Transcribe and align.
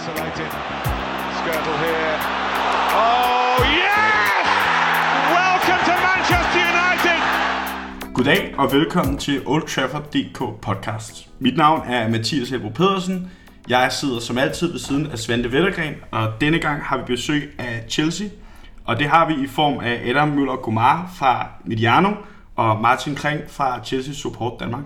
isolated. 0.00 0.50
Skirtle 1.38 1.76
here. 1.84 2.16
Oh, 3.02 3.58
yes! 3.80 4.46
Welcome 5.36 5.82
to 5.88 5.94
Manchester 6.08 6.60
United! 6.74 7.20
Goddag 8.14 8.54
og 8.58 8.72
velkommen 8.72 9.18
til 9.18 9.42
Old 9.46 9.68
Trafford 9.68 10.02
DK 10.02 10.38
podcast. 10.62 11.28
Mit 11.38 11.56
navn 11.56 11.82
er 11.86 12.08
Mathias 12.08 12.50
Helbro 12.50 12.68
Pedersen. 12.68 13.30
Jeg 13.68 13.92
sidder 13.92 14.20
som 14.20 14.38
altid 14.38 14.72
ved 14.72 14.78
siden 14.78 15.06
af 15.06 15.18
Svante 15.18 15.52
Vettergren, 15.52 15.94
og 16.10 16.32
denne 16.40 16.58
gang 16.58 16.82
har 16.84 16.96
vi 16.96 17.02
besøg 17.06 17.54
af 17.58 17.84
Chelsea. 17.88 18.28
Og 18.84 18.98
det 18.98 19.08
har 19.08 19.28
vi 19.28 19.34
i 19.34 19.46
form 19.46 19.78
af 19.80 20.08
Adam 20.10 20.28
Møller 20.28 20.56
Gomar 20.56 21.12
fra 21.18 21.48
Mediano 21.64 22.10
og 22.56 22.80
Martin 22.80 23.14
Kring 23.14 23.40
fra 23.48 23.84
Chelsea 23.84 24.14
Support 24.14 24.60
Danmark. 24.60 24.84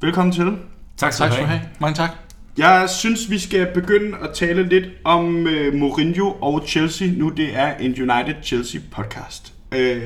Velkommen 0.00 0.32
til. 0.32 0.58
Tak 0.96 1.12
skal 1.12 1.30
du 1.30 1.34
have. 1.34 1.60
Mange 1.78 1.94
tak. 1.94 2.25
Jeg 2.58 2.88
synes, 2.90 3.30
vi 3.30 3.38
skal 3.38 3.68
begynde 3.74 4.16
at 4.22 4.30
tale 4.34 4.68
lidt 4.68 4.84
om 5.04 5.46
øh, 5.46 5.74
Mourinho 5.74 6.30
og 6.40 6.62
Chelsea. 6.66 7.08
Nu 7.16 7.28
det 7.28 7.48
er 7.56 7.76
en 7.76 7.92
United-Chelsea 7.92 8.78
podcast. 8.90 9.52
Øh, 9.72 10.02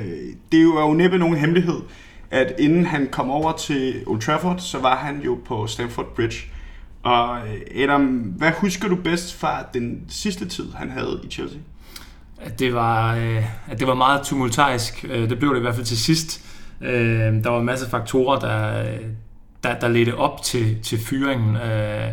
det 0.52 0.58
er 0.58 0.62
jo 0.62 0.92
næppe 0.92 1.18
nogen 1.18 1.36
hemmelighed, 1.36 1.80
at 2.30 2.54
inden 2.58 2.86
han 2.86 3.08
kom 3.12 3.30
over 3.30 3.52
til 3.52 4.02
Old 4.06 4.20
Trafford, 4.20 4.58
så 4.58 4.78
var 4.78 4.96
han 4.96 5.20
jo 5.24 5.38
på 5.46 5.66
Stamford 5.66 6.14
Bridge. 6.16 6.36
Og 7.02 7.38
øh, 7.38 7.82
Adam, 7.82 8.06
hvad 8.06 8.50
husker 8.52 8.88
du 8.88 8.96
bedst 8.96 9.34
fra 9.34 9.64
den 9.74 10.02
sidste 10.08 10.48
tid, 10.48 10.72
han 10.74 10.90
havde 10.90 11.20
i 11.24 11.30
Chelsea? 11.30 11.58
At 12.40 12.58
det 12.58 12.74
var, 12.74 13.16
øh, 13.16 13.70
at 13.70 13.78
det 13.80 13.86
var 13.86 13.94
meget 13.94 14.22
tumultarisk. 14.22 15.04
Øh, 15.10 15.30
det 15.30 15.38
blev 15.38 15.50
det 15.50 15.58
i 15.58 15.62
hvert 15.62 15.74
fald 15.74 15.86
til 15.86 15.98
sidst. 15.98 16.44
Øh, 16.80 16.90
Der 17.44 17.48
var 17.50 17.58
en 17.58 17.66
masse 17.66 17.90
faktorer, 17.90 18.38
der, 18.38 18.82
øh, 18.92 19.00
der, 19.64 19.78
der 19.78 19.88
ledte 19.88 20.16
op 20.16 20.42
til, 20.42 20.82
til 20.82 20.98
fyringen. 20.98 21.56
Øh, 21.56 22.08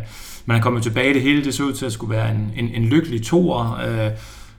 man 0.48 0.56
er 0.56 0.60
kommet 0.60 0.82
tilbage. 0.82 1.14
Det 1.14 1.22
hele 1.22 1.44
det 1.44 1.54
så 1.54 1.62
ud 1.62 1.72
til 1.72 1.86
at 1.86 1.92
skulle 1.92 2.16
være 2.16 2.30
en, 2.30 2.52
en, 2.56 2.68
en 2.74 2.84
lykkelig 2.84 3.22
toer. 3.24 3.80
Øh, 3.88 4.10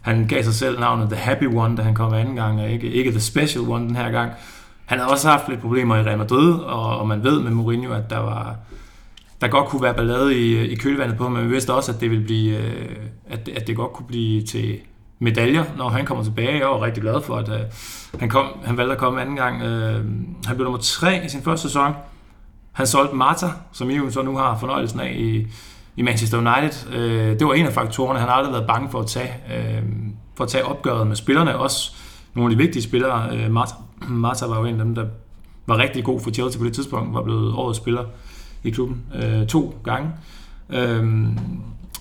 Han 0.01 0.27
gav 0.27 0.43
sig 0.43 0.53
selv 0.53 0.79
navnet 0.79 1.09
The 1.09 1.17
Happy 1.17 1.47
One, 1.55 1.77
da 1.77 1.81
han 1.81 1.95
kom 1.95 2.13
anden 2.13 2.35
gang, 2.35 2.61
og 2.61 2.69
ikke, 2.69 2.91
ikke 2.91 3.11
The 3.11 3.19
Special 3.19 3.63
One 3.67 3.87
den 3.87 3.95
her 3.95 4.11
gang. 4.11 4.31
Han 4.85 4.99
havde 4.99 5.11
også 5.11 5.29
haft 5.29 5.49
lidt 5.49 5.61
problemer 5.61 5.95
i 5.95 6.01
Real 6.01 6.17
Madrid, 6.17 6.53
og, 6.53 6.97
og 6.97 7.07
man 7.07 7.23
ved 7.23 7.39
med 7.39 7.51
Mourinho, 7.51 7.93
at 7.93 8.09
der 8.09 8.17
var, 8.17 8.55
der 9.41 9.47
godt 9.47 9.67
kunne 9.67 9.81
være 9.81 9.93
ballade 9.93 10.37
i, 10.37 10.67
i 10.67 10.75
kølvandet 10.75 11.17
på, 11.17 11.29
men 11.29 11.43
vi 11.43 11.47
vidste 11.49 11.73
også, 11.73 11.91
at 11.91 12.01
det 12.01 12.09
ville 12.09 12.25
blive, 12.25 12.57
øh, 12.57 12.95
at, 13.29 13.49
at 13.55 13.67
det 13.67 13.75
godt 13.75 13.93
kunne 13.93 14.07
blive 14.07 14.41
til 14.43 14.77
medaljer, 15.19 15.63
når 15.77 15.89
han 15.89 16.05
kommer 16.05 16.23
tilbage. 16.23 16.59
Jeg 16.59 16.67
var 16.67 16.81
rigtig 16.81 17.03
glad 17.03 17.21
for, 17.21 17.35
at 17.35 17.49
øh, 17.49 17.59
han, 18.19 18.29
kom, 18.29 18.45
han 18.63 18.77
valgte 18.77 18.93
at 18.93 18.99
komme 18.99 19.21
anden 19.21 19.35
gang. 19.35 19.61
Øh, 19.61 20.05
han 20.45 20.55
blev 20.55 20.63
nummer 20.63 20.79
tre 20.79 21.25
i 21.25 21.29
sin 21.29 21.41
første 21.41 21.67
sæson. 21.67 21.93
Han 22.71 22.87
solgte 22.87 23.15
Marta, 23.15 23.47
som 23.71 23.89
I 23.89 23.95
jo 23.95 24.11
så 24.11 24.21
nu 24.21 24.37
har 24.37 24.57
fornøjelsen 24.59 24.99
af 24.99 25.15
i, 25.17 25.47
i 25.99 26.01
Manchester 26.01 26.37
United. 26.37 26.93
Øh, 26.93 27.39
det 27.39 27.47
var 27.47 27.53
en 27.53 27.65
af 27.65 27.73
faktorerne, 27.73 28.19
han 28.19 28.29
har 28.29 28.35
aldrig 28.35 28.53
været 28.53 28.67
bange 28.67 28.89
for 28.89 28.99
at 28.99 29.07
tage, 29.07 29.33
øh, 29.55 29.83
for 30.35 30.43
at 30.43 30.49
tage 30.49 30.65
opgøret 30.65 31.07
med 31.07 31.15
spillerne. 31.15 31.57
Også 31.57 31.91
nogle 32.33 32.51
af 32.51 32.57
de 32.57 32.63
vigtige 32.63 32.83
spillere. 32.83 33.37
Øh, 33.37 33.51
Marta, 33.51 33.73
Marta 34.09 34.45
var 34.45 34.59
jo 34.59 34.65
en 34.65 34.79
af 34.79 34.85
dem, 34.85 34.95
der 34.95 35.05
var 35.67 35.77
rigtig 35.77 36.03
god 36.03 36.21
for 36.21 36.31
Chelsea 36.31 36.59
på 36.59 36.65
det 36.65 36.73
tidspunkt, 36.73 37.13
var 37.13 37.21
blevet 37.21 37.53
årets 37.53 37.77
spiller 37.77 38.03
i 38.63 38.69
klubben 38.69 39.01
øh, 39.15 39.47
to 39.47 39.75
gange. 39.83 40.09
Øhm, 40.69 41.37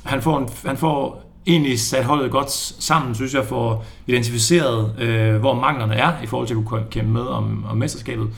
han, 0.04 0.22
får 0.22 0.38
en, 0.38 0.48
han 0.66 0.76
får 0.76 1.32
egentlig 1.46 1.80
sat 1.80 2.04
holdet 2.04 2.30
godt 2.30 2.50
sammen, 2.50 3.14
synes 3.14 3.34
jeg, 3.34 3.44
for 3.44 3.84
identificeret, 4.06 4.94
øh, 4.98 5.36
hvor 5.36 5.54
manglerne 5.54 5.94
er 5.94 6.12
i 6.22 6.26
forhold 6.26 6.48
til 6.48 6.54
at 6.54 6.64
kunne 6.64 6.84
kæmpe 6.90 7.12
med 7.12 7.22
om, 7.22 7.64
om 7.70 7.76
mesterskabet. 7.76 8.28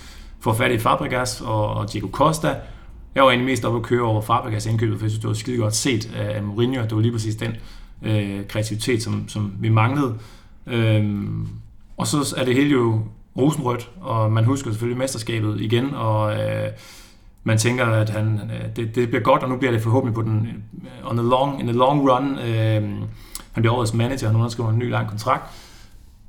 Får 0.41 0.53
fat 0.53 0.71
i 0.71 0.79
Fabregas 0.79 1.41
og, 1.41 1.75
og 1.75 1.93
Diego 1.93 2.09
Costa. 2.13 2.55
Jeg 3.15 3.23
var 3.23 3.31
egentlig 3.31 3.47
mest 3.47 3.65
oppe 3.65 3.79
at 3.79 3.83
køre 3.83 4.03
over 4.03 4.21
Fabregas 4.21 4.67
indkøbet, 4.67 4.99
for 4.99 5.05
jeg 5.05 5.11
synes, 5.11 5.21
det 5.21 5.29
var 5.29 5.35
skide 5.35 5.57
godt 5.57 5.75
set 5.75 6.15
af 6.15 6.43
Mourinho, 6.43 6.83
det 6.83 6.95
var 6.95 7.01
lige 7.01 7.13
præcis 7.13 7.37
den 7.37 7.57
øh, 8.03 8.47
kreativitet, 8.49 9.03
som, 9.03 9.29
som 9.29 9.53
vi 9.61 9.69
manglede. 9.69 10.15
Øhm, 10.67 11.49
og 11.97 12.07
så 12.07 12.35
er 12.37 12.45
det 12.45 12.55
hele 12.55 12.71
jo 12.71 13.03
rosenrødt, 13.37 13.91
og 14.01 14.33
man 14.33 14.45
husker 14.45 14.71
selvfølgelig 14.71 14.99
mesterskabet 14.99 15.61
igen, 15.61 15.95
og 15.95 16.41
øh, 16.41 16.69
man 17.45 17.59
tænker, 17.59 17.87
at 17.87 18.11
han, 18.11 18.41
øh, 18.45 18.77
det, 18.77 18.95
det 18.95 19.09
bliver 19.09 19.23
godt, 19.23 19.43
og 19.43 19.49
nu 19.49 19.57
bliver 19.57 19.73
det 19.73 19.83
forhåbentlig 19.83 20.15
på 20.15 20.23
den, 20.23 20.49
øh, 20.83 21.11
on 21.11 21.17
the 21.17 21.29
long, 21.29 21.61
in 21.61 21.67
the 21.67 21.77
long 21.77 22.11
run. 22.11 22.39
Øh, 22.39 22.83
han 23.53 23.63
bliver 23.63 23.75
årets 23.75 23.95
manager, 23.95 24.27
og 24.27 24.33
nu 24.33 24.39
underskriver 24.39 24.71
en 24.71 24.79
ny 24.79 24.91
lang 24.91 25.09
kontrakt. 25.09 25.43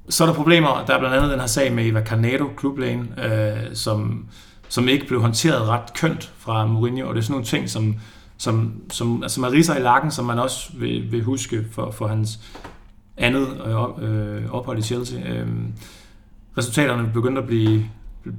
Så 0.09 0.23
er 0.23 0.27
der 0.27 0.33
problemer. 0.35 0.83
Der 0.87 0.93
er 0.93 0.99
blandt 0.99 1.15
andet 1.15 1.31
den 1.31 1.39
her 1.39 1.47
sag 1.47 1.73
med 1.73 1.85
Eva 1.85 2.03
Carnado, 2.03 2.47
klublægen, 2.57 3.13
øh, 3.19 3.57
som, 3.73 4.25
som 4.71 4.87
ikke 4.87 5.07
blev 5.07 5.21
håndteret 5.21 5.67
ret 5.67 5.93
kønt 5.93 6.33
fra 6.37 6.65
Mourinho, 6.65 7.07
og 7.07 7.15
det 7.15 7.21
er 7.21 7.23
sådan 7.23 7.33
nogle 7.33 7.45
ting, 7.45 7.69
som, 7.69 7.95
som, 8.37 8.73
som, 8.91 9.23
altså 9.23 9.41
man 9.41 9.51
riser 9.51 9.77
i 9.77 9.81
lakken, 9.81 10.11
som 10.11 10.25
man 10.25 10.39
også 10.39 10.71
vil, 10.73 11.11
vil 11.11 11.23
huske 11.23 11.65
for, 11.71 11.91
for 11.91 12.07
hans 12.07 12.39
andet 13.17 13.47
øh, 13.65 14.09
øh, 14.09 14.51
ophold 14.51 14.79
i 14.79 14.81
Chelsea. 14.81 15.19
Øh, 15.29 15.47
resultaterne 16.57 17.11
begyndte 17.13 17.41
at 17.41 17.47
blive 17.47 17.85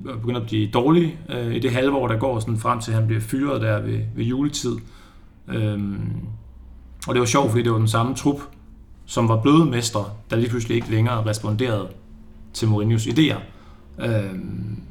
begynder 0.05 0.41
at 0.41 0.47
blive 0.47 0.71
dårlige 0.71 1.19
øh, 1.29 1.55
i 1.55 1.59
det 1.59 1.71
halve 1.71 1.97
år, 1.97 2.09
der 2.09 2.17
går 2.19 2.41
sådan 2.41 2.59
frem 2.59 2.81
til, 2.81 2.91
at 2.91 2.99
han 2.99 3.07
bliver 3.07 3.21
fyret 3.21 3.63
der 3.63 3.81
ved, 3.81 4.01
ved 4.17 4.25
juletid. 4.25 4.77
Øhm, 5.49 6.13
og 7.09 7.15
det 7.15 7.21
var 7.21 7.27
sjovt, 7.27 7.51
fordi 7.51 7.63
det 7.63 7.73
var 7.73 7.79
den 7.79 7.89
samme 7.89 8.15
trup, 8.15 8.41
som 9.07 9.29
var 9.29 9.41
bløde 9.43 9.65
mestre, 9.65 10.05
der 10.31 10.37
lige 10.37 10.49
pludselig 10.49 10.75
ikke 10.75 10.91
længere 10.91 11.27
responderede 11.27 11.89
til 12.53 12.69
Mourinhos 12.69 13.07
idéer. 13.07 13.39
Øhm, 13.99 14.83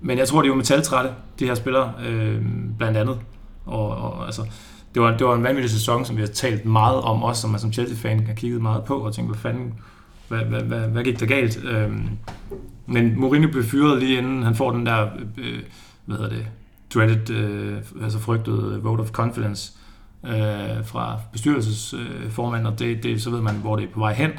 men 0.00 0.18
jeg 0.18 0.28
tror, 0.28 0.42
de 0.42 0.48
var 0.48 0.54
metaltrætte, 0.54 1.10
de 1.38 1.46
her 1.46 1.54
spillere, 1.54 1.92
øh, 2.06 2.42
blandt 2.78 2.96
andet. 2.96 3.18
Og, 3.66 3.88
og 3.88 4.26
altså, 4.26 4.42
det 4.94 5.02
var, 5.02 5.16
det 5.16 5.26
var 5.26 5.34
en 5.34 5.42
vanvittig 5.42 5.70
sæson, 5.70 6.04
som 6.04 6.16
vi 6.16 6.22
har 6.22 6.28
talt 6.28 6.64
meget 6.64 7.00
om, 7.00 7.22
også 7.22 7.40
som 7.40 7.50
man 7.50 7.60
som 7.60 7.72
Chelsea-fan 7.72 8.26
har 8.26 8.34
kigget 8.34 8.62
meget 8.62 8.84
på, 8.84 8.98
og 8.98 9.14
tænkt, 9.14 9.30
hvad 9.30 9.38
fanden, 9.38 9.74
hvad, 10.28 10.38
hvad, 10.38 10.60
hvad, 10.62 10.80
hvad 10.80 11.04
gik 11.04 11.20
der 11.20 11.26
galt? 11.26 11.64
Øhm, 11.64 12.08
men 12.86 13.20
Mourinho 13.20 13.50
blev 13.50 13.64
fyret 13.64 13.98
lige 13.98 14.18
inden 14.18 14.42
han 14.42 14.54
får 14.54 14.72
den 14.72 14.86
der, 14.86 15.08
øh, 15.38 15.58
hvad 16.06 16.16
hedder 16.16 16.30
det, 16.30 16.46
dreaded, 16.94 17.30
øh, 17.30 17.78
altså 18.02 18.18
frygtede 18.18 18.80
vote 18.82 19.00
of 19.00 19.10
confidence 19.10 19.72
øh, 20.26 20.84
fra 20.84 21.18
bestyrelsesformanden, 21.32 22.66
og 22.66 22.78
det, 22.78 23.02
det, 23.02 23.22
så 23.22 23.30
ved 23.30 23.40
man, 23.40 23.54
hvor 23.54 23.76
det 23.76 23.84
er 23.84 23.92
på 23.94 24.00
vej 24.00 24.12
hen. 24.12 24.30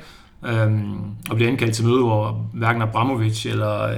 Øhm, 0.46 1.02
og 1.30 1.36
bliver 1.36 1.50
indkaldt 1.50 1.76
til 1.76 1.86
møde, 1.86 2.02
hvor 2.04 2.46
hverken 2.54 2.82
Abramovic 2.82 3.46
eller 3.46 3.82
øh, 3.82 3.98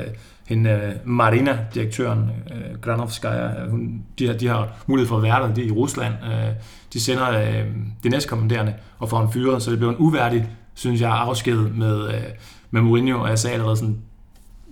hende, 0.53 0.69
øh, 0.69 0.94
Marina, 1.06 1.59
direktøren, 1.74 2.19
øh, 2.19 2.80
Granovskaya, 2.81 3.69
hun, 3.69 4.03
de, 4.19 4.28
har, 4.28 4.34
de 4.34 4.47
har 4.47 4.84
mulighed 4.88 5.08
for 5.08 5.18
at 5.18 5.24
være 5.24 5.47
der, 5.47 5.53
de 5.53 5.62
er 5.62 5.66
i 5.66 5.72
Rusland. 5.72 6.14
Øh, 6.24 6.53
de 6.94 7.00
sender 7.00 7.30
øh, 7.30 7.68
det 8.03 8.12
næstkommanderende 8.12 8.74
og 9.00 9.09
får 9.09 9.18
ham 9.18 9.31
fyret, 9.31 9.62
så 9.62 9.72
det 9.72 9.80
blev 9.80 9.90
en 9.90 9.96
uværdig, 10.00 10.50
synes 10.74 11.02
jeg, 11.02 11.12
afsked 11.12 11.58
med, 11.58 12.08
øh, 12.08 12.24
med 12.72 12.81
Mourinho, 12.81 13.22
og 13.22 13.30
jeg 13.30 13.40
sagde 13.40 13.53
allerede 13.53 13.78
sådan, 13.78 13.97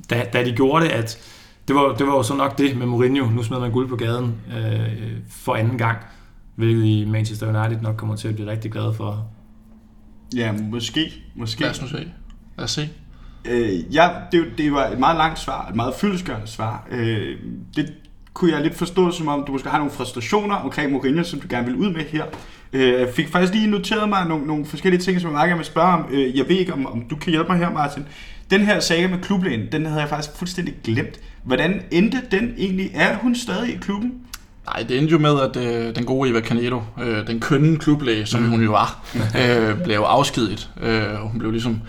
da, 0.09 0.25
da 0.33 0.45
de 0.45 0.51
gjorde 0.51 0.85
det, 0.85 0.91
at 0.91 1.17
det 1.67 1.75
var, 1.75 1.95
det 1.95 2.07
var 2.07 2.13
jo 2.13 2.23
så 2.23 2.35
nok 2.35 2.57
det 2.57 2.77
med 2.77 2.85
Mourinho. 2.85 3.29
Nu 3.29 3.43
smed 3.43 3.59
man 3.59 3.71
guld 3.71 3.89
på 3.89 3.95
gaden 3.95 4.35
øh, 4.57 5.17
for 5.29 5.55
anden 5.55 5.77
gang, 5.77 5.97
hvilket 6.55 6.85
i 6.85 7.05
Manchester 7.05 7.63
United 7.63 7.81
nok 7.81 7.95
kommer 7.95 8.15
til 8.15 8.27
at 8.27 8.35
blive 8.35 8.51
rigtig 8.51 8.71
glad 8.71 8.93
for. 8.93 9.27
Ja, 10.35 10.51
måske. 10.51 11.13
måske. 11.35 11.61
Lad 11.61 11.69
os 11.69 11.81
nu 11.81 11.87
se. 11.87 12.11
Lad 12.57 12.63
os 12.63 12.71
se. 12.71 12.89
Øh, 13.45 13.95
ja, 13.95 14.09
det, 14.31 14.45
det 14.57 14.73
var 14.73 14.87
et 14.87 14.99
meget 14.99 15.17
langt 15.17 15.39
svar, 15.39 15.67
et 15.69 15.75
meget 15.75 15.93
fyldesgørende 15.95 16.47
svar. 16.47 16.87
Øh, 16.91 17.37
det 17.75 17.93
kunne 18.33 18.51
jeg 18.51 18.61
lidt 18.61 18.75
forstå, 18.75 19.11
som 19.11 19.27
om 19.27 19.43
du 19.47 19.51
måske 19.51 19.69
har 19.69 19.77
nogle 19.77 19.91
frustrationer 19.91 20.55
omkring 20.55 20.91
Mourinho, 20.91 21.23
som 21.23 21.39
du 21.39 21.47
gerne 21.49 21.65
vil 21.65 21.75
ud 21.75 21.89
med 21.89 22.01
her. 22.01 22.25
Øh, 22.73 22.99
jeg 22.99 23.09
fik 23.15 23.27
faktisk 23.27 23.53
lige 23.53 23.67
noteret 23.67 24.09
mig 24.09 24.27
nogle, 24.27 24.47
nogle 24.47 24.65
forskellige 24.65 25.01
ting, 25.01 25.21
som 25.21 25.29
jeg 25.29 25.33
meget 25.33 25.47
gerne 25.47 25.57
vil 25.57 25.65
spørge 25.65 25.93
om. 25.93 26.05
Øh, 26.11 26.37
jeg 26.37 26.49
ved 26.49 26.55
ikke, 26.55 26.73
om, 26.73 26.85
om 26.85 27.03
du 27.09 27.15
kan 27.15 27.31
hjælpe 27.31 27.49
mig 27.49 27.57
her, 27.57 27.71
Martin. 27.71 28.05
Den 28.51 28.61
her 28.61 28.79
saga 28.79 29.07
med 29.07 29.19
klublægen, 29.19 29.61
den 29.71 29.85
havde 29.85 30.01
jeg 30.01 30.09
faktisk 30.09 30.37
fuldstændig 30.37 30.75
glemt. 30.83 31.19
Hvordan 31.43 31.81
endte 31.91 32.21
den 32.31 32.53
egentlig? 32.57 32.91
Er 32.93 33.17
hun 33.17 33.35
stadig 33.35 33.73
i 33.73 33.77
klubben? 33.77 34.13
Nej, 34.65 34.83
det 34.89 34.97
endte 34.97 35.11
jo 35.11 35.17
med, 35.17 35.39
at 35.39 35.57
øh, 35.57 35.95
den 35.95 36.05
gode 36.05 36.29
Eva 36.29 36.41
Canedo, 36.41 36.81
øh, 37.03 37.27
den 37.27 37.39
kønne 37.39 37.77
klublæge, 37.77 38.25
som 38.25 38.49
hun 38.49 38.63
jo 38.63 38.71
var, 38.71 39.05
øh, 39.41 39.83
blev 39.83 39.99
afskediget. 39.99 40.69
Øh, 40.81 41.15
hun 41.15 41.39
blev 41.39 41.51
ligesom 41.51 41.81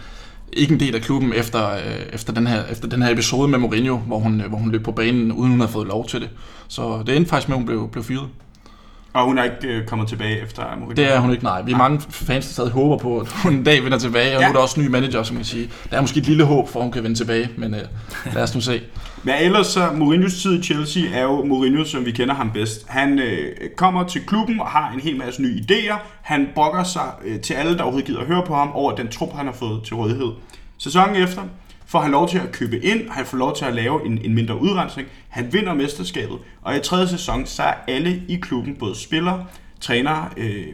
ikke 0.53 0.75
en 0.75 0.81
del 0.81 0.95
af 0.95 1.03
klubben 1.03 1.33
efter, 1.33 1.71
øh, 1.71 2.07
efter, 2.13 2.33
den 2.33 2.47
her, 2.47 2.65
efter 2.65 2.89
den 2.89 3.03
her 3.03 3.13
episode 3.13 3.49
med 3.49 3.59
Mourinho, 3.59 3.97
hvor 3.97 4.19
hun, 4.19 4.41
øh, 4.41 4.49
hvor 4.49 4.59
hun 4.59 4.71
løb 4.71 4.85
på 4.85 4.93
banen, 4.93 5.33
uden 5.33 5.51
hun 5.51 5.61
havde 5.61 5.73
fået 5.73 5.87
lov 5.87 6.09
til 6.09 6.21
det. 6.21 6.31
Så 6.69 7.03
det 7.07 7.17
endte 7.17 7.29
faktisk 7.29 7.49
med, 7.49 7.57
at 7.57 7.59
hun 7.59 7.67
blev, 7.67 7.89
blev 7.91 8.05
fyret. 8.05 8.29
Og 9.13 9.25
hun 9.25 9.39
er 9.39 9.45
ikke 9.45 9.57
øh, 9.69 9.87
kommet 9.87 10.09
tilbage 10.09 10.43
efter 10.43 10.63
Mourinho? 10.63 10.91
Det 10.95 11.15
er 11.15 11.19
hun 11.21 11.31
ikke, 11.31 11.45
nej. 11.45 11.63
Vi 11.63 11.73
er 11.73 11.77
mange 11.77 12.01
fans, 12.11 12.47
der 12.47 12.53
stadig 12.53 12.71
håber 12.71 12.97
på, 12.97 13.19
at 13.19 13.29
hun 13.29 13.53
en 13.53 13.65
dag 13.65 13.85
vender 13.85 13.99
tilbage, 13.99 14.37
og 14.37 14.41
Ja. 14.43 14.47
nu 14.47 14.53
er 14.53 14.53
der 14.57 14.61
også 14.63 14.81
ny 14.81 14.87
manager, 14.87 15.23
som 15.23 15.37
kan 15.37 15.45
sige. 15.45 15.71
Der 15.91 15.97
er 15.97 16.01
måske 16.01 16.21
et 16.21 16.27
lille 16.27 16.45
håb 16.45 16.69
for, 16.69 16.79
at 16.81 16.85
hun 16.85 16.93
kan 16.93 17.03
vende 17.03 17.17
tilbage, 17.19 17.49
men 17.57 17.75
øh, 17.75 17.81
lad 18.35 18.43
os 18.43 18.55
nu 18.55 18.61
se. 18.61 18.81
Men 19.25 19.35
ellers 19.41 19.67
så, 19.67 19.89
Mourinhos 19.95 20.43
tid 20.43 20.59
i 20.59 20.63
Chelsea 20.63 21.03
er 21.15 21.23
jo 21.23 21.45
Mourinho, 21.45 21.85
som 21.85 22.05
vi 22.07 22.11
kender 22.11 22.35
ham 22.35 22.51
bedst. 22.51 22.89
Han 22.89 23.19
øh, 23.19 23.53
kommer 23.77 24.05
til 24.09 24.27
klubben 24.27 24.61
og 24.61 24.67
har 24.67 24.93
en 24.93 25.01
hel 25.01 25.17
masse 25.17 25.43
nye 25.43 25.61
idéer. 25.71 25.95
Han 26.23 26.49
brokker 26.55 26.83
sig 26.83 27.11
øh, 27.25 27.41
til 27.41 27.55
alle, 27.55 27.77
der 27.77 27.83
overhovedet 27.83 28.07
gider 28.07 28.21
at 28.21 28.27
høre 28.27 28.43
på 28.47 28.55
ham, 28.55 28.73
over 28.73 28.93
den 28.95 29.09
trup, 29.09 29.37
han 29.37 29.47
har 29.47 29.53
fået 29.53 29.83
til 29.85 29.97
rådighed. 29.97 30.29
Sæsonen 30.79 31.17
efter 31.17 31.43
får 31.93 32.01
han 32.01 32.11
lov 32.11 32.29
til 32.29 32.39
at 32.39 32.53
købe 32.53 32.85
ind, 32.85 33.11
han 33.11 33.27
får 33.27 33.37
lov 33.39 33.57
til 33.57 33.65
at 33.65 33.75
lave 33.75 34.07
en, 34.07 34.19
en 34.25 34.35
mindre 34.35 34.61
udrensning. 34.61 35.09
Han 35.29 35.53
vinder 35.53 35.75
mesterskabet, 35.75 36.39
og 36.63 36.77
i 36.77 36.81
tredje 36.81 37.09
sæson, 37.09 37.47
så 37.47 37.63
er 37.63 37.75
alle 37.89 38.23
i 38.29 38.37
klubben, 38.37 38.75
både 38.75 38.95
spillere, 38.95 39.47
trænere, 39.81 40.29
øh, 40.37 40.65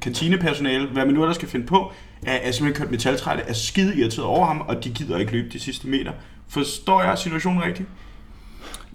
kantinepersonale, 0.00 0.86
hvad 0.86 1.04
man 1.04 1.14
nu 1.14 1.22
ellers 1.22 1.36
skal 1.36 1.48
finde 1.48 1.66
på, 1.66 1.92
er, 2.22 2.32
er 2.32 2.50
simpelthen 2.50 2.82
kørt 2.82 2.90
metaltrætte, 2.90 3.42
er 3.42 3.52
skide 3.52 3.96
irriteret 3.96 4.26
over 4.26 4.46
ham, 4.46 4.60
og 4.60 4.84
de 4.84 4.90
gider 4.90 5.18
ikke 5.18 5.32
løbe 5.32 5.48
de 5.52 5.60
sidste 5.60 5.88
meter. 5.88 6.12
Forstår 6.48 7.02
jeg 7.02 7.18
situationen 7.18 7.62
rigtigt? 7.62 7.88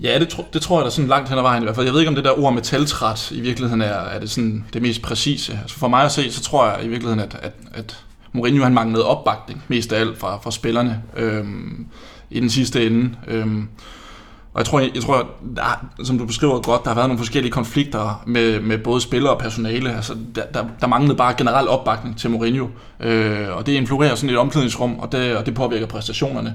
Ja, 0.01 0.19
det, 0.19 0.29
tro, 0.29 0.45
det 0.53 0.61
tror 0.61 0.79
jeg 0.79 0.85
da 0.85 0.89
sådan 0.89 1.09
langt 1.09 1.29
hen 1.29 1.37
ad 1.37 1.43
vejen 1.43 1.63
i 1.63 1.65
hvert 1.65 1.75
fald. 1.75 1.85
Jeg 1.85 1.93
ved 1.93 2.01
ikke, 2.01 2.09
om 2.09 2.15
det 2.15 2.23
der 2.23 2.39
ord 2.39 2.53
metaltræt 2.53 3.31
i 3.31 3.41
virkeligheden 3.41 3.81
er, 3.81 3.93
er 3.93 4.19
det, 4.19 4.29
sådan, 4.29 4.65
det 4.73 4.81
mest 4.81 5.01
præcise. 5.01 5.59
Altså 5.61 5.79
for 5.79 5.87
mig 5.87 6.05
at 6.05 6.11
se, 6.11 6.31
så 6.31 6.41
tror 6.41 6.67
jeg 6.67 6.85
i 6.85 6.87
virkeligheden, 6.87 7.19
at, 7.19 7.35
at, 7.41 7.53
at 7.73 8.02
Mourinho 8.33 8.63
han 8.63 8.73
manglede 8.73 9.05
opbakning, 9.05 9.63
mest 9.67 9.93
af 9.93 9.99
alt 9.99 10.19
fra, 10.19 10.37
fra 10.37 10.51
spillerne 10.51 11.03
øhm, 11.17 11.85
i 12.29 12.39
den 12.39 12.49
sidste 12.49 12.85
ende. 12.87 13.15
Øhm, 13.27 13.67
og 14.53 14.59
jeg 14.59 14.65
tror, 14.65 14.79
jeg, 14.79 14.91
jeg 14.95 15.03
tror 15.03 15.27
der, 15.55 15.85
som 16.03 16.17
du 16.17 16.25
beskriver 16.25 16.61
godt, 16.61 16.83
der 16.83 16.89
har 16.89 16.95
været 16.95 17.07
nogle 17.07 17.17
forskellige 17.17 17.51
konflikter 17.51 18.23
med, 18.27 18.59
med 18.59 18.77
både 18.77 19.01
spillere 19.01 19.33
og 19.33 19.39
personale. 19.39 19.95
Altså, 19.95 20.15
der, 20.35 20.45
der, 20.53 20.65
der 20.81 20.87
manglede 20.87 21.15
bare 21.15 21.33
generel 21.33 21.67
opbakning 21.67 22.17
til 22.17 22.29
Mourinho. 22.29 22.67
Øh, 22.99 23.57
og 23.57 23.65
det 23.65 23.71
influerer 23.73 24.15
sådan 24.15 24.29
et 24.29 24.37
omklædningsrum, 24.37 24.99
og 24.99 25.11
det, 25.11 25.35
og 25.37 25.45
det 25.45 25.55
påvirker 25.55 25.85
præstationerne. 25.85 26.53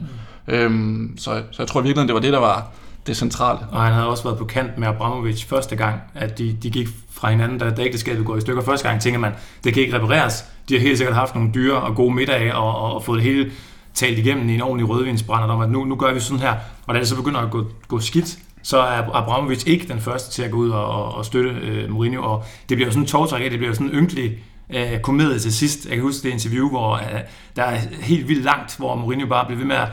Mm. 0.49 0.55
Øhm, 0.55 1.15
så, 1.19 1.43
så 1.51 1.63
jeg 1.63 1.69
tror 1.69 1.81
virkelig, 1.81 2.07
det 2.07 2.15
var 2.15 2.21
det, 2.21 2.33
der 2.33 2.39
var 2.39 2.71
det 3.09 3.17
centrale. 3.17 3.59
Og 3.71 3.83
han 3.83 3.93
havde 3.93 4.07
også 4.07 4.25
været 4.25 4.39
på 4.39 4.45
kant 4.45 4.79
med 4.79 4.89
Abramovic 4.89 5.45
første 5.45 5.77
gang, 5.77 6.01
at 6.15 6.39
de, 6.39 6.57
de 6.63 6.71
gik 6.71 6.89
fra 7.11 7.31
hinanden, 7.31 7.59
da, 7.59 7.71
da 7.71 7.83
ægteskabet 7.83 8.25
går 8.25 8.37
i 8.37 8.41
stykker. 8.41 8.63
Første 8.63 8.89
gang 8.89 9.01
tænker 9.01 9.21
man, 9.21 9.33
det 9.65 9.75
kan 9.75 9.83
ikke 9.83 9.97
repareres. 9.97 10.45
De 10.69 10.75
har 10.75 10.81
helt 10.81 10.99
sikkert 10.99 11.17
haft 11.17 11.35
nogle 11.35 11.51
dyre 11.55 11.77
og 11.77 11.95
gode 11.95 12.15
middage 12.15 12.55
og, 12.55 12.77
og, 12.77 12.95
og 12.95 13.05
fået 13.05 13.17
det 13.17 13.25
hele 13.33 13.51
talt 13.95 14.19
igennem 14.19 14.49
i 14.49 14.55
en 14.55 14.63
ordentlig 14.63 14.89
rødvinsbrænder 14.89 15.55
om, 15.55 15.61
at 15.61 15.71
nu, 15.71 15.85
nu 15.85 15.97
gør 15.97 16.15
vi 16.15 16.21
sådan 16.21 16.41
her. 16.41 16.55
Og 16.87 16.95
da 16.95 17.01
det 17.01 17.09
så 17.09 17.17
begynder 17.17 17.41
at 17.41 17.51
gå, 17.51 17.65
gå 17.89 18.01
skidt, 18.01 18.39
så 18.63 18.79
er 18.79 19.17
Abramovic 19.17 19.65
ikke 19.67 19.89
den 19.89 20.01
første 20.01 20.31
til 20.31 20.43
at 20.43 20.51
gå 20.51 20.57
ud 20.57 20.71
og, 20.71 20.87
og, 20.87 21.15
og 21.15 21.25
støtte 21.25 21.51
øh, 21.51 21.91
Mourinho. 21.91 22.23
Og 22.23 22.45
det 22.69 22.77
bliver 22.77 22.87
jo 22.87 22.93
sådan 22.93 23.03
en 23.03 23.07
tårtræk, 23.07 23.51
det 23.51 23.59
bliver 23.59 23.69
jo 23.69 23.75
sådan 23.75 23.87
en 23.87 23.95
ynkelig 23.95 24.39
øh, 24.71 25.01
komedie 25.01 25.39
til 25.39 25.55
sidst. 25.55 25.87
Jeg 25.87 25.95
kan 25.95 26.03
huske 26.03 26.23
det 26.23 26.33
interview, 26.33 26.69
hvor 26.69 26.95
øh, 26.95 27.21
der 27.57 27.63
er 27.63 27.79
helt 28.01 28.29
vildt 28.29 28.45
langt, 28.45 28.77
hvor 28.77 28.95
Mourinho 28.95 29.27
bare 29.27 29.47
bliver 29.47 29.59
ved 29.59 29.67
med 29.67 29.77
at 29.77 29.89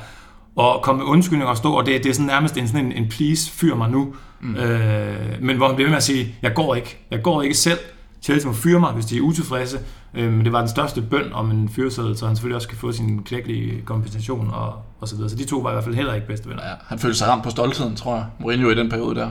og 0.55 0.81
komme 0.81 0.99
med 0.99 1.11
undskyldninger 1.11 1.49
og 1.49 1.57
stå, 1.57 1.73
og 1.73 1.85
det, 1.85 2.03
det 2.03 2.09
er 2.09 2.13
sådan 2.13 2.25
nærmest 2.25 2.57
en, 2.57 2.67
sådan 2.67 2.85
en, 2.85 2.91
en 2.91 3.09
please, 3.09 3.51
fyr 3.51 3.75
mig 3.75 3.89
nu. 3.89 4.15
Mm. 4.41 4.55
Øh, 4.55 5.41
men 5.41 5.57
hvor 5.57 5.67
han 5.67 5.75
bliver 5.75 5.87
ved 5.87 5.91
med 5.91 5.97
at 5.97 6.03
sige, 6.03 6.35
jeg 6.41 6.53
går 6.53 6.75
ikke, 6.75 6.97
jeg 7.11 7.21
går 7.23 7.41
ikke 7.41 7.55
selv. 7.55 7.79
Chelsea 8.21 8.47
må 8.47 8.53
fyre 8.53 8.79
mig, 8.79 8.91
hvis 8.91 9.05
de 9.05 9.17
er 9.17 9.21
utilfredse. 9.21 9.79
Øh, 10.13 10.33
men 10.33 10.45
det 10.45 10.51
var 10.51 10.59
den 10.59 10.69
største 10.69 11.01
bøn 11.01 11.33
om 11.33 11.51
en 11.51 11.69
fyreseddel, 11.69 12.17
så 12.17 12.27
han 12.27 12.35
selvfølgelig 12.35 12.55
også 12.55 12.67
kan 12.67 12.77
få 12.77 12.91
sin 12.91 13.23
klækkelige 13.23 13.81
kompensation 13.81 14.49
og, 14.53 14.73
og 14.99 15.07
så 15.07 15.15
videre. 15.15 15.29
Så 15.29 15.35
de 15.35 15.45
to 15.45 15.57
var 15.57 15.69
i 15.69 15.73
hvert 15.73 15.83
fald 15.83 15.95
heller 15.95 16.13
ikke 16.13 16.27
bedste 16.27 16.49
venner. 16.49 16.63
Ja, 16.63 16.73
han 16.87 16.99
følte 16.99 17.17
sig 17.17 17.27
ramt 17.27 17.43
på 17.43 17.49
stoltheden, 17.49 17.95
tror 17.95 18.15
jeg, 18.15 18.25
Mourinho 18.39 18.69
i 18.69 18.75
den 18.75 18.89
periode 18.89 19.15
der. 19.15 19.29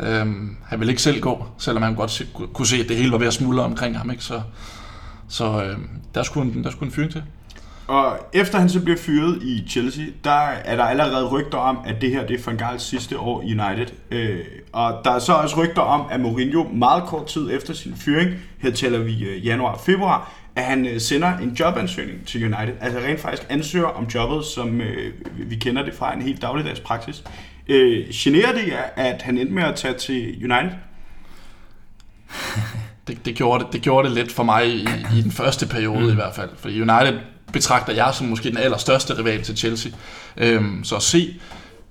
Øhm, 0.00 0.56
han 0.64 0.80
ville 0.80 0.92
ikke 0.92 1.02
selv 1.02 1.20
gå, 1.20 1.46
selvom 1.58 1.82
han 1.82 1.94
godt 1.94 2.10
se, 2.10 2.26
kunne 2.52 2.66
se, 2.66 2.76
at 2.76 2.88
det 2.88 2.96
hele 2.96 3.12
var 3.12 3.18
ved 3.18 3.26
at 3.26 3.34
smuldre 3.34 3.64
omkring 3.64 3.98
ham. 3.98 4.10
Ikke? 4.10 4.24
Så, 4.24 4.40
så 5.28 5.64
øh, 5.64 5.78
der, 6.14 6.22
skulle 6.22 6.52
en, 6.52 6.64
der 6.64 6.70
skulle 6.70 6.86
en 6.86 6.92
fyring 6.92 7.12
til. 7.12 7.22
Og 7.86 8.18
efter 8.32 8.58
han 8.58 8.68
så 8.68 8.80
bliver 8.80 8.98
fyret 8.98 9.42
i 9.42 9.64
Chelsea, 9.68 10.04
der 10.24 10.48
er 10.64 10.76
der 10.76 10.84
allerede 10.84 11.26
rygter 11.26 11.58
om, 11.58 11.78
at 11.86 12.00
det 12.00 12.10
her 12.10 12.26
det 12.26 12.40
er 12.40 12.44
Van 12.46 12.56
Gaals 12.56 12.82
sidste 12.82 13.18
år 13.18 13.42
i 13.42 13.58
United. 13.58 13.86
Øh, 14.10 14.38
og 14.72 15.00
der 15.04 15.10
er 15.10 15.18
så 15.18 15.32
også 15.32 15.56
rygter 15.62 15.82
om, 15.82 16.06
at 16.10 16.20
Mourinho 16.20 16.64
meget 16.64 17.04
kort 17.04 17.26
tid 17.26 17.50
efter 17.56 17.74
sin 17.74 17.96
fyring, 17.96 18.30
her 18.58 18.70
tæller 18.70 18.98
vi 18.98 19.24
øh, 19.24 19.46
januar-februar, 19.46 20.32
at 20.56 20.64
han 20.64 20.86
øh, 20.86 21.00
sender 21.00 21.38
en 21.38 21.56
jobansøgning 21.60 22.26
til 22.26 22.44
United. 22.44 22.74
Altså 22.80 22.98
rent 22.98 23.20
faktisk 23.20 23.46
ansøger 23.48 23.86
om 23.86 24.04
jobbet, 24.04 24.44
som 24.44 24.80
øh, 24.80 25.12
vi 25.36 25.56
kender 25.56 25.84
det 25.84 25.94
fra 25.94 26.14
en 26.14 26.22
helt 26.22 26.42
dagligdags 26.42 26.80
praksis. 26.80 27.24
Øh, 27.68 28.06
generer 28.12 28.52
det 28.52 28.68
jer, 28.68 28.82
at 28.96 29.22
han 29.22 29.38
endte 29.38 29.54
med 29.54 29.62
at 29.62 29.74
tage 29.74 29.94
til 29.94 30.52
United? 30.52 30.76
det, 33.08 33.26
det, 33.26 33.34
gjorde 33.34 33.64
det, 33.64 33.72
det 33.72 33.82
gjorde 33.82 34.08
det 34.08 34.16
lidt 34.16 34.32
for 34.32 34.42
mig 34.42 34.68
i, 34.68 34.88
i 35.18 35.22
den 35.22 35.32
første 35.32 35.66
periode 35.66 36.04
mm. 36.04 36.10
i 36.10 36.14
hvert 36.14 36.34
fald. 36.34 36.50
For 36.56 36.68
United 36.68 37.35
betragter 37.52 37.92
jeg 37.92 38.10
som 38.14 38.26
måske 38.26 38.50
den 38.50 38.58
allerstørste 38.58 39.18
rival 39.18 39.42
til 39.42 39.56
Chelsea. 39.56 39.92
Øhm, 40.36 40.84
så 40.84 40.96
at 40.96 41.02
se 41.02 41.34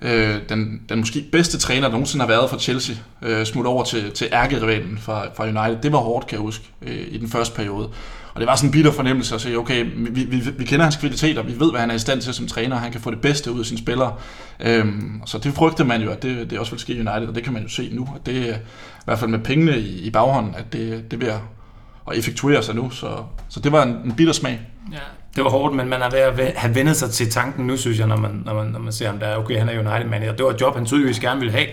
øh, 0.02 0.36
den, 0.50 0.82
den 0.90 1.00
måske 1.00 1.26
bedste 1.32 1.58
træner, 1.58 1.82
der 1.82 1.92
nogensinde 1.92 2.26
har 2.26 2.32
været 2.32 2.50
for 2.50 2.58
Chelsea, 2.58 2.96
øh, 3.22 3.46
smutte 3.46 3.68
over 3.68 3.84
til, 3.84 4.12
til 4.12 4.28
ærgerivalen 4.32 4.98
fra, 4.98 5.26
fra 5.36 5.44
United, 5.44 5.84
det 5.84 5.92
var 5.92 5.98
hårdt, 5.98 6.28
kan 6.28 6.36
jeg 6.36 6.42
huske, 6.42 6.70
øh, 6.82 7.08
i 7.08 7.18
den 7.18 7.30
første 7.30 7.56
periode. 7.56 7.90
Og 8.34 8.42
det 8.42 8.48
var 8.48 8.56
sådan 8.56 8.68
en 8.68 8.72
bitter 8.72 8.92
fornemmelse 8.92 9.36
at 9.36 9.42
sige, 9.42 9.58
okay, 9.58 9.86
vi, 9.96 10.24
vi, 10.24 10.40
vi 10.58 10.66
kender 10.66 10.84
hans 10.84 10.96
kvaliteter, 10.96 11.44
vi 11.44 11.60
ved, 11.60 11.72
hvad 11.72 11.80
han 11.80 11.92
er 11.92 11.96
i 11.96 12.00
stand 12.00 12.22
til 12.22 12.34
som 12.34 12.48
træner, 12.48 12.76
han 12.76 12.92
kan 12.92 13.02
få 13.02 13.12
det 13.12 13.22
bedste 13.22 13.52
ud 13.52 13.60
af 13.60 13.66
sine 13.66 13.78
spillere. 13.78 14.16
Øhm, 14.60 15.22
så 15.26 15.38
det 15.38 15.54
frygtede 15.54 15.88
man 15.88 16.02
jo, 16.02 16.12
at 16.12 16.24
det, 16.24 16.50
det 16.50 16.60
også 16.60 16.72
vil 16.72 16.80
ske 16.80 16.94
i 16.94 17.00
United, 17.00 17.28
og 17.28 17.36
det 17.36 17.44
kan 17.44 17.54
man 17.54 17.64
jo 17.64 17.70
se 17.70 17.90
nu, 17.94 18.10
at 18.16 18.26
det 18.26 18.50
er 18.50 18.56
i 18.56 19.06
hvert 19.06 19.20
fald 19.20 19.32
med 19.32 19.40
pengene 19.40 19.80
i, 19.80 20.02
i 20.02 20.10
baghånden, 20.10 20.56
at 20.56 20.74
det, 20.74 21.12
det 21.12 21.20
bliver 21.20 21.40
at 22.12 22.18
effektuere 22.18 22.64
sig 22.64 22.76
nu, 22.76 22.90
så, 22.90 23.18
så 23.50 23.60
det 23.60 23.72
var 23.72 23.84
en, 23.84 23.96
en 24.06 24.12
bitter 24.16 24.34
smag. 24.34 24.60
Ja, 24.92 24.98
det 25.36 25.44
var 25.44 25.50
hårdt, 25.50 25.76
men 25.76 25.90
man 25.90 26.02
er 26.02 26.10
ved 26.10 26.20
at 26.20 26.54
have 26.56 26.76
vendet 26.76 26.96
sig 26.96 27.10
til 27.10 27.32
tanken 27.32 27.68
nu, 27.68 27.78
synes 27.78 28.00
jeg, 28.00 28.08
når 28.08 28.18
man, 28.18 28.42
når 28.46 28.54
man, 28.54 28.66
når 28.66 28.80
man 28.80 28.94
ser 28.94 29.08
ham 29.08 29.20
der. 29.20 29.36
Okay, 29.36 29.60
han 29.60 29.70
er 29.70 29.74
United 29.74 30.10
manager. 30.10 30.36
Det 30.36 30.46
var 30.46 30.52
et 30.52 30.62
job, 30.62 30.76
han 30.76 30.86
tydeligvis 30.86 31.20
gerne 31.20 31.40
ville 31.40 31.52
have, 31.52 31.68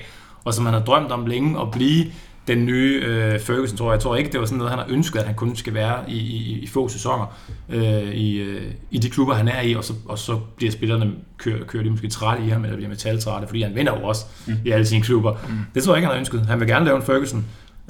og 0.45 0.55
som 0.55 0.65
han 0.65 0.75
har 0.75 0.81
drømt 0.81 1.13
om 1.13 1.27
længe 1.27 1.61
at 1.61 1.71
blive 1.71 2.05
den 2.47 2.67
nye 2.67 3.03
øh, 3.05 3.41
Ferguson, 3.41 3.77
tror 3.77 3.87
jeg. 3.87 3.93
Jeg 3.93 4.01
tror 4.01 4.17
ikke, 4.17 4.33
det 4.33 4.41
var 4.41 4.47
sådan 4.47 4.59
noget, 4.59 4.71
han 4.71 4.79
har 4.79 4.87
ønsket, 4.91 5.21
at 5.21 5.27
han 5.27 5.35
kun 5.35 5.57
skal 5.57 5.75
være 5.75 5.99
i, 6.09 6.17
i, 6.17 6.59
i 6.63 6.67
få 6.67 6.89
sæsoner 6.89 7.37
øh, 7.69 8.03
i, 8.03 8.37
øh, 8.37 8.63
i 8.91 8.99
de 8.99 9.11
klubber, 9.11 9.35
han 9.35 9.49
er 9.49 9.61
i, 9.61 9.75
og 9.75 9.85
så, 9.85 9.93
og 10.07 10.19
så 10.19 10.39
bliver 10.57 10.73
spillerne, 10.73 11.13
kører, 11.39 11.65
kører 11.65 11.83
de 11.83 11.91
måske 11.91 12.09
trætte 12.09 12.45
i 12.45 12.49
ham, 12.49 12.65
eller 12.65 12.77
bliver 12.77 12.89
metaltrætte, 12.89 13.49
fordi 13.49 13.63
han 13.63 13.75
vinder 13.75 13.99
jo 13.99 14.07
også 14.07 14.25
mm. 14.47 14.55
i 14.65 14.71
alle 14.71 14.87
sine 14.87 15.03
klubber. 15.03 15.33
Mm. 15.33 15.55
Det 15.75 15.83
tror 15.83 15.93
jeg 15.93 15.99
ikke, 15.99 16.07
han 16.07 16.15
har 16.15 16.21
ønsket. 16.21 16.47
Han 16.47 16.61
vil 16.61 16.69
gerne 16.69 16.85
lave 16.85 16.97
en 16.97 17.03
Ferguson. 17.03 17.45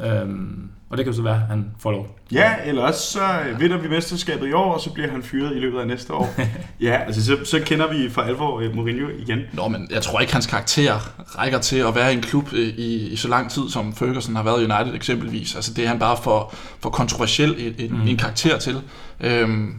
Øhm, 0.05 0.71
og 0.93 0.99
det 0.99 1.05
kan 1.05 1.13
jo 1.13 1.17
så 1.17 1.23
være, 1.23 1.35
at 1.35 1.41
han 1.41 1.71
får 1.79 1.91
lov. 1.91 2.19
Ja, 2.33 2.55
eller 2.65 2.83
også 2.83 3.13
så 3.13 3.21
vinder 3.59 3.79
vi 3.79 3.89
mesterskabet 3.89 4.49
i 4.49 4.53
år, 4.53 4.75
og 4.75 4.81
så 4.81 4.93
bliver 4.93 5.11
han 5.11 5.23
fyret 5.23 5.57
i 5.57 5.59
løbet 5.59 5.81
af 5.81 5.87
næste 5.87 6.13
år. 6.15 6.35
ja, 6.81 7.01
altså 7.07 7.25
så, 7.25 7.37
så 7.45 7.61
kender 7.65 7.93
vi 7.93 8.11
for 8.11 8.23
alvor 8.23 8.63
uh, 8.63 8.75
Mourinho 8.75 9.09
igen. 9.19 9.39
Nå, 9.53 9.69
men 9.69 9.89
jeg 9.91 10.03
tror 10.03 10.21
ikke, 10.21 10.33
hans 10.33 10.47
karakter 10.47 10.99
rækker 11.39 11.59
til 11.59 11.77
at 11.77 11.95
være 11.95 12.13
i 12.13 12.17
en 12.17 12.23
klub 12.23 12.53
i, 12.53 12.63
i, 12.63 13.13
i 13.13 13.17
så 13.17 13.29
lang 13.29 13.51
tid, 13.51 13.63
som 13.71 13.95
Ferguson 13.95 14.37
har 14.37 14.43
været 14.43 14.61
i 14.61 14.65
United 14.65 14.95
eksempelvis. 14.95 15.55
Altså 15.55 15.75
det 15.75 15.85
er 15.85 15.89
han 15.89 15.99
bare 15.99 16.17
for, 16.23 16.55
for 16.81 16.91
kontroversiel 16.91 17.55
i, 17.59 17.85
i, 17.85 17.89
mm. 17.89 18.09
en 18.09 18.17
karakter 18.17 18.59
til. 18.59 18.77
Øhm, 19.21 19.75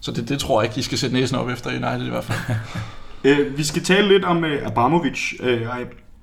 så 0.00 0.12
det, 0.12 0.28
det 0.28 0.38
tror 0.38 0.60
jeg 0.60 0.66
ikke, 0.66 0.76
de 0.76 0.82
skal 0.82 0.98
sætte 0.98 1.16
næsen 1.16 1.36
op 1.36 1.48
efter 1.48 1.70
United 1.70 2.06
i 2.06 2.10
hvert 2.10 2.24
fald. 2.24 2.56
uh, 3.24 3.56
vi 3.58 3.64
skal 3.64 3.82
tale 3.82 4.08
lidt 4.08 4.24
om 4.24 4.36
uh, 4.36 4.66
Abramovic. 4.66 5.32
Uh, 5.40 5.48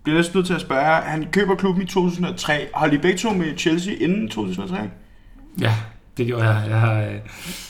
bliver 0.05 0.17
næsten 0.17 0.37
nødt 0.37 0.47
til 0.47 0.53
at 0.53 0.61
spørge, 0.61 1.01
han 1.01 1.27
køber 1.31 1.55
klubben 1.55 1.83
i 1.83 1.85
2003. 1.85 2.67
Har 2.75 2.87
I 2.87 2.97
begge 2.97 3.17
to 3.17 3.33
med 3.33 3.57
Chelsea 3.57 3.93
inden 3.99 4.29
2003? 4.29 4.77
Ja, 5.61 5.73
det 6.17 6.27
gjorde 6.27 6.49
jeg. 6.49 6.69
Jeg 6.69 6.79
har, 6.79 7.01
øh, 7.01 7.13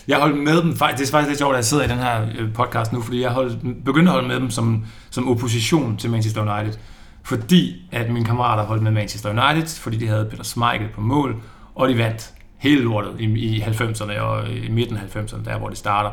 jeg 0.08 0.18
holdt 0.18 0.38
med 0.44 0.62
dem, 0.62 0.72
det 0.72 0.82
er 0.82 0.88
faktisk 0.88 1.28
lidt 1.28 1.38
sjovt, 1.38 1.54
at 1.54 1.58
jeg 1.58 1.66
sidder 1.66 1.84
i 1.84 1.88
den 1.88 1.98
her 1.98 2.28
øh, 2.40 2.54
podcast 2.54 2.94
nu, 2.94 3.02
fordi 3.02 3.22
jeg 3.22 3.32
holdt, 3.32 3.86
begyndte 3.86 4.10
at 4.10 4.14
holde 4.14 4.28
med 4.28 4.40
dem 4.40 4.50
som, 4.50 4.86
som 5.10 5.30
opposition 5.30 5.98
til 5.98 6.10
Manchester 6.10 6.58
United. 6.58 6.80
Fordi 7.24 7.88
at 7.92 8.12
mine 8.12 8.26
kammerater 8.26 8.64
holdt 8.64 8.84
med 8.84 8.92
Manchester 8.92 9.30
United, 9.30 9.82
fordi 9.82 9.98
de 9.98 10.08
havde 10.08 10.28
Peter 10.32 10.44
Schmeichel 10.44 10.90
på 10.96 11.02
mål, 11.02 11.42
og 11.76 11.90
de 11.90 11.98
vandt 11.98 12.34
hele 12.58 12.82
lortet 12.82 13.16
i, 13.20 13.24
i 13.24 13.62
90'erne 13.62 14.20
og 14.20 14.50
i 14.50 14.70
midten 14.70 14.98
af 14.98 15.16
90'erne, 15.16 15.46
der 15.46 15.58
hvor 15.58 15.70
de 15.70 15.76
starter. 15.76 16.10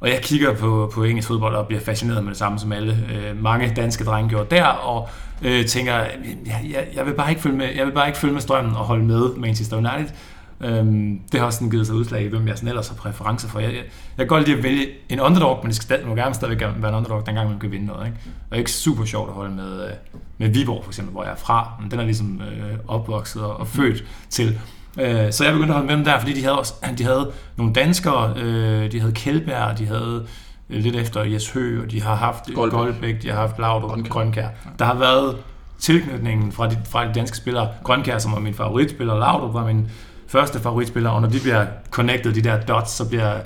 Og 0.00 0.08
jeg 0.08 0.20
kigger 0.22 0.54
på, 0.54 0.90
på 0.94 1.04
engelsk 1.04 1.28
fodbold 1.28 1.54
og 1.54 1.66
bliver 1.66 1.80
fascineret 1.80 2.24
med 2.24 2.30
det 2.30 2.38
samme, 2.38 2.58
som 2.58 2.72
alle 2.72 2.98
øh, 3.14 3.42
mange 3.42 3.72
danske 3.76 4.04
drenge 4.04 4.30
gjorde 4.30 4.56
der, 4.56 4.64
og 4.64 5.08
øh, 5.42 5.66
tænker, 5.66 5.94
jeg, 5.94 6.60
jeg, 6.72 6.86
jeg, 6.94 7.06
vil 7.06 7.14
bare 7.14 7.30
ikke 7.30 7.42
følge 7.42 7.56
med, 7.56 7.68
jeg 7.76 7.86
vil 7.86 7.92
bare 7.92 8.06
ikke 8.06 8.18
følge 8.18 8.34
med 8.34 8.42
strømmen 8.42 8.76
og 8.76 8.84
holde 8.84 9.04
med 9.04 9.36
Manchester 9.36 9.76
United. 9.76 10.14
Øhm, 10.60 11.20
det 11.32 11.40
har 11.40 11.46
også 11.46 11.56
sådan 11.56 11.70
givet 11.70 11.86
sig 11.86 11.96
udslag 11.96 12.22
i, 12.22 12.26
hvem 12.28 12.48
jeg 12.48 12.56
sådan 12.56 12.68
ellers 12.68 12.88
har 12.88 12.94
præferencer 12.94 13.48
for. 13.48 13.58
Jeg, 13.58 13.68
jeg, 13.68 13.76
jeg 13.76 13.84
kan 14.18 14.26
godt 14.26 14.46
lide 14.46 14.56
at 14.56 14.62
vælge 14.62 14.86
en 15.08 15.20
underdog, 15.20 15.58
men 15.62 15.68
det 15.68 15.76
skal 15.76 16.06
må 16.06 16.14
gerne 16.14 16.34
stadigvæk 16.34 16.60
være 16.60 16.88
en 16.88 16.94
underdog, 16.94 17.26
dengang 17.26 17.50
man 17.50 17.58
kan 17.58 17.70
vinde 17.70 17.86
noget. 17.86 18.06
Ikke? 18.06 18.18
Og 18.24 18.50
det 18.50 18.54
er 18.54 18.58
ikke 18.58 18.72
super 18.72 19.04
sjovt 19.04 19.28
at 19.28 19.34
holde 19.34 19.54
med, 19.54 19.84
øh, 19.84 19.90
med 20.38 20.48
Viborg 20.48 20.84
for 20.84 20.90
eksempel, 20.90 21.12
hvor 21.12 21.22
jeg 21.22 21.32
er 21.32 21.36
fra. 21.36 21.72
Men 21.80 21.90
den 21.90 22.00
er 22.00 22.04
ligesom 22.04 22.40
øh, 22.42 22.78
opvokset 22.88 23.42
og, 23.42 23.56
og 23.56 23.66
født 23.66 24.04
til. 24.30 24.58
Øh, 24.98 25.32
så 25.32 25.44
jeg 25.44 25.52
begyndte 25.52 25.74
at 25.74 25.74
holde 25.74 25.86
med 25.86 25.96
dem 25.96 26.04
der, 26.04 26.18
fordi 26.18 26.32
de 26.32 26.42
havde, 26.42 26.58
også, 26.58 26.74
de 26.98 27.04
havde 27.04 27.32
nogle 27.56 27.72
danskere, 27.72 28.34
øh, 28.36 28.92
de 28.92 29.00
havde 29.00 29.12
Kjeldberg, 29.12 29.78
de 29.78 29.86
havde 29.86 30.26
øh, 30.70 30.82
lidt 30.82 30.96
efter 30.96 31.24
Jes 31.24 31.50
Hø, 31.50 31.82
og 31.82 31.90
de 31.90 32.02
har 32.02 32.14
haft 32.14 32.54
Goldbæk, 32.54 32.78
Goldbæk 32.78 33.22
de 33.22 33.28
har 33.30 33.36
haft 33.36 33.58
Laudrup 33.58 33.90
og 33.90 34.04
Grønkær. 34.08 34.48
Der 34.78 34.84
har 34.84 34.94
været 34.94 35.36
tilknytningen 35.78 36.52
fra 36.52 36.70
de, 36.70 36.78
fra 36.84 37.08
de 37.08 37.14
danske 37.14 37.36
spillere. 37.36 37.68
Grønkær, 37.84 38.18
som 38.18 38.32
var 38.32 38.38
min 38.38 38.54
favoritspiller, 38.54 39.18
Laudrup 39.18 39.54
var 39.54 39.66
min 39.66 39.90
første 40.26 40.60
favoritspiller, 40.60 41.10
og 41.10 41.22
når 41.22 41.28
de 41.28 41.40
bliver 41.40 41.66
connected, 41.90 42.32
de 42.32 42.42
der 42.42 42.60
dots, 42.60 42.90
så 42.90 43.08
bliver, 43.08 43.38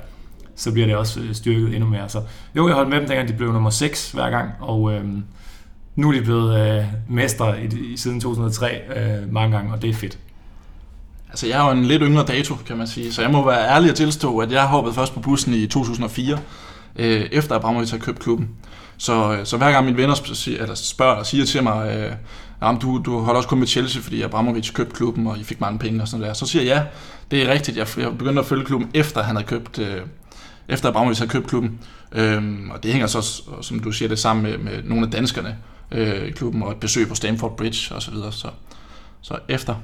så 0.55 0.71
bliver 0.71 0.87
det 0.87 0.95
også 0.95 1.19
øh, 1.19 1.33
styrket 1.33 1.75
endnu 1.75 1.89
mere. 1.89 2.09
Så 2.09 2.21
jo, 2.55 2.67
jeg 2.67 2.75
holdt 2.75 2.89
med 2.89 2.99
dem, 2.99 3.07
dengang 3.07 3.27
de 3.27 3.33
blev 3.33 3.53
nummer 3.53 3.69
6 3.69 4.11
hver 4.11 4.29
gang, 4.29 4.51
og 4.59 4.93
øh, 4.93 5.05
nu 5.95 6.09
er 6.09 6.13
de 6.13 6.21
blevet 6.21 6.77
øh, 6.77 6.85
mestre 7.09 7.63
i, 7.63 7.65
i, 7.65 7.97
siden 7.97 8.19
2003 8.19 8.81
øh, 8.95 9.33
mange 9.33 9.57
gange, 9.57 9.73
og 9.73 9.81
det 9.81 9.89
er 9.89 9.93
fedt. 9.93 10.17
Altså, 11.31 11.47
jeg 11.47 11.61
er 11.61 11.65
jo 11.65 11.71
en 11.71 11.85
lidt 11.85 12.01
yngre 12.05 12.25
dato, 12.25 12.55
kan 12.55 12.77
man 12.77 12.87
sige, 12.87 13.13
så 13.13 13.21
jeg 13.21 13.31
må 13.31 13.45
være 13.45 13.69
ærlig 13.69 13.89
at 13.89 13.95
tilstå, 13.95 14.37
at 14.37 14.51
jeg 14.51 14.67
hoppede 14.67 14.95
først 14.95 15.13
på 15.13 15.19
bussen 15.19 15.53
i 15.53 15.67
2004, 15.67 16.39
øh, 16.95 17.21
efter 17.31 17.55
Abramovic 17.55 17.89
havde 17.89 18.03
købt 18.03 18.19
klubben. 18.19 18.49
Så, 18.97 19.33
øh, 19.33 19.45
så 19.45 19.57
hver 19.57 19.71
gang 19.71 19.85
mine 19.85 19.97
venner 19.97 20.15
spørger, 20.15 20.61
eller 20.61 20.75
spørger 20.75 21.15
og 21.15 21.25
siger 21.25 21.45
til 21.45 21.63
mig, 21.63 21.95
øh, 21.95 22.11
jamen, 22.61 22.81
du, 22.81 23.01
du 23.05 23.19
holder 23.19 23.37
også 23.37 23.49
kun 23.49 23.59
med 23.59 23.67
Chelsea, 23.67 24.01
fordi 24.01 24.21
Abramovic 24.21 24.73
købte 24.73 24.95
klubben, 24.95 25.27
og 25.27 25.37
I 25.37 25.43
fik 25.43 25.61
mange 25.61 25.79
penge 25.79 26.01
og 26.01 26.07
sådan 26.07 26.25
der. 26.25 26.33
Så 26.33 26.45
siger 26.45 26.63
jeg, 26.63 26.75
ja, 26.75 26.83
det 27.31 27.43
er 27.43 27.53
rigtigt. 27.53 27.77
Jeg, 27.77 27.87
jeg 27.97 28.17
begyndte 28.17 28.39
at 28.39 28.45
følge 28.45 28.65
klubben, 28.65 28.89
efter 28.93 29.23
han 29.23 29.35
havde 29.35 29.47
købt, 29.47 29.79
øh, 29.79 30.01
efter 30.67 30.89
Abramovic 30.89 31.17
havde 31.17 31.31
købt 31.31 31.47
klubben. 31.47 31.79
Øhm, 32.11 32.71
og 32.73 32.83
det 32.83 32.91
hænger 32.91 33.07
så, 33.07 33.43
som 33.61 33.79
du 33.79 33.91
siger, 33.91 34.09
det 34.09 34.19
sammen 34.19 34.43
med, 34.43 34.57
med 34.57 34.83
nogle 34.83 35.05
af 35.05 35.11
danskerne 35.11 35.57
øh, 35.91 36.27
i 36.27 36.31
klubben, 36.31 36.63
og 36.63 36.71
et 36.71 36.77
besøg 36.77 37.07
på 37.07 37.15
Stamford 37.15 37.57
Bridge 37.57 37.95
og 37.95 38.01
så 38.01 38.11
videre. 38.11 38.31
Så, 38.31 38.47
så 39.21 39.37
efter 39.47 39.75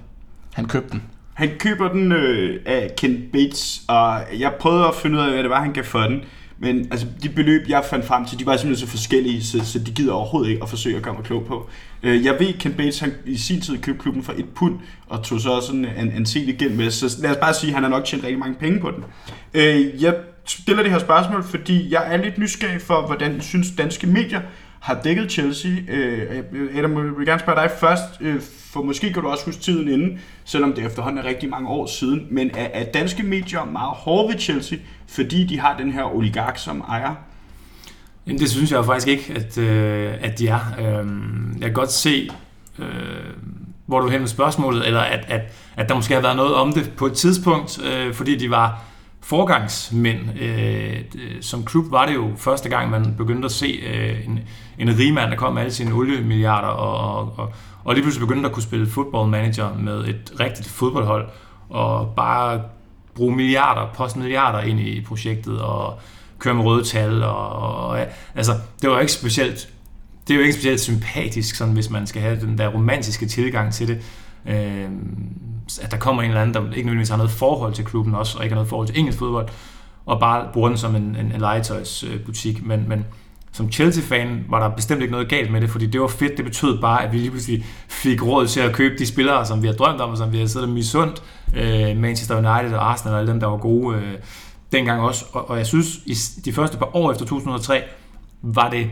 han 0.53 0.67
købte 0.67 0.89
den. 0.91 1.03
Han 1.37 1.49
køber 1.59 1.89
den 1.89 2.11
øh, 2.11 2.59
af 2.65 2.91
Ken 2.97 3.23
Bates, 3.33 3.81
og 3.87 4.21
jeg 4.39 4.53
prøvede 4.59 4.87
at 4.87 4.95
finde 4.95 5.17
ud 5.17 5.23
af, 5.23 5.31
hvad 5.31 5.43
det 5.43 5.49
var, 5.49 5.61
han 5.61 5.73
gav 5.73 5.83
for 5.83 5.99
den. 5.99 6.23
Men 6.59 6.87
altså, 6.91 7.07
de 7.23 7.29
beløb, 7.29 7.69
jeg 7.69 7.83
fandt 7.89 8.05
frem 8.05 8.25
til, 8.25 8.39
de 8.39 8.45
var 8.45 8.57
simpelthen 8.57 8.87
så 8.87 8.91
forskellige, 8.91 9.43
så, 9.43 9.65
så 9.65 9.79
de 9.79 9.91
gider 9.91 10.13
overhovedet 10.13 10.49
ikke 10.49 10.63
at 10.63 10.69
forsøge 10.69 10.97
at 10.97 11.03
gøre 11.03 11.13
mig 11.13 11.23
klog 11.23 11.45
på. 11.45 11.69
Øh, 12.03 12.25
jeg 12.25 12.35
ved, 12.39 12.53
Ken 12.53 12.73
Bates 12.73 12.99
han 12.99 13.13
i 13.25 13.37
sin 13.37 13.61
tid 13.61 13.77
købte 13.77 14.01
klubben 14.01 14.23
for 14.23 14.33
et 14.37 14.45
pund, 14.55 14.79
og 15.07 15.23
tog 15.23 15.39
så 15.39 15.49
også 15.49 15.73
en, 15.73 15.85
en, 15.85 16.11
en 16.11 16.27
igen 16.35 16.77
med, 16.77 16.91
så 16.91 17.17
lad 17.21 17.31
os 17.31 17.37
bare 17.37 17.53
sige, 17.53 17.69
at 17.69 17.73
han 17.73 17.83
har 17.83 17.89
nok 17.89 18.05
tjent 18.05 18.23
rigtig 18.23 18.39
mange 18.39 18.55
penge 18.59 18.79
på 18.79 18.91
den. 18.91 19.03
Øh, 19.53 20.03
jeg 20.03 20.15
stiller 20.45 20.83
det 20.83 20.91
her 20.91 20.99
spørgsmål, 20.99 21.43
fordi 21.43 21.93
jeg 21.93 22.13
er 22.13 22.17
lidt 22.17 22.37
nysgerrig 22.37 22.81
for, 22.81 23.07
hvordan 23.07 23.41
synes 23.41 23.67
danske 23.77 24.07
medier 24.07 24.41
har 24.79 25.01
dækket 25.03 25.31
Chelsea. 25.31 25.71
Øh, 25.89 26.43
Adam, 26.77 26.97
jeg 26.97 27.17
vil 27.17 27.25
gerne 27.25 27.39
spørge 27.39 27.61
dig 27.61 27.71
først, 27.79 28.21
øh, 28.21 28.41
for 28.41 28.83
måske 28.83 29.13
kan 29.13 29.21
du 29.21 29.29
også 29.29 29.45
huske 29.45 29.61
tiden 29.61 29.87
inden, 29.87 30.19
selvom 30.45 30.73
det 30.73 30.85
efterhånden 30.85 31.25
er 31.25 31.29
rigtig 31.29 31.49
mange 31.49 31.69
år 31.69 31.85
siden, 31.85 32.27
men 32.31 32.51
er, 32.53 32.67
er 32.73 32.91
danske 32.91 33.23
medier 33.23 33.65
meget 33.65 33.91
hårde 33.95 34.33
ved 34.33 34.39
Chelsea, 34.39 34.77
fordi 35.07 35.45
de 35.45 35.59
har 35.59 35.77
den 35.77 35.91
her 35.91 36.15
oligark 36.15 36.57
som 36.57 36.81
ejer? 36.81 37.15
Jamen, 38.27 38.39
det 38.39 38.49
synes 38.49 38.71
jeg 38.71 38.85
faktisk 38.85 39.07
ikke, 39.07 39.33
at, 39.35 39.57
øh, 39.57 40.13
at 40.21 40.39
de 40.39 40.47
er. 40.47 40.59
Øh, 40.79 41.07
jeg 41.59 41.65
kan 41.65 41.73
godt 41.73 41.91
se, 41.91 42.29
øh, 42.79 42.85
hvor 43.85 43.99
du 43.99 44.09
hen 44.09 44.19
med 44.19 44.27
spørgsmålet, 44.27 44.87
eller 44.87 45.01
at, 45.01 45.25
at, 45.27 45.41
at 45.75 45.89
der 45.89 45.95
måske 45.95 46.13
har 46.13 46.21
været 46.21 46.35
noget 46.35 46.55
om 46.55 46.73
det 46.73 46.91
på 46.97 47.05
et 47.05 47.13
tidspunkt, 47.13 47.79
øh, 47.83 48.13
fordi 48.13 48.35
de 48.35 48.49
var 48.49 48.81
forgangsmænd. 49.21 50.39
Øh, 50.41 50.95
som 51.41 51.65
klub 51.65 51.91
var 51.91 52.05
det 52.05 52.13
jo 52.15 52.31
første 52.37 52.69
gang, 52.69 52.89
man 52.91 53.15
begyndte 53.17 53.45
at 53.45 53.51
se 53.51 53.65
øh, 53.65 54.25
en, 54.25 54.39
en 54.77 54.99
rigmand, 54.99 55.31
der 55.31 55.37
kom 55.37 55.53
med 55.53 55.61
alle 55.61 55.73
sine 55.73 55.93
oliemilliarder, 55.93 56.67
og, 56.67 57.33
og, 57.37 57.53
og 57.83 57.93
lige 57.93 58.03
pludselig 58.03 58.27
begyndte 58.27 58.49
at 58.49 58.53
kunne 58.53 58.63
spille 58.63 58.87
football 58.87 59.29
manager 59.29 59.77
med 59.79 60.07
et 60.07 60.31
rigtigt 60.39 60.67
fodboldhold, 60.69 61.29
og 61.69 62.13
bare 62.15 62.61
bruge 63.15 63.35
milliarder, 63.35 63.93
poste 63.95 64.19
milliarder 64.19 64.59
ind 64.59 64.79
i 64.79 65.01
projektet, 65.01 65.61
og 65.61 65.99
køre 66.39 66.53
med 66.53 66.63
røde 66.63 66.83
tal, 66.83 67.23
og, 67.23 67.49
og 67.49 67.99
altså, 68.35 68.51
det 68.81 68.89
var 68.89 68.99
ikke 68.99 69.11
specielt 69.11 69.69
det 70.27 70.33
er 70.33 70.37
jo 70.37 70.41
ikke 70.41 70.53
specielt 70.53 70.79
sympatisk, 70.79 71.55
sådan, 71.55 71.73
hvis 71.73 71.89
man 71.89 72.07
skal 72.07 72.21
have 72.21 72.39
den 72.39 72.57
der 72.57 72.67
romantiske 72.67 73.25
tilgang 73.25 73.73
til 73.73 73.87
det. 73.87 74.01
Øh, 74.45 74.89
at 75.81 75.91
der 75.91 75.97
kommer 75.97 76.21
en 76.21 76.29
eller 76.29 76.41
anden, 76.41 76.53
der 76.53 76.61
ikke 76.61 76.75
nødvendigvis 76.75 77.09
har 77.09 77.17
noget 77.17 77.31
forhold 77.31 77.73
til 77.73 77.85
klubben 77.85 78.15
også, 78.15 78.37
og 78.37 78.43
ikke 78.43 78.53
har 78.53 78.55
noget 78.55 78.69
forhold 78.69 78.87
til 78.87 78.99
engelsk 78.99 79.19
fodbold, 79.19 79.47
og 80.05 80.19
bare 80.19 80.49
bruger 80.53 80.69
den 80.69 80.77
som 80.77 80.95
en, 80.95 81.03
en, 81.03 81.31
en 81.31 81.41
legetøjsbutik. 81.41 82.65
Men, 82.65 82.89
men 82.89 83.05
som 83.57 83.71
Chelsea-fan 83.71 84.45
var 84.49 84.59
der 84.59 84.75
bestemt 84.75 85.01
ikke 85.01 85.11
noget 85.11 85.29
galt 85.29 85.51
med 85.51 85.61
det, 85.61 85.69
fordi 85.69 85.85
det 85.85 86.01
var 86.01 86.07
fedt. 86.07 86.37
Det 86.37 86.45
betød 86.45 86.81
bare, 86.81 87.03
at 87.03 87.13
vi 87.13 87.17
lige 87.17 87.29
pludselig 87.29 87.65
fik 87.87 88.23
råd 88.23 88.47
til 88.47 88.59
at 88.59 88.73
købe 88.73 88.95
de 88.97 89.05
spillere, 89.05 89.45
som 89.45 89.61
vi 89.61 89.67
har 89.67 89.73
drømt 89.73 90.01
om, 90.01 90.09
og 90.09 90.17
som 90.17 90.31
vi 90.31 90.39
har 90.39 90.45
siddet 90.45 90.67
og 90.67 90.73
misundt. 90.73 91.23
Øh, 91.55 91.97
Manchester 91.97 92.35
United 92.35 92.77
og 92.77 92.91
Arsenal 92.91 93.13
og 93.13 93.19
alle 93.19 93.31
dem, 93.31 93.39
der 93.39 93.47
var 93.47 93.57
gode 93.57 93.97
øh, 93.97 94.13
dengang 94.71 95.01
også. 95.01 95.25
Og, 95.31 95.49
og 95.49 95.57
jeg 95.57 95.65
synes, 95.65 95.99
i 96.05 96.13
de 96.45 96.53
første 96.53 96.77
par 96.77 96.95
år 96.95 97.11
efter 97.11 97.25
2003, 97.25 97.83
var 98.41 98.69
det 98.69 98.89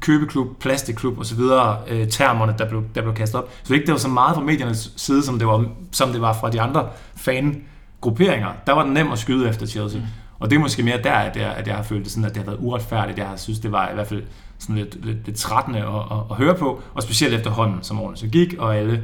købeklub, 0.00 0.46
plastikklub 0.60 1.18
osv., 1.18 1.40
øh, 1.88 2.08
termerne, 2.08 2.54
der 2.58 2.68
blev, 2.68 2.84
der 2.94 3.02
blev 3.02 3.14
kastet 3.14 3.40
op. 3.40 3.50
Så 3.62 3.74
ikke 3.74 3.86
det 3.86 3.92
var 3.92 3.98
så 3.98 4.08
meget 4.08 4.34
fra 4.34 4.42
mediernes 4.42 4.92
side, 4.96 5.22
som 5.22 5.38
det 5.38 5.46
var, 5.46 5.64
som 5.92 6.12
det 6.12 6.20
var 6.20 6.32
fra 6.32 6.50
de 6.50 6.60
andre 6.60 6.88
fan-grupperinger. 7.16 8.48
Der 8.66 8.72
var 8.72 8.84
den 8.84 8.92
nem 8.92 9.12
at 9.12 9.18
skyde 9.18 9.48
efter 9.48 9.66
Chelsea. 9.66 10.00
Mm. 10.00 10.06
Og 10.38 10.50
det 10.50 10.56
er 10.56 10.60
måske 10.60 10.82
mere 10.82 11.02
der, 11.02 11.12
at 11.12 11.36
jeg, 11.36 11.54
at 11.56 11.66
jeg 11.66 11.76
har 11.76 11.82
følt 11.82 12.04
det 12.04 12.12
sådan, 12.12 12.24
at 12.24 12.34
det 12.34 12.42
har 12.42 12.50
været 12.50 12.60
uretfærdigt. 12.60 13.18
Jeg 13.18 13.26
har 13.26 13.36
synes, 13.36 13.58
det 13.58 13.72
var 13.72 13.90
i 13.90 13.94
hvert 13.94 14.06
fald 14.06 14.22
sådan 14.58 14.76
lidt, 14.76 15.04
lidt, 15.04 15.26
lidt 15.26 15.36
trættende 15.36 15.78
at, 15.78 15.86
at, 15.86 16.18
at, 16.30 16.36
høre 16.36 16.54
på, 16.54 16.82
og 16.94 17.02
specielt 17.02 17.34
efterhånden, 17.34 17.82
som 17.82 18.00
årene 18.00 18.16
så 18.16 18.26
gik, 18.26 18.54
og 18.58 18.76
alle 18.76 19.02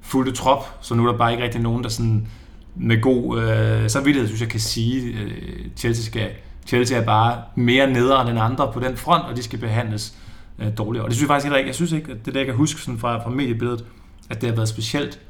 fulgte 0.00 0.32
trop, 0.32 0.64
så 0.80 0.94
nu 0.94 1.06
er 1.06 1.10
der 1.10 1.18
bare 1.18 1.32
ikke 1.32 1.44
rigtig 1.44 1.60
nogen, 1.60 1.82
der 1.82 1.88
sådan 1.88 2.28
med 2.76 3.00
god 3.00 3.42
øh, 3.42 3.90
samvittighed, 3.90 4.28
synes 4.28 4.40
jeg, 4.40 4.48
kan 4.48 4.60
sige, 4.60 5.20
øh, 5.20 5.32
Chelsea 5.76 6.04
skal 6.04 6.30
Chelsea 6.66 7.00
er 7.00 7.04
bare 7.04 7.42
mere 7.54 7.90
nederen 7.90 8.28
end 8.28 8.38
andre 8.40 8.72
på 8.72 8.80
den 8.80 8.96
front, 8.96 9.24
og 9.24 9.36
de 9.36 9.42
skal 9.42 9.58
behandles 9.58 10.14
øh, 10.58 10.78
dårligere. 10.78 11.04
Og 11.04 11.10
det 11.10 11.16
synes 11.16 11.28
jeg 11.28 11.34
faktisk 11.34 11.56
ikke, 11.56 11.66
jeg 11.66 11.74
synes 11.74 11.92
ikke, 11.92 12.12
at 12.12 12.26
det 12.26 12.34
der, 12.34 12.40
jeg 12.40 12.46
kan 12.46 12.54
huske 12.54 12.80
sådan 12.80 12.98
fra, 12.98 13.24
fra 13.24 13.30
mediebilledet, 13.30 13.84
at 14.30 14.40
det 14.40 14.48
har 14.48 14.56
været 14.56 14.68
specielt 14.68 15.20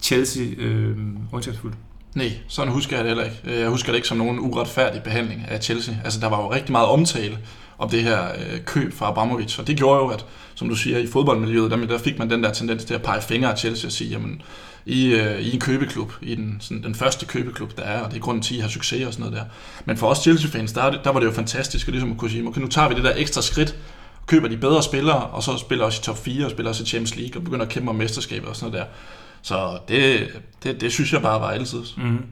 Chelsea 0.00 0.44
øh, 0.58 0.98
ondskabsfuldt. 1.32 1.76
Nej, 2.14 2.32
sådan 2.48 2.72
husker 2.72 2.96
jeg 2.96 3.04
det 3.04 3.10
heller 3.10 3.24
ikke. 3.24 3.38
Øh, 3.44 3.60
jeg 3.60 3.68
husker 3.68 3.92
det 3.92 3.96
ikke 3.96 4.08
som 4.08 4.18
nogen 4.18 4.38
uretfærdig 4.40 5.02
behandling 5.02 5.44
af 5.48 5.62
Chelsea. 5.62 5.94
Altså, 6.04 6.20
der 6.20 6.28
var 6.28 6.42
jo 6.42 6.52
rigtig 6.52 6.72
meget 6.72 6.88
omtale 6.88 7.38
om 7.78 7.90
det 7.90 8.02
her 8.02 8.28
øh, 8.28 8.60
køb 8.64 8.94
fra 8.94 9.08
Abramovic, 9.08 9.58
og 9.58 9.66
det 9.66 9.76
gjorde 9.76 10.00
jo, 10.00 10.08
at, 10.08 10.24
som 10.54 10.68
du 10.68 10.74
siger, 10.74 10.98
i 10.98 11.06
fodboldmiljøet, 11.06 11.70
der, 11.70 11.76
der 11.76 11.98
fik 11.98 12.18
man 12.18 12.30
den 12.30 12.42
der 12.42 12.52
tendens 12.52 12.84
til 12.84 12.94
at 12.94 13.02
pege 13.02 13.22
fingre 13.22 13.50
af 13.50 13.58
Chelsea 13.58 13.88
og 13.88 13.92
sige, 13.92 14.10
jamen, 14.10 14.42
i, 14.86 15.14
øh, 15.14 15.40
i 15.40 15.54
en 15.54 15.60
købeklub, 15.60 16.12
i 16.22 16.34
den, 16.34 16.56
sådan, 16.60 16.82
den 16.82 16.94
første 16.94 17.26
købeklub, 17.26 17.76
der 17.76 17.82
er, 17.82 18.00
og 18.00 18.10
det 18.10 18.16
er 18.16 18.20
grunden 18.20 18.42
til, 18.42 18.54
at 18.54 18.58
I 18.58 18.60
har 18.60 18.68
succes 18.68 19.06
og 19.06 19.12
sådan 19.12 19.30
noget 19.30 19.40
der. 19.40 19.44
Men 19.84 19.96
for 19.96 20.06
os 20.06 20.18
Chelsea-fans, 20.18 20.72
der, 20.72 21.02
der 21.02 21.10
var 21.10 21.20
det 21.20 21.26
jo 21.26 21.32
fantastisk 21.32 21.88
at, 21.88 21.92
ligesom 21.92 22.12
at 22.12 22.18
kunne 22.18 22.30
sige, 22.30 22.46
okay, 22.46 22.60
nu 22.60 22.68
tager 22.68 22.88
vi 22.88 22.94
det 22.94 23.04
der 23.04 23.12
ekstra 23.16 23.42
skridt, 23.42 23.76
køber 24.26 24.48
de 24.48 24.56
bedre 24.56 24.82
spillere, 24.82 25.26
og 25.26 25.42
så 25.42 25.56
spiller 25.58 25.84
også 25.84 26.00
i 26.00 26.04
top 26.04 26.24
4, 26.24 26.44
og 26.44 26.50
spiller 26.50 26.70
også 26.70 26.82
i 26.82 26.86
Champions 26.86 27.16
League, 27.16 27.40
og 27.40 27.44
begynder 27.44 27.64
at 27.64 27.72
kæmpe 27.72 27.90
om 27.90 27.96
mesterskabet 27.96 28.48
og 28.48 28.56
sådan 28.56 28.72
noget 28.72 28.86
der. 28.86 28.92
Så 29.42 29.78
det, 29.88 30.28
det, 30.62 30.80
det 30.80 30.92
synes 30.92 31.12
jeg 31.12 31.22
bare 31.22 31.40
var 31.40 31.50
altid. 31.50 31.82
Mm-hmm. 31.96 32.26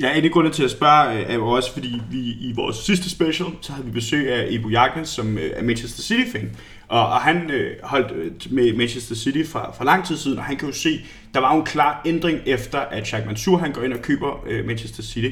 Ja, 0.00 0.18
en 0.18 0.24
af 0.24 0.30
grunde 0.30 0.50
til 0.50 0.64
at 0.64 0.70
spørge 0.70 1.18
øh, 1.18 1.30
er 1.30 1.34
jo 1.34 1.46
også, 1.46 1.72
fordi 1.72 2.00
vi 2.10 2.18
i 2.18 2.52
vores 2.56 2.76
sidste 2.76 3.10
special, 3.10 3.48
så 3.60 3.72
havde 3.72 3.86
vi 3.86 3.92
besøg 3.92 4.32
af 4.32 4.46
Ibu 4.50 4.68
Jagnes, 4.68 5.08
som 5.08 5.38
øh, 5.38 5.50
er 5.54 5.62
Manchester 5.62 6.02
City-fan. 6.02 6.50
Og, 6.88 7.06
og 7.06 7.20
han 7.20 7.50
øh, 7.50 7.76
holdt 7.82 8.12
øh, 8.12 8.32
med 8.50 8.76
Manchester 8.76 9.14
City 9.14 9.50
fra, 9.50 9.72
for 9.72 9.84
lang 9.84 10.06
tid 10.06 10.16
siden, 10.16 10.38
og 10.38 10.44
han 10.44 10.56
kan 10.56 10.68
jo 10.68 10.74
se, 10.74 11.00
der 11.34 11.40
var 11.40 11.54
jo 11.54 11.60
en 11.60 11.66
klar 11.66 12.02
ændring 12.06 12.40
efter, 12.46 12.78
at 12.78 13.06
Sheikh 13.06 13.26
Mansour 13.26 13.58
han 13.58 13.72
går 13.72 13.82
ind 13.82 13.92
og 13.92 14.02
køber 14.02 14.44
øh, 14.46 14.66
Manchester 14.66 15.02
City. 15.02 15.30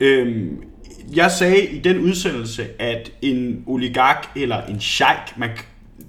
Øhm, 0.00 0.62
jeg 1.14 1.30
sagde 1.30 1.66
i 1.66 1.78
den 1.78 1.98
udsendelse, 1.98 2.82
at 2.82 3.12
en 3.22 3.64
oligark 3.66 4.30
eller 4.36 4.62
en 4.62 4.80
sheik, 4.80 5.36
man 5.36 5.50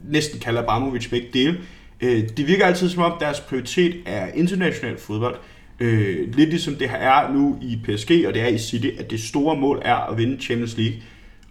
næsten 0.04 0.40
kalder 0.40 0.62
Abramovic 0.62 1.10
begge 1.10 1.28
dele, 1.34 1.58
øh, 2.02 2.30
det 2.38 2.48
virker 2.48 2.66
altid 2.66 2.90
som 2.90 3.04
om 3.04 3.14
deres 3.20 3.40
prioritet 3.40 3.96
er 4.06 4.28
international 4.34 4.98
fodbold. 4.98 5.36
Øh, 5.80 6.36
lidt 6.36 6.50
ligesom 6.50 6.76
det 6.76 6.90
her 6.90 6.98
er 6.98 7.34
nu 7.34 7.58
i 7.62 7.80
PSG, 7.84 8.12
og 8.28 8.34
det 8.34 8.42
er 8.42 8.48
i 8.48 8.58
City, 8.58 8.88
at 9.00 9.12
det 9.12 9.20
store 9.20 9.56
mål 9.58 9.82
er 9.82 9.96
at 9.96 10.18
vinde 10.18 10.42
Champions 10.42 10.78
League. 10.78 10.98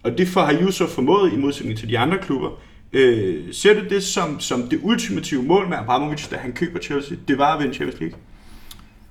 Og 0.02 0.18
det 0.18 0.28
får 0.28 0.40
har 0.40 0.70
så 0.70 0.86
formået 0.86 1.32
i 1.32 1.36
modsætning 1.36 1.78
til 1.78 1.88
de 1.88 1.98
andre 1.98 2.18
klubber. 2.18 2.50
Øh, 2.92 3.44
ser 3.52 3.74
du 3.74 3.88
det 3.88 4.02
som, 4.02 4.40
som 4.40 4.62
det 4.62 4.80
ultimative 4.82 5.42
mål 5.42 5.68
med 5.68 5.76
Abramovic, 5.76 6.28
da 6.28 6.36
han 6.36 6.52
køber 6.52 6.78
Chelsea? 6.80 7.16
Det 7.28 7.38
var 7.38 7.54
at 7.54 7.62
vinde 7.62 7.74
Champions 7.74 8.00
League? 8.00 8.18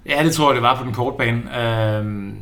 Ja, 0.05 0.23
det 0.23 0.33
tror 0.33 0.49
jeg, 0.49 0.55
det 0.55 0.63
var 0.63 0.77
på 0.77 0.83
den 0.83 0.93
korte 0.93 1.17
bane. 1.17 1.59
Øh, 1.61 2.33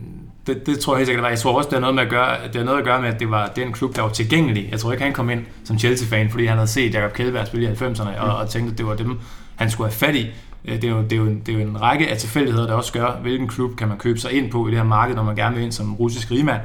det, 0.47 0.65
det 0.65 0.79
tror 0.79 0.93
jeg 0.93 0.97
helt 0.97 1.07
sikkert, 1.07 1.21
det 1.21 1.23
var. 1.23 1.29
Jeg 1.29 1.39
tror 1.39 1.57
også, 1.57 1.69
det 1.69 1.73
har 1.73 1.79
noget, 1.79 1.95
med 1.95 2.03
at 2.03 2.09
gøre, 2.09 2.47
det 2.47 2.55
har 2.55 2.63
noget 2.63 2.77
at 2.77 2.85
gøre 2.85 3.01
med, 3.01 3.09
at 3.09 3.19
det 3.19 3.31
var 3.31 3.47
den 3.47 3.71
klub, 3.71 3.95
der 3.95 4.01
var 4.01 4.09
tilgængelig. 4.09 4.67
Jeg 4.71 4.79
tror 4.79 4.91
ikke, 4.91 5.03
han 5.03 5.13
kom 5.13 5.29
ind 5.29 5.45
som 5.63 5.79
Chelsea-fan, 5.79 6.29
fordi 6.29 6.45
han 6.45 6.57
havde 6.57 6.67
set 6.67 6.93
Jakob 6.93 7.13
Kjellberg 7.13 7.47
spille 7.47 7.69
i 7.69 7.73
90'erne, 7.73 8.19
og, 8.19 8.37
og 8.37 8.49
tænkte, 8.49 8.71
at 8.71 8.77
det 8.77 8.87
var 8.87 8.95
dem, 8.95 9.19
han 9.55 9.71
skulle 9.71 9.89
have 9.89 9.97
fat 9.97 10.15
i. 10.15 10.27
Øh, 10.65 10.75
det 10.75 10.83
er, 10.83 10.89
jo, 10.89 11.01
det, 11.01 11.11
er 11.11 11.17
jo 11.17 11.25
en, 11.25 11.41
det 11.45 11.55
er 11.55 11.59
jo 11.59 11.69
en 11.69 11.81
række 11.81 12.09
af 12.11 12.17
tilfældigheder, 12.17 12.67
der 12.67 12.73
også 12.73 12.93
gør, 12.93 13.19
hvilken 13.21 13.47
klub 13.47 13.75
kan 13.75 13.87
man 13.87 13.97
købe 13.97 14.19
sig 14.19 14.31
ind 14.31 14.51
på 14.51 14.67
i 14.67 14.71
det 14.71 14.77
her 14.77 14.85
marked, 14.85 15.15
når 15.15 15.23
man 15.23 15.35
gerne 15.35 15.55
vil 15.55 15.63
ind 15.63 15.71
som 15.71 15.95
russisk 15.95 16.31
rigmand. 16.31 16.61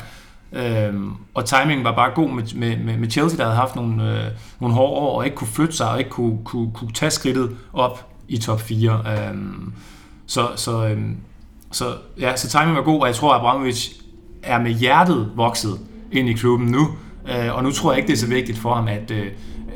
Øhm, 0.52 1.10
og 1.34 1.44
timingen 1.44 1.84
var 1.84 1.94
bare 1.94 2.10
god 2.14 2.30
med, 2.30 2.76
med, 2.76 2.96
med 2.96 3.10
Chelsea, 3.10 3.36
der 3.36 3.44
havde 3.44 3.56
haft 3.56 3.76
nogle, 3.76 4.10
øh, 4.10 4.30
nogle 4.60 4.74
hårde 4.74 5.00
år, 5.00 5.18
og 5.18 5.24
ikke 5.24 5.36
kunne 5.36 5.48
flytte 5.48 5.76
sig, 5.76 5.90
og 5.90 5.98
ikke 5.98 6.10
kunne, 6.10 6.38
kunne, 6.44 6.72
kunne 6.74 6.92
tage 6.92 7.10
skridtet 7.10 7.56
op 7.72 8.06
i 8.28 8.38
top 8.38 8.60
4. 8.60 9.02
Øhm, 9.06 9.72
så, 10.26 10.48
så, 10.56 10.86
øhm, 10.86 11.16
så, 11.72 11.96
ja, 12.20 12.36
så 12.36 12.48
timingen 12.48 12.76
var 12.76 12.82
god, 12.82 13.00
og 13.00 13.06
jeg 13.06 13.14
tror, 13.14 13.32
at 13.32 13.40
Abramovic 13.40 13.92
er 14.42 14.60
med 14.60 14.70
hjertet 14.70 15.32
vokset 15.36 15.78
ind 16.12 16.28
i 16.28 16.32
klubben 16.32 16.68
nu, 16.68 16.88
øh, 17.28 17.54
og 17.54 17.62
nu 17.62 17.70
tror 17.70 17.92
jeg 17.92 17.98
ikke, 17.98 18.06
det 18.06 18.12
er 18.12 18.18
så 18.18 18.26
vigtigt 18.26 18.58
for 18.58 18.74
ham, 18.74 18.88
at 18.88 19.10
øh, 19.10 19.26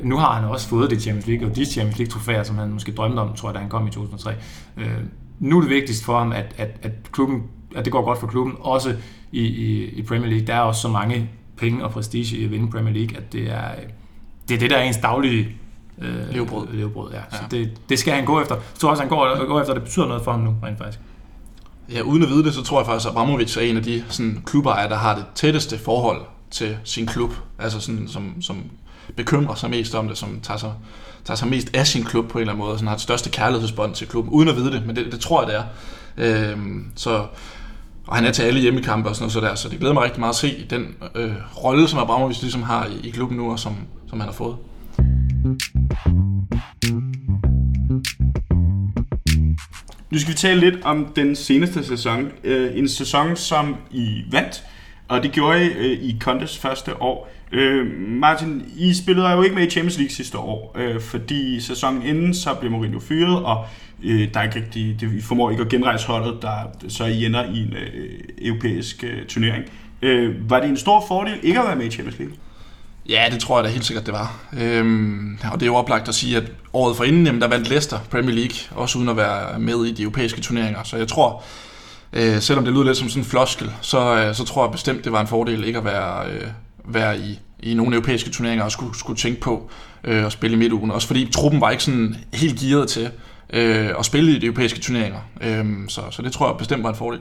nu 0.02 0.16
har 0.16 0.34
han 0.34 0.44
også 0.44 0.68
fået 0.68 0.90
det 0.90 1.02
Champions 1.02 1.26
League, 1.26 1.48
og 1.48 1.56
de 1.56 1.64
Champions 1.64 1.98
League 1.98 2.10
trofæer, 2.10 2.42
som 2.42 2.58
han 2.58 2.70
måske 2.70 2.92
drømte 2.92 3.20
om, 3.20 3.34
tror 3.34 3.48
jeg, 3.48 3.54
da 3.54 3.60
han 3.60 3.68
kom 3.68 3.86
i 3.86 3.90
2003. 3.90 4.32
Øh, 4.76 4.86
nu 5.38 5.56
er 5.56 5.60
det 5.60 5.70
vigtigst 5.70 6.04
for 6.04 6.18
ham, 6.18 6.32
at, 6.32 6.54
at, 6.56 6.70
at, 6.82 6.92
klubben, 7.12 7.42
at 7.76 7.84
det 7.84 7.92
går 7.92 8.04
godt 8.04 8.20
for 8.20 8.26
klubben, 8.26 8.54
også 8.60 8.96
i, 9.32 9.42
i, 9.42 9.84
i 9.84 10.02
Premier 10.02 10.30
League. 10.30 10.46
Der 10.46 10.54
er 10.54 10.60
også 10.60 10.80
så 10.80 10.88
mange 10.88 11.30
penge 11.56 11.84
og 11.84 11.90
prestige 11.90 12.36
i 12.36 12.44
at 12.44 12.50
vinde 12.50 12.70
Premier 12.70 12.94
League, 12.94 13.16
at 13.16 13.32
det 13.32 13.52
er 13.52 13.68
det, 14.48 14.54
er 14.54 14.58
det 14.58 14.70
der 14.70 14.76
er 14.76 14.82
ens 14.82 14.96
daglige 14.96 15.48
øh, 15.98 16.30
levebrød. 16.32 16.66
levebrød 16.72 17.12
ja. 17.12 17.16
ja. 17.16 17.36
Så 17.36 17.42
det, 17.50 17.80
det 17.88 17.98
skal 17.98 18.14
han 18.14 18.24
gå 18.24 18.40
efter. 18.40 18.54
Jeg 18.54 18.64
tror 18.74 18.90
også, 18.90 19.02
han 19.02 19.10
går, 19.10 19.46
går 19.46 19.60
efter, 19.60 19.74
det 19.74 19.82
betyder 19.82 20.06
noget 20.06 20.22
for 20.22 20.30
ham 20.30 20.40
nu, 20.40 20.54
rent 20.62 20.78
faktisk. 20.78 21.00
Ja, 21.92 22.00
uden 22.00 22.22
at 22.22 22.28
vide 22.28 22.44
det, 22.44 22.54
så 22.54 22.62
tror 22.62 22.80
jeg 22.80 22.86
faktisk, 22.86 23.06
at 23.06 23.12
Abramovic 23.12 23.56
er 23.56 23.60
en 23.60 23.76
af 23.76 23.82
de 23.82 24.04
sådan, 24.08 24.42
klubejere, 24.46 24.88
der 24.88 24.96
har 24.96 25.14
det 25.14 25.24
tætteste 25.34 25.78
forhold 25.78 26.20
til 26.50 26.76
sin 26.84 27.06
klub, 27.06 27.32
altså 27.58 27.80
sådan, 27.80 28.08
som, 28.08 28.42
som 28.42 28.62
bekymrer 29.16 29.54
sig 29.54 29.70
mest 29.70 29.94
om 29.94 30.08
det, 30.08 30.18
som 30.18 30.40
tager 30.42 30.58
sig, 30.58 30.72
tager 31.24 31.36
sig 31.36 31.48
mest 31.48 31.76
af 31.76 31.86
sin 31.86 32.04
klub 32.04 32.28
på 32.28 32.38
en 32.38 32.42
eller 32.42 32.52
anden 32.52 32.64
måde, 32.64 32.72
og 32.72 32.78
sådan 32.78 32.88
har 32.88 32.94
det 32.94 33.02
største 33.02 33.30
kærlighedsbånd 33.30 33.94
til 33.94 34.08
klubben, 34.08 34.32
uden 34.32 34.48
at 34.48 34.56
vide 34.56 34.72
det, 34.72 34.86
men 34.86 34.96
det, 34.96 35.12
det 35.12 35.20
tror 35.20 35.42
jeg, 35.42 35.48
det 35.48 35.56
er. 35.56 35.64
Øhm, 36.50 36.86
så, 36.96 37.26
og 38.06 38.16
han 38.16 38.24
er 38.24 38.32
til 38.32 38.42
alle 38.42 38.60
hjemmekampe 38.60 39.08
og 39.08 39.16
sådan 39.16 39.22
noget 39.22 39.32
så 39.32 39.40
der, 39.40 39.54
så 39.54 39.68
det 39.68 39.78
glæder 39.78 39.94
mig 39.94 40.02
rigtig 40.02 40.20
meget 40.20 40.32
at 40.32 40.36
se 40.36 40.66
den 40.70 40.94
øh, 41.14 41.32
rolle, 41.64 41.88
som 41.88 41.98
Abramovic 41.98 42.42
ligesom 42.42 42.62
har 42.62 42.86
i, 42.86 43.06
i 43.08 43.10
klubben 43.10 43.36
nu, 43.36 43.52
og 43.52 43.58
som, 43.58 43.76
som 44.08 44.20
han 44.20 44.28
har 44.28 44.34
fået. 44.34 44.56
Nu 50.16 50.20
skal 50.20 50.32
vi 50.32 50.36
tale 50.36 50.60
lidt 50.60 50.84
om 50.84 51.06
den 51.16 51.36
seneste 51.36 51.84
sæson. 51.84 52.32
Øh, 52.44 52.78
en 52.78 52.88
sæson, 52.88 53.36
som 53.36 53.76
I 53.90 54.24
vandt, 54.30 54.62
og 55.08 55.22
det 55.22 55.32
gjorde 55.32 55.64
I 55.64 55.68
øh, 55.68 56.02
i 56.02 56.16
Contes 56.20 56.58
første 56.58 57.02
år. 57.02 57.32
Øh, 57.52 57.86
Martin, 58.08 58.62
I 58.76 58.94
spillede 58.94 59.28
jo 59.28 59.42
ikke 59.42 59.54
med 59.54 59.66
i 59.66 59.70
Champions 59.70 59.98
League 59.98 60.10
sidste 60.10 60.38
år, 60.38 60.76
øh, 60.78 61.00
fordi 61.00 61.60
sæsonen 61.60 62.02
inden 62.02 62.34
så 62.34 62.54
blev 62.54 62.70
Mourinho 62.70 63.00
fyret, 63.00 63.44
og 63.44 63.64
øh, 64.04 64.34
der 64.34 64.40
er 64.40 64.44
ikke 64.44 64.56
rigtig, 64.56 64.96
det, 65.00 65.12
I 65.12 65.20
formår 65.20 65.50
ikke 65.50 65.62
at 65.62 65.68
genrejse 65.68 66.06
holdet, 66.06 66.42
der, 66.42 66.56
så 66.88 67.04
I 67.04 67.24
ender 67.24 67.44
i 67.44 67.62
en 67.62 67.72
øh, 67.72 68.20
europæisk 68.42 69.04
øh, 69.04 69.26
turnering. 69.26 69.64
Øh, 70.02 70.50
var 70.50 70.60
det 70.60 70.68
en 70.68 70.76
stor 70.76 71.04
fordel 71.08 71.38
ikke 71.42 71.60
at 71.60 71.66
være 71.66 71.76
med 71.76 71.86
i 71.86 71.90
Champions 71.90 72.18
League? 72.18 72.36
Ja, 73.08 73.24
det 73.32 73.40
tror 73.40 73.58
jeg 73.58 73.64
da 73.64 73.70
helt 73.70 73.84
sikkert, 73.84 74.06
det 74.06 74.14
var. 74.14 74.38
Øhm, 74.60 75.38
og 75.52 75.60
det 75.60 75.62
er 75.62 75.70
jo 75.70 75.74
oplagt 75.74 76.08
at 76.08 76.14
sige, 76.14 76.36
at 76.36 76.52
året 76.72 76.96
forinden, 76.96 77.26
jamen, 77.26 77.40
der 77.40 77.48
vandt 77.48 77.68
Leicester 77.68 77.98
Premier 78.10 78.34
League, 78.34 78.56
også 78.70 78.98
uden 78.98 79.08
at 79.08 79.16
være 79.16 79.58
med 79.58 79.84
i 79.84 79.92
de 79.92 80.02
europæiske 80.02 80.40
turneringer. 80.40 80.82
Så 80.82 80.96
jeg 80.96 81.08
tror, 81.08 81.42
øh, 82.12 82.40
selvom 82.40 82.64
det 82.64 82.74
lyder 82.74 82.84
lidt 82.84 82.96
som 82.96 83.08
sådan 83.08 83.22
en 83.22 83.26
floskel, 83.26 83.70
så, 83.80 84.16
øh, 84.16 84.34
så 84.34 84.44
tror 84.44 84.64
jeg 84.64 84.72
bestemt, 84.72 85.04
det 85.04 85.12
var 85.12 85.20
en 85.20 85.26
fordel 85.26 85.64
ikke 85.64 85.78
at 85.78 85.84
være, 85.84 86.30
øh, 86.30 86.48
være 86.84 87.18
i, 87.18 87.38
i 87.60 87.74
nogle 87.74 87.96
europæiske 87.96 88.30
turneringer 88.30 88.64
og 88.64 88.72
skulle, 88.72 88.98
skulle 88.98 89.18
tænke 89.18 89.40
på 89.40 89.70
øh, 90.04 90.26
at 90.26 90.32
spille 90.32 90.56
i 90.56 90.58
midtugen. 90.58 90.90
Også 90.90 91.06
fordi 91.06 91.28
truppen 91.32 91.60
var 91.60 91.70
ikke 91.70 91.84
sådan 91.84 92.16
helt 92.34 92.60
gearet 92.60 92.88
til 92.88 93.10
øh, 93.52 93.90
at 93.98 94.04
spille 94.04 94.32
i 94.32 94.38
de 94.38 94.46
europæiske 94.46 94.80
turneringer. 94.80 95.20
Øh, 95.40 95.64
så, 95.88 96.00
så 96.10 96.22
det 96.22 96.32
tror 96.32 96.48
jeg 96.48 96.56
bestemt 96.58 96.82
var 96.82 96.90
en 96.90 96.96
fordel. 96.96 97.20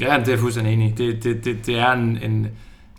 Ja, 0.00 0.16
det 0.18 0.28
er 0.28 0.32
jeg 0.32 0.38
fuldstændig 0.38 0.72
enig 0.72 0.88
i. 0.88 0.94
Det, 0.94 1.24
det, 1.24 1.44
det, 1.44 1.66
det 1.66 1.78
er 1.78 1.92
en, 1.92 2.18
en, 2.22 2.46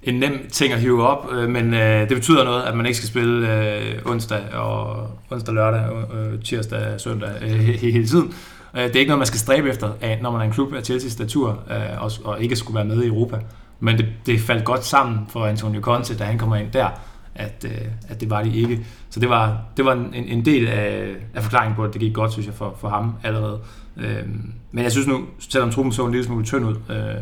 en 0.03 0.15
nem 0.19 0.47
ting 0.51 0.73
at 0.73 0.79
hive 0.79 1.07
op, 1.07 1.31
øh, 1.33 1.49
men 1.49 1.73
øh, 1.73 2.09
det 2.09 2.17
betyder 2.17 2.43
noget, 2.43 2.63
at 2.63 2.77
man 2.77 2.85
ikke 2.85 2.97
skal 2.97 3.09
spille 3.09 3.53
øh, 3.53 3.95
onsdag 4.05 4.53
og 4.53 5.07
onsdag, 5.29 5.53
lørdag, 5.53 5.89
øh, 6.13 6.33
øh 6.33 6.43
tirsdag, 6.43 7.01
søndag 7.01 7.29
øh, 7.41 7.59
hele 7.59 8.07
tiden. 8.07 8.33
Øh, 8.75 8.83
det 8.83 8.95
er 8.95 8.99
ikke 8.99 9.09
noget, 9.09 9.19
man 9.19 9.27
skal 9.27 9.39
stræbe 9.39 9.69
efter, 9.69 10.19
når 10.21 10.31
man 10.31 10.41
er 10.41 10.45
en 10.45 10.51
klub 10.51 10.73
af 10.73 10.89
Chelsea's 10.89 11.09
statur 11.09 11.59
øh, 11.71 12.03
og, 12.03 12.11
og 12.23 12.43
ikke 12.43 12.55
skulle 12.55 12.75
være 12.75 12.85
med 12.85 13.03
i 13.03 13.07
Europa. 13.07 13.39
Men 13.79 13.97
det, 13.97 14.05
det 14.25 14.41
faldt 14.41 14.65
godt 14.65 14.85
sammen 14.85 15.19
for 15.29 15.45
Antonio 15.45 15.81
Conte, 15.81 16.17
da 16.17 16.23
han 16.23 16.37
kommer 16.37 16.55
ind 16.55 16.71
der, 16.71 16.89
at, 17.35 17.65
øh, 17.65 17.87
at 18.09 18.21
det 18.21 18.29
var 18.29 18.43
de 18.43 18.57
ikke. 18.57 18.85
Så 19.09 19.19
det 19.19 19.29
var, 19.29 19.61
det 19.77 19.85
var 19.85 19.93
en, 19.93 20.13
en 20.13 20.45
del 20.45 20.67
af, 20.67 21.15
af 21.33 21.43
forklaringen 21.43 21.75
på, 21.75 21.83
at 21.83 21.93
det 21.93 22.01
gik 22.01 22.13
godt, 22.13 22.31
synes 22.31 22.45
jeg, 22.45 22.55
for, 22.55 22.75
for 22.79 22.89
ham 22.89 23.13
allerede. 23.23 23.59
Øh, 23.97 24.23
men 24.71 24.83
jeg 24.83 24.91
synes 24.91 25.07
nu, 25.07 25.25
selvom 25.39 25.71
truppen 25.71 25.91
så 25.91 26.05
en 26.05 26.11
lille 26.11 26.25
smule 26.25 26.45
tynd 26.45 26.65
ud, 26.65 26.75
øh, 26.89 27.21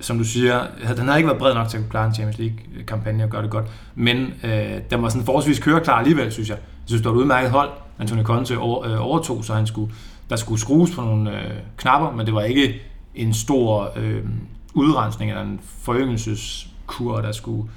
som 0.00 0.18
du 0.18 0.24
siger, 0.24 0.66
den 0.96 1.08
har 1.08 1.16
ikke 1.16 1.26
været 1.26 1.38
bred 1.38 1.54
nok 1.54 1.68
til 1.68 1.78
at 1.78 1.84
klare 1.90 2.06
en 2.06 2.14
Champions 2.14 2.38
League-kampagne 2.38 3.24
og 3.24 3.30
gøre 3.30 3.42
det 3.42 3.50
godt. 3.50 3.66
Men 3.94 4.34
øh, 4.44 4.70
den 4.90 5.02
var 5.02 5.08
sådan 5.08 5.24
forholdsvis 5.24 5.58
køreklar 5.58 5.94
alligevel, 5.94 6.32
synes 6.32 6.48
jeg. 6.48 6.56
Jeg 6.56 6.86
synes, 6.86 7.02
det 7.02 7.08
var 7.10 7.16
et 7.16 7.20
udmærket 7.20 7.50
hold. 7.50 7.70
Antonio 7.98 8.24
Conte 8.24 8.58
over, 8.58 8.86
øh, 8.86 9.06
overtog, 9.06 9.44
så 9.44 9.54
han 9.54 9.66
skulle, 9.66 9.92
der 10.30 10.36
skulle 10.36 10.60
skrues 10.60 10.90
på 10.90 11.00
nogle 11.00 11.40
øh, 11.40 11.50
knapper, 11.76 12.10
men 12.10 12.26
det 12.26 12.34
var 12.34 12.42
ikke 12.42 12.82
en 13.14 13.34
stor 13.34 13.92
øh, 13.96 14.24
udrensning 14.74 15.30
eller 15.30 15.42
en 15.42 15.60
foryngelseskur, 15.82 17.20
der 17.20 17.32
skulle 17.32 17.70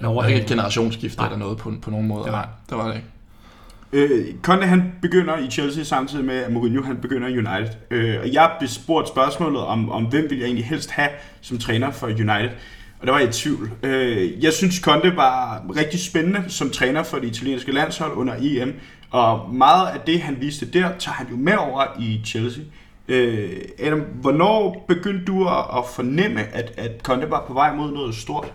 Nej, 0.00 0.14
var 0.14 0.26
ikke 0.26 0.40
et 0.40 0.46
generationsskifte 0.46 1.24
eller 1.24 1.38
noget 1.38 1.58
på, 1.58 1.72
på 1.82 1.90
nogen 1.90 2.08
måde. 2.08 2.24
Det 2.24 2.32
var, 2.32 2.38
Nej, 2.38 2.48
det 2.70 2.78
var 2.78 2.86
det 2.88 2.94
ikke. 2.94 3.08
Øh, 3.92 4.26
Conte 4.42 4.66
han 4.66 4.92
begynder 5.02 5.38
i 5.38 5.50
Chelsea 5.50 5.84
samtidig 5.84 6.24
med, 6.24 6.36
at 6.36 6.52
Mourinho 6.52 6.82
han 6.82 6.96
begynder 6.96 7.28
i 7.28 7.38
United. 7.38 7.74
Øh, 7.90 8.20
og 8.20 8.32
jeg 8.32 8.50
blev 8.58 8.68
spurgt 8.68 9.08
spørgsmålet 9.08 9.60
om, 9.60 9.90
om, 9.90 10.04
hvem 10.04 10.30
vil 10.30 10.38
jeg 10.38 10.46
egentlig 10.46 10.66
helst 10.66 10.90
have 10.90 11.08
som 11.40 11.58
træner 11.58 11.90
for 11.90 12.06
United. 12.06 12.50
Og 13.00 13.06
der 13.06 13.12
var 13.12 13.18
jeg 13.18 13.28
i 13.28 13.32
tvivl. 13.32 13.70
Øh, 13.82 14.44
jeg 14.44 14.52
synes, 14.52 14.74
Conte 14.74 15.16
var 15.16 15.62
rigtig 15.76 16.00
spændende 16.00 16.44
som 16.48 16.70
træner 16.70 17.02
for 17.02 17.18
det 17.18 17.26
italienske 17.26 17.72
landshold 17.72 18.12
under 18.12 18.34
EM. 18.40 18.74
Og 19.10 19.54
meget 19.54 19.86
af 19.86 20.00
det, 20.00 20.20
han 20.20 20.36
viste 20.40 20.66
der, 20.66 20.88
tager 20.98 21.14
han 21.14 21.26
jo 21.30 21.36
med 21.36 21.54
over 21.54 21.84
i 22.00 22.20
Chelsea. 22.26 22.62
Øh, 23.08 23.50
Adam, 23.78 24.00
hvornår 24.00 24.84
begyndte 24.88 25.24
du 25.24 25.48
at 25.48 25.84
fornemme, 25.94 26.40
at, 26.40 26.72
at 26.76 26.90
Conte 27.02 27.30
var 27.30 27.44
på 27.46 27.52
vej 27.52 27.74
mod 27.74 27.92
noget 27.92 28.14
stort? 28.14 28.52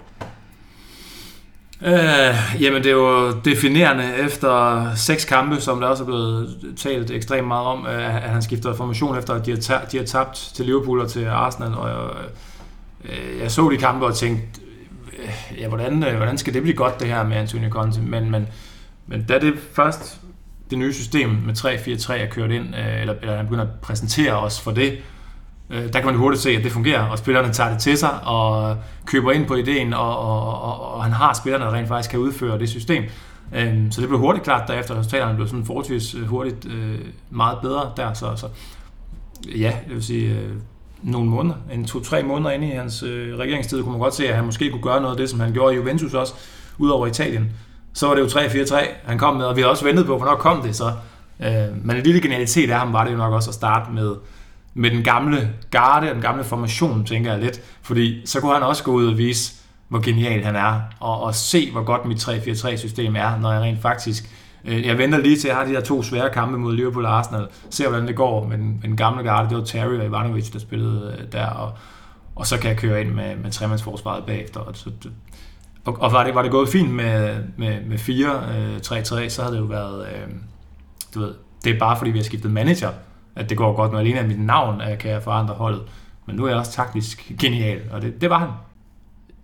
Øh, 1.81 2.61
jamen 2.61 2.83
det 2.83 2.89
er 2.89 2.95
jo 2.95 3.31
definerende 3.31 4.15
efter 4.17 4.85
seks 4.95 5.25
kampe, 5.25 5.61
som 5.61 5.79
der 5.79 5.87
også 5.87 6.03
er 6.03 6.05
blevet 6.05 6.57
talt 6.77 7.11
ekstremt 7.11 7.47
meget 7.47 7.67
om, 7.67 7.85
øh, 7.85 8.15
at 8.15 8.29
han 8.29 8.41
skifter 8.41 8.75
formation 8.75 9.17
efter, 9.17 9.33
at 9.33 9.45
de 9.45 9.51
har, 9.51 9.57
tabt, 9.57 9.91
de 9.91 9.97
har 9.97 10.05
tabt 10.05 10.51
til 10.55 10.65
Liverpool 10.65 10.99
og 10.99 11.09
til 11.09 11.25
Arsenal. 11.25 11.73
Og 11.73 11.89
jeg, 11.89 12.25
øh, 13.05 13.39
jeg 13.39 13.51
så 13.51 13.69
de 13.69 13.77
kampe 13.77 14.05
og 14.05 14.15
tænkte, 14.15 14.61
øh, 15.19 15.59
ja, 15.59 15.67
hvordan, 15.67 16.03
øh, 16.03 16.15
hvordan 16.15 16.37
skal 16.37 16.53
det 16.53 16.61
blive 16.61 16.75
godt 16.75 16.99
det 16.99 17.07
her 17.07 17.23
med 17.23 17.37
Antonio 17.37 17.69
Conte? 17.69 18.01
Men, 18.01 18.31
men, 18.31 18.47
men 19.07 19.23
da 19.23 19.39
det 19.39 19.53
først 19.73 20.21
det 20.69 20.77
nye 20.77 20.93
system 20.93 21.29
med 21.29 21.53
3-4-3 21.57 22.13
er 22.13 22.29
kørt 22.29 22.51
ind, 22.51 22.75
øh, 22.75 23.01
eller, 23.01 23.13
eller 23.21 23.35
han 23.35 23.45
begynder 23.45 23.63
at 23.63 23.71
præsentere 23.81 24.39
os 24.39 24.61
for 24.61 24.71
det, 24.71 24.97
Øh, 25.69 25.83
der 25.93 25.99
kan 25.99 26.05
man 26.05 26.15
hurtigt 26.15 26.43
se, 26.43 26.49
at 26.49 26.63
det 26.63 26.71
fungerer, 26.71 27.01
og 27.01 27.17
spillerne 27.17 27.53
tager 27.53 27.69
det 27.69 27.79
til 27.79 27.97
sig 27.97 28.23
og 28.23 28.77
køber 29.05 29.31
ind 29.31 29.45
på 29.45 29.55
ideen, 29.55 29.93
og, 29.93 30.19
og, 30.19 30.61
og, 30.61 30.95
og 30.95 31.03
han 31.03 31.13
har 31.13 31.33
spillerne, 31.33 31.65
der 31.65 31.73
rent 31.73 31.87
faktisk 31.87 32.09
kan 32.09 32.19
udføre 32.19 32.59
det 32.59 32.69
system. 32.69 33.03
Øh, 33.55 33.91
så 33.91 34.01
det 34.01 34.09
blev 34.09 34.19
hurtigt 34.19 34.43
klart, 34.43 34.67
derefter 34.67 34.99
resultaterne 34.99 35.35
blev 35.35 35.47
sådan 35.47 35.65
forholdsvis 35.65 36.15
øh, 36.15 36.27
hurtigt 36.27 36.65
øh, 36.65 36.99
meget 37.29 37.57
bedre 37.61 37.91
der. 37.97 38.13
Så, 38.13 38.35
så 38.35 38.47
ja, 39.47 39.73
jeg 39.87 39.95
vil 39.95 40.03
sige, 40.03 40.33
øh, 40.33 40.49
nogle 41.03 41.29
måneder, 41.29 41.55
en 41.73 41.85
to-tre 41.85 42.23
måneder 42.23 42.51
inde 42.51 42.67
i 42.67 42.71
hans 42.71 43.03
øh, 43.03 43.37
regeringstid, 43.37 43.81
kunne 43.81 43.91
man 43.91 44.01
godt 44.01 44.15
se, 44.15 44.27
at 44.29 44.35
han 44.35 44.45
måske 44.45 44.71
kunne 44.71 44.81
gøre 44.81 45.01
noget 45.01 45.13
af 45.13 45.17
det, 45.17 45.29
som 45.29 45.39
han 45.39 45.53
gjorde 45.53 45.73
i 45.73 45.77
Juventus 45.77 46.13
også, 46.13 46.33
ud 46.77 46.89
over 46.89 47.07
Italien. 47.07 47.51
Så 47.93 48.07
var 48.07 48.15
det 48.15 48.21
jo 48.21 48.27
3-4-3, 48.27 48.85
han 49.03 49.17
kom 49.17 49.35
med, 49.35 49.45
og 49.45 49.55
vi 49.55 49.61
har 49.61 49.67
også 49.67 49.85
ventet 49.85 50.05
på, 50.05 50.17
hvornår 50.17 50.35
kom 50.35 50.61
det 50.61 50.75
så. 50.75 50.91
men 51.83 51.95
en 51.95 52.03
lille 52.03 52.21
genialitet 52.21 52.71
af 52.71 52.79
ham 52.79 52.93
var 52.93 53.03
det 53.03 53.11
jo 53.11 53.17
nok 53.17 53.33
også 53.33 53.49
at 53.49 53.53
starte 53.53 53.91
med 53.91 54.15
med 54.75 54.91
den 54.91 55.03
gamle 55.03 55.53
garde 55.71 56.09
og 56.09 56.13
den 56.13 56.21
gamle 56.21 56.43
formation, 56.43 57.05
tænker 57.05 57.31
jeg 57.31 57.41
lidt. 57.41 57.61
Fordi 57.81 58.21
så 58.25 58.41
kunne 58.41 58.53
han 58.53 58.63
også 58.63 58.83
gå 58.83 58.91
ud 58.91 59.07
og 59.07 59.17
vise, 59.17 59.53
hvor 59.87 59.99
genial 59.99 60.43
han 60.43 60.55
er, 60.55 60.81
og, 60.99 61.21
og 61.21 61.35
se, 61.35 61.71
hvor 61.71 61.83
godt 61.83 62.05
mit 62.05 62.27
3-4-3-system 62.27 63.15
er, 63.15 63.39
når 63.39 63.53
jeg 63.53 63.61
rent 63.61 63.81
faktisk... 63.81 64.29
Øh, 64.65 64.85
jeg 64.85 64.97
venter 64.97 65.17
lige 65.17 65.37
til, 65.37 65.47
at 65.47 65.51
jeg 65.51 65.57
har 65.57 65.65
de 65.65 65.71
her 65.71 65.81
to 65.81 66.03
svære 66.03 66.29
kampe 66.29 66.57
mod 66.57 66.75
Liverpool 66.75 67.05
og 67.05 67.17
Arsenal, 67.17 67.47
se 67.69 67.87
hvordan 67.87 68.07
det 68.07 68.15
går 68.15 68.47
med 68.47 68.57
den, 68.57 68.69
med 68.81 68.89
den 68.89 68.97
gamle 68.97 69.23
garde. 69.23 69.49
Det 69.49 69.57
var 69.57 69.63
Terry 69.63 69.97
og 69.97 70.05
Ivanovic, 70.05 70.51
der 70.51 70.59
spillede 70.59 71.17
øh, 71.19 71.31
der, 71.31 71.45
og, 71.45 71.71
og 72.35 72.47
så 72.47 72.59
kan 72.59 72.69
jeg 72.69 72.77
køre 72.77 73.01
ind 73.01 73.09
med, 73.09 73.35
med 73.35 73.51
tremandsforsvaret 73.51 74.25
bagefter. 74.25 74.59
Og, 74.59 74.75
så, 74.75 74.89
og, 75.85 75.97
og 75.99 76.11
var, 76.11 76.23
det, 76.23 76.35
var 76.35 76.41
det 76.41 76.51
gået 76.51 76.69
fint 76.69 76.93
med, 76.93 77.35
med, 77.57 77.77
med 77.85 77.97
4-3-3, 77.97 79.23
øh, 79.23 79.29
så 79.29 79.41
havde 79.41 79.55
det 79.55 79.61
jo 79.61 79.65
været... 79.65 80.07
Øh, 80.07 80.27
du 81.15 81.19
ved, 81.19 81.33
det 81.63 81.75
er 81.75 81.79
bare 81.79 81.97
fordi, 81.97 82.11
vi 82.11 82.17
har 82.17 82.23
skiftet 82.23 82.51
manager, 82.51 82.91
at 83.35 83.49
det 83.49 83.57
går 83.57 83.75
godt, 83.75 83.91
når 83.91 83.99
alene 83.99 84.19
af 84.19 84.27
mit 84.27 84.39
navn 84.39 84.81
at 84.81 84.99
kan 84.99 85.11
jeg 85.11 85.23
forandre 85.23 85.53
holdet. 85.53 85.81
Men 86.25 86.35
nu 86.35 86.45
er 86.45 86.49
jeg 86.49 86.57
også 86.57 86.71
taktisk 86.71 87.31
genial, 87.39 87.81
og 87.91 88.01
det, 88.01 88.21
det 88.21 88.29
var 88.29 88.39
han. 88.39 88.49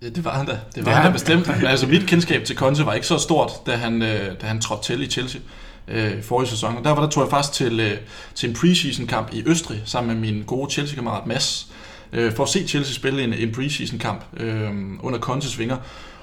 Ja, 0.02 0.10
det 0.10 0.26
var 0.26 0.32
han 0.32 0.46
da. 0.46 0.60
Det 0.76 0.86
var 0.86 0.92
det 0.92 0.94
han 0.94 1.06
da 1.06 1.12
bestemt. 1.12 1.50
altså 1.68 1.88
mit 1.88 2.08
kendskab 2.08 2.44
til 2.44 2.56
Conte 2.56 2.86
var 2.86 2.94
ikke 2.94 3.08
så 3.08 3.18
stort, 3.18 3.52
da 3.66 3.76
han, 3.76 4.02
øh, 4.02 4.42
da 4.42 4.46
han 4.46 4.62
trådte 4.62 4.84
til 4.84 5.04
i 5.04 5.08
Chelsea 5.08 5.42
øh, 5.88 6.24
forrige 6.24 6.50
sæson. 6.50 6.78
Og 6.78 6.84
derfor 6.84 7.02
der 7.02 7.10
tog 7.10 7.24
jeg 7.24 7.30
faktisk 7.30 7.54
til, 7.54 7.80
øh, 7.80 7.98
til 8.36 8.50
en 8.50 8.56
preseason 8.56 9.08
kamp 9.08 9.34
i 9.34 9.44
Østrig, 9.46 9.82
sammen 9.86 10.14
med 10.20 10.32
min 10.32 10.44
gode 10.44 10.72
Chelsea-kammerat 10.72 11.28
Mads, 11.28 11.68
øh, 12.14 12.34
for 12.34 12.44
at 12.44 12.50
se 12.50 12.68
Chelsea 12.68 12.94
spille 12.94 13.24
en, 13.24 13.34
en 13.34 13.52
preseason 13.52 14.00
kamp 14.00 14.24
øh, 14.38 14.70
under 15.00 15.20
Contes 15.20 15.60
vinger. 15.60 15.78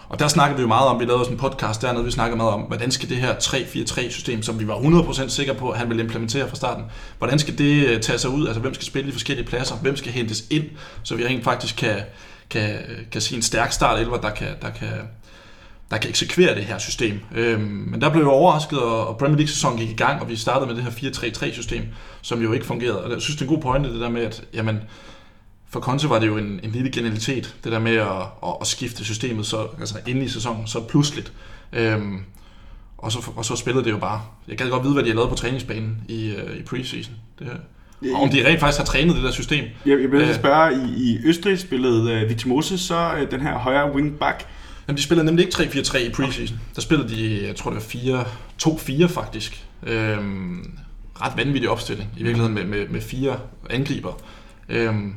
Og 0.08 0.18
der 0.18 0.28
snakkede 0.28 0.56
vi 0.56 0.62
jo 0.62 0.68
meget 0.68 0.88
om, 0.88 1.00
vi 1.00 1.04
lavede 1.04 1.20
også 1.20 1.32
en 1.32 1.38
podcast 1.38 1.82
dernede, 1.82 2.04
vi 2.04 2.10
snakkede 2.10 2.36
meget 2.36 2.52
om, 2.52 2.60
hvordan 2.60 2.90
skal 2.90 3.08
det 3.08 3.16
her 3.16 3.34
3-4-3-system, 3.34 4.42
som 4.42 4.60
vi 4.60 4.68
var 4.68 4.74
100% 4.74 5.28
sikre 5.28 5.54
på, 5.54 5.70
at 5.70 5.78
han 5.78 5.88
ville 5.88 6.02
implementere 6.02 6.48
fra 6.48 6.56
starten, 6.56 6.84
hvordan 7.18 7.38
skal 7.38 7.58
det 7.58 7.86
øh, 7.86 8.00
tage 8.00 8.18
sig 8.18 8.30
ud? 8.30 8.46
Altså, 8.46 8.60
hvem 8.60 8.74
skal 8.74 8.86
spille 8.86 9.08
i 9.08 9.12
forskellige 9.12 9.46
pladser? 9.46 9.76
Hvem 9.76 9.96
skal 9.96 10.12
hentes 10.12 10.44
ind, 10.50 10.64
så 11.02 11.14
vi 11.14 11.26
rent 11.26 11.44
faktisk 11.44 11.76
kan, 11.76 11.96
kan, 12.50 12.74
kan 13.12 13.20
se 13.20 13.36
en 13.36 13.42
stærk 13.42 13.72
start 13.72 14.00
eller 14.00 14.16
der 14.16 14.30
kan, 14.30 14.48
der 14.62 14.70
kan, 14.70 14.88
der 15.90 15.98
kan 15.98 16.10
eksekvere 16.10 16.54
det 16.54 16.64
her 16.64 16.78
system. 16.78 17.20
Øhm, 17.34 17.60
men 17.60 18.00
der 18.00 18.10
blev 18.10 18.22
jeg 18.22 18.30
overrasket, 18.30 18.78
og 18.78 19.18
Premier 19.18 19.36
League-sæsonen 19.36 19.78
gik 19.78 19.90
i 19.90 19.96
gang, 19.96 20.22
og 20.22 20.28
vi 20.28 20.36
startede 20.36 20.66
med 20.66 20.76
det 20.76 20.84
her 20.84 20.90
4-3-3-system, 20.90 21.82
som 22.22 22.42
jo 22.42 22.52
ikke 22.52 22.66
fungerede. 22.66 23.04
Og 23.04 23.10
jeg 23.10 23.22
synes, 23.22 23.36
det 23.36 23.46
er 23.46 23.50
en 23.50 23.54
god 23.54 23.62
pointe, 23.62 23.92
det 23.92 24.00
der 24.00 24.08
med, 24.08 24.22
at 24.22 24.44
jamen, 24.54 24.80
for 25.70 25.80
Conte 25.80 26.10
var 26.10 26.18
det 26.18 26.26
jo 26.26 26.36
en, 26.36 26.60
en 26.62 26.70
lille 26.70 26.90
genialitet, 26.90 27.56
det 27.64 27.72
der 27.72 27.78
med 27.78 27.96
at, 27.96 28.06
at, 28.42 28.54
at 28.60 28.66
skifte 28.66 29.04
systemet 29.04 29.46
så, 29.46 29.66
altså 29.80 29.98
inde 30.06 30.24
i 30.24 30.28
sæsonen 30.28 30.66
så 30.66 30.80
pludseligt. 30.80 31.32
Øhm, 31.72 32.18
og, 32.98 33.12
så, 33.12 33.30
og 33.36 33.44
så 33.44 33.56
spillede 33.56 33.84
det 33.84 33.90
jo 33.90 33.98
bare. 33.98 34.22
Jeg 34.48 34.58
kan 34.58 34.70
godt 34.70 34.82
vide, 34.82 34.92
hvad 34.92 35.02
de 35.02 35.08
har 35.08 35.14
lavet 35.14 35.30
på 35.30 35.36
træningsbanen 35.36 36.00
i, 36.08 36.34
uh, 36.34 36.56
i 36.56 36.62
preseason. 36.62 37.14
Det, 37.38 37.48
og 38.14 38.22
om 38.22 38.28
de 38.28 38.46
rent 38.46 38.60
faktisk 38.60 38.78
har 38.78 38.84
trænet 38.84 39.16
det 39.16 39.24
der 39.24 39.30
system. 39.30 39.64
Jeg, 39.86 40.00
jeg 40.00 40.12
vil 40.12 40.20
øh, 40.20 40.34
spørge, 40.34 40.88
i, 40.88 41.12
i 41.12 41.18
Østrig 41.24 41.58
spillede 41.58 42.22
uh, 42.22 42.28
Victor 42.28 42.48
Moses 42.48 42.80
så 42.80 43.12
uh, 43.14 43.30
den 43.30 43.40
her 43.40 43.58
højre 43.58 43.94
wingback, 43.94 44.46
Jamen, 44.88 44.96
de 44.96 45.02
spillede 45.02 45.26
nemlig 45.26 45.44
ikke 45.44 45.56
3-4-3 45.56 45.98
i 45.98 46.10
preseason. 46.10 46.60
Der 46.74 46.80
spillede 46.80 47.08
de, 47.08 47.46
jeg 47.46 47.56
tror 47.56 47.70
det 47.70 47.76
var 47.76 47.80
4, 47.80 48.24
2-4 48.62 49.06
faktisk. 49.06 49.64
Øhm, 49.86 50.78
ret 51.22 51.32
vanvittig 51.36 51.70
opstilling, 51.70 52.10
i 52.16 52.22
virkeligheden 52.22 52.54
med, 52.54 52.64
med, 52.64 52.88
med 52.88 53.00
fire 53.00 53.38
angriber. 53.70 54.20
Øhm, 54.68 55.14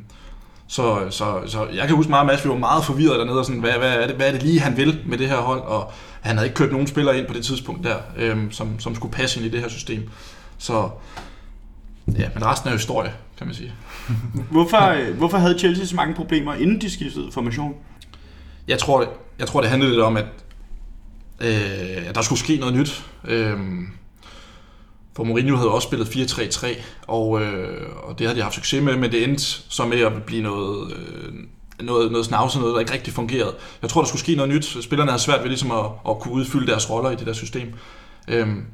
så, 0.72 1.08
så, 1.10 1.42
så 1.48 1.68
jeg 1.74 1.88
kan 1.88 1.96
huske 1.96 2.10
meget, 2.10 2.26
Mads, 2.26 2.46
vi 2.46 2.50
var 2.50 2.58
meget 2.58 2.86
forvirret 2.86 3.20
dernede, 3.20 3.40
og 3.40 3.46
sådan, 3.46 3.62
hvad, 3.62 3.72
hvad, 3.72 3.94
er 3.94 4.08
det, 4.08 4.16
hvad 4.16 4.28
er 4.28 4.32
det 4.32 4.44
lige, 4.44 4.60
han 4.60 4.78
vil 4.78 5.00
med 5.06 5.18
det 5.18 5.28
her 5.28 5.38
hold, 5.38 5.62
og 5.62 5.92
han 6.22 6.36
havde 6.36 6.48
ikke 6.48 6.56
kørt 6.56 6.72
nogen 6.72 6.88
spillere 6.88 7.18
ind 7.18 7.28
på 7.28 7.34
det 7.34 7.46
tidspunkt 7.46 7.84
der, 7.84 7.96
øhm, 8.18 8.52
som, 8.52 8.80
som 8.80 8.96
skulle 8.96 9.12
passe 9.12 9.40
ind 9.40 9.48
i 9.48 9.52
det 9.52 9.60
her 9.60 9.70
system. 9.70 10.10
Så 10.58 10.90
ja, 12.08 12.30
men 12.34 12.46
resten 12.46 12.70
er 12.70 12.74
historie, 12.74 13.14
kan 13.38 13.48
man 13.48 13.56
sige. 13.56 13.74
Hvorfor, 14.52 14.88
øh, 14.88 15.18
hvorfor 15.18 15.38
havde 15.38 15.60
Chelsea 15.60 15.86
så 15.86 15.96
mange 15.96 16.16
problemer, 16.16 16.54
inden 16.54 16.82
de 16.82 16.90
skiftede 16.90 17.32
formation? 17.32 17.76
Jeg 18.68 18.80
tror, 18.80 19.00
det, 19.00 19.10
jeg 19.40 19.48
tror, 19.48 19.62
det 19.62 19.70
handlede 19.70 19.92
lidt 19.92 20.04
om, 20.04 20.18
at, 20.18 20.26
øh, 21.40 22.08
at 22.08 22.16
der 22.16 22.22
skulle 22.22 22.40
ske 22.40 22.58
noget 22.58 22.76
nyt. 22.76 23.06
Øh, 23.28 23.60
for 25.16 25.24
Mourinho 25.24 25.56
havde 25.56 25.72
også 25.72 25.86
spillet 25.88 26.08
4-3-3, 26.08 26.68
og, 27.08 27.42
øh, 27.42 27.90
og 28.04 28.20
det 28.20 28.28
havde 28.28 28.38
de 28.38 28.44
haft 28.44 28.56
succes 28.56 28.84
med, 28.84 28.96
men 28.98 29.12
det 29.12 29.24
endte 29.24 29.44
så 29.70 29.86
med 29.86 30.00
at 30.00 30.24
blive 30.24 30.42
noget, 30.42 30.94
øh, 30.94 31.34
noget, 31.86 32.12
noget 32.12 32.26
snavset, 32.26 32.62
noget, 32.62 32.74
der 32.74 32.80
ikke 32.80 32.94
rigtig 32.94 33.14
fungerede. 33.14 33.56
Jeg 33.82 33.90
tror, 33.90 34.02
der 34.02 34.08
skulle 34.08 34.20
ske 34.20 34.36
noget 34.36 34.52
nyt. 34.52 34.78
Spillerne 34.82 35.12
havde 35.12 35.22
svært 35.22 35.40
ved 35.42 35.48
ligesom 35.48 35.72
at, 35.72 35.86
at 36.10 36.20
kunne 36.20 36.34
udfylde 36.34 36.68
deres 36.68 36.90
roller 36.90 37.12
i 37.12 37.16
det 37.16 37.28
der 37.28 37.34
system. 37.34 37.74
Øhm, 38.28 38.66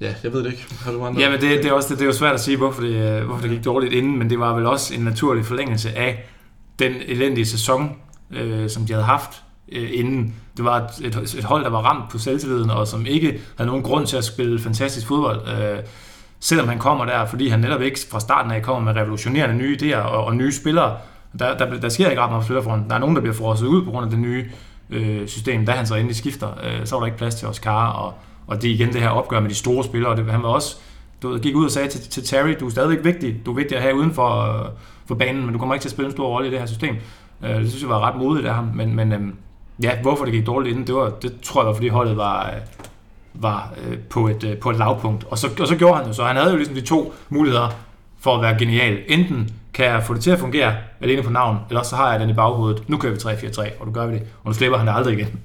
Ja, 0.00 0.14
jeg 0.22 0.32
ved 0.32 0.44
det 0.44 0.50
ikke. 0.50 0.66
Har 0.80 0.92
du 0.92 1.04
andre? 1.04 1.20
Ja, 1.20 1.30
men 1.30 1.40
det, 1.40 1.62
det, 1.62 1.66
er 1.66 1.72
også, 1.72 1.88
det, 1.88 1.98
det 1.98 2.04
er 2.04 2.06
jo 2.06 2.12
svært 2.12 2.34
at 2.34 2.40
sige, 2.40 2.56
hvorfor 2.56 2.82
det, 2.82 2.94
øh, 2.94 3.24
hvorfor 3.24 3.42
det 3.42 3.50
gik 3.50 3.64
dårligt 3.64 3.92
inden, 3.92 4.18
men 4.18 4.30
det 4.30 4.38
var 4.38 4.54
vel 4.54 4.66
også 4.66 4.94
en 4.94 5.00
naturlig 5.00 5.44
forlængelse 5.44 5.90
af 5.90 6.28
den 6.78 6.92
elendige 7.06 7.46
sæson, 7.46 7.96
øh, 8.30 8.70
som 8.70 8.86
de 8.86 8.92
havde 8.92 9.04
haft 9.04 9.42
øh, 9.72 9.90
inden. 9.92 10.34
Det 10.56 10.64
var 10.64 10.80
et, 10.80 11.06
et, 11.06 11.34
et 11.38 11.44
hold, 11.44 11.64
der 11.64 11.70
var 11.70 11.78
ramt 11.78 12.10
på 12.10 12.18
selvtilliden, 12.18 12.70
og 12.70 12.86
som 12.86 13.06
ikke 13.06 13.40
havde 13.56 13.68
nogen 13.68 13.82
grund 13.82 14.06
til 14.06 14.16
at 14.16 14.24
spille 14.24 14.58
fantastisk 14.58 15.06
fodbold. 15.06 15.40
Øh, 15.48 15.78
selvom 16.40 16.68
han 16.68 16.78
kommer 16.78 17.04
der, 17.04 17.26
fordi 17.26 17.48
han 17.48 17.60
netop 17.60 17.82
ikke 17.82 18.00
fra 18.10 18.20
starten 18.20 18.52
af 18.52 18.62
kommer 18.62 18.92
med 18.92 19.00
revolutionerende 19.00 19.54
nye 19.56 19.78
idéer 19.82 19.96
og, 19.96 20.24
og 20.24 20.36
nye 20.36 20.52
spillere. 20.52 20.96
Der, 21.38 21.56
der, 21.56 21.80
der 21.80 21.88
sker 21.88 22.10
ikke 22.10 22.22
ret 22.22 22.30
meget 22.30 22.46
på 22.46 22.62
foran. 22.62 22.88
Der 22.88 22.94
er 22.94 22.98
nogen, 22.98 23.16
der 23.16 23.22
bliver 23.22 23.34
frosset 23.34 23.66
ud 23.66 23.84
på 23.84 23.90
grund 23.90 24.04
af 24.04 24.10
det 24.10 24.20
nye 24.20 24.50
øh, 24.90 25.28
system. 25.28 25.66
Da 25.66 25.72
han 25.72 25.86
så 25.86 25.94
endelig 25.94 26.16
skifter, 26.16 26.48
øh, 26.64 26.86
så 26.86 26.94
var 26.94 27.00
der 27.00 27.06
ikke 27.06 27.18
plads 27.18 27.34
til 27.34 27.48
Oscar, 27.48 27.86
og, 27.86 28.14
og 28.46 28.62
det 28.62 28.70
er 28.70 28.74
igen 28.74 28.92
det 28.92 29.00
her 29.00 29.08
opgør 29.08 29.40
med 29.40 29.50
de 29.50 29.54
store 29.54 29.84
spillere. 29.84 30.16
Det, 30.16 30.26
han 30.26 30.42
var 30.42 30.48
også 30.48 30.76
du 31.24 31.28
ved, 31.28 31.40
gik 31.40 31.56
ud 31.56 31.64
og 31.64 31.70
sagde 31.70 31.88
til, 31.88 32.00
til 32.00 32.24
Terry, 32.24 32.54
du 32.60 32.66
er 32.66 32.70
stadigvæk 32.70 33.04
vigtig. 33.04 33.46
Du 33.46 33.50
er 33.50 33.54
vigtig 33.54 33.76
at 33.76 33.82
have 33.82 33.96
uden 33.96 34.12
for, 34.14 34.40
øh, 34.40 34.70
for 35.06 35.14
banen, 35.14 35.44
men 35.44 35.52
du 35.52 35.58
kommer 35.58 35.74
ikke 35.74 35.82
til 35.82 35.88
at 35.88 35.92
spille 35.92 36.06
en 36.06 36.12
stor 36.12 36.28
rolle 36.28 36.48
i 36.48 36.50
det 36.50 36.58
her 36.58 36.66
system. 36.66 36.96
Øh, 37.42 37.60
det 37.60 37.68
synes 37.68 37.82
jeg 37.82 37.90
var 37.90 38.00
ret 38.00 38.16
modigt 38.16 38.46
af 38.46 38.54
ham, 38.54 38.70
men, 38.74 38.96
men 38.96 39.12
øh, 39.12 39.20
ja, 39.82 40.02
hvorfor 40.02 40.24
det 40.24 40.34
gik 40.34 40.46
dårligt 40.46 40.72
inden, 40.72 40.86
det, 40.86 40.94
var, 40.94 41.10
det 41.22 41.40
tror 41.42 41.62
jeg 41.62 41.66
var, 41.66 41.74
fordi 41.74 41.88
holdet 41.88 42.16
var, 42.16 42.46
øh, 42.46 42.60
var 43.34 43.74
øh, 43.86 43.98
på, 43.98 44.28
et, 44.28 44.44
øh, 44.44 44.56
på 44.58 44.70
et 44.70 44.76
lavpunkt. 44.76 45.24
Og 45.24 45.38
så, 45.38 45.48
og 45.60 45.68
så 45.68 45.76
gjorde 45.76 45.96
han 45.96 46.06
jo 46.06 46.12
så. 46.12 46.24
Han 46.24 46.36
havde 46.36 46.50
jo 46.50 46.56
ligesom 46.56 46.74
de 46.74 46.80
to 46.80 47.14
muligheder 47.28 47.68
for 48.20 48.34
at 48.34 48.42
være 48.42 48.58
genial. 48.58 48.98
Enten 49.08 49.50
kan 49.74 49.86
jeg 49.86 50.02
få 50.02 50.14
det 50.14 50.22
til 50.22 50.30
at 50.30 50.38
fungere 50.38 50.74
alene 51.00 51.22
på 51.22 51.30
navn, 51.30 51.58
eller 51.68 51.82
så 51.82 51.96
har 51.96 52.10
jeg 52.10 52.20
den 52.20 52.30
i 52.30 52.34
baghovedet. 52.34 52.88
Nu 52.88 52.96
kører 52.96 53.12
vi 53.12 53.46
3-4-3, 53.46 53.80
og 53.80 53.86
du 53.86 53.92
gør 53.92 54.06
vi 54.06 54.14
det. 54.14 54.22
Og 54.44 54.50
nu 54.50 54.52
slipper 54.52 54.78
han 54.78 54.86
det 54.86 54.94
aldrig 54.96 55.18
igen. 55.18 55.40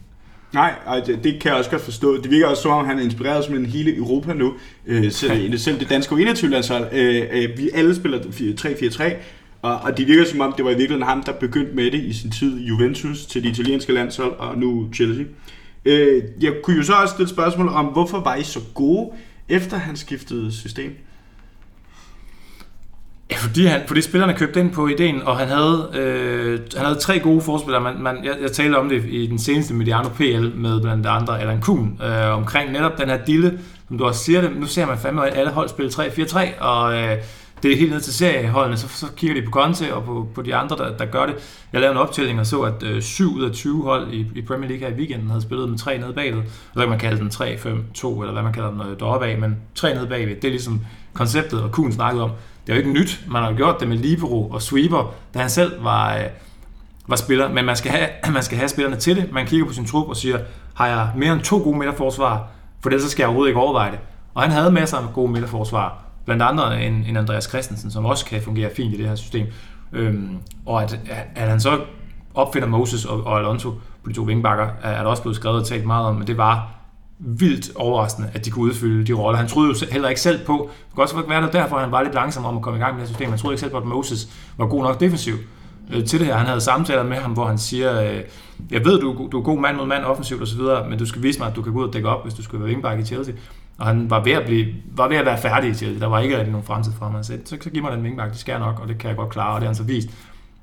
Nej, 0.54 0.74
det, 1.06 1.20
det 1.24 1.42
kan 1.42 1.50
jeg 1.50 1.60
også 1.60 1.70
godt 1.70 1.82
forstå. 1.82 2.22
Det 2.22 2.32
virker 2.32 2.48
også 2.48 2.64
som 2.64 2.72
om, 2.72 2.86
han 2.86 3.00
er 3.00 3.04
inspireret 3.04 3.46
som 3.46 3.56
en 3.56 3.66
hele 3.66 3.98
Europa 3.98 4.34
nu. 4.34 4.54
Øh, 4.88 5.12
selv, 5.12 5.58
selv 5.66 5.80
det 5.80 5.90
danske 5.90 6.16
U21-landshold. 6.16 6.86
Øh, 6.92 7.24
øh, 7.32 7.58
vi 7.58 7.70
alle 7.74 7.96
spiller 7.96 8.20
3-4-3, 8.20 9.14
og, 9.62 9.80
og 9.80 9.98
det 9.98 10.08
virker 10.08 10.26
som 10.26 10.42
om, 10.42 10.54
det 10.58 10.66
var 10.66 10.72
i 10.72 10.76
virkeligheden 10.76 11.08
ham, 11.08 11.24
der 11.24 11.32
begyndte 11.32 11.76
med 11.76 11.92
det 11.92 12.04
i 12.04 12.14
sin 12.14 12.32
tid 12.32 12.60
Juventus 12.60 13.26
til 13.26 13.44
det 13.44 13.50
italienske 13.50 13.94
landshold, 13.94 14.34
og 14.38 14.58
nu 14.58 14.90
Chelsea. 14.94 15.26
Øh, 15.86 16.24
jeg 16.42 16.54
kunne 16.64 16.78
jo 16.78 16.84
så 16.84 16.94
også 16.94 17.14
stille 17.14 17.30
spørgsmål 17.30 17.68
om, 17.68 17.86
hvorfor 17.86 18.20
var 18.20 18.36
I 18.36 18.44
så 18.44 18.60
gode, 18.74 19.10
efter 19.50 19.78
han 19.78 19.96
skiftede 19.96 20.52
system? 20.52 20.92
Ja, 23.32 23.36
fordi, 23.38 23.66
han, 23.66 23.82
fordi 23.88 24.02
spillerne 24.02 24.34
købte 24.34 24.60
ind 24.60 24.72
på 24.72 24.88
ideen, 24.88 25.22
og 25.22 25.38
han 25.38 25.48
havde, 25.48 25.90
øh, 25.94 26.60
han 26.76 26.86
havde 26.86 27.00
tre 27.00 27.20
gode 27.20 27.42
forspillere. 27.42 27.82
Man, 27.82 28.02
man, 28.02 28.26
jeg, 28.26 28.36
jeg 28.42 28.52
talte 28.52 28.76
om 28.76 28.90
det 28.90 29.06
i 29.06 29.28
den 29.28 29.40
seneste 29.40 29.74
Mediano 29.74 30.10
PL 30.10 30.48
med 30.56 30.82
blandt 30.82 31.08
andre 31.08 31.42
Alan 31.42 31.62
Kuhn, 31.62 32.02
øh, 32.04 32.38
omkring 32.38 32.72
netop 32.72 32.98
den 32.98 33.10
her 33.10 33.26
dille, 33.26 33.60
som 33.88 33.98
du 33.98 34.06
også 34.06 34.24
siger 34.24 34.42
det. 34.42 34.58
Nu 34.58 34.66
ser 34.66 34.86
man 34.86 34.98
fandme, 34.98 35.28
at 35.28 35.38
alle 35.38 35.52
hold 35.52 35.70
spiller 35.70 35.92
3-4-3, 35.92 36.64
og 36.64 36.94
øh, 36.94 37.18
det 37.64 37.74
er 37.74 37.78
helt 37.78 37.92
ned 37.92 38.02
til 38.02 38.14
serieholdene, 38.14 38.78
så, 38.78 38.88
så 38.88 39.06
kigger 39.16 39.42
de 39.42 39.46
på 39.46 39.52
Conte 39.52 39.96
og 39.96 40.04
på, 40.04 40.28
på 40.36 40.42
de 40.42 40.56
andre, 40.56 40.76
der, 40.78 40.98
der 40.98 41.06
gør 41.06 41.26
det. 41.26 41.36
Jeg 41.74 41.82
lavede 41.82 41.92
en 41.96 42.02
optælling 42.02 42.40
og 42.40 42.46
så, 42.46 42.62
at 42.62 42.84
øh, 42.84 43.02
7 43.02 43.36
ud 43.36 43.44
af 43.44 43.52
20 43.52 43.84
hold 43.84 44.14
i, 44.14 44.28
i 44.36 44.42
Premier 44.42 44.70
League 44.70 44.88
her 44.88 44.96
i 44.96 44.98
weekenden 44.98 45.30
havde 45.30 45.42
spillet 45.42 45.70
med 45.70 45.78
3 45.78 45.98
nede 45.98 46.14
bagved. 46.14 46.44
Så 46.74 46.80
kan 46.80 46.90
man 46.90 47.00
kalde 47.00 47.18
den 47.18 47.28
3-5-2, 47.28 48.22
eller 48.22 48.32
hvad 48.32 48.44
man 48.44 48.54
kalder 48.54 48.72
den 48.72 48.82
øh, 48.82 49.00
deroppe 49.00 49.26
af, 49.26 49.38
men 49.38 49.58
3 49.76 49.94
nede 49.94 50.08
bagved, 50.08 50.36
det 50.36 50.46
er 50.46 50.50
ligesom 50.50 50.82
konceptet, 51.14 51.62
og 51.62 51.72
Kuhn 51.72 51.92
snakkede 51.92 52.24
om. 52.24 52.32
Det 52.68 52.72
er 52.72 52.78
jo 52.78 52.80
ikke 52.80 53.00
nyt, 53.00 53.22
man 53.28 53.44
har 53.44 53.54
gjort 53.54 53.80
det 53.80 53.88
med 53.88 53.98
Libero 53.98 54.50
og 54.50 54.62
Sweeper, 54.62 55.14
da 55.34 55.40
han 55.40 55.50
selv 55.50 55.84
var, 55.84 56.18
øh, 56.18 56.24
var 57.08 57.16
spiller, 57.16 57.50
men 57.50 57.66
man 57.66 57.76
skal, 57.76 57.92
have, 57.92 58.10
man 58.34 58.44
skal 58.44 58.58
have 58.58 58.70
spillerne 58.70 58.96
til 58.96 59.16
det. 59.16 59.32
Man 59.32 59.46
kigger 59.46 59.66
på 59.68 59.74
sin 59.74 59.86
trup 59.86 60.10
og 60.10 60.18
siger, 60.18 60.40
har 60.74 60.88
jeg 60.88 61.10
mere 61.16 61.34
end 61.34 61.42
to 61.42 61.58
gode 61.58 61.78
midterforsvar, 61.78 62.48
for 62.82 62.90
ellers 62.90 63.12
skal 63.12 63.24
jeg 63.24 63.28
overhovedet 63.28 63.50
ikke 63.50 63.60
overveje 63.60 63.92
det. 63.92 64.00
Og 64.34 64.42
han 64.42 64.52
havde 64.52 64.72
masser 64.72 64.98
af 64.98 65.14
gode 65.14 65.32
midterforsvar, 65.32 66.09
blandt 66.30 66.44
andre 66.44 66.84
en, 66.84 66.94
en 67.08 67.18
Andreas 67.18 67.44
Christensen, 67.44 67.92
som 67.92 68.06
også 68.06 68.26
kan 68.26 68.42
fungere 68.42 68.70
fint 68.76 68.94
i 68.94 68.98
det 68.98 69.08
her 69.08 69.16
system. 69.16 69.48
Øhm, 69.94 70.38
og 70.66 70.84
at, 70.84 71.00
at 71.36 71.50
han 71.50 71.60
så 71.60 71.80
opfinder 72.34 72.68
Moses 72.68 73.06
og, 73.06 73.24
og 73.24 73.40
Alonso 73.40 73.70
på 74.04 74.10
de 74.10 74.14
to 74.14 74.22
vingbakker, 74.22 74.68
er, 74.82 74.90
er 74.90 75.04
der 75.04 75.10
også 75.10 75.22
blevet 75.22 75.36
skrevet 75.36 75.60
og 75.60 75.68
talt 75.68 75.86
meget 75.86 76.06
om, 76.06 76.16
men 76.16 76.28
det 76.28 76.38
var 76.38 76.68
vildt 77.20 77.76
overraskende, 77.76 78.30
at 78.34 78.46
de 78.46 78.52
kunne 78.52 78.66
udfylde 78.66 79.08
de 79.08 79.14
roller. 79.14 79.38
Han 79.38 79.48
troede 79.48 79.70
jo 79.70 79.88
heller 79.92 80.10
ikke 80.10 80.22
selv 80.22 80.46
på, 80.46 80.70
det 80.88 80.96
kan 80.96 81.02
også 81.02 81.24
være 81.28 81.52
derfor, 81.52 81.78
han 81.78 81.92
var 81.92 82.02
lidt 82.04 82.14
langsom 82.14 82.46
om 82.46 82.56
at 82.56 82.62
komme 82.62 82.80
i 82.80 82.82
gang 82.82 82.94
med 82.94 83.02
det 83.02 83.10
system. 83.10 83.30
Han 83.30 83.40
troede 83.40 83.54
ikke 83.54 83.62
selv 83.62 83.72
på, 83.72 83.78
at 83.78 83.86
Moses 83.86 84.30
var 84.58 84.66
god 84.66 84.84
nok 84.84 85.00
defensiv 85.00 85.36
øh, 85.94 86.06
til 86.06 86.20
det 86.20 86.28
her. 86.28 86.38
Han 86.38 86.46
havde 86.46 86.62
samtaler 86.62 87.04
med 87.04 87.18
ham, 87.18 87.32
hvor 87.32 87.46
han 87.46 87.58
siger, 87.58 88.02
øh, 88.02 88.22
jeg 88.72 88.86
ved, 88.86 89.00
du, 89.00 89.28
du 89.32 89.40
er 89.40 89.44
god 89.44 89.60
mand 89.60 89.78
mod 89.78 89.86
mand 89.86 90.04
offensivt 90.04 90.42
osv., 90.42 90.62
men 90.90 91.00
du 91.00 91.06
skal 91.06 91.24
vise 91.24 91.40
mig, 91.40 91.48
at 91.48 91.56
du 91.56 91.62
kan 91.62 91.74
gå 91.74 91.80
ud 91.80 91.88
og 91.88 91.94
dække 91.94 92.10
op, 92.10 92.24
hvis 92.24 92.34
du 92.34 92.44
skal 92.44 92.60
være 92.60 92.68
wingback 92.68 93.00
i 93.00 93.06
Chelsea. 93.06 93.34
Og 93.80 93.86
han 93.86 94.10
var 94.10 94.24
ved 94.24 94.32
at, 94.32 94.46
blive, 94.46 94.68
var 94.96 95.08
ved 95.08 95.18
at 95.18 95.26
være 95.26 95.38
færdig 95.38 95.70
i 95.70 95.74
Chelsea. 95.74 96.00
Der 96.00 96.08
var 96.08 96.20
ikke 96.20 96.38
rigtig 96.38 96.52
nogen 96.52 96.66
fremtid 96.66 96.92
for 96.98 97.06
ham. 97.06 97.16
Han 97.16 97.24
sagde, 97.24 97.42
så, 97.46 97.58
så 97.62 97.70
giv 97.70 97.82
mig 97.82 97.92
den 97.92 98.02
wingback, 98.02 98.32
det 98.32 98.40
skal 98.40 98.52
jeg 98.52 98.60
nok, 98.60 98.80
og 98.80 98.88
det 98.88 98.98
kan 98.98 99.08
jeg 99.08 99.18
godt 99.18 99.30
klare, 99.30 99.54
og 99.54 99.56
det 99.56 99.64
har 99.64 99.70
han 99.70 99.76
så 99.76 99.84
vist. 99.84 100.10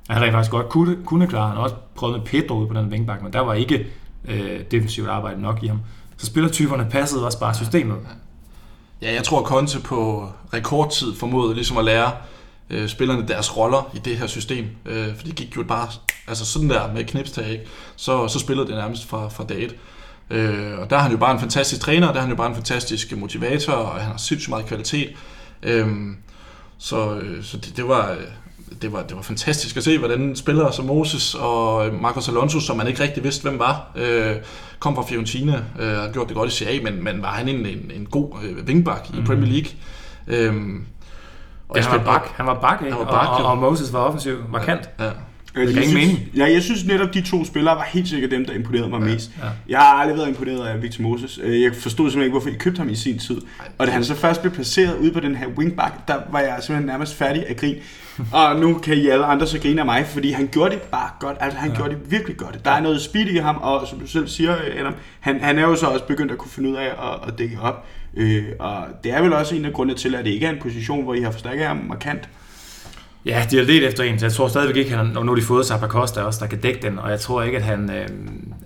At 0.09 0.15
han 0.15 0.23
rent 0.23 0.33
faktisk 0.33 0.51
godt 0.51 0.69
kunne, 0.69 0.97
kunne 1.05 1.27
klare. 1.27 1.49
Han 1.49 1.57
har 1.57 1.63
også 1.63 1.77
prøvet 1.95 2.19
med 2.19 2.27
Pedro 2.27 2.55
ud 2.55 2.67
på 2.67 2.75
den 2.75 2.87
wingback, 2.87 3.23
men 3.23 3.33
der 3.33 3.41
var 3.41 3.55
ikke 3.55 3.87
øh, 4.25 4.61
defensivt 4.71 5.09
arbejde 5.09 5.43
nok 5.43 5.63
i 5.63 5.67
ham. 5.67 5.81
Så 6.17 6.27
spillertyperne 6.27 6.87
passede 6.91 7.27
også 7.27 7.41
bare 7.41 7.55
systemet. 7.55 7.97
Ja, 9.03 9.15
jeg 9.15 9.25
tror, 9.25 9.41
at 9.41 9.47
Conte 9.47 9.81
på 9.81 10.29
rekordtid 10.55 11.15
formåede 11.15 11.55
ligesom 11.55 11.77
at 11.77 11.85
lære 11.85 12.11
øh, 12.71 12.89
spillerne 12.89 13.29
deres 13.29 13.57
roller 13.57 13.91
i 13.95 13.99
det 13.99 14.17
her 14.17 14.27
system. 14.27 14.67
Øh, 14.87 15.17
for 15.17 15.27
det 15.27 15.35
gik 15.35 15.57
jo 15.57 15.63
bare 15.63 15.89
altså 16.29 16.45
sådan 16.45 16.71
der 16.71 16.93
med 16.93 17.05
knipstag, 17.05 17.51
ikke? 17.51 17.65
Så, 17.97 18.29
så 18.29 18.39
spillede 18.39 18.67
det 18.67 18.77
nærmest 18.77 19.09
fra, 19.09 19.29
fra 19.29 19.45
dag 19.45 19.65
et. 19.65 19.77
Øh, 20.31 20.79
og 20.79 20.91
der 20.91 20.97
er 20.97 21.01
han 21.01 21.11
jo 21.11 21.17
bare 21.17 21.33
en 21.33 21.41
fantastisk 21.41 21.81
træner, 21.81 22.07
der 22.07 22.15
er 22.15 22.21
han 22.21 22.31
jo 22.31 22.37
bare 22.37 22.49
en 22.49 22.55
fantastisk 22.55 23.17
motivator, 23.17 23.73
og 23.73 24.01
han 24.01 24.11
har 24.11 24.17
sindssygt 24.17 24.51
meget 24.51 24.67
kvalitet. 24.67 25.09
Øh, 25.63 25.89
så 26.79 27.15
øh, 27.15 27.45
så 27.45 27.57
det, 27.57 27.77
det 27.77 27.89
var... 27.89 28.17
Det 28.83 28.93
var, 28.93 29.03
det 29.03 29.17
var 29.17 29.23
fantastisk 29.23 29.77
at 29.77 29.85
se, 29.85 29.99
hvordan 29.99 30.37
spillere 30.37 30.73
som 30.73 30.85
Moses 30.85 31.35
og 31.35 31.95
Marcos 31.95 32.29
Alonso, 32.29 32.61
som 32.61 32.77
man 32.77 32.87
ikke 32.87 33.03
rigtig 33.03 33.25
vidste, 33.25 33.43
hvem 33.43 33.59
var, 33.59 33.91
øh, 33.97 34.37
kom 34.79 34.95
fra 34.95 35.03
Fiorentina 35.03 35.63
øh, 35.79 35.99
og 36.03 36.13
gjort 36.13 36.29
det 36.29 36.37
godt 36.37 36.53
i 36.53 36.65
CA, 36.65 36.79
men, 36.83 37.05
men 37.05 37.23
var 37.23 37.33
han 37.33 37.49
en, 37.49 37.67
en, 37.67 37.91
en 37.95 38.07
god 38.07 38.35
øh, 38.45 38.65
wingback 38.65 39.09
i 39.15 39.19
mm. 39.19 39.25
Premier 39.25 39.51
League. 39.53 39.71
Øh, 40.27 40.81
og 41.69 41.77
ja, 41.77 41.83
han 41.83 41.99
var 41.99 42.05
bak, 42.05 42.29
han 42.37 42.47
var 42.47 42.61
bak, 42.61 42.81
ikke? 42.83 42.97
Han 42.97 43.07
var 43.07 43.13
bak, 43.13 43.29
og, 43.29 43.45
og, 43.45 43.51
og 43.51 43.59
Moses 43.59 43.93
var 43.93 43.99
offensiv, 43.99 44.37
markant. 44.51 44.91
Ja, 44.99 45.05
ja. 45.05 45.11
Det 45.57 45.69
giver 45.69 45.83
ingen 45.83 45.95
mening. 45.95 46.19
Ja, 46.37 46.53
jeg 46.53 46.63
synes 46.63 46.85
netop, 46.85 47.15
de 47.15 47.21
to 47.21 47.45
spillere 47.45 47.77
var 47.77 47.89
helt 47.93 48.09
sikkert 48.09 48.31
dem, 48.31 48.45
der 48.45 48.53
imponerede 48.53 48.89
mig 48.89 49.01
ja, 49.01 49.05
mest. 49.05 49.31
Ja. 49.43 49.49
Jeg 49.69 49.79
har 49.79 49.87
aldrig 49.87 50.17
været 50.17 50.29
imponeret 50.29 50.67
af 50.67 50.83
Victor 50.83 51.03
Moses. 51.03 51.41
Øh, 51.43 51.63
jeg 51.63 51.75
forstod 51.75 51.91
simpelthen 51.91 52.23
ikke, 52.23 52.31
hvorfor 52.31 52.49
I 52.49 52.53
købte 52.53 52.79
ham 52.79 52.89
i 52.89 52.95
sin 52.95 53.19
tid. 53.19 53.41
Og 53.79 53.87
da 53.87 53.93
han 53.93 54.05
så 54.05 54.15
først 54.15 54.41
blev 54.41 54.53
placeret 54.53 54.99
ude 54.99 55.13
på 55.13 55.21
den 55.21 55.35
her 55.35 55.47
wingback, 55.47 55.95
der 56.09 56.17
var 56.31 56.41
jeg 56.41 56.57
simpelthen 56.61 56.87
nærmest 56.87 57.15
færdig 57.15 57.49
af 57.49 57.57
grin. 57.57 57.77
og 58.33 58.61
nu 58.61 58.79
kan 58.79 58.97
I 58.97 59.09
alle 59.09 59.25
andre 59.25 59.47
så 59.47 59.59
grine 59.61 59.81
af 59.81 59.87
mig, 59.87 60.07
fordi 60.07 60.31
han 60.31 60.49
gjorde 60.53 60.71
det 60.71 60.83
bare 60.83 61.11
godt. 61.21 61.37
Altså, 61.41 61.59
han 61.59 61.71
ja. 61.71 61.77
gjorde 61.77 61.91
det 61.91 62.11
virkelig 62.11 62.37
godt. 62.37 62.65
Der 62.65 62.71
er 62.71 62.81
noget 62.81 63.01
speed 63.01 63.27
i 63.27 63.37
ham, 63.37 63.57
og 63.57 63.87
som 63.89 64.01
du 64.01 64.07
selv 64.07 64.29
siger, 64.29 64.57
Adam, 64.79 64.95
han, 65.21 65.41
han 65.41 65.59
er 65.59 65.63
jo 65.63 65.77
så 65.77 65.87
også 65.87 66.05
begyndt 66.05 66.33
at 66.33 66.39
kunne 66.39 66.51
finde 66.51 66.71
ud 66.71 66.77
af 66.77 66.87
at, 66.87 67.29
at 67.29 67.39
dække 67.39 67.61
op. 67.61 67.87
Øh, 68.17 68.45
og 68.59 68.87
det 69.05 69.13
er 69.13 69.23
vel 69.23 69.33
også 69.33 69.57
en 69.57 69.65
af 69.65 69.73
grundene 69.73 69.99
til, 69.99 70.15
at 70.15 70.25
det 70.25 70.31
ikke 70.31 70.47
er 70.47 70.51
en 70.51 70.59
position, 70.61 71.05
hvor 71.05 71.15
I 71.15 71.21
har 71.21 71.31
forstærket 71.31 71.67
ham 71.67 71.77
markant. 71.89 72.29
Ja, 73.27 73.47
de 73.51 73.57
har 73.57 73.65
let 73.65 73.89
efter 73.89 74.05
en, 74.05 74.19
så 74.19 74.27
jeg 74.27 74.33
tror 74.33 74.49
stadigvæk 74.49 74.77
ikke, 74.77 74.91
at 74.91 74.99
han, 74.99 75.25
nu 75.25 75.37
de 75.37 75.43
fået 75.43 75.67
sig 75.67 75.81
Costa 75.81 76.21
også, 76.21 76.41
der 76.41 76.47
kan 76.47 76.61
dække 76.61 76.83
den, 76.83 76.99
og 76.99 77.11
jeg 77.11 77.21
tror 77.21 77.43
ikke, 77.43 77.59
at 77.59 77.65
han 77.65 77.91
øh, 77.91 78.09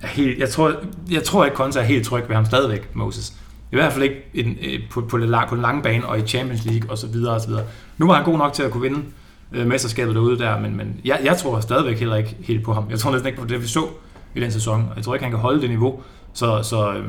er 0.01 0.07
helt, 0.07 0.39
jeg 0.39 0.49
tror, 0.49 0.75
jeg 1.11 1.23
tror 1.23 1.45
ikke, 1.45 1.57
Konta 1.57 1.79
er 1.79 1.85
helt 1.85 2.07
tryg 2.07 2.29
ved 2.29 2.37
ham 2.37 2.45
stadigvæk, 2.45 2.97
Moses. 2.97 3.33
I 3.73 3.77
hvert 3.77 3.93
fald 3.93 4.05
ikke 4.05 4.17
en, 4.35 4.59
øh, 4.63 4.81
på, 4.91 5.01
på, 5.01 5.17
lang, 5.17 5.49
på 5.49 5.55
den 5.55 5.63
lange 5.63 5.83
bane 5.83 6.07
og 6.07 6.19
i 6.19 6.23
Champions 6.23 6.65
League 6.65 6.91
og 6.91 6.99
så 6.99 7.07
videre 7.07 7.35
og 7.35 7.41
så 7.41 7.49
videre. 7.49 7.65
Nu 7.99 8.07
var 8.07 8.15
han 8.15 8.25
god 8.25 8.39
nok 8.39 8.53
til 8.53 8.63
at 8.63 8.71
kunne 8.71 8.83
vinde 8.83 9.03
øh, 9.53 9.67
mesterskabet 9.67 10.15
derude 10.15 10.39
der, 10.39 10.61
men, 10.61 10.77
men 10.77 11.01
jeg, 11.05 11.21
jeg 11.25 11.37
tror 11.37 11.61
stadigvæk 11.61 11.99
heller 11.99 12.17
ikke 12.17 12.37
helt 12.41 12.65
på 12.65 12.73
ham. 12.73 12.85
Jeg 12.91 12.99
tror 12.99 13.11
næsten 13.11 13.29
ikke 13.29 13.41
på 13.41 13.47
det, 13.47 13.63
vi 13.63 13.67
så 13.67 13.87
i 14.35 14.41
den 14.41 14.51
sæson. 14.51 14.89
Jeg 14.97 15.05
tror 15.05 15.15
ikke, 15.15 15.25
han 15.25 15.33
kan 15.33 15.41
holde 15.41 15.61
det 15.61 15.71
niveau. 15.71 16.01
Så, 16.33 16.63
så 16.63 16.93
øh, 16.93 17.05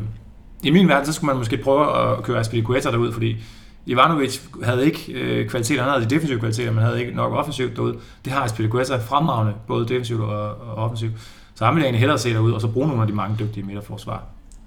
i 0.64 0.70
min 0.70 0.88
verden, 0.88 1.06
så 1.06 1.14
skulle 1.14 1.28
man 1.28 1.38
måske 1.38 1.58
prøve 1.58 2.12
at 2.12 2.24
køre 2.24 2.40
Aspilicueta 2.40 2.92
derud, 2.92 3.12
fordi 3.12 3.38
Ivanovic 3.86 4.40
havde 4.64 4.86
ikke 4.86 5.14
øh, 5.14 5.50
kvaliteter, 5.50 5.82
han 5.82 5.92
havde 5.92 6.06
de 6.06 6.10
defensive 6.10 6.40
kvaliteter, 6.40 6.72
men 6.72 6.84
havde 6.84 7.00
ikke 7.00 7.16
nok 7.16 7.34
offensivt 7.34 7.76
derude. 7.76 7.98
Det 8.26 8.34
har 8.34 8.44
Aspilicueta 8.44 8.98
fremragende, 8.98 9.54
både 9.68 9.88
defensivt 9.88 10.22
og, 10.22 10.50
og 10.50 10.76
offensivt. 10.76 11.14
Så 11.56 11.66
han 11.66 11.76
vil 11.76 11.82
jeg 11.82 11.86
egentlig 11.86 12.00
hellere 12.00 12.20
se 12.20 12.34
derud, 12.34 12.52
og 12.52 12.62
så 12.62 12.68
bruge 12.68 12.88
nogle 12.88 13.02
af 13.02 13.08
de 13.08 13.14
mange 13.14 13.36
dygtige 13.40 13.64
midterforsvar. 13.64 14.24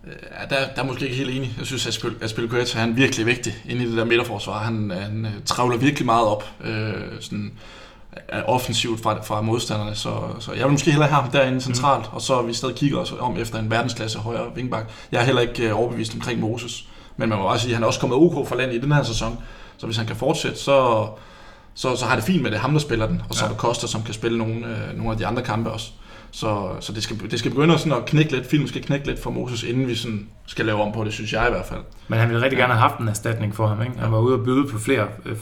Ja, 0.07 0.57
der, 0.57 0.57
der 0.77 0.83
er 0.83 0.87
måske 0.87 1.05
ikke 1.05 1.16
helt 1.16 1.31
enig. 1.31 1.55
Jeg 1.59 1.66
synes, 1.66 1.87
at 1.87 2.22
Aspilicueta 2.22 2.79
er 2.79 2.87
virkelig 2.87 3.27
vigtig 3.27 3.53
inde 3.68 3.85
i 3.85 3.88
det 3.88 3.96
der 3.96 4.05
midterforsvar. 4.05 4.59
Han, 4.59 4.90
han 4.90 5.27
øh, 5.27 5.33
travler 5.44 5.77
virkelig 5.77 6.07
meget 6.07 6.27
op 6.27 6.44
øh, 6.64 6.92
sådan, 7.20 7.53
offensivt 8.46 9.03
fra, 9.03 9.22
fra 9.22 9.40
modstanderne, 9.40 9.94
så, 9.94 10.11
så 10.40 10.53
jeg 10.53 10.64
vil 10.64 10.72
måske 10.72 10.90
hellere 10.90 11.09
have 11.09 11.22
ham 11.22 11.31
derinde 11.31 11.61
centralt, 11.61 12.05
mm. 12.11 12.14
og 12.14 12.22
så 12.22 12.42
vi 12.42 12.53
stadig 12.53 12.74
kigger 12.74 12.98
os 12.98 13.14
om 13.20 13.37
efter 13.37 13.59
en 13.59 13.70
verdensklasse 13.70 14.18
højre 14.18 14.55
vingbak. 14.55 14.90
Jeg 15.12 15.20
er 15.20 15.24
heller 15.24 15.42
ikke 15.42 15.68
øh, 15.68 15.79
overbevist 15.79 16.14
omkring 16.14 16.40
Moses, 16.40 16.88
men 17.16 17.29
man 17.29 17.38
må 17.38 17.44
også 17.44 17.62
sige, 17.62 17.72
at 17.72 17.77
han 17.77 17.83
er 17.83 17.87
også 17.87 18.00
kommet 18.00 18.18
OK 18.18 18.48
for 18.48 18.57
land 18.57 18.72
i 18.72 18.79
den 18.81 18.92
her 18.92 19.03
sæson, 19.03 19.38
så 19.77 19.87
hvis 19.87 19.96
han 19.96 20.07
kan 20.07 20.16
fortsætte, 20.16 20.59
så, 20.59 21.09
så, 21.74 21.96
så 21.96 22.05
har 22.05 22.14
det 22.14 22.24
fint 22.24 22.42
med 22.42 22.50
det 22.50 22.59
ham, 22.61 22.72
der 22.72 22.79
spiller 22.79 23.07
den, 23.07 23.22
og 23.29 23.35
så 23.35 23.44
ja. 23.44 23.48
er 23.48 23.53
det 23.53 23.59
Koster, 23.59 23.87
som 23.87 24.03
kan 24.03 24.14
spille 24.14 24.38
nogle, 24.38 24.55
øh, 24.55 24.96
nogle 24.96 25.12
af 25.12 25.18
de 25.18 25.27
andre 25.27 25.42
kampe 25.42 25.70
også. 25.70 25.90
Så, 26.31 26.68
så 26.81 26.92
det, 26.92 27.03
skal, 27.03 27.31
det 27.31 27.38
skal 27.38 27.50
begynde 27.50 27.79
sådan 27.79 27.92
at 27.92 28.05
knække 28.05 28.33
lidt, 28.33 28.46
filmen 28.46 28.68
skal 28.68 28.83
knække 28.83 29.07
lidt 29.07 29.22
for 29.22 29.31
Moses, 29.31 29.62
inden 29.62 29.88
vi 29.88 29.94
sådan 29.94 30.29
skal 30.46 30.66
lave 30.66 30.83
om 30.83 30.92
på 30.92 31.05
det, 31.05 31.12
synes 31.12 31.33
jeg 31.33 31.46
i 31.48 31.50
hvert 31.50 31.66
fald. 31.66 31.81
Men 32.09 32.18
han 32.18 32.29
ville 32.29 32.42
rigtig 32.42 32.59
gerne 32.59 32.72
have 32.72 32.88
haft 32.88 32.98
en 33.00 33.09
erstatning 33.09 33.55
for 33.55 33.66
ham, 33.66 33.83
ikke? 33.83 33.98
Han 33.98 34.12
var 34.12 34.18
ude 34.18 34.35
og 34.35 34.44
byde 34.44 34.68
på 34.68 34.79
flere, 34.79 35.07
øh, 35.24 35.37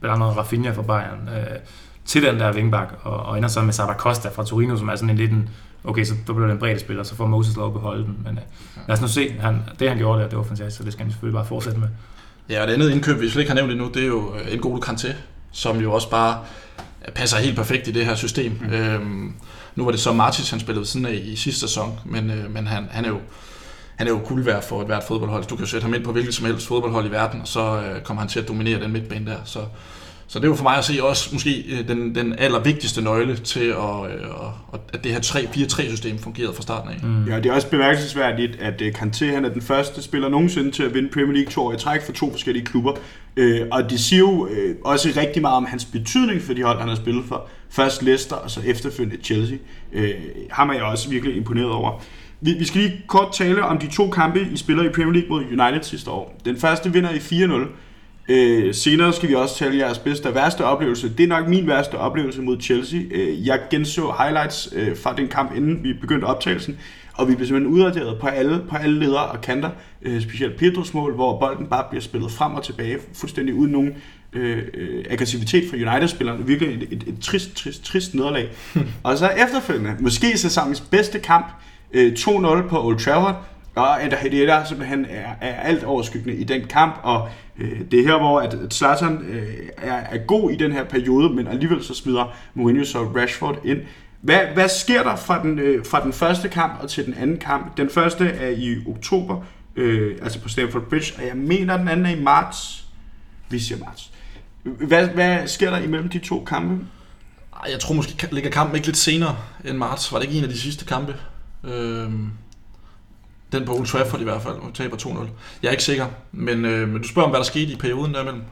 blandt 0.00 0.22
andet 0.22 0.36
Rafinha 0.36 0.70
fra 0.70 0.82
Bayern, 0.82 1.28
øh, 1.36 1.58
til 2.04 2.22
den 2.22 2.40
der 2.40 2.52
vingbak, 2.52 2.88
og, 3.02 3.16
og 3.16 3.36
ender 3.36 3.48
så 3.48 3.62
med 3.62 3.72
Sara 3.72 3.94
Costa 3.94 4.28
fra 4.28 4.44
Torino, 4.44 4.76
som 4.76 4.88
er 4.88 4.96
sådan 4.96 5.10
en 5.10 5.16
liten, 5.16 5.48
okay, 5.88 6.04
så 6.04 6.14
der 6.26 6.32
bliver 6.32 6.46
det 6.46 6.52
en 6.52 6.58
bredde 6.58 6.80
spiller, 6.80 7.02
så 7.02 7.14
får 7.14 7.26
Moses 7.26 7.56
lov 7.56 7.66
at 7.66 7.72
beholde 7.72 8.04
den. 8.04 8.18
Men 8.24 8.32
øh, 8.32 8.42
lad 8.88 8.96
os 8.96 9.00
nu 9.00 9.08
se, 9.08 9.32
han, 9.40 9.62
det 9.78 9.88
han 9.88 9.98
gjorde 9.98 10.22
der, 10.22 10.28
det 10.28 10.38
var 10.38 10.44
fantastisk, 10.44 10.76
så 10.76 10.84
det 10.84 10.92
skal 10.92 11.04
han 11.04 11.12
selvfølgelig 11.12 11.36
bare 11.36 11.46
fortsætte 11.46 11.80
med. 11.80 11.88
Ja, 12.48 12.62
og 12.62 12.68
det 12.68 12.74
andet 12.74 12.90
indkøb, 12.90 13.20
vi 13.20 13.28
slet 13.28 13.40
ikke 13.40 13.50
har 13.50 13.54
nævnt 13.54 13.72
endnu, 13.72 13.88
det 13.94 14.02
er 14.02 14.06
jo 14.06 14.34
en 14.50 14.56
øh, 14.56 14.60
god 14.60 14.84
Kanté, 14.84 15.12
som 15.52 15.80
jo 15.80 15.92
også 15.92 16.10
bare 16.10 16.38
passer 17.14 17.36
helt 17.36 17.56
perfekt 17.56 17.88
i 17.88 17.92
det 17.92 18.06
her 18.06 18.14
system. 18.14 18.52
Mm. 18.60 18.70
Øhm, 18.70 19.34
nu 19.74 19.84
var 19.84 19.90
det 19.90 20.00
så 20.00 20.12
Martins, 20.12 20.50
han 20.50 20.60
spillede 20.60 20.86
sådan 20.86 21.06
af 21.06 21.22
i 21.24 21.36
sidste 21.36 21.60
sæson, 21.60 22.00
men, 22.04 22.30
øh, 22.30 22.50
men 22.50 22.66
han, 22.66 22.88
han 22.90 23.04
er 23.04 23.08
jo 23.08 23.18
han 23.96 24.06
er 24.06 24.10
jo 24.10 24.18
kul 24.18 24.46
værd 24.46 24.62
for 24.62 24.80
et 24.80 24.86
hvert 24.86 25.04
fodboldhold. 25.04 25.44
Du 25.44 25.56
kan 25.56 25.66
sætte 25.66 25.84
ham 25.84 25.94
ind 25.94 26.04
på 26.04 26.12
hvilket 26.12 26.34
som 26.34 26.46
helst 26.46 26.66
fodboldhold 26.66 27.06
i 27.06 27.10
verden, 27.10 27.40
og 27.40 27.48
så 27.48 27.80
øh, 27.80 28.02
kommer 28.02 28.20
han 28.20 28.28
til 28.28 28.40
at 28.40 28.48
dominere 28.48 28.80
den 28.80 28.92
midtbane 28.92 29.30
der. 29.30 29.36
Så, 29.44 29.60
så 30.30 30.38
det 30.38 30.44
er 30.44 30.48
jo 30.48 30.54
for 30.54 30.62
mig 30.62 30.76
at 30.76 30.84
se 30.84 31.04
også 31.04 31.28
måske 31.32 31.64
øh, 31.68 31.88
den, 31.88 32.14
den 32.14 32.34
allervigtigste 32.38 33.02
nøgle 33.02 33.36
til, 33.36 33.64
at, 33.64 34.10
øh, 34.10 34.84
at 34.92 35.04
det 35.04 35.12
her 35.12 35.20
3-4-3-system 35.20 36.18
fungerede 36.18 36.54
fra 36.54 36.62
starten 36.62 36.90
af. 36.90 36.96
Mm. 37.02 37.24
Ja, 37.28 37.36
det 37.36 37.46
er 37.46 37.52
også 37.52 37.70
bemærkelsesværdigt, 37.70 38.56
at 38.60 38.82
øh, 38.82 38.94
Kanté 38.98 39.24
han 39.24 39.44
er 39.44 39.48
den 39.48 39.62
første 39.62 40.02
spiller 40.02 40.28
nogensinde 40.28 40.70
til 40.70 40.82
at 40.82 40.94
vinde 40.94 41.08
Premier 41.08 41.32
League 41.32 41.52
to 41.52 41.62
år 41.62 41.72
i 41.72 41.78
træk 41.78 42.02
for 42.02 42.12
to 42.12 42.30
forskellige 42.30 42.64
klubber. 42.64 42.92
Og 43.70 43.90
det 43.90 44.00
siger 44.00 44.20
jo 44.20 44.48
også 44.84 45.12
rigtig 45.16 45.42
meget 45.42 45.56
om 45.56 45.64
hans 45.64 45.84
betydning 45.84 46.42
for 46.42 46.54
de 46.54 46.62
hold, 46.62 46.78
han 46.78 46.88
har 46.88 46.96
spillet 46.96 47.24
for. 47.28 47.48
Først 47.70 48.02
Leicester, 48.02 48.36
og 48.36 48.50
så 48.50 48.60
efterfølgende 48.66 49.24
Chelsea. 49.24 49.56
Ham 50.50 50.70
er 50.70 50.74
jeg 50.74 50.82
også 50.82 51.10
virkelig 51.10 51.36
imponeret 51.36 51.70
over. 51.70 52.02
Vi, 52.40 52.52
vi 52.52 52.64
skal 52.64 52.80
lige 52.80 53.02
kort 53.06 53.32
tale 53.32 53.62
om 53.62 53.78
de 53.78 53.88
to 53.92 54.10
kampe, 54.10 54.48
I 54.52 54.56
spiller 54.56 54.84
i 54.84 54.88
Premier 54.88 55.12
League 55.12 55.28
mod 55.28 55.44
United 55.44 55.82
sidste 55.82 56.10
år. 56.10 56.40
Den 56.44 56.56
første 56.56 56.92
vinder 56.92 57.10
I 57.10 57.18
4-0. 57.18 57.68
Øh, 58.28 58.74
senere 58.74 59.12
skal 59.12 59.28
vi 59.28 59.34
også 59.34 59.56
tale 59.56 59.78
jeres 59.78 59.98
bedste 59.98 60.26
og 60.26 60.34
værste 60.34 60.64
oplevelse. 60.64 61.08
Det 61.18 61.24
er 61.24 61.28
nok 61.28 61.48
min 61.48 61.66
værste 61.66 61.94
oplevelse 61.94 62.42
mod 62.42 62.60
Chelsea. 62.60 63.00
Øh, 63.10 63.46
jeg 63.46 63.60
genså 63.70 64.14
highlights 64.18 64.68
øh, 64.72 64.96
fra 64.96 65.14
den 65.16 65.28
kamp, 65.28 65.56
inden 65.56 65.84
vi 65.84 65.92
begyndte 65.92 66.24
optagelsen, 66.24 66.78
og 67.14 67.28
vi 67.28 67.34
blev 67.34 67.46
simpelthen 67.46 67.74
udraderet 67.74 68.18
på 68.20 68.26
alle, 68.26 68.62
på 68.70 68.76
alle 68.76 69.00
ledere 69.00 69.26
og 69.26 69.40
kanter. 69.40 69.70
Øh, 70.02 70.22
specielt 70.22 70.56
Pedros 70.56 70.94
mål, 70.94 71.14
hvor 71.14 71.38
bolden 71.38 71.66
bare 71.66 71.84
bliver 71.90 72.02
spillet 72.02 72.30
frem 72.30 72.54
og 72.54 72.64
tilbage, 72.64 72.98
fuldstændig 73.14 73.54
uden 73.54 73.72
nogen 73.72 73.94
øh, 74.32 74.58
øh 74.74 75.04
aggressivitet 75.10 75.70
fra 75.70 75.76
United-spillerne. 75.76 76.46
Virkelig 76.46 76.74
et, 76.74 76.88
et, 76.92 77.04
et 77.06 77.14
trist, 77.20 77.56
trist, 77.56 77.84
trist 77.84 78.14
nederlag. 78.14 78.48
og 79.04 79.18
så 79.18 79.28
efterfølgende, 79.28 79.96
måske 80.00 80.38
sæsonens 80.38 80.80
bedste 80.80 81.18
kamp, 81.18 81.46
øh, 81.92 82.12
2-0 82.12 82.68
på 82.68 82.86
Old 82.86 82.98
Trafford, 82.98 83.44
og 83.78 84.04
Ender 84.04 84.16
Hedera 84.16 84.64
simpelthen 84.64 85.06
er, 85.10 85.34
er 85.40 85.60
alt 85.60 85.84
overskyggende 85.84 86.36
i 86.36 86.44
den 86.44 86.64
kamp, 86.64 87.00
og 87.02 87.28
øh, 87.58 87.80
det 87.90 88.00
er 88.00 88.04
her, 88.04 88.18
hvor 88.18 88.40
at 88.40 88.56
Zlatan 88.70 89.18
øh, 89.28 89.68
er, 89.76 89.94
er 89.94 90.18
god 90.26 90.50
i 90.50 90.56
den 90.56 90.72
her 90.72 90.84
periode, 90.84 91.34
men 91.34 91.46
alligevel 91.46 91.84
så 91.84 91.94
smider 91.94 92.36
Mourinho 92.54 92.84
så 92.84 92.98
Rashford 92.98 93.58
ind. 93.64 93.78
Hvad, 94.20 94.40
hvad 94.54 94.68
sker 94.68 95.02
der 95.02 95.16
fra 95.16 95.42
den, 95.42 95.58
øh, 95.58 95.84
fra 95.84 96.04
den 96.04 96.12
første 96.12 96.48
kamp 96.48 96.82
og 96.82 96.90
til 96.90 97.06
den 97.06 97.14
anden 97.14 97.38
kamp? 97.38 97.76
Den 97.76 97.90
første 97.90 98.24
er 98.24 98.48
i 98.48 98.76
oktober, 98.86 99.42
øh, 99.76 100.16
altså 100.22 100.40
på 100.40 100.48
Stamford 100.48 100.82
Bridge, 100.82 101.14
og 101.18 101.26
jeg 101.26 101.36
mener, 101.36 101.76
den 101.76 101.88
anden 101.88 102.06
er 102.06 102.10
i 102.10 102.20
marts. 102.20 102.84
Vi 103.50 103.58
siger 103.58 103.78
marts. 103.78 104.12
Hvad, 104.62 105.08
hvad 105.08 105.46
sker 105.46 105.70
der 105.70 105.78
imellem 105.78 106.08
de 106.08 106.18
to 106.18 106.44
kampe? 106.44 106.84
Jeg 107.70 107.80
tror 107.80 107.94
måske 107.94 108.28
ligger 108.32 108.50
kampen 108.50 108.76
ikke 108.76 108.86
lidt 108.86 108.96
senere 108.96 109.36
end 109.64 109.76
marts. 109.76 110.12
Var 110.12 110.18
det 110.18 110.26
ikke 110.26 110.38
en 110.38 110.44
af 110.44 110.50
de 110.50 110.58
sidste 110.58 110.84
kampe? 110.84 111.14
Øh... 111.64 112.10
Den 113.52 113.64
på 113.64 113.76
Old 113.76 113.86
Trafford 113.86 114.20
i 114.20 114.24
hvert 114.24 114.42
fald, 114.42 114.54
og 114.54 114.74
taber 114.74 114.96
2-0. 114.96 115.26
Jeg 115.62 115.68
er 115.68 115.72
ikke 115.72 115.84
sikker, 115.84 116.06
men, 116.32 116.64
øh, 116.64 116.88
men 116.88 117.02
du 117.02 117.08
spørger 117.08 117.26
om, 117.26 117.30
hvad 117.30 117.38
der 117.38 117.44
skete 117.44 117.72
i 117.72 117.76
perioden 117.76 118.14
der 118.14 118.20
imellem. 118.20 118.42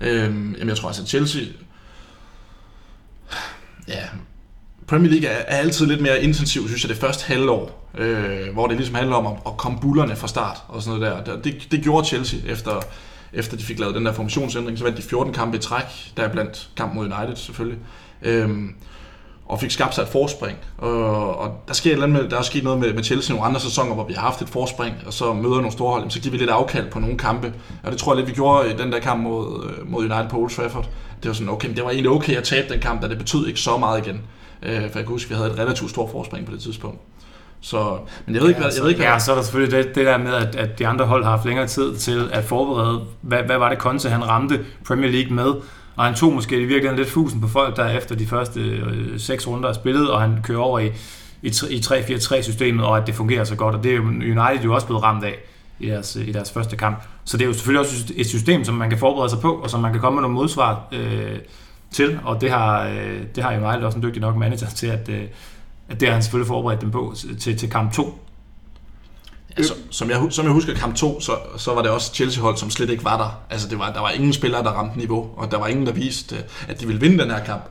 Øh, 0.00 0.24
jamen 0.58 0.68
jeg 0.68 0.76
tror 0.76 0.88
altså, 0.88 1.02
at 1.02 1.08
Chelsea... 1.08 1.42
Ja, 3.88 4.02
Premier 4.86 5.10
League 5.10 5.28
er, 5.28 5.36
er 5.36 5.56
altid 5.56 5.86
lidt 5.86 6.00
mere 6.00 6.22
intensiv, 6.22 6.68
synes 6.68 6.84
jeg, 6.84 6.88
det 6.88 6.98
første 6.98 7.24
halvår, 7.26 7.90
øh, 7.98 8.52
hvor 8.52 8.66
det 8.66 8.76
ligesom 8.76 8.94
handler 8.94 9.16
om 9.16 9.26
at, 9.26 9.32
at 9.46 9.56
komme 9.56 9.78
bullerne 9.80 10.16
fra 10.16 10.28
start 10.28 10.62
og 10.68 10.82
sådan 10.82 11.00
noget 11.00 11.26
der. 11.26 11.40
Det, 11.40 11.68
det 11.70 11.82
gjorde 11.82 12.06
Chelsea 12.06 12.40
efter, 12.46 12.80
efter 13.32 13.56
de 13.56 13.62
fik 13.62 13.78
lavet 13.78 13.94
den 13.94 14.06
der 14.06 14.12
formationsændring, 14.12 14.78
så 14.78 14.84
vandt 14.84 14.98
de 14.98 15.02
14 15.02 15.32
kampe 15.32 15.56
i 15.56 15.60
træk, 15.60 15.84
der 16.16 16.22
er 16.22 16.32
blandt 16.32 16.70
kamp 16.76 16.94
mod 16.94 17.12
United 17.12 17.36
selvfølgelig. 17.36 17.78
Øh, 18.22 18.50
og 19.52 19.60
fik 19.60 19.70
skabt 19.70 19.94
sig 19.94 20.02
et 20.02 20.08
forspring. 20.08 20.58
Og, 20.78 21.38
og 21.38 21.62
der, 21.68 21.74
sker 21.74 21.90
et 21.90 21.92
eller 21.92 22.06
andet 22.06 22.22
med, 22.22 22.30
der 22.30 22.38
er 22.38 22.42
sket 22.42 22.64
noget 22.64 22.80
med, 22.80 22.92
med 22.92 23.04
Chelsea 23.04 23.34
nogle 23.34 23.48
andre 23.48 23.60
sæsoner, 23.60 23.94
hvor 23.94 24.04
vi 24.04 24.12
har 24.12 24.20
haft 24.20 24.42
et 24.42 24.48
forspring, 24.48 24.94
og 25.06 25.12
så 25.12 25.32
møder 25.32 25.54
nogle 25.54 25.72
store 25.72 25.90
hold, 25.92 26.10
så 26.10 26.20
giver 26.20 26.30
vi 26.30 26.38
lidt 26.38 26.50
afkald 26.50 26.90
på 26.90 26.98
nogle 26.98 27.18
kampe. 27.18 27.52
Og 27.82 27.92
det 27.92 27.98
tror 27.98 28.12
jeg 28.12 28.16
lidt, 28.16 28.28
vi 28.28 28.34
gjorde 28.34 28.70
i 28.70 28.76
den 28.76 28.92
der 28.92 29.00
kamp 29.00 29.22
mod, 29.22 29.64
øh, 29.64 29.90
mod 29.90 30.00
United 30.00 30.28
på 30.30 30.38
Old 30.38 30.50
Trafford. 30.50 30.88
Det 31.22 31.28
var 31.28 31.32
sådan, 31.32 31.48
okay, 31.48 31.68
men 31.68 31.76
det 31.76 31.84
var 31.84 31.90
egentlig 31.90 32.10
okay 32.10 32.36
at 32.36 32.44
tabe 32.44 32.72
den 32.72 32.80
kamp, 32.80 33.02
da 33.02 33.08
det 33.08 33.18
betød 33.18 33.46
ikke 33.46 33.60
så 33.60 33.76
meget 33.76 34.06
igen. 34.06 34.20
Øh, 34.62 34.76
for 34.76 34.80
jeg 34.80 34.90
kan 34.92 35.06
huske, 35.06 35.28
vi 35.28 35.34
havde 35.34 35.50
et 35.50 35.58
relativt 35.58 35.90
stort 35.90 36.10
forspring 36.10 36.46
på 36.46 36.52
det 36.52 36.60
tidspunkt. 36.60 37.00
Så, 37.60 37.96
men 38.26 38.34
jeg 38.34 38.42
ved 38.42 38.48
ikke, 38.48 38.60
hvad, 38.60 38.70
jeg 38.76 38.82
ved 38.82 38.90
ikke, 38.90 39.02
hvad... 39.02 39.12
Ja, 39.12 39.18
så 39.18 39.30
er 39.30 39.34
der 39.36 39.42
selvfølgelig 39.42 39.78
det, 39.78 39.94
det 39.94 40.06
der 40.06 40.18
med, 40.18 40.34
at, 40.34 40.56
at 40.56 40.78
de 40.78 40.86
andre 40.86 41.04
hold 41.04 41.24
har 41.24 41.30
haft 41.30 41.44
længere 41.44 41.66
tid 41.66 41.96
til 41.96 42.28
at 42.32 42.44
forberede, 42.44 43.00
hvad, 43.20 43.42
hvad 43.42 43.58
var 43.58 43.68
det 43.68 43.78
Conte, 43.78 44.08
han 44.08 44.28
ramte 44.28 44.60
Premier 44.86 45.10
League 45.10 45.34
med, 45.34 45.52
og 45.96 46.04
han 46.04 46.14
tog 46.14 46.32
måske 46.32 46.56
i 46.56 46.64
virkeligheden 46.64 46.98
lidt 46.98 47.10
fusen 47.10 47.40
på 47.40 47.48
folk, 47.48 47.76
der 47.76 47.88
efter 47.88 48.14
de 48.14 48.26
første 48.26 48.60
øh, 48.60 49.20
seks 49.20 49.48
runder 49.48 49.68
er 49.68 49.72
spillet, 49.72 50.10
og 50.10 50.20
han 50.20 50.38
kører 50.42 50.60
over 50.60 50.78
i, 50.78 50.86
i, 51.42 51.52
i 51.70 51.78
3-4-3-systemet, 51.78 52.84
og 52.86 52.98
at 52.98 53.06
det 53.06 53.14
fungerer 53.14 53.44
så 53.44 53.56
godt. 53.56 53.74
Og 53.74 53.84
det 53.84 53.92
er 53.92 53.96
jo 53.96 54.02
United 54.02 54.64
jo 54.64 54.74
også 54.74 54.86
blevet 54.86 55.02
ramt 55.02 55.24
af 55.24 55.34
i 55.78 55.88
deres, 55.88 56.16
øh, 56.16 56.28
i 56.28 56.32
deres 56.32 56.52
første 56.52 56.76
kamp. 56.76 57.02
Så 57.24 57.36
det 57.36 57.44
er 57.44 57.48
jo 57.48 57.52
selvfølgelig 57.52 57.80
også 57.80 58.12
et 58.16 58.26
system, 58.26 58.64
som 58.64 58.74
man 58.74 58.90
kan 58.90 58.98
forberede 58.98 59.30
sig 59.30 59.38
på, 59.40 59.52
og 59.52 59.70
som 59.70 59.80
man 59.80 59.92
kan 59.92 60.00
komme 60.00 60.14
med 60.16 60.22
nogle 60.22 60.34
modsvar 60.34 60.88
øh, 60.92 61.38
til. 61.90 62.20
Og 62.24 62.40
det 62.40 62.50
har, 62.50 62.88
øh, 62.88 63.20
det 63.34 63.44
har 63.44 63.50
United 63.50 63.86
også 63.86 63.98
en 63.98 64.02
dygtig 64.02 64.20
nok 64.20 64.36
manager 64.36 64.66
til, 64.66 64.86
at, 64.86 65.08
øh, 65.08 65.22
at 65.88 66.00
det 66.00 66.08
har 66.08 66.12
han 66.12 66.22
selvfølgelig 66.22 66.48
forberedt 66.48 66.80
dem 66.80 66.90
på 66.90 67.14
til, 67.38 67.56
til 67.58 67.70
kamp 67.70 67.92
2. 67.92 68.18
Ja, 69.58 69.62
som, 69.90 70.10
jeg, 70.10 70.26
som 70.30 70.44
jeg 70.44 70.52
husker 70.52 70.74
kamp 70.74 70.96
2, 70.96 71.20
så, 71.20 71.32
så 71.56 71.74
var 71.74 71.82
det 71.82 71.90
også 71.90 72.14
Chelsea-hold, 72.14 72.56
som 72.56 72.70
slet 72.70 72.90
ikke 72.90 73.04
var 73.04 73.16
der. 73.16 73.42
Altså, 73.50 73.68
det 73.68 73.78
var, 73.78 73.92
der 73.92 74.00
var 74.00 74.10
ingen 74.10 74.32
spillere, 74.32 74.62
der 74.62 74.70
ramte 74.70 74.98
niveau, 74.98 75.30
og 75.36 75.50
der 75.50 75.58
var 75.58 75.66
ingen, 75.66 75.86
der 75.86 75.92
viste, 75.92 76.36
øh, 76.36 76.42
at 76.68 76.80
de 76.80 76.86
ville 76.86 77.00
vinde 77.00 77.18
den 77.18 77.30
her 77.30 77.44
kamp. 77.44 77.62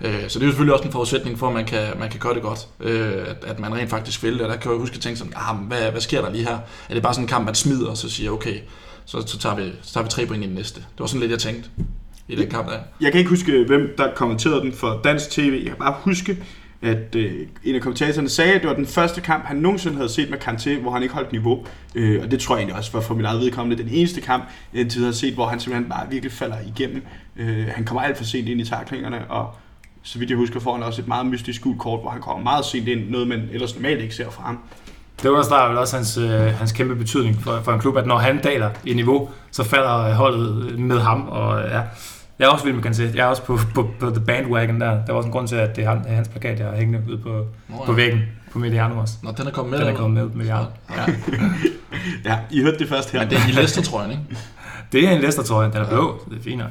Øh, 0.00 0.28
så 0.28 0.38
det 0.38 0.44
er 0.44 0.46
jo 0.46 0.52
selvfølgelig 0.52 0.74
også 0.74 0.84
en 0.84 0.92
forudsætning 0.92 1.38
for, 1.38 1.48
at 1.48 1.54
man 1.54 1.64
kan, 1.64 1.98
man 1.98 2.10
kan 2.10 2.20
gøre 2.20 2.34
det 2.34 2.42
godt. 2.42 2.68
Øh, 2.80 3.12
at, 3.26 3.44
at 3.46 3.58
man 3.58 3.74
rent 3.74 3.90
faktisk 3.90 4.22
vil 4.22 4.32
det. 4.32 4.42
Og 4.42 4.48
der 4.48 4.56
kan 4.56 4.70
jeg 4.70 4.80
huske 4.80 4.94
at 4.94 5.00
tænke 5.00 5.18
sådan, 5.18 5.32
ah, 5.36 5.56
hvad, 5.56 5.90
hvad 5.90 6.00
sker 6.00 6.22
der 6.22 6.30
lige 6.30 6.44
her? 6.44 6.58
Er 6.88 6.94
det 6.94 7.02
bare 7.02 7.14
sådan 7.14 7.24
en 7.24 7.28
kamp, 7.28 7.44
man 7.44 7.54
smider, 7.54 7.90
og 7.90 7.96
så 7.96 8.10
siger, 8.10 8.30
okay, 8.30 8.58
så, 9.04 9.26
så, 9.26 9.38
tager, 9.38 9.56
vi, 9.56 9.72
så 9.82 9.92
tager 9.92 10.04
vi 10.04 10.10
tre 10.10 10.26
point 10.26 10.44
i 10.44 10.46
den 10.46 10.54
næste. 10.54 10.80
Det 10.80 11.00
var 11.00 11.06
sådan 11.06 11.20
lidt, 11.20 11.30
jeg 11.30 11.38
tænkte 11.38 11.70
i 12.28 12.36
den 12.36 12.50
kamp 12.50 12.68
der. 12.68 12.78
Jeg 13.00 13.12
kan 13.12 13.18
ikke 13.18 13.30
huske, 13.30 13.64
hvem 13.66 13.94
der 13.98 14.14
kommenterede 14.14 14.60
den 14.60 14.72
for 14.72 15.00
dansk 15.04 15.30
tv. 15.30 15.52
Jeg 15.64 15.66
kan 15.66 15.78
bare 15.78 15.94
huske, 16.04 16.36
at 16.82 17.14
øh, 17.16 17.46
en 17.64 17.74
af 17.74 17.80
kommentatorerne 17.80 18.28
sagde, 18.28 18.52
at 18.52 18.60
det 18.60 18.68
var 18.68 18.76
den 18.76 18.86
første 18.86 19.20
kamp, 19.20 19.44
han 19.44 19.56
nogensinde 19.56 19.96
havde 19.96 20.08
set 20.08 20.30
med 20.30 20.38
Kanté, 20.38 20.80
hvor 20.80 20.90
han 20.90 21.02
ikke 21.02 21.14
holdt 21.14 21.32
niveau. 21.32 21.66
Øh, 21.94 22.22
og 22.22 22.30
det 22.30 22.40
tror 22.40 22.54
jeg 22.54 22.60
egentlig 22.60 22.78
også 22.78 22.92
var 22.92 23.00
for 23.00 23.14
mit 23.14 23.26
eget 23.26 23.40
vedkommende 23.40 23.82
den 23.82 23.90
eneste 23.92 24.20
kamp, 24.20 24.44
jeg 24.72 24.80
indtil 24.80 25.04
har 25.04 25.12
set, 25.12 25.34
hvor 25.34 25.46
han 25.46 25.60
simpelthen 25.60 25.90
bare 25.90 26.10
virkelig 26.10 26.32
falder 26.32 26.56
igennem. 26.76 27.02
Øh, 27.36 27.66
han 27.68 27.84
kommer 27.84 28.02
alt 28.02 28.16
for 28.16 28.24
sent 28.24 28.48
ind 28.48 28.60
i 28.60 28.64
taklingerne, 28.64 29.30
og 29.30 29.54
så 30.02 30.18
vidt 30.18 30.30
jeg 30.30 30.38
husker, 30.38 30.60
får 30.60 30.74
han 30.74 30.82
også 30.82 31.02
et 31.02 31.08
meget 31.08 31.26
mystisk 31.26 31.62
gult 31.62 31.78
kort, 31.78 32.00
hvor 32.00 32.10
han 32.10 32.20
kommer 32.20 32.42
meget 32.42 32.64
sent 32.64 32.88
ind, 32.88 33.10
noget 33.10 33.28
man 33.28 33.48
ellers 33.52 33.74
normalt 33.74 34.00
ikke 34.00 34.14
ser 34.14 34.30
fra 34.30 34.42
ham. 34.42 34.58
Det 35.22 35.28
understreger 35.28 35.68
vel 35.68 35.78
også 35.78 35.96
hans, 35.96 36.16
øh, 36.16 36.30
hans 36.30 36.72
kæmpe 36.72 36.96
betydning 36.96 37.42
for, 37.42 37.60
for 37.64 37.72
en 37.72 37.80
klub, 37.80 37.96
at 37.96 38.06
når 38.06 38.18
han 38.18 38.42
daler 38.42 38.70
i 38.84 38.94
niveau, 38.94 39.30
så 39.50 39.64
falder 39.64 40.14
holdet 40.14 40.78
med 40.78 41.00
ham, 41.00 41.28
og 41.28 41.62
ja, 41.68 41.80
jeg 42.40 42.46
er 42.46 42.50
også 42.50 42.64
vild 42.64 42.76
med 42.76 42.84
Kanté. 42.84 43.16
Jeg 43.16 43.22
er 43.22 43.26
også 43.26 43.42
på, 43.42 43.58
på, 43.74 43.90
på 43.98 44.10
The 44.10 44.20
Bandwagon 44.20 44.80
der. 44.80 44.90
Der 44.90 45.12
var 45.12 45.14
også 45.14 45.26
en 45.26 45.32
grund 45.32 45.48
til, 45.48 45.56
at 45.56 45.76
det 45.76 45.84
er 45.84 46.14
hans 46.14 46.28
plakat, 46.28 46.58
jeg 46.58 46.68
har 46.68 46.76
hængende 46.76 47.02
ude 47.08 47.18
på, 47.18 47.30
oh, 47.30 47.44
ja. 47.70 47.84
på 47.86 47.92
væggen. 47.92 48.20
på 48.52 48.58
Mediano 48.58 48.98
også. 48.98 49.14
Nå, 49.22 49.30
den 49.38 49.46
er 49.46 49.50
kommet 49.50 49.70
med. 49.70 49.86
Den 49.86 49.94
er 49.94 49.98
kommet 49.98 50.24
med 50.24 50.34
Mediano. 50.34 50.64
Ja. 50.90 51.04
Ja, 52.24 52.38
I 52.50 52.62
hørte 52.62 52.78
det 52.78 52.88
først 52.88 53.12
her. 53.12 53.20
Men 53.20 53.30
det 53.30 53.38
er 53.38 53.48
i 53.48 53.52
Leicester-trøjen, 53.52 54.10
ikke? 54.10 54.22
Det 54.92 55.08
er 55.08 55.10
en 55.10 55.20
Leicester-trøje, 55.20 55.72
den 55.72 55.76
er 55.76 55.88
blå, 55.88 56.20
så 56.24 56.30
det 56.30 56.38
er 56.38 56.42
fint 56.42 56.58
nok. 56.58 56.70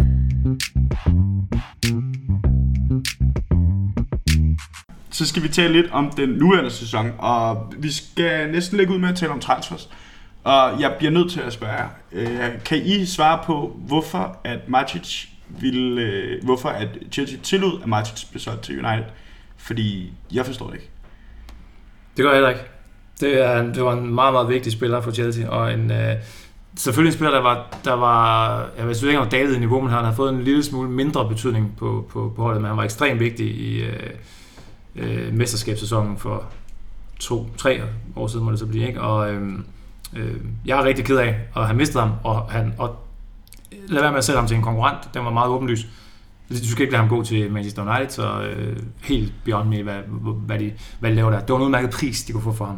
Så 5.10 5.26
skal 5.26 5.44
vi 5.44 5.48
tale 5.48 5.74
lidt 5.74 5.92
om 5.92 6.12
den 6.18 6.30
nuværende 6.30 6.70
sæson, 6.70 7.12
og 7.18 7.74
vi 7.78 7.92
skal 7.92 8.52
næsten 8.52 8.78
lægge 8.78 8.94
ud 8.94 9.00
med 9.00 9.10
at 9.10 9.16
tale 9.16 9.32
om 9.32 9.40
transfers. 9.40 9.90
Og 10.44 10.82
jeg 10.82 10.96
bliver 10.98 11.12
nødt 11.12 11.32
til 11.32 11.40
at 11.40 11.54
spørge 11.54 11.74
jer, 11.74 11.88
øh, 12.12 12.64
kan 12.66 12.78
I 12.86 13.06
svare 13.06 13.40
på, 13.46 13.78
hvorfor 13.88 14.38
at 14.44 14.60
Matic 14.68 15.29
ville, 15.62 16.02
øh, 16.02 16.44
hvorfor 16.44 16.70
at 16.70 16.88
Chelsea 17.12 17.40
tillod, 17.44 17.82
at 17.82 17.88
Matic 17.88 18.30
blev 18.30 18.40
solgt 18.40 18.62
til 18.62 18.86
United? 18.86 19.06
Fordi 19.58 20.14
jeg 20.34 20.46
forstår 20.46 20.66
det 20.68 20.74
ikke. 20.74 20.90
Det 22.18 22.24
gør 22.24 22.30
jeg 22.30 22.36
heller 22.36 22.50
ikke. 22.50 22.62
Det, 23.20 23.46
er, 23.46 23.74
det 23.74 23.84
var 23.84 23.94
en 23.94 24.14
meget, 24.14 24.34
meget 24.34 24.50
vigtig 24.50 24.72
spiller 24.72 25.02
for 25.02 25.12
Chelsea, 25.12 25.50
og 25.50 25.74
en, 25.74 25.92
øh, 25.92 26.16
selvfølgelig 26.78 27.10
en 27.10 27.14
spiller, 27.14 27.32
der 27.32 27.42
var, 27.42 27.78
der 27.86 27.94
var 27.94 28.60
jeg 28.78 28.88
ved 28.88 29.04
ikke, 29.04 29.20
om 29.20 29.30
David 29.30 29.56
i 29.56 29.60
niveau, 29.60 29.82
men 29.82 29.90
han 29.90 30.06
har 30.06 30.14
fået 30.14 30.34
en 30.34 30.44
lille 30.44 30.64
smule 30.64 30.90
mindre 30.90 31.30
betydning 31.30 31.76
på, 31.78 32.06
på, 32.10 32.34
på 32.36 32.42
holdet, 32.42 32.62
men 32.62 32.68
han 32.68 32.78
var 32.78 32.84
ekstremt 32.84 33.20
vigtig 33.20 33.48
i 33.48 33.82
øh, 33.82 34.10
øh, 34.96 35.34
mesterskabssæsonen 35.34 36.18
for 36.18 36.46
to, 37.20 37.50
tre 37.58 37.82
år 38.16 38.28
siden, 38.28 38.46
må 38.46 38.52
det 38.52 38.60
så 38.60 38.66
blive, 38.66 38.88
ikke? 38.88 39.02
Og 39.02 39.34
øh, 39.34 39.52
øh, 40.16 40.36
jeg 40.66 40.80
er 40.80 40.84
rigtig 40.84 41.06
ked 41.06 41.18
af 41.18 41.40
at 41.56 41.66
have 41.66 41.78
mistet 41.78 42.02
ham, 42.02 42.12
og, 42.24 42.42
han, 42.42 42.74
og 42.78 42.96
lad 43.90 44.02
være 44.02 44.12
med 44.12 44.18
at 44.18 44.26
sætte 44.26 44.40
ham 44.40 44.48
til 44.48 44.58
en 44.58 44.64
konkurrent, 44.64 45.14
den 45.14 45.26
var 45.26 45.32
meget 45.32 45.50
åbenlys. 45.50 45.88
Du 46.50 46.68
skal 46.72 46.82
ikke 46.82 46.92
lade 46.92 47.02
ham 47.04 47.10
gå 47.10 47.24
til 47.24 47.52
Manchester 47.52 47.82
United, 47.96 48.10
så 48.10 48.42
øh, 48.42 48.78
helt 49.04 49.34
beyond 49.46 49.70
me, 49.70 49.84
hvad, 49.84 49.96
hvad, 50.46 50.60
de, 50.60 50.72
hvad 51.00 51.10
de 51.10 51.16
laver 51.16 51.30
der. 51.32 51.40
Det 51.40 51.50
var 51.50 51.56
en 51.56 51.62
udmærket 51.64 51.90
pris, 51.90 52.24
de 52.24 52.32
kunne 52.32 52.44
få 52.44 52.54
for 52.54 52.66
ham. 52.66 52.78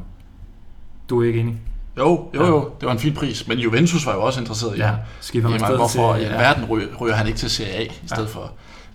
Du 1.10 1.22
er 1.22 1.28
ikke 1.28 1.40
enig? 1.40 1.56
Jo, 1.98 2.30
jo, 2.36 2.46
jo. 2.48 2.70
Det 2.80 2.86
var 2.86 2.92
en 2.92 3.00
fin 3.00 3.14
pris. 3.14 3.48
Men 3.48 3.58
Juventus 3.60 4.06
var 4.06 4.14
jo 4.14 4.22
også 4.22 4.40
interesseret 4.40 4.76
i 4.76 4.80
Ja, 4.80 4.86
ham. 4.88 4.96
skifter 5.22 5.50
man 5.50 5.60
Jamen, 5.62 5.76
hvorfor 5.78 6.14
til- 6.14 6.22
i 6.22 6.26
alverden 6.26 6.66
ryger, 6.66 6.88
ryger 7.02 7.16
han 7.16 7.28
ikke 7.28 7.40
til 7.40 7.50
Serie 7.50 7.74
A, 7.74 7.84
i 7.84 8.08
stedet 8.08 8.30
for 8.30 8.52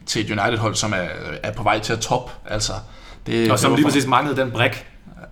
til 0.06 0.24
et 0.24 0.30
United-hold, 0.40 0.74
som 0.74 0.92
er, 0.92 1.06
er 1.42 1.52
på 1.52 1.62
vej 1.62 1.78
til 1.78 1.92
at 1.92 2.00
top. 2.00 2.30
Altså, 2.46 2.72
det, 3.26 3.50
Og 3.52 3.58
som 3.58 3.70
det 3.70 3.78
lige 3.78 3.86
præcis 3.86 4.06
manglede 4.06 4.40
den 4.40 4.50
brik. 4.50 4.86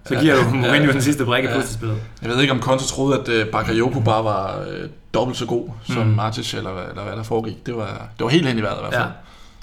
Så 0.07 0.15
giver 0.21 0.35
du 0.37 0.51
Mourinho 0.57 0.93
den 0.93 1.03
sidste 1.03 1.25
brik 1.25 1.45
i 1.45 1.47
Ja. 1.47 1.55
puslespillet. 1.57 1.97
Jeg 2.23 2.31
ved 2.31 2.41
ikke, 2.41 2.53
om 2.53 2.61
Conte 2.61 2.85
troede, 2.85 3.21
at 3.21 3.29
uh, 3.47 3.51
Bakayoko 3.53 4.01
bare 4.01 4.25
var 4.25 4.59
uh, 4.61 4.89
dobbelt 5.15 5.39
så 5.39 5.47
god 5.47 5.69
som 5.83 6.07
Mm. 6.07 6.13
Martic, 6.13 6.55
eller, 6.55 6.71
hvad- 6.73 6.85
eller 6.91 7.03
hvad 7.03 7.17
der 7.17 7.23
foregik. 7.23 7.67
Det 7.67 7.77
var, 7.77 8.09
det 8.19 8.25
var 8.25 8.29
helt 8.31 8.47
hen 8.49 8.59
i 8.59 8.63
vejret 8.63 8.77
i 8.77 8.81
hvert 8.81 8.93
Ja. 8.93 8.99
fald. 9.01 9.11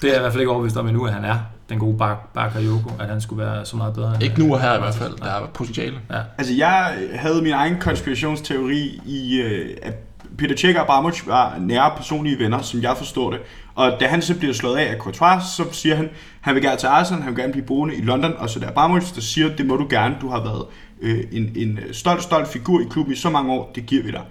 Det 0.02 0.08
er 0.08 0.12
jeg 0.12 0.20
i 0.20 0.20
hvert 0.20 0.32
fald 0.32 0.40
ikke 0.40 0.50
overbevist 0.52 0.76
om 0.76 0.86
endnu, 0.88 1.06
at 1.06 1.12
han 1.12 1.24
er 1.24 1.36
den 1.68 1.78
gode 1.78 1.98
Bak 1.98 2.16
Bakayoko, 2.34 2.90
at 3.00 3.08
han 3.08 3.20
skulle 3.20 3.44
være 3.44 3.64
så 3.64 3.76
meget 3.76 3.94
bedre. 3.94 4.14
end- 4.14 4.22
Ikke 4.22 4.38
nu 4.46 4.54
og 4.54 4.60
her 4.60 4.76
i 4.76 4.78
hvert 4.80 4.94
fald. 4.94 5.12
Der 5.18 5.24
er 5.30 5.46
potentiale. 5.54 5.96
Altså, 6.38 6.54
jeg 6.54 6.94
havde 7.14 7.42
min 7.42 7.52
egen 7.52 7.76
konspirationsteori 7.80 9.00
i, 9.06 9.40
øh, 9.40 9.76
at 9.82 9.94
Peter 10.42 10.56
Cech 10.56 10.78
og 10.78 10.82
Abramovic 10.82 11.26
var 11.26 11.58
nære 11.58 11.92
personlige 11.96 12.38
venner, 12.38 12.62
som 12.62 12.82
jeg 12.82 12.96
forstår 12.96 13.30
det. 13.30 13.40
Og 13.74 13.96
da 14.00 14.06
han 14.06 14.22
så 14.22 14.38
bliver 14.38 14.54
slået 14.54 14.76
af 14.76 14.92
af 14.92 14.98
Courtois, 14.98 15.42
så 15.56 15.64
siger 15.72 15.96
han, 15.96 16.10
han 16.40 16.54
vil 16.54 16.62
gerne 16.62 16.78
til 16.78 16.86
Arsenal, 16.86 17.22
han 17.22 17.32
vil 17.32 17.42
gerne 17.42 17.52
blive 17.52 17.66
boende 17.66 17.94
i 17.94 18.00
London, 18.00 18.32
og 18.38 18.50
så 18.50 18.60
der 18.60 18.68
Abramovic, 18.68 19.12
der 19.14 19.20
siger, 19.20 19.56
det 19.56 19.66
må 19.66 19.76
du 19.76 19.86
gerne, 19.90 20.16
du 20.20 20.28
har 20.28 20.42
været 20.42 20.64
øh, 21.02 21.24
en, 21.32 21.52
en 21.56 21.78
øh, 21.78 21.94
stolt, 21.94 22.22
stolt 22.22 22.48
figur 22.48 22.80
i 22.80 22.84
klubben 22.90 23.12
i 23.12 23.16
så 23.16 23.30
mange 23.30 23.52
år, 23.52 23.72
det 23.74 23.86
giver 23.86 24.02
vi 24.02 24.10
dig. 24.10 24.22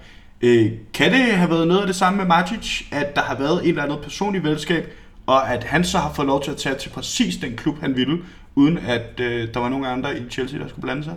Øh, 0.42 0.72
kan 0.94 1.12
det 1.12 1.20
have 1.20 1.50
været 1.50 1.68
noget 1.68 1.82
af 1.82 1.88
det 1.88 1.96
samme 1.96 2.18
med 2.18 2.26
Matic, 2.26 2.82
at 2.92 3.16
der 3.16 3.22
har 3.22 3.36
været 3.36 3.64
et 3.64 3.70
eller 3.70 3.84
andet 3.84 4.00
personligt 4.04 4.44
venskab, 4.44 4.94
og 5.26 5.54
at 5.54 5.64
han 5.64 5.84
så 5.84 5.98
har 5.98 6.14
fået 6.14 6.28
lov 6.28 6.44
til 6.44 6.52
at 6.52 6.58
tage 6.58 6.76
til 6.76 6.90
præcis 6.90 7.38
den 7.38 7.56
klub, 7.56 7.82
han 7.82 7.96
ville, 7.96 8.18
uden 8.56 8.78
at 8.78 9.20
øh, 9.20 9.54
der 9.54 9.60
var 9.60 9.70
nogen 9.70 9.86
andre 9.86 10.18
i 10.18 10.30
Chelsea, 10.30 10.60
der 10.60 10.68
skulle 10.68 10.82
blande 10.82 11.04
sig? 11.04 11.16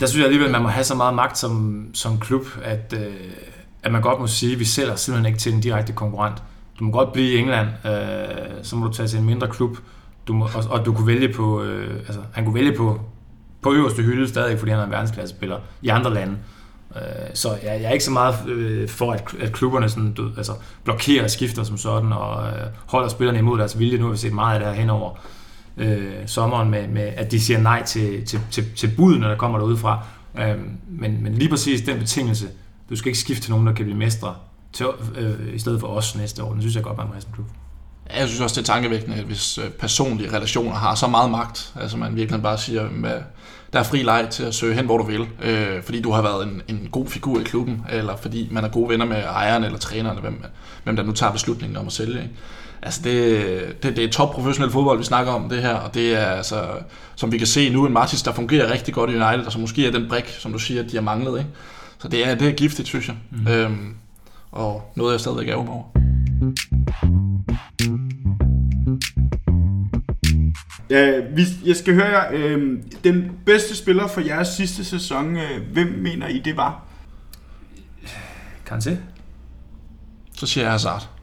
Der 0.00 0.06
synes 0.06 0.16
jeg 0.16 0.24
alligevel, 0.24 0.46
at 0.46 0.52
man 0.52 0.62
må 0.62 0.68
have 0.68 0.84
så 0.84 0.94
meget 0.94 1.14
magt 1.14 1.38
som, 1.38 1.86
som 1.94 2.18
klub, 2.18 2.46
at, 2.62 2.94
øh, 2.96 3.14
at 3.82 3.92
man 3.92 4.02
godt 4.02 4.20
må 4.20 4.26
sige, 4.26 4.52
at 4.52 4.58
vi 4.58 4.64
sælger 4.64 4.96
simpelthen 4.96 5.26
ikke 5.26 5.38
til 5.38 5.52
en 5.52 5.60
direkte 5.60 5.92
konkurrent. 5.92 6.42
Du 6.78 6.84
må 6.84 6.92
godt 6.92 7.12
blive 7.12 7.32
i 7.32 7.38
England, 7.38 7.68
øh, 7.86 7.92
så 8.62 8.76
må 8.76 8.86
du 8.86 8.92
tage 8.92 9.08
til 9.08 9.18
en 9.18 9.24
mindre 9.24 9.48
klub, 9.48 9.76
du 10.28 10.32
må, 10.32 10.48
og, 10.54 10.64
og 10.70 10.86
du 10.86 10.94
kunne 10.94 11.06
vælge 11.06 11.32
på, 11.32 11.62
øh, 11.62 11.94
altså, 11.96 12.20
han 12.32 12.44
kunne 12.44 12.54
vælge 12.54 12.76
på, 12.76 13.00
på 13.62 13.72
øverste 13.72 14.02
hylde 14.02 14.28
stadig, 14.28 14.58
fordi 14.58 14.70
han 14.70 14.80
er 14.80 14.84
en 14.84 14.90
verdensklassespiller 14.90 15.58
i 15.82 15.88
andre 15.88 16.14
lande. 16.14 16.36
Øh, 16.96 17.02
så 17.34 17.48
jeg, 17.62 17.80
jeg 17.80 17.82
er 17.82 17.90
ikke 17.90 18.04
så 18.04 18.10
meget 18.10 18.48
øh, 18.48 18.88
for, 18.88 19.12
at, 19.12 19.34
at 19.40 19.52
klubberne 19.52 19.88
sådan, 19.88 20.12
du, 20.12 20.30
altså, 20.36 20.52
blokerer 20.84 21.28
skifter 21.28 21.62
som 21.62 21.76
sådan, 21.76 22.12
og 22.12 22.46
øh, 22.46 22.66
holder 22.86 23.08
spillerne 23.08 23.38
imod 23.38 23.58
deres 23.58 23.78
vilje. 23.78 23.98
Nu 23.98 24.04
har 24.04 24.10
vi 24.10 24.18
set 24.18 24.32
meget 24.32 24.54
af 24.54 24.60
det 24.60 24.68
her 24.68 24.80
henover 24.80 25.18
øh, 25.76 26.12
sommeren, 26.26 26.70
med, 26.70 26.88
med, 26.88 27.02
at 27.02 27.30
de 27.30 27.40
siger 27.40 27.60
nej 27.60 27.82
til, 27.84 28.26
til, 28.26 28.40
til, 28.50 28.64
til 28.76 28.90
bud, 28.96 29.18
når 29.18 29.28
der 29.28 29.36
kommer 29.36 29.58
derud 29.58 29.76
fra. 29.76 30.04
Øh, 30.38 30.56
men, 30.88 31.22
men 31.22 31.34
lige 31.34 31.48
præcis 31.48 31.80
den 31.80 31.98
betingelse, 31.98 32.48
du 32.90 32.96
skal 32.96 33.08
ikke 33.08 33.18
skifte 33.18 33.42
til 33.42 33.50
nogen, 33.50 33.66
der 33.66 33.72
kan 33.72 33.84
blive 33.84 33.98
mestre, 33.98 34.34
til, 34.72 34.86
øh, 35.16 35.54
i 35.54 35.58
stedet 35.58 35.80
for 35.80 35.86
os 35.86 36.16
næste 36.16 36.42
år. 36.42 36.52
Den 36.52 36.60
synes 36.60 36.76
jeg 36.76 36.82
godt, 36.84 36.96
man 36.96 37.06
må 37.06 37.12
have 37.12 37.22
som 37.22 37.32
klub. 37.32 37.46
Ja, 38.10 38.18
Jeg 38.18 38.28
synes 38.28 38.40
også, 38.40 38.60
det 38.60 38.68
er 38.68 38.72
tankevækkende, 38.72 39.16
at 39.16 39.24
hvis 39.24 39.58
øh, 39.58 39.70
personlige 39.70 40.32
relationer 40.32 40.72
har 40.72 40.94
så 40.94 41.06
meget 41.06 41.30
magt, 41.30 41.72
altså 41.80 41.96
man 41.96 42.16
virkelig 42.16 42.42
bare 42.42 42.58
siger, 42.58 42.82
at 43.04 43.22
der 43.72 43.78
er 43.78 43.84
fri 43.84 44.02
leg 44.02 44.28
til 44.30 44.42
at 44.42 44.54
søge 44.54 44.74
hen, 44.74 44.84
hvor 44.84 44.98
du 44.98 45.04
vil, 45.04 45.26
øh, 45.42 45.82
fordi 45.82 46.00
du 46.00 46.12
har 46.12 46.22
været 46.22 46.46
en, 46.46 46.62
en 46.68 46.88
god 46.92 47.06
figur 47.06 47.40
i 47.40 47.42
klubben, 47.42 47.86
eller 47.90 48.16
fordi 48.16 48.48
man 48.50 48.64
er 48.64 48.68
gode 48.68 48.88
venner 48.88 49.06
med 49.06 49.16
ejeren 49.16 49.64
eller 49.64 49.78
træneren, 49.78 50.18
eller 50.18 50.30
hvem, 50.30 50.44
hvem 50.84 50.96
der 50.96 51.02
nu 51.02 51.12
tager 51.12 51.32
beslutningen 51.32 51.76
om 51.76 51.86
at 51.86 51.92
sælge. 51.92 52.22
Ikke? 52.22 52.34
Altså 52.84 53.00
det, 53.04 53.82
det, 53.82 53.96
det 53.96 54.04
er 54.04 54.10
top 54.10 54.30
professionel 54.34 54.72
fodbold, 54.72 54.98
vi 54.98 55.04
snakker 55.04 55.32
om 55.32 55.48
det 55.48 55.62
her, 55.62 55.74
og 55.74 55.94
det 55.94 56.14
er 56.14 56.26
altså, 56.26 56.64
som 57.14 57.32
vi 57.32 57.38
kan 57.38 57.46
se 57.46 57.70
nu, 57.70 57.86
en 57.86 57.92
Martis, 57.92 58.22
der 58.22 58.32
fungerer 58.32 58.72
rigtig 58.72 58.94
godt 58.94 59.10
i 59.10 59.14
United, 59.14 59.46
og 59.46 59.52
som 59.52 59.60
måske 59.60 59.86
er 59.86 59.90
den 59.90 60.08
brik, 60.08 60.28
som 60.38 60.52
du 60.52 60.58
siger, 60.58 60.82
de 60.82 60.96
har 60.96 61.02
manglet. 61.02 61.38
Ikke? 61.38 61.50
Så 61.98 62.08
det 62.08 62.28
er, 62.28 62.34
det 62.34 62.48
er 62.48 62.52
giftigt, 62.52 62.88
synes 62.88 63.08
jeg. 63.08 63.16
Mm. 63.30 63.48
Øhm, 63.48 63.94
og 64.52 64.92
noget, 64.96 65.12
jeg 65.12 65.20
stadigvæk 65.20 65.48
er 65.48 65.54
over. 65.54 65.84
Ja, 70.90 71.20
vi, 71.34 71.42
jeg 71.64 71.76
skal 71.76 71.94
høre 71.94 72.06
jer, 72.06 72.24
øh, 72.32 72.78
den 73.04 73.32
bedste 73.46 73.76
spiller 73.76 74.06
for 74.06 74.20
jeres 74.20 74.48
sidste 74.48 74.84
sæson, 74.84 75.36
øh, 75.36 75.72
hvem 75.72 75.86
mener 75.86 76.28
I 76.28 76.38
det 76.38 76.56
var? 76.56 76.82
Kan 78.66 78.80
se? 78.80 78.98
Så 80.36 80.46
siger 80.46 80.64
jeg 80.64 80.72
Hazard. 80.72 81.13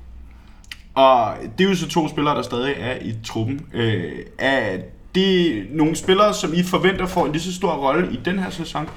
Og 0.96 1.34
det 1.58 1.66
er 1.66 1.70
jo 1.70 1.76
så 1.76 1.90
to 1.90 2.08
spillere, 2.08 2.36
der 2.36 2.42
stadig 2.42 2.76
er 2.80 2.96
i 3.02 3.16
truppen. 3.24 3.66
Øh, 3.74 4.12
er 4.40 4.78
det 5.16 5.66
nogle 5.72 5.96
spillere, 5.96 6.34
som 6.34 6.54
I 6.54 6.64
forventer 6.64 7.06
får 7.06 7.26
en 7.26 7.32
lige 7.32 7.42
så 7.42 7.54
stor 7.54 7.74
rolle 7.74 8.14
i 8.14 8.20
den 8.26 8.40
her 8.40 8.50
sæson? 8.50 8.90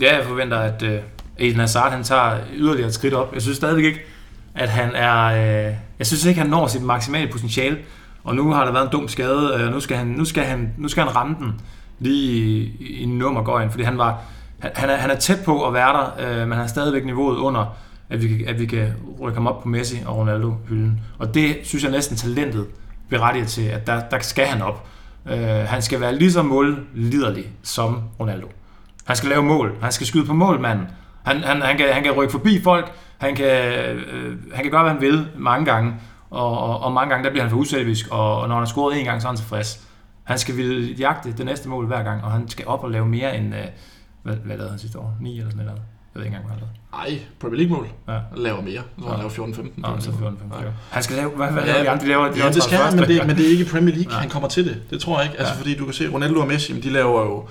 Ja, 0.00 0.16
jeg 0.16 0.24
forventer, 0.26 0.58
at 0.58 0.82
øh, 0.82 1.00
Eden 1.38 1.60
Hazard 1.60 1.92
han 1.92 2.04
tager 2.04 2.38
yderligere 2.54 2.88
et 2.88 2.94
skridt 2.94 3.14
op. 3.14 3.34
Jeg 3.34 3.42
synes 3.42 3.56
stadigvæk 3.56 3.84
ikke, 3.84 4.00
at 4.54 4.68
han 4.68 4.94
er... 4.94 5.24
Øh, 5.24 5.74
jeg 5.98 6.06
synes 6.06 6.24
ikke, 6.24 6.40
han 6.40 6.50
når 6.50 6.66
sit 6.66 6.82
maksimale 6.82 7.32
potentiale. 7.32 7.78
Og 8.24 8.34
nu 8.34 8.52
har 8.52 8.64
der 8.64 8.72
været 8.72 8.84
en 8.84 8.92
dum 8.92 9.08
skade, 9.08 9.50
øh, 9.54 9.54
og 9.54 9.60
øh, 9.60 9.72
nu 9.72 9.80
skal 9.80 9.96
han, 9.96 10.06
nu 10.06 10.24
skal 10.24 10.44
han, 10.44 10.72
nu 10.78 10.88
skal 10.88 11.02
han 11.02 11.16
ramme 11.16 11.36
den 11.40 11.60
lige 11.98 12.32
i, 12.80 13.02
i 13.02 13.06
nummergøjen, 13.06 13.70
fordi 13.70 13.82
han 13.84 13.98
var... 13.98 14.22
Han, 14.58 14.70
han, 14.74 14.90
er, 14.90 14.96
han 14.96 15.10
er 15.10 15.14
tæt 15.14 15.38
på 15.44 15.66
at 15.66 15.74
være 15.74 15.92
der, 15.92 16.20
øh, 16.20 16.48
men 16.48 16.52
han 16.52 16.64
er 16.64 16.66
stadigvæk 16.66 17.04
niveauet 17.04 17.36
under, 17.36 17.76
at 18.10 18.22
vi, 18.22 18.28
kan- 18.28 18.48
at 18.48 18.60
vi 18.60 18.66
kan 18.66 18.92
rykke 19.20 19.36
ham 19.36 19.46
op 19.46 19.62
på 19.62 19.68
Messi 19.68 19.96
og 20.06 20.16
Ronaldo-hylden. 20.16 21.00
Og 21.18 21.34
det 21.34 21.56
synes 21.62 21.84
jeg 21.84 21.92
næsten 21.92 22.16
talentet 22.16 22.66
berettiger 23.08 23.46
til, 23.46 23.62
at 23.62 23.86
der, 23.86 24.00
der 24.10 24.18
skal 24.20 24.46
han 24.46 24.62
op. 24.62 24.86
Øh, 25.30 25.38
han 25.48 25.82
skal 25.82 26.00
være 26.00 26.14
lige 26.16 26.32
så 26.32 26.42
målliderlig 26.42 27.44
som 27.62 28.02
Ronaldo. 28.20 28.46
Han 29.04 29.16
skal 29.16 29.28
lave 29.28 29.42
mål. 29.42 29.74
Han 29.82 29.92
skal 29.92 30.06
skyde 30.06 30.26
på 30.26 30.32
mål, 30.34 30.60
manden. 30.60 30.86
Han, 31.24 31.36
han, 31.42 31.62
han, 31.62 31.76
kan, 31.76 31.92
han 31.92 32.02
kan 32.02 32.12
rykke 32.12 32.32
forbi 32.32 32.60
folk. 32.62 32.92
Han 33.18 33.34
kan, 33.36 33.72
øh, 33.72 34.36
han 34.54 34.62
kan 34.62 34.70
gøre, 34.70 34.82
hvad 34.82 34.92
han 34.92 35.00
vil 35.00 35.26
mange 35.36 35.64
gange. 35.64 35.94
Og, 36.30 36.58
og, 36.58 36.80
og 36.80 36.92
mange 36.92 37.10
gange, 37.10 37.24
der 37.24 37.30
bliver 37.30 37.42
han 37.42 37.50
for 37.50 37.56
uselvisk. 37.58 38.08
Og, 38.10 38.40
og 38.40 38.48
når 38.48 38.54
han 38.54 38.60
har 38.62 38.66
scoret 38.66 38.98
en 38.98 39.04
gang, 39.04 39.22
så 39.22 39.28
er 39.28 39.32
han 39.32 39.36
tilfreds. 39.36 39.86
Han 40.24 40.38
skal 40.38 40.56
ville 40.56 40.94
jagte 40.98 41.32
det 41.32 41.46
næste 41.46 41.68
mål 41.68 41.86
hver 41.86 42.02
gang, 42.02 42.24
og 42.24 42.30
han 42.32 42.48
skal 42.48 42.66
op 42.66 42.84
og 42.84 42.90
lave 42.90 43.06
mere 43.06 43.36
end... 43.36 43.54
Øh, 43.54 43.60
hvad, 44.22 44.36
hvad 44.36 44.56
lavede 44.56 44.70
han 44.70 44.78
sidste 44.78 44.98
år? 44.98 45.16
9 45.20 45.38
eller 45.38 45.50
sådan 45.50 45.64
noget? 45.66 45.82
Jeg 46.14 46.20
ved 46.20 46.26
ikke 46.26 46.36
engang, 46.36 46.44
hvad 46.46 46.56
han 46.56 46.60
lavede. 46.60 47.16
Ej, 47.18 47.26
Premier 47.40 47.58
League-mål. 47.58 47.86
Ja. 48.08 48.12
Han 48.12 48.38
laver 48.38 48.60
mere. 48.62 48.82
Så 48.98 49.04
han 49.04 49.12
Ja. 49.12 49.16
laver 49.16 49.30
14-15. 49.30 49.72
Nå, 49.76 49.88
så 50.00 50.10
14, 50.18 50.38
15, 50.38 50.52
Ja. 50.60 50.70
Han 50.90 51.02
skal 51.02 51.16
lave... 51.16 51.30
Hvad, 51.30 51.48
hvad 51.48 51.62
Ja, 51.62 51.68
laver 51.72 51.82
de 51.82 51.90
andre? 51.90 52.04
De 52.04 52.08
laver, 52.08 52.32
de 52.32 52.38
Ja, 52.44 52.48
det 52.52 52.62
skal 52.62 52.78
han, 52.78 52.96
men 52.96 53.08
det, 53.08 53.26
men 53.26 53.36
det 53.36 53.46
er 53.46 53.50
ikke 53.50 53.64
Premier 53.64 53.94
League, 53.94 54.10
Nej. 54.12 54.20
han 54.20 54.30
kommer 54.30 54.48
til 54.48 54.64
det. 54.64 54.82
Det 54.90 55.00
tror 55.00 55.18
jeg 55.20 55.26
ikke. 55.30 55.38
Altså, 55.38 55.54
Ja. 55.54 55.60
fordi 55.60 55.76
du 55.76 55.84
kan 55.84 55.94
se, 55.94 56.08
Ronaldo 56.12 56.40
og 56.40 56.46
Messi, 56.46 56.80
de 56.80 56.90
laver 56.90 57.20
jo 57.22 57.44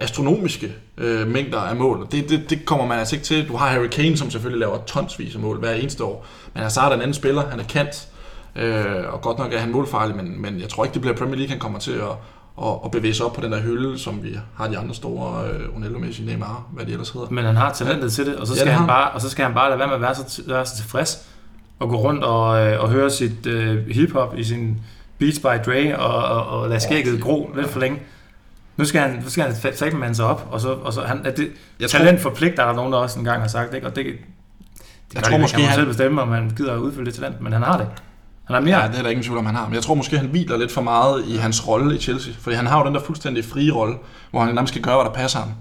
astronomiske 0.00 0.72
øh, 0.98 1.26
mængder 1.28 1.58
af 1.60 1.76
mål. 1.76 2.06
Det, 2.12 2.28
det, 2.30 2.50
det 2.50 2.64
kommer 2.64 2.86
man 2.86 2.98
altså 2.98 3.16
ikke 3.16 3.26
til. 3.26 3.48
Du 3.48 3.56
har 3.56 3.66
Harry 3.66 3.88
Kane, 3.88 4.16
som 4.16 4.30
selvfølgelig 4.30 4.60
laver 4.60 4.78
tonsvis 4.86 5.34
af 5.34 5.40
mål 5.40 5.58
hver 5.58 5.72
eneste 5.72 6.04
år. 6.04 6.26
Men 6.54 6.62
Hazard 6.62 6.90
er 6.92 6.94
en 6.96 7.00
anden 7.00 7.14
spiller. 7.14 7.48
Han 7.50 7.60
er 7.60 7.64
kant. 7.64 8.08
Øh, 8.56 8.84
og 9.12 9.20
godt 9.20 9.38
nok 9.38 9.52
er 9.52 9.58
han 9.58 9.72
målfarlig, 9.72 10.16
men, 10.16 10.42
men 10.42 10.60
jeg 10.60 10.68
tror 10.68 10.84
ikke, 10.84 10.94
det 10.94 11.02
bliver 11.02 11.16
Premier 11.16 11.36
League, 11.36 11.50
han 11.50 11.58
kommer 11.58 11.78
til 11.78 11.92
at, 11.92 12.08
at, 12.62 12.68
at 12.84 12.90
bevæge 12.90 13.14
sig 13.14 13.26
op 13.26 13.32
på 13.32 13.40
den 13.40 13.52
der 13.52 13.60
hylde, 13.60 13.98
som 13.98 14.22
vi 14.22 14.38
har 14.56 14.68
de 14.68 14.78
andre 14.78 14.94
store, 14.94 15.44
øh, 15.48 15.74
Ronaldo, 15.74 15.98
Messi, 15.98 16.22
Neymar, 16.22 16.66
hvad 16.72 16.86
de 16.86 16.92
ellers 16.92 17.10
hedder. 17.10 17.26
Men 17.30 17.44
han 17.44 17.56
har 17.56 17.72
talentet 17.72 18.12
til 18.12 18.26
det, 18.26 18.36
og 18.36 18.46
så 18.46 18.52
Ja, 18.52 18.56
skal, 18.58 18.66
det 18.66 18.72
ja, 18.72 18.76
han, 18.78 18.80
han. 18.80 18.88
bare, 18.88 19.10
og 19.10 19.20
så 19.20 19.30
skal 19.30 19.44
han 19.44 19.54
bare 19.54 19.68
lade 19.68 19.78
være 19.78 19.88
med 19.88 19.94
at 19.94 20.00
være 20.00 20.14
så, 20.14 20.42
være 20.46 20.66
så 20.66 20.76
tilfreds 20.76 21.28
og 21.78 21.88
gå 21.88 21.96
rundt 21.96 22.24
og, 22.24 22.66
øh, 22.66 22.80
og 22.82 22.88
høre 22.90 23.10
sit 23.10 23.46
øh, 23.46 23.86
hiphop 23.88 24.38
i 24.38 24.44
sin 24.44 24.80
Beats 25.18 25.38
by 25.38 25.44
Dre 25.66 25.98
og, 25.98 26.24
og, 26.24 26.60
og 26.60 26.68
lade 26.68 26.80
skægget 26.80 27.20
gro 27.22 27.50
lidt 27.56 27.68
for 27.68 27.80
længe. 27.80 27.98
Nu 28.76 28.84
skal 28.84 29.00
han, 29.00 29.20
nu 29.24 29.30
skal 29.30 29.44
han 29.44 29.54
fandme 29.74 29.98
mande 30.00 30.14
sig 30.14 30.24
op, 30.24 30.48
og 30.50 30.60
så, 30.60 30.72
og 30.72 30.92
så 30.92 31.00
han, 31.00 31.26
at 31.26 31.36
det, 31.36 31.48
Jeg 31.80 31.90
tror- 31.90 31.98
talent 31.98 32.20
forpligter, 32.20 32.62
er 32.62 32.66
der 32.66 32.74
nogen, 32.74 32.92
der 32.92 32.98
også 32.98 33.18
engang 33.18 33.40
har 33.40 33.48
sagt, 33.48 33.74
ikke? 33.74 33.86
Og 33.86 33.96
det, 33.96 34.04
det 34.06 34.14
Jeg 35.14 35.22
tror 35.22 35.36
de, 35.36 35.40
måske, 35.42 35.62
han- 35.62 35.74
selv 35.74 35.86
bestemme, 35.86 36.22
om 36.22 36.28
han 36.32 36.50
gider 36.56 36.72
at 36.72 36.78
udfylde 36.78 37.06
det 37.06 37.14
talent, 37.14 37.40
men 37.40 37.52
han 37.52 37.62
har 37.62 37.76
det. 37.76 37.86
Han 38.46 38.54
har 38.54 38.60
mere. 38.60 38.78
Ja, 38.78 38.88
det 38.88 38.98
er 38.98 39.02
der 39.02 39.10
ingen 39.10 39.24
tvivl 39.24 39.38
om, 39.38 39.46
han 39.46 39.54
har. 39.54 39.66
Men 39.66 39.74
jeg 39.74 39.82
tror 39.82 39.94
måske, 39.94 40.18
han 40.18 40.26
hviler 40.26 40.56
lidt 40.56 40.72
for 40.72 40.80
meget 40.80 41.24
i 41.26 41.36
hans 41.36 41.68
rolle 41.68 41.96
i 41.96 41.98
Chelsea. 41.98 42.32
Fordi 42.38 42.56
han 42.56 42.66
har 42.66 42.78
jo 42.78 42.86
den 42.86 42.94
der 42.94 43.00
fuldstændig 43.00 43.44
frie 43.44 43.72
rolle, 43.72 43.94
hvor 44.30 44.40
han 44.40 44.54
nærmest 44.54 44.72
skal 44.72 44.82
gøre, 44.82 44.94
hvad 44.94 45.04
der 45.04 45.12
passer 45.12 45.38
ham. 45.38 45.52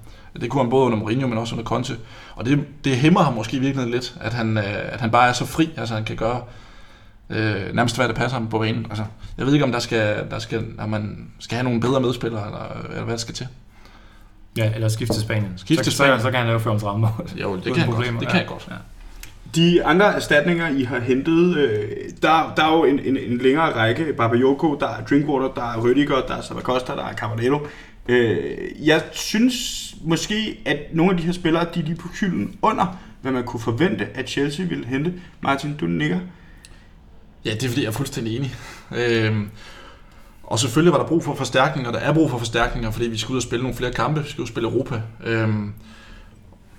Det 0.42 0.50
kunne 0.50 0.64
han 0.64 0.70
både 0.70 0.86
under 0.86 0.98
Mourinho, 0.98 1.28
men 1.28 1.38
også 1.38 1.56
under 1.56 1.66
Conte. 1.66 1.98
Og 2.36 2.46
det, 2.46 2.66
det 2.84 2.98
hæmmer 2.98 3.24
ham 3.24 3.34
måske 3.34 3.58
i 3.58 3.60
virkeligheden 3.60 3.94
lidt, 3.94 4.16
at 4.22 4.34
han, 4.34 4.58
øh, 4.58 4.64
at 4.66 5.02
han 5.02 5.12
bare 5.12 5.30
er 5.30 5.34
så 5.34 5.46
fri. 5.46 5.70
Altså 5.78 5.94
han 5.96 6.04
kan 6.04 6.16
gøre 6.16 6.42
øh, 7.30 7.76
nærmest 7.76 7.96
hvad 7.96 8.08
der 8.08 8.14
passer 8.14 8.38
ham 8.38 8.48
på 8.48 8.60
banen. 8.60 8.86
Altså, 8.90 9.04
jeg 9.38 9.46
ved 9.46 9.54
ikke, 9.54 9.66
om 9.66 9.72
der 9.72 9.80
skal, 9.80 10.26
der 10.32 10.40
skal, 10.40 10.66
om 10.78 10.90
man 10.90 11.28
skal 11.40 11.56
have 11.56 11.64
nogle 11.64 11.82
bedre 11.82 12.00
medspillere, 12.00 12.46
eller, 12.46 12.90
eller 12.90 13.04
hvad 13.04 13.14
der 13.14 13.20
skal 13.20 13.36
til. 13.36 13.48
Ja, 14.58 14.72
eller 14.76 14.88
skifte 14.88 15.14
til 15.14 15.22
Spanien. 15.22 15.54
Skifte 15.58 15.84
til 15.84 15.94
Spanien. 15.94 16.20
Så, 16.20 16.32
kan 16.32 16.40
han 16.40 16.48
lave 16.48 16.60
35 16.60 17.00
mål. 17.00 17.30
Jo, 17.42 17.56
det 17.56 17.64
kan 17.64 17.78
han 17.78 17.92
godt. 17.92 18.06
Det 18.20 18.28
kan 18.28 18.40
jeg 18.40 18.48
godt. 18.48 18.68
Ja. 18.72 18.76
De 19.56 19.86
andre 19.86 20.06
erstatninger, 20.06 20.70
I 20.70 20.84
har 20.84 21.00
hentet, 21.00 21.58
øh, 21.58 21.90
der, 22.22 22.54
der 22.58 22.64
er 22.64 22.78
jo 22.78 22.86
en, 22.86 23.00
en, 23.00 23.18
en 23.18 23.38
længere 23.38 23.74
række. 23.74 24.14
Bakayoko, 24.14 24.78
der 24.80 24.88
er 24.88 25.06
Drinkwater, 25.06 25.54
der 25.54 25.74
er 25.74 25.82
Rødiger, 25.82 26.22
der 26.28 26.36
er 26.36 26.42
Sabacosta, 26.42 26.94
der 26.94 27.06
er 27.06 27.14
Carbonello. 27.14 27.60
Øh, 28.08 28.88
jeg 28.88 29.04
synes 29.12 29.56
måske, 30.04 30.62
at 30.66 30.78
nogle 30.94 31.12
af 31.12 31.18
de 31.18 31.24
her 31.24 31.34
spillere, 31.34 31.66
de 31.76 31.80
er 31.80 31.84
lige 31.84 31.96
på 31.96 32.08
hylden 32.08 32.56
under, 32.62 32.98
hvad 33.22 33.32
man 33.32 33.44
kunne 33.44 33.60
forvente, 33.60 34.08
at 34.14 34.30
Chelsea 34.30 34.66
ville 34.66 34.86
hente. 34.86 35.14
Martin, 35.42 35.78
du 35.78 35.86
nikker. 35.86 36.20
Ja, 37.46 37.50
det 37.50 37.64
er 37.64 37.68
fordi, 37.68 37.82
jeg 37.82 37.88
er 37.88 37.92
fuldstændig 37.92 38.36
enig. 38.36 38.56
Øhm, 38.96 39.50
og 40.44 40.60
selvfølgelig 40.60 40.94
var 40.94 41.00
der 41.00 41.08
brug 41.08 41.24
for 41.24 41.36
forstærkninger, 41.36 41.92
der 41.92 42.00
er 42.00 42.14
brug 42.14 42.30
for 42.30 42.38
forstærkninger, 42.38 42.92
fordi 42.92 43.08
vi 43.08 43.18
skal 43.18 43.32
ud 43.32 43.38
og 43.38 43.44
spille 43.44 43.64
nogle 43.64 43.78
flere 43.78 43.92
kampe, 43.92 44.24
vi 44.24 44.30
skal 44.30 44.42
ud 44.42 44.44
og 44.44 44.48
spille 44.48 44.70
Europa. 44.70 45.02
Øhm, 45.24 45.74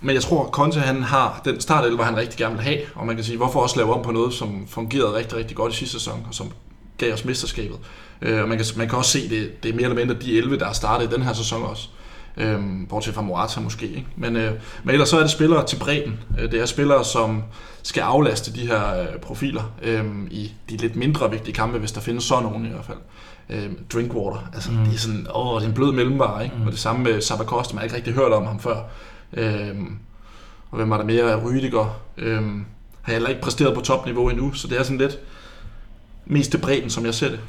men 0.07 0.15
jeg 0.15 0.23
tror, 0.23 0.45
at 0.45 0.51
Conte 0.51 0.81
han 0.81 1.03
har 1.03 1.41
den 1.45 1.61
startelver, 1.61 2.05
han 2.05 2.17
rigtig 2.17 2.39
gerne 2.39 2.55
vil 2.55 2.65
have, 2.65 2.79
og 2.95 3.07
man 3.07 3.17
kan 3.17 3.25
sige, 3.25 3.37
hvorfor 3.37 3.61
også 3.61 3.77
lave 3.77 3.95
om 3.95 4.03
på 4.03 4.13
noget, 4.13 4.35
som 4.35 4.67
fungerede 4.69 5.15
rigtig, 5.15 5.39
rigtig 5.39 5.57
godt 5.57 5.73
i 5.73 5.77
sidste 5.77 5.99
sæson, 5.99 6.27
og 6.29 6.35
som 6.35 6.53
gav 6.99 7.13
os 7.13 7.25
mesterskabet. 7.25 7.77
Øh, 8.23 8.43
og 8.43 8.49
man 8.49 8.59
kan, 8.59 8.67
man 8.77 8.89
kan 8.89 8.99
også 8.99 9.11
se, 9.11 9.29
det, 9.29 9.63
det 9.63 9.69
er 9.69 9.75
mere 9.75 9.85
eller 9.85 9.97
mindre 9.97 10.15
de 10.15 10.39
11, 10.39 10.59
der 10.59 10.69
er 10.69 10.73
startet 10.73 11.13
i 11.13 11.15
den 11.15 11.23
her 11.23 11.33
sæson 11.33 11.63
også. 11.63 11.89
Øhm, 12.37 12.87
bortset 12.87 13.15
fra 13.15 13.23
Morata 13.23 13.61
måske. 13.61 13.87
Ikke? 13.87 14.07
Men, 14.17 14.37
øh, 14.37 14.53
men 14.85 14.93
ellers 14.93 15.09
så 15.09 15.17
er 15.17 15.21
det 15.21 15.31
spillere 15.31 15.67
til 15.67 15.77
bredden. 15.77 16.21
Øh, 16.41 16.51
Det 16.53 16.61
er 16.61 16.67
spillere, 16.67 17.05
som 17.05 17.43
skal 17.83 18.01
aflaste 18.01 18.53
de 18.53 18.67
her 18.67 19.01
øh, 19.01 19.07
profiler 19.23 19.73
øh, 19.83 20.05
i 20.31 20.53
de 20.71 20.77
lidt 20.77 20.97
mindre 20.97 21.31
vigtige 21.31 21.55
kampe, 21.55 21.79
hvis 21.79 21.93
der 21.93 22.01
findes 22.01 22.25
sådan 22.25 22.45
nogen 22.45 22.67
i 22.67 22.69
hvert 22.69 22.85
fald. 22.85 22.99
Øh, 23.51 23.71
Drinkwater, 23.93 24.51
altså 24.55 24.71
mm. 24.71 24.85
det 24.85 24.95
er 24.95 24.99
sådan, 24.99 25.27
åh, 25.35 25.61
det 25.61 25.65
er 25.65 25.69
en 25.69 25.75
blød 25.75 25.93
mellemvare, 25.93 26.45
ikke? 26.45 26.57
Mm. 26.57 26.67
Og 26.67 26.73
det 26.73 26.81
samme 26.81 27.03
med 27.05 27.21
Sabacosta, 27.21 27.75
man 27.75 27.79
har 27.79 27.85
ikke 27.85 27.97
rigtig 27.97 28.15
hørt 28.15 28.33
om 28.33 28.47
ham 28.47 28.61
før. 28.61 28.77
Øhm, 29.33 29.99
og 30.71 30.77
hvem 30.77 30.91
var 30.91 30.97
der 30.97 31.05
mere? 31.05 31.45
Rydiger. 31.45 32.01
Øhm, 32.19 32.65
har 33.03 33.13
heller 33.13 33.29
ikke 33.29 33.41
præsteret 33.41 33.75
på 33.75 33.81
topniveau 33.81 34.29
endnu, 34.29 34.53
så 34.53 34.69
det 34.69 34.79
er 34.79 34.83
sådan 34.83 34.99
lidt 34.99 35.19
mest 36.27 36.51
til 36.51 36.59
bredden, 36.59 36.91
som 36.91 37.05
jeg 37.05 37.15
ser 37.15 37.29
det. 37.29 37.41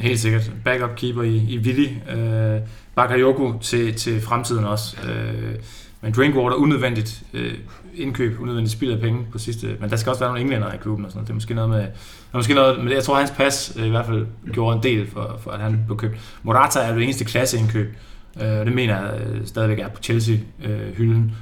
Helt 0.00 0.20
sikkert. 0.20 0.52
Backup 0.64 0.96
keeper 0.96 1.22
i, 1.22 1.36
i 1.36 1.58
Willi. 1.58 1.96
Øh, 2.10 2.60
Bakayoko 2.94 3.54
til, 3.60 3.94
til 3.94 4.20
fremtiden 4.20 4.64
også. 4.64 4.96
Øh, 5.08 5.54
men 6.00 6.12
Drinkwater 6.12 6.56
unødvendigt 6.56 7.22
øh, 7.32 7.54
indkøb, 7.94 8.40
unødvendigt 8.40 8.72
spild 8.72 8.92
af 8.92 9.00
penge 9.00 9.26
på 9.32 9.38
sidste. 9.38 9.76
Men 9.80 9.90
der 9.90 9.96
skal 9.96 10.10
også 10.10 10.20
være 10.20 10.28
nogle 10.28 10.40
englænder 10.40 10.72
i 10.72 10.76
klubben 10.76 11.04
og 11.04 11.10
sådan 11.10 11.18
noget. 11.18 11.26
Det 11.26 11.32
er 11.32 11.34
måske 11.34 11.54
noget 11.54 11.70
med... 11.70 11.78
Der 11.78 11.84
er 12.32 12.38
måske 12.38 12.54
noget, 12.54 12.84
men 12.84 12.92
jeg 12.92 13.04
tror, 13.04 13.14
at 13.14 13.20
hans 13.20 13.30
pas 13.36 13.72
øh, 13.76 13.86
i 13.86 13.90
hvert 13.90 14.06
fald 14.06 14.26
gjorde 14.52 14.76
en 14.76 14.82
del 14.82 15.10
for, 15.10 15.40
for 15.42 15.50
at 15.50 15.60
han 15.60 15.82
blev 15.86 15.98
købt. 15.98 16.18
Morata 16.42 16.78
er 16.78 16.94
det 16.94 17.02
eneste 17.02 17.24
klasseindkøb. 17.24 17.96
Øh, 18.40 18.46
det 18.66 18.72
mener 18.74 19.00
jeg 19.00 19.20
øh, 19.20 19.46
stadigvæk 19.46 19.78
er 19.78 19.88
på 19.88 20.00
Chelsea-hylden. 20.02 21.32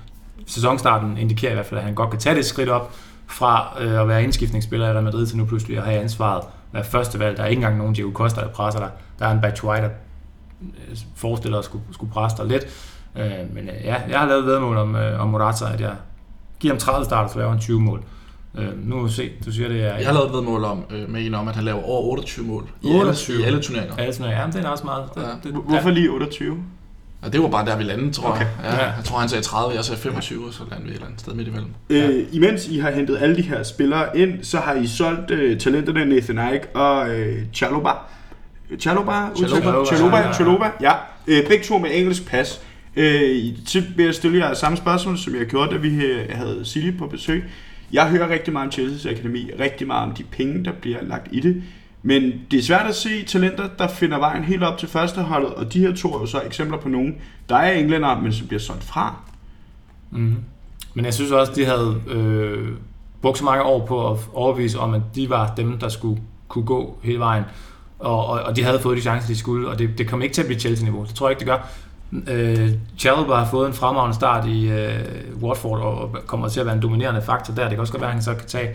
Sæsonstarten 0.46 1.18
indikerer 1.18 1.50
i 1.52 1.54
hvert 1.54 1.66
fald, 1.66 1.78
at 1.78 1.84
han 1.86 1.94
godt 1.94 2.10
kan 2.10 2.18
tage 2.20 2.36
det 2.36 2.44
skridt 2.44 2.68
op 2.68 2.94
fra 3.26 3.76
øh, 3.80 4.00
at 4.00 4.08
være 4.08 4.24
indskiftningsspiller 4.24 4.88
i 4.88 4.92
Real 4.92 5.04
Madrid 5.04 5.26
til 5.26 5.36
nu 5.36 5.44
pludselig 5.44 5.78
at 5.78 5.84
have 5.84 6.00
ansvaret 6.00 6.44
være 6.72 6.84
første 6.84 7.18
valg. 7.18 7.36
Der 7.36 7.42
er 7.42 7.46
ikke 7.46 7.58
engang 7.60 7.78
nogen 7.78 7.92
Diego 7.94 8.10
Costa, 8.12 8.40
der 8.40 8.48
presser 8.48 8.80
dig. 8.80 8.90
Der 9.18 9.26
er 9.26 9.32
en 9.32 9.40
Batshuayi, 9.40 9.80
der 9.82 9.88
øh, 10.90 10.96
forestiller 11.16 11.58
at 11.58 11.64
skulle, 11.64 11.84
skulle 11.92 12.12
presse 12.12 12.36
dig 12.36 12.46
lidt. 12.46 12.64
Øh, 13.16 13.54
men 13.54 13.68
øh, 13.68 13.74
ja, 13.84 13.94
jeg 14.08 14.18
har 14.20 14.26
lavet 14.28 14.46
vedmål 14.46 14.76
om, 14.76 14.96
øh, 14.96 15.20
om 15.20 15.28
Morata, 15.28 15.64
at 15.74 15.80
jeg 15.80 15.92
giver 16.60 16.74
ham 16.74 16.78
30 16.78 17.04
starter, 17.04 17.28
så 17.32 17.38
laver 17.38 17.50
han 17.50 17.60
20 17.60 17.80
mål. 17.80 18.02
Øh, 18.58 18.88
nu 18.88 18.96
må 18.96 19.02
vi 19.06 19.12
se, 19.12 19.30
du 19.46 19.52
siger 19.52 19.68
det 19.68 19.82
er... 19.84 19.96
Jeg 19.96 20.06
har 20.06 20.12
lavet 20.14 20.26
et 20.26 20.32
vedmål 20.32 20.64
om, 20.64 20.84
øh, 20.90 21.10
med 21.10 21.26
en 21.26 21.34
om, 21.34 21.48
at 21.48 21.54
han 21.54 21.64
laver 21.64 21.82
over 21.82 22.10
28 22.10 22.46
mål 22.46 22.68
i 22.82 22.86
28. 22.86 23.34
alle, 23.36 23.44
i 23.44 23.46
alle 23.46 23.62
turneringer. 23.62 23.94
Ja, 24.02 24.12
sådan, 24.12 24.32
ja, 24.32 24.46
men 24.46 24.52
det 24.54 24.64
er 24.64 24.68
også 24.68 24.84
meget. 24.84 25.04
Det, 25.14 25.22
Ja. 25.22 25.26
det, 25.44 25.52
Hvor- 25.52 25.62
Hvorfor 25.62 25.90
lige 25.90 26.10
28? 26.10 26.56
Og 27.26 27.32
det 27.32 27.42
var 27.42 27.48
bare 27.48 27.66
der, 27.66 27.76
vi 27.76 27.82
landede, 27.82 28.12
tror 28.12 28.28
Okay. 28.30 28.40
jeg. 28.40 28.48
Ja, 28.64 28.74
Ja. 28.74 28.84
jeg 28.84 29.04
tror, 29.04 29.18
han 29.18 29.28
sagde 29.28 29.44
30, 29.44 29.74
jeg 29.76 29.84
sagde 29.84 30.00
25, 30.00 30.46
og 30.46 30.52
så 30.54 30.60
landede 30.70 30.82
vi 30.84 30.90
et 30.90 30.94
eller 30.94 31.06
andet 31.06 31.20
sted 31.20 31.34
midt 31.34 31.48
imellem. 31.48 31.70
Øh, 31.90 32.24
imens 32.32 32.68
I 32.68 32.78
har 32.78 32.90
hentet 32.90 33.18
alle 33.20 33.36
de 33.36 33.42
her 33.42 33.62
spillere 33.62 34.18
ind, 34.18 34.44
så 34.44 34.58
har 34.58 34.74
I 34.74 34.86
solgt 34.86 35.30
øh, 35.30 35.58
talenterne 35.58 36.04
Nathan 36.04 36.54
Ike 36.54 36.68
og 36.74 37.10
øh, 37.10 37.38
Chaloba. 37.54 37.90
Chaloba? 38.80 39.12
Chaloba, 39.86 40.16
Ja. 40.18 40.32
Chaloba, 40.32 40.70
ja. 40.80 40.92
Øh, 41.26 41.46
begge 41.48 41.64
to 41.64 41.78
med 41.78 41.90
engelsk 41.92 42.26
pas. 42.30 42.60
Øh, 42.96 43.44
så 43.66 43.82
vil 43.96 44.04
jeg 44.04 44.14
stille 44.14 44.38
jer 44.38 44.54
samme 44.54 44.76
spørgsmål, 44.78 45.18
som 45.18 45.34
jeg 45.34 45.46
gjorde, 45.46 45.70
da 45.74 45.76
vi 45.76 46.04
øh, 46.04 46.26
havde 46.30 46.60
Silje 46.64 46.92
på 46.92 47.06
besøg. 47.06 47.44
Jeg 47.92 48.06
hører 48.08 48.28
rigtig 48.28 48.52
meget 48.52 48.66
om 48.66 48.72
Chelsea's 48.86 49.10
Akademi, 49.10 49.50
rigtig 49.60 49.86
meget 49.86 50.08
om 50.08 50.14
de 50.14 50.22
penge, 50.22 50.64
der 50.64 50.72
bliver 50.72 50.98
lagt 51.02 51.28
i 51.32 51.40
det. 51.40 51.62
Men 52.06 52.32
det 52.50 52.58
er 52.58 52.62
svært 52.62 52.86
at 52.86 52.94
se 52.94 53.24
talenter, 53.24 53.68
der 53.78 53.88
finder 53.88 54.18
vejen 54.18 54.44
helt 54.44 54.62
op 54.62 54.78
til 54.78 54.88
førsteholdet, 54.88 55.54
og 55.54 55.72
de 55.72 55.80
her 55.80 55.94
to 55.94 56.14
er 56.14 56.20
jo 56.20 56.26
så 56.26 56.42
eksempler 56.42 56.78
på 56.78 56.88
nogen, 56.88 57.16
der 57.48 57.56
er 57.56 57.72
englænder, 57.72 58.20
men 58.20 58.32
som 58.32 58.46
bliver 58.46 58.60
solgt 58.60 58.84
fra. 58.84 59.16
Mm. 60.10 60.36
Men 60.94 61.04
jeg 61.04 61.14
synes 61.14 61.30
også, 61.30 61.52
de 61.56 61.64
havde 61.64 62.02
øh, 62.08 62.68
brugt 63.22 63.38
så 63.38 63.44
mange 63.44 63.62
år 63.62 63.86
på 63.86 64.10
at 64.10 64.18
overbevise 64.34 64.78
om, 64.78 64.94
at 64.94 65.02
de 65.14 65.30
var 65.30 65.54
dem, 65.54 65.78
der 65.78 65.88
skulle 65.88 66.22
kunne 66.48 66.64
gå 66.64 66.98
hele 67.02 67.18
vejen. 67.18 67.44
Og, 67.98 68.26
og, 68.26 68.40
og 68.40 68.56
de 68.56 68.62
havde 68.62 68.80
fået 68.80 68.96
de 68.96 69.02
chancer, 69.02 69.28
de 69.28 69.38
skulle, 69.38 69.68
og 69.68 69.78
det, 69.78 69.98
det 69.98 70.08
kom 70.08 70.22
ikke 70.22 70.34
til 70.34 70.42
at 70.42 70.46
blive 70.46 70.60
Chelsea-niveau. 70.60 71.04
Det 71.04 71.14
tror 71.14 71.28
jeg 71.28 71.32
ikke, 71.32 71.40
det 71.40 71.46
gør. 71.46 71.68
Øh, 72.12 72.70
Chalobah 72.98 73.38
har 73.38 73.46
fået 73.50 73.68
en 73.68 73.74
fremragende 73.74 74.14
start 74.14 74.46
i 74.46 74.68
øh, 74.68 74.98
Watford 75.42 75.80
og 75.80 76.16
kommer 76.26 76.48
til 76.48 76.60
at 76.60 76.66
være 76.66 76.74
en 76.74 76.82
dominerende 76.82 77.22
faktor 77.22 77.54
der. 77.54 77.62
Det 77.62 77.70
kan 77.70 77.80
også 77.80 77.92
godt 77.92 78.00
være, 78.00 78.10
at 78.10 78.14
han 78.14 78.22
så 78.22 78.34
kan 78.34 78.46
tage 78.46 78.68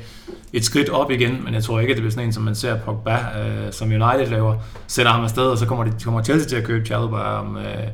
et 0.53 0.65
skridt 0.65 0.89
op 0.89 1.11
igen, 1.11 1.43
men 1.43 1.53
jeg 1.53 1.63
tror 1.63 1.79
ikke, 1.79 1.91
at 1.91 1.95
det 1.95 2.01
bliver 2.01 2.11
sådan 2.11 2.27
en, 2.27 2.33
som 2.33 2.43
man 2.43 2.55
ser 2.55 2.79
Pogba, 2.79 3.13
øh, 3.13 3.71
som 3.71 3.87
United 3.87 4.27
laver, 4.27 4.55
sætter 4.87 5.11
ham 5.11 5.23
afsted, 5.23 5.43
og 5.43 5.57
så 5.57 5.65
kommer, 5.65 5.83
de, 5.83 5.91
kommer 6.03 6.23
Chelsea 6.23 6.49
til 6.49 6.55
at 6.55 6.63
købe 6.63 6.85
Chalobah 6.85 7.39
om 7.39 7.57
øh, 7.57 7.87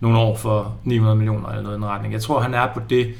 nogle 0.00 0.18
år 0.18 0.36
for 0.36 0.74
900 0.84 1.16
millioner 1.16 1.48
eller 1.48 1.62
noget 1.62 1.76
i 1.76 1.80
den 1.80 1.88
retning. 1.88 2.12
Jeg 2.12 2.22
tror, 2.22 2.40
han 2.40 2.54
er 2.54 2.66
på 2.74 2.80
det 2.90 3.14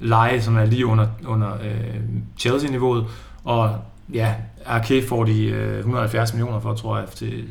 leje, 0.00 0.42
som 0.42 0.56
er 0.56 0.64
lige 0.64 0.86
under, 0.86 1.06
under 1.26 1.52
øh, 1.52 2.00
Chelsea-niveauet, 2.38 3.06
og 3.44 3.76
ja, 4.12 4.34
Arke 4.66 5.06
får 5.08 5.24
de 5.24 5.44
øh, 5.44 5.78
170 5.78 6.32
millioner 6.34 6.60
for, 6.60 6.74
tror 6.74 6.98
jeg, 6.98 7.08
til, 7.08 7.44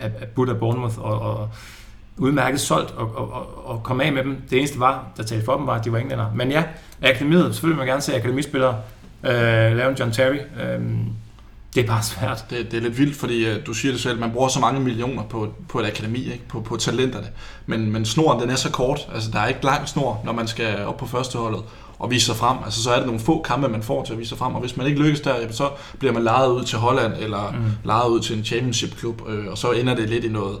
at, 0.00 0.12
at 0.20 0.28
Buddha 0.28 0.54
Bournemouth, 0.54 0.98
og, 0.98 1.20
og 1.20 1.48
udmærket 2.20 2.60
solgt 2.60 2.90
og, 2.90 3.16
og, 3.16 3.32
og, 3.32 3.66
og 3.66 3.82
komme 3.82 4.04
af 4.04 4.12
med 4.12 4.24
dem. 4.24 4.42
Det 4.50 4.58
eneste 4.58 4.80
var, 4.80 5.04
der 5.16 5.22
talte 5.22 5.44
for 5.44 5.56
dem, 5.56 5.66
var, 5.66 5.74
at 5.74 5.84
de 5.84 5.92
var 5.92 5.98
englænder. 5.98 6.26
Men 6.34 6.50
ja, 6.50 6.64
akademiet, 7.02 7.44
selvfølgelig 7.44 7.76
vil 7.76 7.86
man 7.86 7.86
gerne 7.86 8.02
se 8.02 8.16
akademispillere 8.16 8.76
øh, 9.24 9.76
lave 9.76 9.90
en 9.90 9.96
John 9.96 10.12
Terry. 10.12 10.38
Øh, 10.62 10.80
det 11.74 11.82
er 11.82 11.86
bare 11.86 12.02
svært. 12.02 12.44
Det, 12.50 12.70
det 12.70 12.76
er 12.76 12.80
lidt 12.80 12.98
vildt, 12.98 13.16
fordi 13.16 13.50
uh, 13.50 13.56
du 13.66 13.72
siger 13.72 13.92
det 13.92 14.00
selv, 14.00 14.20
man 14.20 14.30
bruger 14.30 14.48
så 14.48 14.60
mange 14.60 14.80
millioner 14.80 15.22
på, 15.22 15.48
på 15.68 15.80
et 15.80 15.86
akademi, 15.86 16.18
ikke? 16.18 16.48
På, 16.48 16.60
på 16.60 16.76
talenterne. 16.76 17.26
Men, 17.66 17.92
men 17.92 18.04
snoren, 18.04 18.40
den 18.42 18.50
er 18.50 18.56
så 18.56 18.70
kort. 18.70 19.08
Altså, 19.14 19.30
der 19.30 19.40
er 19.40 19.46
ikke 19.46 19.64
lang 19.64 19.88
snor, 19.88 20.20
når 20.24 20.32
man 20.32 20.48
skal 20.48 20.84
op 20.84 20.96
på 20.96 21.06
førsteholdet 21.06 21.62
og 21.98 22.10
vise 22.10 22.26
sig 22.26 22.36
frem. 22.36 22.56
Altså, 22.64 22.82
så 22.82 22.90
er 22.90 22.96
det 22.96 23.06
nogle 23.06 23.20
få 23.20 23.42
kampe, 23.42 23.68
man 23.68 23.82
får 23.82 24.04
til 24.04 24.12
at 24.12 24.18
vise 24.18 24.28
sig 24.28 24.38
frem. 24.38 24.54
Og 24.54 24.60
hvis 24.60 24.76
man 24.76 24.86
ikke 24.86 25.02
lykkes 25.02 25.20
der, 25.20 25.34
så 25.50 25.70
bliver 25.98 26.12
man 26.12 26.22
lejet 26.22 26.50
ud 26.50 26.64
til 26.64 26.78
Holland, 26.78 27.12
eller 27.18 27.50
mm. 27.50 27.64
lejet 27.84 28.08
ud 28.08 28.20
til 28.20 28.38
en 28.38 28.44
championship-klub, 28.44 29.22
øh, 29.28 29.46
og 29.46 29.58
så 29.58 29.72
ender 29.72 29.94
det 29.94 30.08
lidt 30.08 30.24
i 30.24 30.28
noget, 30.28 30.58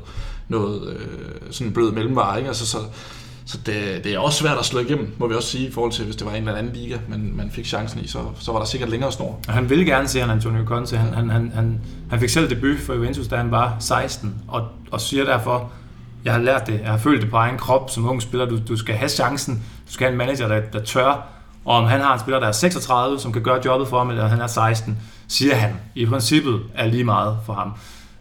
noget 0.50 0.88
øh, 0.88 1.50
sådan 1.50 1.72
blød 1.72 1.92
mellemvare. 1.92 2.38
Ikke? 2.38 2.48
Altså, 2.48 2.66
så, 2.66 2.78
så 3.44 3.58
det, 3.66 4.04
det 4.04 4.14
er 4.14 4.18
også 4.18 4.38
svært 4.38 4.58
at 4.58 4.64
slå 4.64 4.80
igennem, 4.80 5.14
må 5.18 5.26
vi 5.28 5.34
også 5.34 5.48
sige, 5.48 5.68
i 5.68 5.72
forhold 5.72 5.92
til, 5.92 6.04
hvis 6.04 6.16
det 6.16 6.26
var 6.26 6.32
en 6.32 6.48
eller 6.48 6.58
anden 6.58 6.72
liga, 6.72 6.96
men 7.08 7.36
man 7.36 7.50
fik 7.50 7.66
chancen 7.66 8.00
i, 8.00 8.06
så, 8.06 8.18
så 8.40 8.52
var 8.52 8.58
der 8.58 8.66
sikkert 8.66 8.90
længere 8.90 9.12
snor. 9.12 9.40
Og 9.48 9.54
han 9.54 9.70
ville 9.70 9.84
gerne 9.84 10.08
se 10.08 10.20
han 10.20 10.30
Antonio 10.30 10.64
Conte. 10.64 10.96
Han, 10.96 11.14
han, 11.14 11.30
han, 11.30 11.52
han, 11.54 11.80
han 12.10 12.20
fik 12.20 12.28
selv 12.28 12.50
debut 12.50 12.78
for 12.78 12.94
Juventus, 12.94 13.28
da 13.28 13.36
han 13.36 13.50
var 13.50 13.76
16, 13.78 14.34
og, 14.48 14.68
og 14.90 15.00
siger 15.00 15.24
derfor, 15.24 15.70
jeg 16.24 16.32
har 16.32 16.40
lært 16.40 16.66
det, 16.66 16.80
jeg 16.80 16.90
har 16.90 16.98
følt 16.98 17.22
det 17.22 17.30
på 17.30 17.36
egen 17.36 17.58
krop 17.58 17.90
som 17.90 18.08
ung 18.08 18.22
spiller, 18.22 18.46
du, 18.46 18.58
du 18.68 18.76
skal 18.76 18.94
have 18.94 19.08
chancen, 19.08 19.54
du 19.88 19.92
skal 19.92 20.04
have 20.04 20.12
en 20.12 20.18
manager, 20.18 20.48
der, 20.48 20.60
der 20.60 20.84
tør, 20.84 21.26
og 21.64 21.76
om 21.76 21.84
han 21.84 22.00
har 22.00 22.14
en 22.14 22.20
spiller, 22.20 22.40
der 22.40 22.46
er 22.46 22.52
36, 22.52 23.20
som 23.20 23.32
kan 23.32 23.42
gøre 23.42 23.60
jobbet 23.64 23.88
for 23.88 23.98
ham, 23.98 24.10
eller 24.10 24.28
han 24.28 24.40
er 24.40 24.46
16, 24.46 24.98
siger 25.28 25.54
han, 25.54 25.72
i 25.94 26.06
princippet 26.06 26.60
er 26.74 26.86
lige 26.86 27.04
meget 27.04 27.38
for 27.46 27.52
ham. 27.52 27.72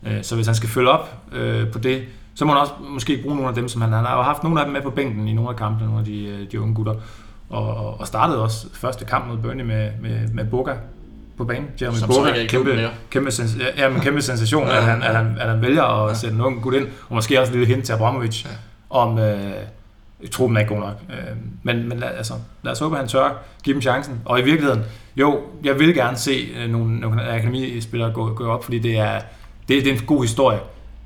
Øh, 0.07 0.23
så 0.23 0.35
hvis 0.35 0.45
han 0.45 0.55
skal 0.55 0.69
følge 0.69 0.89
op 0.89 1.13
øh, 1.31 1.71
på 1.71 1.79
det, 1.79 2.03
så 2.39 2.45
må 2.45 2.53
han 2.53 2.61
også 2.61 2.73
måske 2.89 3.19
bruge 3.23 3.35
nogle 3.35 3.49
af 3.49 3.55
dem, 3.55 3.67
som 3.67 3.81
han, 3.81 3.93
han 3.93 4.05
har 4.05 4.17
jo 4.17 4.21
haft 4.21 4.43
nogle 4.43 4.59
af 4.59 4.65
dem 4.65 4.73
med 4.73 4.81
på 4.81 4.89
bænken 4.89 5.27
i 5.27 5.33
nogle 5.33 5.49
af 5.49 5.55
kampene, 5.55 5.85
nogle 5.85 5.99
af 5.99 6.05
de, 6.05 6.25
øh, 6.25 6.51
de 6.51 6.61
unge 6.61 6.75
gutter. 6.75 6.93
Og, 7.49 7.99
og 7.99 8.07
startede 8.07 8.43
også 8.43 8.67
første 8.73 9.05
kamp 9.05 9.27
mod 9.27 9.37
Burnley 9.37 9.65
med, 9.65 9.91
med, 10.01 10.27
med 10.33 10.45
Boga 10.45 10.73
på 11.37 11.43
banen. 11.43 11.67
Jeremy 11.81 11.97
Som 11.97 12.09
Boga, 12.09 12.29
er 12.29 12.47
kæmpe, 12.47 12.89
kæmpe, 13.09 13.31
sens, 13.31 13.57
ja, 13.59 13.83
ja, 13.83 13.89
men 13.89 14.01
kæmpe 14.01 14.21
sensation, 14.21 14.67
at, 14.67 14.83
han, 14.83 15.03
at, 15.03 15.15
han, 15.15 15.37
at 15.39 15.49
han 15.49 15.61
vælger 15.61 15.83
at 15.83 16.17
sætte 16.17 16.35
en 16.35 16.41
ung 16.41 16.61
gut 16.61 16.73
ind, 16.73 16.87
og 17.09 17.15
måske 17.15 17.41
også 17.41 17.53
lidt 17.53 17.67
hint 17.67 17.85
til 17.85 17.93
Abramovic. 17.93 18.45
om 18.89 19.19
øh, 19.19 19.39
truppen 20.31 20.57
er 20.57 20.61
ikke 20.61 20.73
god 20.73 20.81
nok. 20.81 20.95
Øh, 21.09 21.35
men 21.63 21.89
men 21.89 21.99
lad, 21.99 22.09
altså, 22.17 22.33
lad 22.63 22.71
os 22.71 22.79
håbe, 22.79 22.95
at 22.95 22.99
han 22.99 23.07
tør 23.07 23.43
give 23.63 23.73
dem 23.73 23.81
chancen. 23.81 24.21
Og 24.25 24.39
i 24.39 24.43
virkeligheden, 24.43 24.83
jo, 25.15 25.39
jeg 25.63 25.79
vil 25.79 25.93
gerne 25.93 26.17
se 26.17 26.47
øh, 26.57 26.71
nogle, 26.71 26.99
nogle 26.99 27.23
akademispillere 27.23 28.11
gå, 28.11 28.33
gå 28.33 28.47
op, 28.47 28.63
fordi 28.63 28.79
det 28.79 28.97
er, 28.97 29.19
det, 29.67 29.83
det 29.83 29.87
er 29.87 29.93
en 29.93 30.05
god 30.05 30.21
historie. 30.21 30.59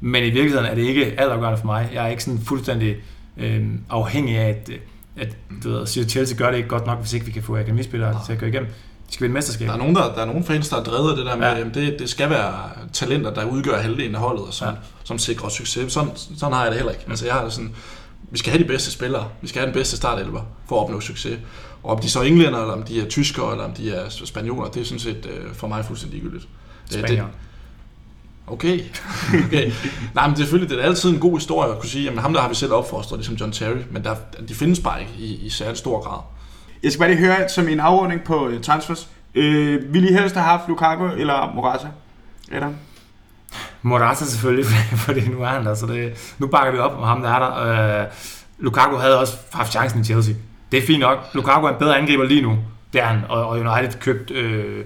Men 0.05 0.23
i 0.23 0.29
virkeligheden 0.29 0.65
er 0.65 0.75
det 0.75 0.81
ikke 0.81 1.05
altafgørende 1.17 1.57
for 1.57 1.65
mig. 1.65 1.89
Jeg 1.93 2.03
er 2.05 2.07
ikke 2.09 2.23
sådan 2.23 2.39
fuldstændig 2.45 2.95
øh, 3.37 3.65
afhængig 3.89 4.37
af, 4.37 4.49
at, 4.49 4.69
at 5.17 5.35
du 5.63 5.69
ved, 5.71 5.87
siger, 5.87 6.07
Chelsea 6.07 6.37
gør 6.37 6.49
det 6.49 6.57
ikke 6.57 6.69
godt 6.69 6.85
nok, 6.85 6.99
hvis 6.99 7.13
ikke 7.13 7.25
vi 7.25 7.31
kan 7.31 7.43
få 7.43 7.57
akademispillere 7.57 8.19
til 8.25 8.33
at 8.33 8.39
gå 8.39 8.45
igennem. 8.45 8.69
De 9.09 9.13
skal 9.13 9.23
vinde 9.23 9.33
mesterskab. 9.33 9.67
Der 9.67 9.73
er 9.73 9.77
nogen, 9.77 9.95
der, 9.95 10.01
der 10.13 10.21
er 10.21 10.25
nogen 10.25 10.43
fans, 10.43 10.69
der 10.69 10.77
er 10.77 10.83
drevet 10.83 11.09
af 11.11 11.17
det 11.17 11.25
der 11.25 11.35
med, 11.35 11.47
Ja. 11.47 11.57
ja. 11.57 11.63
det, 11.63 11.99
det 11.99 12.09
skal 12.09 12.29
være 12.29 12.53
talenter, 12.93 13.33
der 13.33 13.45
udgør 13.45 13.77
halvdelen 13.81 14.15
af 14.15 14.21
holdet, 14.21 14.43
og 14.45 14.53
som, 14.53 14.67
Ja. 14.67 14.71
ja. 14.73 14.77
som 15.03 15.17
sikrer 15.19 15.49
succes. 15.49 15.93
Sådan, 15.93 16.09
sådan 16.15 16.53
har 16.53 16.61
jeg 16.63 16.71
det 16.71 16.77
heller 16.79 16.91
ikke. 16.91 17.05
Altså, 17.09 17.25
jeg 17.25 17.33
har 17.33 17.43
det 17.43 17.53
sådan, 17.53 17.71
vi 18.31 18.37
skal 18.37 18.51
have 18.51 18.63
de 18.63 18.67
bedste 18.67 18.91
spillere. 18.91 19.27
Vi 19.41 19.47
skal 19.47 19.59
have 19.59 19.65
den 19.67 19.73
bedste 19.73 19.97
startelver 19.97 20.41
for 20.69 20.75
at 20.79 20.83
opnå 20.83 20.99
succes. 20.99 21.39
Og 21.83 21.95
om 21.95 22.01
de 22.01 22.09
så 22.09 22.19
er 22.19 22.23
englænder, 22.23 22.59
eller 22.61 22.73
om 22.73 22.83
de 22.83 23.01
er 23.01 23.05
tyskere, 23.05 23.51
eller 23.51 23.63
om 23.65 23.71
de 23.71 23.91
er 23.91 24.09
spanioler, 24.09 24.69
det 24.69 24.81
er 24.81 24.85
sådan 24.85 24.99
set 24.99 25.25
øh, 25.25 25.53
for 25.53 25.67
mig 25.67 25.85
fuldstændig 25.85 26.19
ligegyldigt. 26.19 26.47
Det- 26.89 26.93
det- 26.93 26.99
Spanier. 27.07 27.25
Okay. 28.47 28.79
okay. 29.45 29.71
Nej, 30.15 30.27
men 30.27 30.37
selvfølgelig, 30.37 30.69
det 30.69 30.79
er 30.79 30.83
altid 30.87 31.09
en 31.09 31.19
god 31.19 31.37
historie 31.37 31.71
at 31.71 31.79
kunne 31.79 31.89
sige, 31.89 32.11
at 32.11 32.17
ham 32.17 32.33
der 32.33 32.41
har 32.41 32.49
vi 32.49 32.55
selv 32.55 32.73
opfostret, 32.73 33.19
ligesom 33.19 33.35
John 33.35 33.51
Terry, 33.51 33.77
men 33.91 34.03
der, 34.03 34.15
de 34.49 34.55
findes 34.55 34.79
bare 34.79 35.01
ikke 35.01 35.13
i, 35.17 35.45
i 35.45 35.49
særlig 35.49 35.77
stor 35.77 36.01
grad. 36.01 36.19
Jeg 36.83 36.91
skal 36.91 36.99
bare 36.99 37.09
lige 37.09 37.19
høre 37.25 37.49
som 37.49 37.67
en 37.67 37.79
afrunding 37.79 38.23
på 38.23 38.47
øh, 38.47 38.61
transfers. 38.61 39.09
Øh, 39.35 39.93
ville 39.93 40.09
I 40.09 40.13
helst 40.13 40.35
have 40.35 40.43
haft 40.45 40.63
Lukaku 40.67 41.05
eller 41.07 41.51
Morata? 41.55 41.87
Adam? 42.51 42.75
Morata 43.81 44.25
selvfølgelig, 44.25 44.65
fordi- 44.71 44.97
fordi 44.97 45.27
nu 45.31 45.41
er 45.43 45.47
han 45.47 45.65
der, 45.65 45.75
så 45.75 45.85
det, 45.85 46.33
nu 46.39 46.47
bakker 46.47 46.71
vi 46.71 46.77
op 46.77 46.97
om 46.97 47.03
ham, 47.03 47.21
der 47.21 47.29
er 47.29 47.39
der. 47.39 48.01
Øh, 48.01 48.07
Lukaku 48.59 48.95
havde 48.95 49.19
også 49.19 49.33
haft 49.53 49.71
chancen 49.71 50.01
i 50.01 50.03
Chelsea. 50.03 50.33
Det 50.71 50.83
er 50.83 50.87
fint 50.87 50.99
nok. 50.99 51.17
Lukaku 51.33 51.65
er 51.65 51.69
en 51.69 51.75
bedre 51.79 51.97
angriber 51.97 52.23
lige 52.23 52.41
nu. 52.41 52.57
Det 52.93 53.01
er 53.01 53.05
han, 53.05 53.21
og, 53.29 53.45
og 53.47 53.59
United 53.59 53.99
købt 53.99 54.31
øh, 54.31 54.85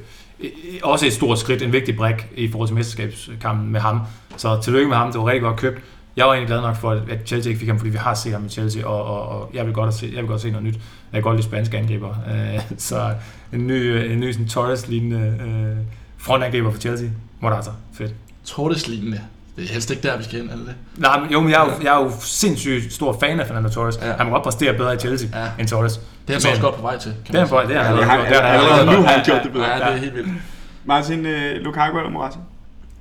også 0.84 1.06
et 1.06 1.14
stort 1.14 1.40
skridt, 1.40 1.62
en 1.62 1.74
vigtig 1.74 1.96
brik 1.96 2.16
i 2.36 2.52
forhold 2.52 2.68
til 2.68 2.76
mesterskabskampen 2.76 3.72
med 3.72 3.80
ham. 3.80 4.00
Så 4.38 4.62
tillykke 4.62 4.88
med 4.88 4.98
ham, 4.98 5.12
det 5.12 5.22
var 5.22 5.28
rigtig 5.28 5.42
godt 5.42 5.60
købt. 5.60 5.82
Jeg 6.18 6.26
var 6.26 6.34
egentlig 6.34 6.48
glad 6.48 6.62
nok 6.62 6.76
for, 6.76 6.92
at 6.92 7.20
Chelsea 7.26 7.50
ikke 7.50 7.60
fik 7.60 7.68
ham, 7.68 7.78
fordi 7.78 7.90
vi 7.90 7.98
har 7.98 8.14
set 8.14 8.32
ham 8.32 8.46
i 8.46 8.50
Chelsea, 8.50 8.86
og, 8.86 9.04
og, 9.04 9.28
og 9.28 9.52
jeg, 9.54 9.66
vil 9.66 9.74
godt 9.74 9.94
se, 9.94 10.12
jeg 10.14 10.22
vil 10.22 10.28
godt 10.28 10.42
se 10.42 10.52
noget 10.52 10.64
nyt. 10.64 10.74
Jeg 10.74 10.82
kan 11.14 11.22
godt 11.22 11.36
lide 11.36 11.48
spanske 11.48 11.78
angriber. 11.78 12.10
Øh, 12.10 12.62
så 12.78 13.14
en 13.54 13.68
ny, 13.68 13.74
en 14.12 14.20
ny 14.20 14.32
sådan 14.32 14.48
Torres-lignende 14.48 15.44
øh, 15.48 15.78
frontangriber 16.18 16.72
for 16.72 16.80
Chelsea. 16.80 17.08
Morata, 17.40 17.70
fedt. 17.94 18.14
Torres-lignende? 18.44 19.22
Det 19.58 19.70
er 19.70 19.74
helst 19.74 19.92
ikke 19.92 20.08
der, 20.08 20.18
vi 20.18 20.24
skal 20.24 20.40
hen, 20.40 20.50
er 20.50 20.56
det 20.56 20.66
det? 20.66 20.76
Nej, 20.98 21.20
men 21.20 21.32
jo, 21.32 21.42
men 21.42 21.52
jeg 21.52 21.62
er 21.62 21.66
jo, 21.66 21.72
jeg 21.84 21.96
er 22.00 22.04
jo 22.04 22.12
sindssygt 22.22 22.94
stor 22.94 23.18
fan 23.20 23.40
af 23.40 23.48
Fernando 23.48 23.70
Torres. 23.70 24.00
Ja. 24.02 24.12
Han 24.12 24.26
må 24.26 24.32
godt 24.32 24.44
præstere 24.44 24.74
bedre 24.74 24.96
i 24.96 24.98
Chelsea 24.98 25.30
ja. 25.44 25.50
End 25.60 25.68
Torres. 25.68 25.94
Det 25.98 26.04
er 26.28 26.34
han 26.34 26.42
så 26.42 26.50
også 26.50 26.62
godt 26.62 26.76
på 26.76 26.82
vej 26.82 26.98
til. 26.98 27.14
kan 27.26 27.34
Det 27.34 27.36
er 27.36 27.40
han 27.40 27.50
på 27.50 27.56
vej, 27.56 27.66
det 27.66 27.76
er 27.76 27.84
han 27.84 27.98
allerede 27.98 28.28
gjort. 28.28 28.44
Er 28.44 28.86
nu 28.86 28.92
har 28.92 29.08
han 29.08 29.26
gjort. 29.26 29.44
det 29.44 29.52
bedre. 29.54 29.66
Ja, 29.68 29.76
det 29.76 29.84
er 29.84 29.98
helt 29.98 30.16
vildt. 30.16 30.30
Martin, 30.86 31.26
øh, 31.26 31.62
Lukaku 31.62 31.98
eller 31.98 32.12
Morata? 32.12 32.38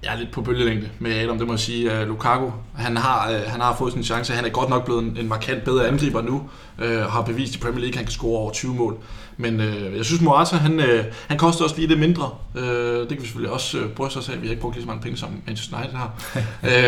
Jeg 0.02 0.14
er 0.14 0.18
lidt 0.18 0.30
på 0.30 0.42
bølgelængde 0.42 0.88
med 0.98 1.12
Adam, 1.12 1.38
det 1.38 1.46
må 1.46 1.52
jeg 1.52 1.60
sige. 1.60 1.92
Uh, 1.92 2.08
Lukaku, 2.08 2.50
han 2.74 2.96
har, 2.96 3.30
uh, 3.30 3.50
han 3.50 3.60
har 3.60 3.76
fået 3.76 3.92
sin 3.92 4.04
chance. 4.04 4.32
Han 4.32 4.44
er 4.44 4.48
godt 4.48 4.70
nok 4.70 4.84
blevet 4.84 5.02
en, 5.02 5.16
en 5.16 5.28
markant 5.28 5.64
bedre 5.64 5.88
angriber 5.88 6.22
nu. 6.22 6.50
Uh, 6.78 6.84
har 6.84 7.22
bevist 7.22 7.54
i 7.54 7.58
Premier 7.58 7.80
League, 7.80 7.92
at 7.92 7.96
han 7.96 8.04
kan 8.04 8.12
score 8.12 8.38
over 8.38 8.52
20 8.52 8.74
mål. 8.74 8.96
Men 9.36 9.60
uh, 9.60 9.96
jeg 9.96 10.04
synes, 10.04 10.22
Morata, 10.22 10.56
han, 10.56 10.78
uh, 10.78 11.04
han 11.28 11.38
koster 11.38 11.64
også 11.64 11.76
lige 11.76 11.88
det 11.88 11.98
mindre. 11.98 12.30
Uh, 12.54 12.62
det 12.62 13.08
kan 13.08 13.18
vi 13.18 13.26
selvfølgelig 13.26 13.52
også 13.52 13.78
uh, 13.78 13.90
bryste 13.90 14.18
os 14.18 14.28
af. 14.28 14.42
Vi 14.42 14.46
har 14.46 14.50
ikke 14.50 14.62
brugt 14.62 14.74
lige 14.74 14.82
så 14.82 14.88
mange 14.88 15.02
penge, 15.02 15.16
som 15.18 15.28
Manchester 15.46 15.76
United 15.76 15.94
har. 15.96 16.14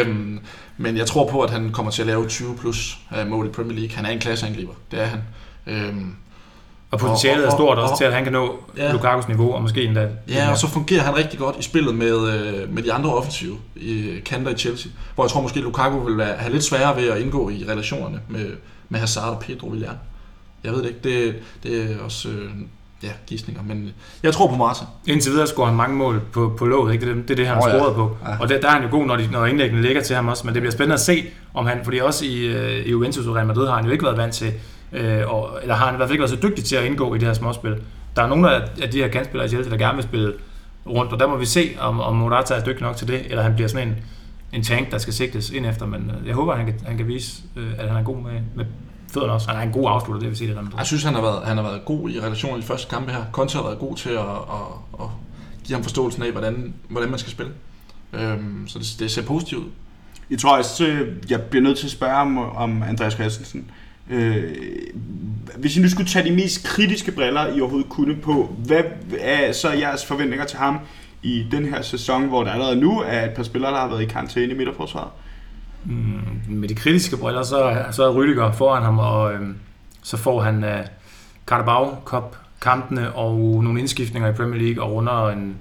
um, 0.07 0.41
men 0.77 0.97
jeg 0.97 1.07
tror 1.07 1.29
på, 1.31 1.41
at 1.41 1.51
han 1.51 1.73
kommer 1.73 1.93
til 1.93 2.03
at 2.03 2.07
lave 2.07 2.29
20 2.29 2.57
plus 2.57 2.99
uh, 3.21 3.29
mål 3.29 3.47
i 3.47 3.51
Premier 3.51 3.79
League. 3.79 3.97
Han 3.97 4.07
er 4.07 4.11
en 4.11 4.19
klasseangriber. 4.19 4.73
Det 4.91 5.01
er 5.01 5.07
han. 5.07 5.21
Um, 5.67 6.17
Og 6.91 6.99
potentialet 6.99 7.39
er 7.39 7.47
Og- 7.47 7.53
og- 7.53 7.59
stort 7.59 7.79
og- 7.79 7.83
også 7.83 7.93
og- 7.93 7.99
til, 7.99 8.05
at 8.05 8.13
han 8.13 8.25
kan 8.25 8.33
nå 8.33 8.57
Ja. 8.77 8.93
Lukakus 8.93 9.29
niveau, 9.29 9.53
og 9.55 9.63
måske 9.63 9.85
endda... 9.85 10.09
Ja, 10.29 10.51
og 10.51 10.59
så 10.59 10.69
fungerer 10.69 11.03
han 11.03 11.17
rigtig 11.17 11.39
godt 11.39 11.57
i 11.59 11.63
spillet 11.63 11.95
med, 11.95 12.29
øh, 12.29 12.75
med 12.75 12.83
de 12.83 12.93
andre 12.93 13.15
offensive 13.15 13.57
i, 13.77 14.21
kanter 14.25 14.51
i 14.51 14.55
Chelsea. 14.55 14.91
Hvor 15.15 15.25
jeg 15.25 15.31
tror 15.31 15.41
måske, 15.43 15.61
Lukaku 15.61 16.01
vil 16.05 16.17
være, 16.19 16.35
have 16.37 16.53
lidt 16.53 16.65
sværere 16.65 16.97
ved 16.97 17.09
at 17.11 17.19
indgå 17.21 17.49
i 17.51 17.65
relationerne 17.69 18.21
med, 18.29 18.47
med 18.89 19.01
Hazard 19.01 19.29
og 19.35 19.39
Pedro 19.41 19.67
Villar. 19.69 19.95
Jeg 20.65 20.73
ved 20.73 20.83
det 20.83 20.89
ikke, 20.89 21.01
det, 21.27 21.35
det 21.63 21.83
er 21.93 22.05
også 22.05 22.29
øh, 22.29 22.51
ja, 23.03 23.09
gidsninger, 23.27 23.63
men 23.63 23.91
jeg 24.23 24.33
tror 24.33 24.47
på 24.49 24.57
Marta. 24.57 24.85
Indtil 25.07 25.33
videre 25.33 25.47
scorer 25.47 25.67
han 25.67 25.77
mange 25.77 25.97
mål 25.97 26.21
på, 26.33 26.55
på 26.59 26.67
låget, 26.67 26.93
ikke? 26.93 27.07
Det, 27.07 27.11
er 27.11 27.15
det, 27.15 27.29
det 27.29 27.31
er 27.31 27.37
det, 27.37 27.47
han 27.47 27.55
har 27.57 27.63
Åh, 27.63 27.71
ja. 27.73 27.79
scoret 27.79 27.95
på. 27.95 28.17
Ja. 28.27 28.37
Og 28.41 28.49
det, 28.49 28.63
der 28.63 28.69
er 28.69 28.73
han 28.73 28.83
jo 28.83 28.89
god, 28.91 29.07
når, 29.07 29.17
de, 29.17 29.29
når 29.33 29.47
indlæggene 29.47 29.83
ligger 29.83 30.03
til 30.03 30.17
ham 30.17 30.29
også. 30.29 30.47
Men 30.47 30.55
det 30.55 30.63
bliver 30.63 30.73
spændende 30.73 30.95
at 30.95 31.01
se, 31.01 31.25
om 31.55 31.67
han... 31.67 31.79
Fordi 31.85 31.99
også 32.01 32.25
i, 32.25 32.47
øh, 32.47 32.87
i 32.87 32.91
Juventus 32.91 33.27
og 33.27 33.35
Real 33.37 33.47
Madrid 33.47 33.67
har 33.69 33.77
han 33.77 33.85
jo 33.85 33.91
ikke 33.91 34.05
været 34.05 34.17
vant 34.17 34.35
til... 34.35 34.53
Øh, 34.93 35.23
og, 35.27 35.59
eller 35.63 35.75
har 35.75 35.87
han 35.87 35.95
i 35.95 35.97
hvert 35.97 36.09
fald 36.09 36.15
ikke 36.15 36.23
været 36.23 36.31
så 36.31 36.49
dygtig 36.49 36.65
til 36.65 36.77
at 36.77 36.85
indgå 36.85 37.15
i 37.15 37.19
det 37.19 37.27
her 37.27 37.35
småspil. 37.35 37.77
Der 38.17 38.23
er 38.23 38.27
nogle 38.27 38.51
af, 38.51 38.91
de 38.93 38.99
her 38.99 39.09
kantspillere 39.09 39.47
i 39.47 39.49
Chelsea, 39.49 39.71
der 39.73 39.79
gerne 39.79 39.95
vil 39.95 40.05
spille 40.05 40.33
rundt, 40.87 41.13
og 41.13 41.21
der 41.21 41.27
må 41.27 41.37
vi 41.37 41.47
se, 41.47 41.77
om, 41.81 42.01
om 42.01 42.17
Morata 42.17 42.55
er 42.55 42.65
dygtig 42.65 42.83
nok 42.83 42.97
til 42.97 43.09
det, 43.09 43.27
eller 43.27 43.43
han 43.43 43.55
bliver 43.55 43.69
sådan 43.69 43.89
en, 43.89 43.97
en 44.53 44.63
tank, 44.63 44.91
der 44.91 44.99
skal 44.99 45.13
sigtes 45.13 45.51
ind 45.51 45.67
efter. 45.67 45.87
Men 45.87 46.11
øh, 46.21 46.27
jeg 46.27 46.35
håber, 46.35 46.53
at 46.53 46.59
han 46.59 46.67
kan, 46.67 46.81
han 46.87 46.97
kan 46.97 47.09
vise, 47.09 47.43
øh, 47.57 47.71
at 47.79 47.89
han 47.89 47.97
er 47.97 48.03
god 48.03 48.17
med, 48.17 48.41
med 48.55 48.65
fødderne 49.13 49.33
også. 49.33 49.49
Han 49.49 49.57
er 49.57 49.63
en 49.63 49.73
god 49.73 49.91
afslutter, 49.91 50.21
det 50.21 50.29
vil 50.29 50.37
sige 50.37 50.49
det. 50.49 50.57
Madrid. 50.57 50.79
Jeg 50.79 50.87
synes, 50.87 51.05
han 51.05 51.15
har 51.15 51.23
været, 51.23 51.47
han 51.47 51.57
har 51.57 51.65
været 51.65 51.85
god 51.85 52.11
i 52.11 52.21
relationen 52.21 52.59
i 52.59 52.63
de 52.63 52.67
første 52.67 52.91
kampe 52.91 53.13
her. 53.13 53.25
Conte 53.33 53.57
har 53.57 53.63
været 53.63 53.79
god 53.79 53.97
til 53.97 54.11
at, 54.11 54.19
at, 54.19 55.01
at 55.01 55.07
give 55.65 55.77
ham 55.77 55.83
forståelsen 55.83 56.23
af, 56.23 56.33
hvordan, 56.33 56.75
hvordan 56.89 57.11
man 57.11 57.19
skal 57.19 57.33
spille. 57.33 57.53
Øhm, 58.13 58.69
så 58.69 58.79
det, 58.79 58.97
det 58.99 59.11
ser 59.11 59.23
positivt 59.23 59.65
ud. 59.65 59.71
Jeg 60.31 60.39
tror 60.39 60.59
også, 60.59 60.87
øh, 60.87 61.17
jeg 61.31 61.43
bliver 61.43 61.63
nødt 61.63 61.79
til 61.79 61.87
at 61.87 61.91
spørge 61.91 62.17
om, 62.17 62.39
om 62.39 62.83
Andreas 62.83 63.13
Christensen. 63.13 63.71
Øh, 64.11 64.57
hvis 65.57 65.77
I 65.77 65.81
nu 65.81 65.89
skulle 65.89 66.09
tage 66.09 66.25
de 66.31 66.35
mest 66.35 66.65
kritiske 66.65 67.13
briller, 67.13 67.47
I 67.55 67.61
overhovedet 67.61 67.91
kunne 67.91 68.17
på, 68.17 68.57
hvad 68.67 68.83
er 69.21 69.53
så 69.53 69.73
jeres 69.73 70.07
forventninger 70.07 70.47
til 70.47 70.59
ham 70.59 70.79
i 71.23 71.47
den 71.51 71.65
her 71.65 71.83
sæson, 71.83 72.29
hvor 72.29 72.45
der 72.45 72.51
allerede 72.51 72.77
nu 72.77 73.01
er 73.07 73.25
et 73.25 73.31
par 73.31 73.43
spillere, 73.43 73.73
der 73.73 73.79
har 73.79 73.89
været 73.89 74.03
i 74.03 74.07
karantæne 74.07 74.53
i 74.53 74.57
midterforsvaret? 74.57 75.11
Mm, 75.85 76.57
med 76.57 76.69
de 76.69 76.75
kritiske 76.75 77.17
briller, 77.17 77.43
så, 77.43 77.85
så 77.91 78.05
er 78.05 78.13
Rydiger 78.13 78.53
foran 78.53 78.83
ham, 78.83 78.99
og 78.99 79.33
øhm, 79.33 79.57
så 80.03 80.17
får 80.17 80.41
han 80.41 80.65
øh, 80.65 80.87
Carabao 81.47 81.97
Cup 82.05 82.37
kampene 82.61 83.13
og 83.13 83.65
nogle 83.65 83.81
indskiftninger 83.81 84.29
i 84.29 84.33
Premier 84.33 84.63
League 84.63 84.85
og 84.85 84.93
runder 84.93 85.29
en 85.29 85.57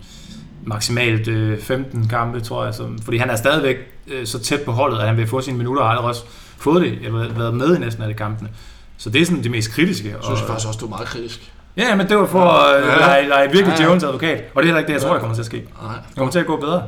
maksimalt 0.63 1.27
øh, 1.27 1.59
15 1.59 2.07
kampe, 2.07 2.39
tror 2.39 2.65
jeg. 2.65 2.73
Så, 2.73 2.87
fordi 3.01 3.17
han 3.17 3.29
er 3.29 3.35
stadigvæk 3.35 3.77
øh, 4.07 4.25
så 4.25 4.39
tæt 4.39 4.61
på 4.61 4.71
holdet, 4.71 4.99
at 4.99 5.07
han 5.07 5.17
vil 5.17 5.27
få 5.27 5.41
sine 5.41 5.57
minutter 5.57 5.83
og 5.83 5.89
allerede 5.89 6.09
også 6.09 6.23
fået 6.59 6.81
det, 6.81 6.97
eller 7.05 7.33
været 7.33 7.53
med 7.53 7.75
i 7.75 7.79
næsten 7.79 8.03
alle 8.03 8.13
kampkampene. 8.15 8.49
Så 8.97 9.09
det 9.09 9.21
er 9.21 9.25
sådan 9.25 9.43
det 9.43 9.51
mest 9.51 9.71
kritiske. 9.71 10.09
Jeg 10.09 10.17
synes 10.23 10.41
faktisk 10.41 10.67
også, 10.67 10.79
du 10.79 10.85
er 10.85 10.89
meget 10.89 11.07
kritisk. 11.07 11.51
Ja, 11.77 11.95
men 11.95 12.09
det 12.09 12.17
var 12.17 12.25
for 12.25 12.41
at 12.43 12.83
Ja. 12.83 12.97
lege, 12.97 13.27
lege 13.27 13.51
virkelig 13.51 13.79
Ja. 13.79 13.85
Jones 13.85 14.03
advokat. 14.03 14.37
Og 14.37 14.39
det 14.39 14.55
er 14.55 14.61
heller 14.63 14.77
ikke 14.79 14.87
det, 14.87 14.93
jeg 14.93 15.01
tror, 15.01 15.13
der 15.13 15.19
kommer 15.19 15.35
til 15.35 15.41
at 15.41 15.45
ske. 15.45 15.57
Det 15.57 15.65
Nej. 15.83 15.95
kommer 16.17 16.31
til 16.31 16.39
at 16.39 16.45
gå 16.45 16.55
bedre. 16.57 16.83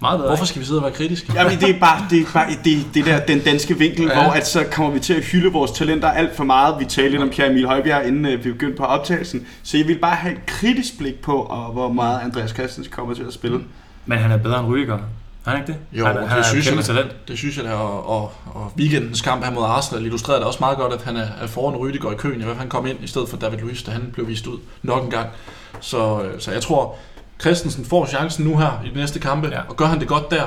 Meget 0.00 0.18
bedre. 0.18 0.28
Hvorfor 0.28 0.44
skal 0.44 0.60
vi 0.60 0.66
sidde 0.66 0.78
og 0.78 0.82
være 0.82 0.92
kritiske? 0.92 1.32
Jamen, 1.34 1.60
det 1.60 1.70
er 1.70 1.78
bare, 1.80 2.06
det, 2.10 2.20
er 2.20 2.24
bare 2.34 2.46
det, 2.64 2.86
det 2.94 3.04
der, 3.06 3.20
den 3.20 3.40
danske 3.40 3.78
vinkel, 3.78 4.04
ja. 4.04 4.22
Hvor 4.22 4.32
at 4.32 4.46
så 4.46 4.64
kommer 4.72 4.92
vi 4.92 5.00
til 5.00 5.14
at 5.14 5.22
hylde 5.24 5.52
vores 5.52 5.70
talenter 5.70 6.08
alt 6.10 6.36
for 6.36 6.44
meget. 6.44 6.74
Vi 6.78 6.84
talte 6.84 7.10
lidt 7.10 7.22
om 7.22 7.28
Pierre 7.30 7.50
Emil 7.50 7.66
Højbjerg, 7.66 8.06
inden 8.06 8.26
øh, 8.26 8.44
vi 8.44 8.52
begyndte 8.52 8.76
på 8.76 8.84
optagelsen. 8.84 9.46
Så 9.62 9.76
jeg 9.78 9.86
vil 9.88 9.98
bare 9.98 10.16
have 10.16 10.32
et 10.34 10.46
kritisk 10.46 10.98
blik 10.98 11.20
på, 11.22 11.36
og 11.36 11.72
hvor 11.72 11.92
meget 11.92 12.20
Andreas 12.24 12.50
Christensen 12.50 12.92
kommer 12.92 13.14
til 13.14 13.22
at 13.22 13.32
spille. 13.32 13.60
Men 14.06 14.18
han 14.18 14.30
er 14.30 14.36
bedre 14.36 14.60
end 14.60 14.68
Rydiger. 14.68 14.98
Er 15.46 15.50
han 15.50 15.60
ikke 15.60 15.72
det? 15.72 15.78
Jo, 15.98 16.06
han, 16.06 16.16
det 16.16 16.28
han 16.28 16.38
er 16.38 16.42
synes 16.42 16.70
jeg. 16.70 16.84
talent. 16.84 17.28
Det 17.28 17.38
synes 17.38 17.56
jeg, 17.56 17.64
der, 17.64 17.72
og, 17.72 18.08
og, 18.08 18.32
og 18.54 18.72
weekendens 18.78 19.20
kamp 19.20 19.44
her 19.44 19.50
mod 19.52 19.64
Arsenal 19.64 20.04
illustrerede 20.04 20.40
det 20.40 20.46
også 20.46 20.58
meget 20.60 20.78
godt, 20.78 20.92
at 20.92 21.02
han 21.02 21.16
er, 21.16 21.26
er 21.42 21.46
foran 21.46 21.76
Rydiger 21.76 22.10
i 22.12 22.14
køen. 22.14 22.34
I 22.40 22.44
hvert 22.44 22.46
fald 22.48 22.58
han 22.58 22.68
kom 22.68 22.86
ind 22.86 22.98
i 23.04 23.06
stedet 23.06 23.28
for 23.28 23.36
David 23.36 23.58
Luiz, 23.58 23.82
da 23.84 23.90
han 23.90 24.10
blev 24.12 24.28
vist 24.28 24.46
ud 24.46 24.58
nok 24.82 25.04
en 25.04 25.10
gang. 25.10 25.28
Så, 25.80 26.22
øh, 26.22 26.40
så 26.40 26.52
jeg 26.52 26.62
tror, 26.62 26.96
Christensen 27.40 27.84
får 27.84 28.06
chancen 28.06 28.44
nu 28.44 28.58
her 28.58 28.82
i 28.86 28.88
de 28.88 28.94
næste 28.94 29.20
kampe, 29.20 29.48
Ja. 29.48 29.60
og 29.68 29.76
gør 29.76 29.84
han 29.86 30.00
det 30.00 30.08
godt 30.08 30.30
der, 30.30 30.42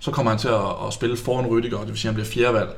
så 0.00 0.10
kommer 0.10 0.30
han 0.32 0.38
til 0.38 0.48
at, 0.48 0.86
at 0.86 0.92
spille 0.92 1.16
foran 1.16 1.46
Rydiger, 1.46 1.78
det 1.78 1.88
vil 1.88 1.98
sige, 1.98 2.08
at 2.08 2.14
han 2.14 2.22
bliver 2.22 2.34
fjerde 2.34 2.54
valg 2.54 2.68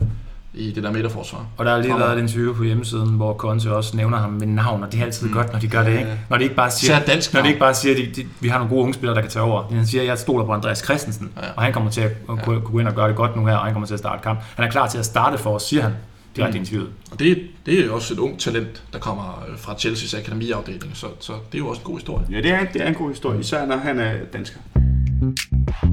i 0.55 0.73
det 0.73 0.83
der 0.83 0.93
midterforsvar. 0.93 1.47
Og 1.57 1.65
der 1.65 1.71
har 1.75 1.81
lige 1.83 1.95
været 1.99 2.17
et 2.19 2.23
interview 2.23 2.55
på 2.55 2.63
hjemmesiden, 2.65 3.09
hvor 3.09 3.35
Conte 3.35 3.73
også 3.77 3.97
nævner 3.97 4.19
ham 4.19 4.31
med 4.33 4.47
navn, 4.47 4.83
og 4.83 4.93
det 4.93 5.01
er 5.01 5.05
altid 5.05 5.27
mm. 5.27 5.33
Mm. 5.33 5.37
godt, 5.37 5.53
når 5.53 5.59
de 5.61 5.69
gør 5.69 5.83
det, 5.83 5.93
Ja, 5.93 5.99
ikke? 5.99 6.11
ja. 6.11 6.17
Når 6.31 6.37
de 6.37 6.43
ikke 6.43 6.57
bare 6.57 6.71
siger, 6.71 6.99
dansk 7.01 7.35
når 7.35 7.43
de 7.43 7.49
ikke 7.49 7.61
bare 7.61 7.75
siger, 7.75 7.95
at 7.95 8.01
de, 8.17 8.23
de, 8.23 8.29
vi 8.41 8.49
har 8.49 8.59
nogle 8.59 8.71
gode 8.71 8.83
unge 8.83 8.95
spillere, 8.95 9.15
der 9.15 9.21
kan 9.21 9.31
tage 9.31 9.43
over. 9.43 9.63
Han 9.73 9.87
siger, 9.87 10.03
at 10.03 10.09
jeg 10.09 10.19
stoler 10.19 10.45
på 10.45 10.53
Andreas 10.53 10.79
Christensen, 10.79 11.31
Ja. 11.37 11.49
og 11.57 11.63
han 11.63 11.73
kommer 11.73 11.91
til 11.91 12.01
at 12.01 12.11
kunne, 12.27 12.41
kunne 12.45 12.61
gå 12.61 12.79
ind 12.79 12.89
og 12.89 12.95
gøre 12.95 13.09
det 13.09 13.17
godt 13.17 13.37
nu 13.37 13.47
her, 13.47 13.57
og 13.57 13.65
han 13.65 13.73
kommer 13.73 13.87
til 13.87 13.95
at 13.95 14.01
starte 14.01 14.23
kamp. 14.23 14.39
Han 14.57 14.65
er 14.65 14.71
klar 14.71 14.89
til 14.89 14.99
at 14.99 15.05
starte 15.07 15.39
for 15.39 15.55
os, 15.55 15.63
siger 15.63 15.83
han 15.83 15.93
direkte 16.37 16.59
Mm. 16.59 16.63
interviewet. 16.63 16.89
Og 17.13 17.19
det, 17.19 17.39
det 17.67 17.81
er 17.81 17.87
jo 17.87 17.95
også 17.95 18.15
et 18.15 18.19
ung 18.19 18.39
talent, 18.39 18.83
der 18.93 18.99
kommer 18.99 19.45
øh, 19.49 19.59
fra 19.59 19.73
Chelsea's 19.73 20.19
akademiafdeling, 20.19 20.91
så, 20.97 21.07
så 21.21 21.33
det 21.33 21.59
er 21.59 21.63
jo 21.63 21.69
også 21.69 21.81
en 21.81 21.85
god 21.87 21.97
historie. 21.99 22.27
Ja, 22.31 22.37
det 22.37 22.51
er, 22.51 22.65
det 22.73 22.83
er 22.83 22.89
en 22.89 22.95
god 22.95 23.11
historie, 23.11 23.41
især 23.41 23.67
når 23.67 23.77
han 23.77 23.99
er 24.01 24.13
dansker. 24.33 24.59
Øh, 24.77 25.91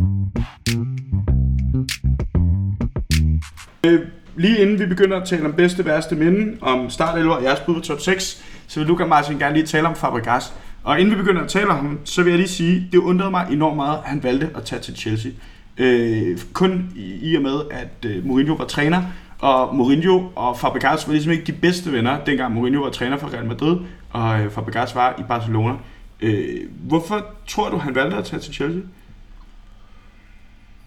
lige 4.41 4.57
inden 4.57 4.79
vi 4.79 4.85
begynder 4.85 5.17
at 5.21 5.27
tale 5.27 5.45
om 5.45 5.53
bedste, 5.53 5.85
værste 5.85 6.15
minde, 6.15 6.57
om 6.61 6.89
startelver 6.89 7.35
og 7.35 7.43
jeres 7.43 7.59
bud 7.59 7.75
på 7.75 7.81
top 7.81 7.99
6, 7.99 8.43
så 8.67 8.79
vil 8.79 8.87
Luca 8.87 9.05
Martin 9.05 9.39
gerne 9.39 9.53
lige 9.53 9.65
tale 9.65 9.87
om 9.87 9.95
Fabregas. 9.95 10.53
Og 10.83 10.99
inden 10.99 11.11
vi 11.11 11.17
begynder 11.17 11.41
at 11.41 11.49
tale 11.49 11.67
om 11.67 11.75
ham, 11.75 11.99
så 12.03 12.23
vil 12.23 12.29
jeg 12.29 12.37
lige 12.37 12.49
sige, 12.49 12.87
det 12.91 12.97
undrede 12.97 13.31
mig 13.31 13.47
enormt 13.51 13.75
meget, 13.75 13.97
at 13.97 14.09
han 14.09 14.23
valgte 14.23 14.49
at 14.55 14.63
tage 14.63 14.81
til 14.81 14.95
Chelsea. 14.97 15.31
Øh, 15.77 16.39
kun 16.53 16.89
i, 16.95 17.31
i 17.31 17.35
og 17.35 17.41
med, 17.41 17.55
at 17.71 18.09
øh, 18.09 18.25
Mourinho 18.25 18.53
var 18.53 18.65
træner, 18.65 19.01
Og 19.39 19.75
Mourinho 19.75 20.23
og 20.35 20.59
Fabregas 20.59 21.07
var 21.07 21.13
ligesom 21.13 21.31
ikke 21.31 21.43
de 21.43 21.51
bedste 21.51 21.91
venner, 21.91 22.23
dengang 22.25 22.53
Mourinho 22.53 22.81
var 22.83 22.89
træner 22.89 23.17
for 23.17 23.33
Real 23.33 23.45
Madrid, 23.45 23.77
og 24.09 24.39
øh, 24.41 24.51
Fabregas 24.51 24.95
var 24.95 25.15
i 25.19 25.23
Barcelona. 25.27 25.73
Øh, 26.21 26.59
hvorfor 26.87 27.25
tror 27.47 27.69
du, 27.69 27.77
han 27.77 27.95
valgte 27.95 28.17
at 28.17 28.25
tage 28.25 28.39
til 28.39 28.53
Chelsea? 28.53 28.81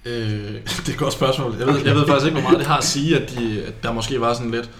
Øh, 0.05 0.55
det 0.81 0.89
er 0.89 0.93
et 0.93 0.99
godt 0.99 1.13
spørgsmål. 1.13 1.57
Jeg 1.59 1.67
ved, 1.67 1.85
jeg 1.85 1.95
ved 1.95 2.07
faktisk 2.07 2.27
ikke, 2.27 2.41
hvor 2.41 2.51
meget 2.51 2.59
det 2.59 2.67
har 2.67 2.79
at 2.79 2.85
sige, 2.85 3.21
at, 3.21 3.31
de, 3.39 3.63
at 3.67 3.83
der 3.83 3.93
måske 3.93 4.21
var 4.21 4.35
sådan 4.35 4.51
lidt 4.51 4.71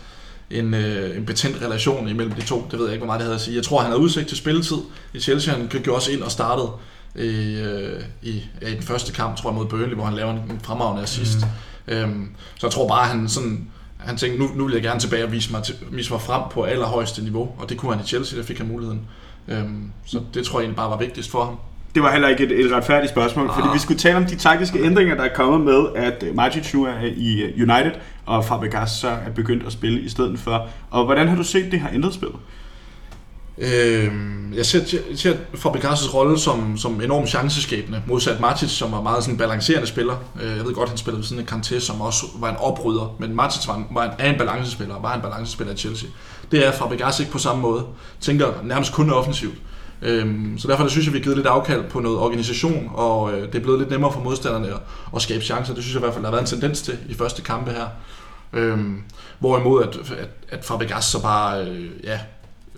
en, 0.51 0.75
øh, 0.75 1.17
en 1.17 1.27
betændt 1.27 1.63
relation 1.63 2.09
imellem 2.09 2.33
de 2.35 2.43
to. 2.43 2.67
Det 2.71 2.79
ved 2.79 2.87
jeg 2.87 2.95
ikke, 2.95 3.05
hvor 3.05 3.07
meget 3.07 3.19
det 3.19 3.25
havde 3.25 3.35
at 3.35 3.41
sige. 3.41 3.57
Jeg 3.57 3.65
tror, 3.65 3.81
han 3.81 3.91
havde 3.91 4.01
udsigt 4.01 4.29
til 4.29 4.37
spilletid 4.37 4.77
i 5.15 5.21
Chelsea. 5.21 5.55
Han 5.55 5.69
gik 5.69 5.89
også 5.89 6.13
ind 6.13 6.23
og 6.23 6.31
startede 6.31 6.71
i, 7.17 7.55
øh, 7.55 8.03
i, 8.23 8.43
ja, 8.63 8.69
i 8.69 8.75
den 8.75 8.83
første 8.83 9.13
kamp, 9.13 9.37
tror 9.37 9.51
jeg, 9.51 9.55
mod 9.55 9.67
Burnley, 9.67 9.95
hvor 9.95 10.05
han 10.05 10.15
laver 10.15 10.33
en 10.33 10.61
fremragende 10.63 11.03
assist. 11.03 11.39
Mm. 11.87 11.93
Øhm, 11.95 12.31
så 12.59 12.67
jeg 12.67 12.73
tror 12.73 12.89
bare, 12.89 13.07
han 13.07 13.29
sådan 13.29 13.69
han 14.05 14.17
tænkte, 14.17 14.39
nu, 14.39 14.51
nu 14.55 14.65
vil 14.65 14.73
jeg 14.73 14.83
gerne 14.83 15.01
tilbage 15.01 15.25
og 15.25 15.33
vise 15.33 15.53
mig, 15.53 15.63
til, 15.63 15.77
vise 15.91 16.13
mig 16.13 16.21
frem 16.21 16.43
på 16.51 16.63
allerhøjeste 16.63 17.23
niveau, 17.23 17.51
og 17.59 17.69
det 17.69 17.77
kunne 17.77 17.95
han 17.95 18.05
i 18.05 18.07
Chelsea, 18.07 18.39
der 18.39 18.45
fik 18.45 18.59
han 18.59 18.69
muligheden. 18.69 19.01
Øhm, 19.49 19.93
så 20.07 20.21
det 20.35 20.47
tror 20.47 20.59
jeg 20.59 20.65
egentlig 20.65 20.77
bare 20.77 20.91
var 20.91 20.97
vigtigst 20.97 21.31
for 21.31 21.45
ham. 21.45 21.59
Det 21.95 22.03
var 22.03 22.13
heller 22.13 22.29
ikke 22.29 22.45
et, 22.45 22.65
et 22.65 22.73
retfærdigt 22.73 23.11
spørgsmål, 23.11 23.47
ah. 23.47 23.55
fordi 23.55 23.69
vi 23.73 23.79
skulle 23.79 23.99
tale 23.99 24.17
om 24.17 24.25
de 24.25 24.37
taktiske 24.37 24.85
ændringer, 24.85 25.15
der 25.15 25.23
er 25.23 25.35
kommet 25.35 25.61
med, 25.61 25.87
at 25.95 26.25
Majic 26.35 26.75
nu 26.75 26.85
er 26.85 27.01
i 27.17 27.43
United, 27.63 27.93
og 28.27 28.45
Fabregas 28.45 28.91
så 28.91 29.09
er 29.09 29.31
begyndt 29.35 29.67
at 29.67 29.73
spille 29.73 30.01
i 30.01 30.09
stedet 30.09 30.39
for. 30.39 30.69
Og 30.91 31.05
hvordan 31.05 31.29
har 31.29 31.37
du 31.37 31.45
set 31.45 31.73
det 31.73 31.81
har 31.81 31.91
ændret 31.93 32.15
spillet? 32.15 32.37
Øh, 33.59 34.13
jeg 34.55 34.67
ser, 34.67 34.79
jeg 35.11 35.19
ser 35.19 35.35
Fabregas' 35.55 36.15
rolle 36.15 36.39
som, 36.39 36.77
som 36.77 37.03
enormt 37.03 37.29
chanceskabende, 37.29 38.03
modsat 38.07 38.41
Matic, 38.41 38.71
som 38.71 38.93
var 38.93 39.03
meget 39.03 39.23
sådan 39.23 39.35
en 39.35 39.39
balancerende 39.39 39.87
spiller. 39.87 40.17
Øh, 40.43 40.57
jeg 40.57 40.65
ved 40.65 40.75
godt, 40.75 40.89
han 40.89 40.99
spillede 40.99 41.19
ved 41.19 41.25
sådan 41.25 41.45
en 41.45 41.49
Kanté, 41.49 41.81
som 41.81 42.01
også 42.01 42.27
var 42.39 42.51
en 42.51 42.57
oprydder, 42.57 43.17
men 43.19 43.37
Matic 43.37 43.69
var 43.69 43.75
en, 43.75 43.87
var 43.91 44.05
en, 44.05 44.11
er 44.19 44.33
en 44.33 44.39
balancespiller, 44.39 45.01
var 45.01 45.15
en 45.15 45.21
balancespiller 45.21 45.75
i 45.75 45.77
Chelsea. 45.77 46.09
Det 46.51 46.67
er 46.67 46.73
Fabregas 46.73 47.21
ikke 47.21 47.33
på 47.33 47.39
samme 47.39 47.63
måde. 47.63 47.85
Tænker 48.21 48.47
nærmest 48.63 48.93
kun 48.93 49.11
offensivt. 49.11 49.55
Øhm, 50.03 50.59
så 50.59 50.69
derfor 50.69 50.89
synes 50.89 51.07
jeg, 51.07 51.13
vi 51.13 51.19
har 51.19 51.23
givet 51.23 51.37
lidt 51.37 51.47
afkald 51.47 51.85
på 51.91 52.01
noget 52.01 52.19
organisation, 52.19 52.91
og 52.95 53.33
øh, 53.33 53.47
det 53.47 53.55
er 53.55 53.61
blevet 53.61 53.79
lidt 53.79 53.91
nemmere 53.91 54.13
for 54.13 54.21
modstanderne 54.21 54.69
at, 54.69 54.81
at 55.17 55.23
skabe 55.23 55.45
chancer. 55.45 55.75
Det 55.75 55.83
synes 55.83 55.95
jeg 55.95 56.01
i 56.01 56.05
hvert 56.05 56.15
fald, 56.15 56.25
der 56.25 56.31
har 56.31 56.37
været 56.37 56.53
en 56.53 56.61
tendens 56.61 56.83
til 56.83 56.99
i 57.09 57.15
første 57.15 57.43
kampe 57.43 57.71
her. 57.71 57.87
Øhm, 58.53 59.03
hvorimod 59.39 59.83
at, 59.83 59.97
at, 59.97 60.29
at 60.49 60.65
Fabregas 60.65 61.05
så 61.05 61.23
bare 61.23 61.67
øh, 61.67 61.91
ja, 62.05 62.21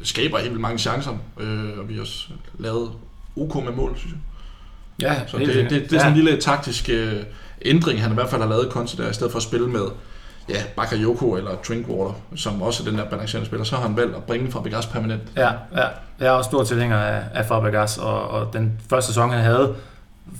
skaber 0.02 0.38
helt 0.38 0.50
vildt 0.50 0.60
mange 0.60 0.78
chancer, 0.78 1.12
øh, 1.40 1.78
og 1.78 1.88
vi 1.88 1.94
har 1.94 2.00
også 2.00 2.28
lavet 2.58 2.90
OK 3.36 3.54
med 3.64 3.72
mål, 3.72 3.94
synes 3.96 4.12
jeg. 4.12 4.20
Ja, 5.00 5.26
så 5.26 5.38
det, 5.38 5.46
det, 5.46 5.70
det, 5.70 5.90
det 5.90 5.92
er 5.92 5.98
sådan 5.98 6.12
en 6.12 6.24
lille 6.24 6.40
taktisk 6.40 6.88
øh, 6.88 7.22
ændring, 7.62 8.02
han 8.02 8.10
i 8.10 8.14
hvert 8.14 8.30
fald 8.30 8.42
har 8.42 8.48
lavet 8.48 8.68
Conte 8.70 8.96
der, 8.96 9.10
i 9.10 9.12
stedet 9.12 9.32
for 9.32 9.36
at 9.36 9.42
spille 9.42 9.68
med 9.68 9.86
ja, 10.48 10.62
Bakayoko 10.76 11.36
eller 11.36 11.50
Drinkwater, 11.68 12.12
som 12.36 12.62
også 12.62 12.82
er 12.82 12.88
den 12.90 12.98
der 12.98 13.04
balancerende 13.04 13.46
spiller, 13.46 13.64
så 13.64 13.76
har 13.76 13.82
han 13.82 13.96
valgt 13.96 14.16
at 14.16 14.24
bringe 14.24 14.52
Fabregas 14.52 14.86
permanent. 14.86 15.22
Ja, 15.36 15.50
ja. 15.76 15.86
jeg 16.20 16.26
er 16.26 16.30
også 16.30 16.48
stor 16.48 16.64
tilhænger 16.64 16.98
af, 16.98 17.22
af 17.34 17.46
Fabregas, 17.46 17.98
og, 17.98 18.28
og 18.28 18.52
den 18.52 18.80
første 18.90 19.08
sæson, 19.08 19.30
han 19.30 19.44
havde, 19.44 19.74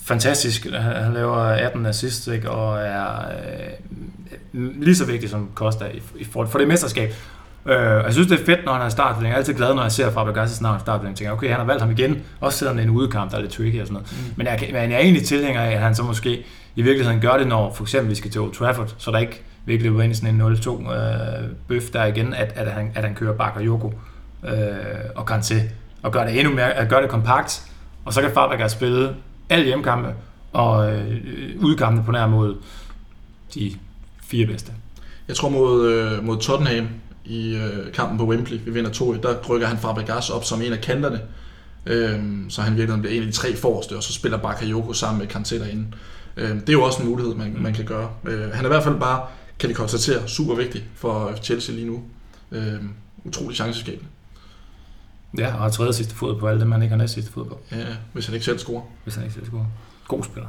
fantastisk. 0.05 0.67
Han 0.73 1.15
laver 1.15 1.37
18 1.37 1.87
assist, 1.87 2.29
ikke, 2.29 2.51
og 2.51 2.79
er 2.79 3.09
øh, 4.53 4.83
lige 4.83 4.97
så 4.97 5.05
vigtig 5.05 5.31
som 5.31 5.51
Costa 5.55 5.85
i, 5.85 6.03
i, 6.17 6.25
for, 6.25 6.47
for 6.47 6.59
det 6.59 6.69
mesterskab. 6.69 7.15
Øh, 7.67 8.05
jeg 8.05 8.13
synes, 8.13 8.29
det 8.29 8.41
er 8.41 8.45
fedt, 8.45 8.65
når 8.65 8.73
han 8.73 8.83
er 8.83 8.89
startet. 8.89 9.23
Jeg 9.23 9.31
er 9.31 9.37
altid 9.37 9.55
glad, 9.55 9.75
når 9.75 9.83
jeg 9.83 9.93
ser 9.93 10.11
Fabregas' 10.11 10.63
navn. 10.63 10.81
Jeg 10.87 11.15
tænker, 11.17 11.33
okay, 11.33 11.49
han 11.49 11.57
har 11.57 11.65
valgt 11.65 11.83
ham 11.83 11.91
igen. 11.91 12.23
Også 12.41 12.59
selvom 12.59 12.77
det 12.77 12.85
er 12.85 12.89
en 12.89 12.95
udekamp, 12.95 13.31
der 13.31 13.37
er 13.37 13.41
lidt 13.41 13.53
tricky 13.53 13.81
og 13.81 13.87
sådan 13.87 13.93
noget. 13.93 14.13
Mm. 14.13 14.33
Men, 14.37 14.47
jeg, 14.47 14.59
men 14.73 14.91
jeg 14.91 14.93
er 14.93 14.99
egentlig 14.99 15.27
tilhænger 15.27 15.63
af, 15.63 15.73
at 15.73 15.79
han 15.79 15.95
så 15.95 16.03
måske 16.03 16.45
i 16.77 16.83
virkeligheden 16.83 17.21
gør 17.21 17.37
det, 17.37 17.47
når 17.47 17.75
for 17.75 17.85
eksempel 17.85 18.11
vi 18.11 18.15
skal 18.15 18.31
til 18.31 18.41
Old 18.41 18.53
Trafford, 18.53 18.95
så 18.99 19.11
der 19.11 19.19
ikke 19.19 19.43
virkelig 19.67 19.91
løber 19.91 20.03
ind 20.03 20.13
i 20.13 20.17
sådan 20.17 20.41
en 20.41 20.55
0-2 20.55 20.93
øh, 20.93 21.51
bøf 21.69 21.91
der 21.93 22.05
igen, 22.05 22.35
at, 22.35 22.53
at, 22.55 22.73
han, 22.73 22.93
at 22.95 23.05
han 23.05 23.15
kører 23.15 23.35
Bakayoko 23.35 23.93
øh, 24.45 24.55
og 25.15 25.37
Kanté, 25.37 25.55
og 26.03 26.13
gør 26.13 26.25
det 26.25 26.39
endnu 26.39 26.55
mere, 26.55 26.73
at 26.73 26.89
gør 26.89 27.01
det 27.01 27.11
kompakt, 27.11 27.63
og 28.05 28.13
så 28.13 28.21
kan 28.21 28.31
Fabregas 28.35 28.73
spille 28.73 29.17
alle 29.49 29.65
hjemmekampe 29.65 30.15
og 30.53 30.93
øh, 30.93 31.17
udkampene 31.61 32.05
på 32.05 32.13
nær 32.13 32.27
mod 32.27 32.57
de 33.55 33.73
fire 34.23 34.47
bedste. 34.47 34.73
Jeg 35.29 35.37
tror 35.37 35.49
mod, 35.49 35.93
øh, 35.93 36.25
mod 36.25 36.39
Tottenham 36.39 36.89
i 37.25 37.57
øh, 37.57 37.93
kampen 37.93 38.19
på 38.19 38.27
Wembley, 38.27 38.61
vi 38.65 38.71
vinder 38.71 38.91
2 38.91 39.15
der 39.15 39.35
rykker 39.49 39.67
han 39.67 39.79
Fabregas 39.79 40.31
op 40.31 40.45
som 40.45 40.63
en 40.63 40.73
af 40.73 40.81
kanterne, 40.81 41.21
øh, 41.87 42.21
så 42.49 42.63
han 42.63 42.77
virkelig 42.77 43.01
bliver 43.01 43.15
en 43.15 43.23
af 43.23 43.27
de 43.27 43.33
tre 43.33 43.57
forreste, 43.57 43.97
og 43.97 44.03
så 44.03 44.13
spiller 44.13 44.39
Bakayoko 44.39 44.93
sammen 44.93 45.19
med 45.19 45.35
Kanté 45.35 45.59
derinde. 45.59 45.87
Øh, 46.37 46.51
det 46.51 46.69
er 46.69 46.73
jo 46.73 46.83
også 46.83 47.03
en 47.03 47.09
mulighed, 47.09 47.35
man, 47.35 47.57
man 47.61 47.75
kan 47.75 47.85
gøre. 47.85 48.09
Øh, 48.25 48.53
han 48.53 48.65
er 48.65 48.69
i 48.69 48.73
hvert 48.73 48.83
fald 48.83 49.01
bare 49.01 49.21
kan 49.59 49.69
vi 49.69 49.75
konstatere, 49.75 50.29
super 50.29 50.55
vigtig 50.55 50.85
for 50.95 51.33
Chelsea 51.43 51.75
lige 51.75 51.87
nu. 51.87 52.03
Øh, 52.53 52.83
utrolig 53.25 53.57
chanceskabende. 53.57 54.09
Ja, 55.39 55.47
og 55.47 55.61
har 55.61 55.71
tredje 55.71 55.93
sidste 55.93 56.15
fod 56.15 56.39
på 56.39 56.49
alle 56.49 56.61
dem, 56.61 56.69
man 56.69 56.83
ikke 56.83 56.91
har 56.91 56.97
næste 56.97 57.15
sidste 57.15 57.33
fod 57.33 57.45
på. 57.45 57.61
Ja, 57.73 57.87
hvis 58.13 58.27
han 58.27 58.35
ikke 58.35 58.45
selv 58.45 58.59
scorer. 58.59 58.83
Hvis 59.05 59.15
han 59.15 59.25
ikke 59.25 59.35
selv 59.35 59.47
scorer. 59.47 59.67
God 60.09 60.23
spiller. 60.23 60.49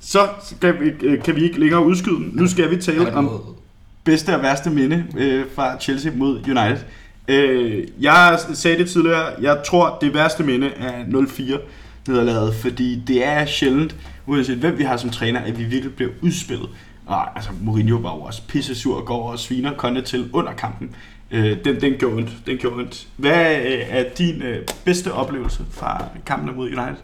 Så 0.00 0.28
kan 0.60 0.74
vi, 0.80 1.06
øh, 1.06 1.22
kan 1.22 1.36
vi 1.36 1.44
ikke 1.44 1.60
længere 1.60 1.84
udskyde 1.84 2.16
den. 2.16 2.30
Nu 2.32 2.46
skal 2.46 2.70
vi 2.70 2.76
tale 2.76 3.14
om 3.14 3.56
bedste 4.04 4.36
og 4.36 4.42
værste 4.42 4.70
minde 4.70 5.06
øh, 5.16 5.44
fra 5.54 5.80
Chelsea 5.80 6.12
mod 6.14 6.36
United. 6.36 6.78
Øh, 7.28 7.88
jeg 8.00 8.38
sagde 8.54 8.78
det 8.78 8.90
tidligere, 8.90 9.32
jeg 9.40 9.62
tror 9.66 9.98
det 10.00 10.14
værste 10.14 10.42
minde 10.42 10.68
er 10.68 11.04
0-4 11.04 11.58
nederlaget, 12.08 12.54
fordi 12.54 13.02
det 13.06 13.24
er 13.24 13.46
sjældent, 13.46 13.96
uanset 14.26 14.56
hvem 14.56 14.78
vi 14.78 14.84
har 14.84 14.96
som 14.96 15.10
træner, 15.10 15.40
at 15.40 15.58
vi 15.58 15.64
virkelig 15.64 15.94
bliver 15.94 16.10
udspillet. 16.22 16.68
Og 17.06 17.36
altså, 17.36 17.50
Mourinho 17.60 17.96
var 17.96 18.14
jo 18.14 18.20
også 18.20 18.42
pisse 18.48 18.74
sur 18.74 18.96
og 18.96 19.06
går 19.06 19.32
og 19.32 19.38
sviner 19.38 19.76
Conte 19.76 20.02
til 20.02 20.30
under 20.32 20.52
kampen. 20.52 20.96
Øh, 21.30 21.64
den, 21.64 21.80
den 21.80 21.94
gjorde 21.98 22.16
ondt. 22.16 22.30
Den 22.46 22.58
gjorde 22.58 22.76
ondt. 22.76 23.06
Hvad 23.16 23.56
øh, 23.56 23.82
er 23.88 24.04
din 24.18 24.42
øh, 24.42 24.66
bedste 24.84 25.12
oplevelse 25.12 25.62
fra 25.70 26.04
kampen 26.26 26.56
mod 26.56 26.66
United? 26.66 26.96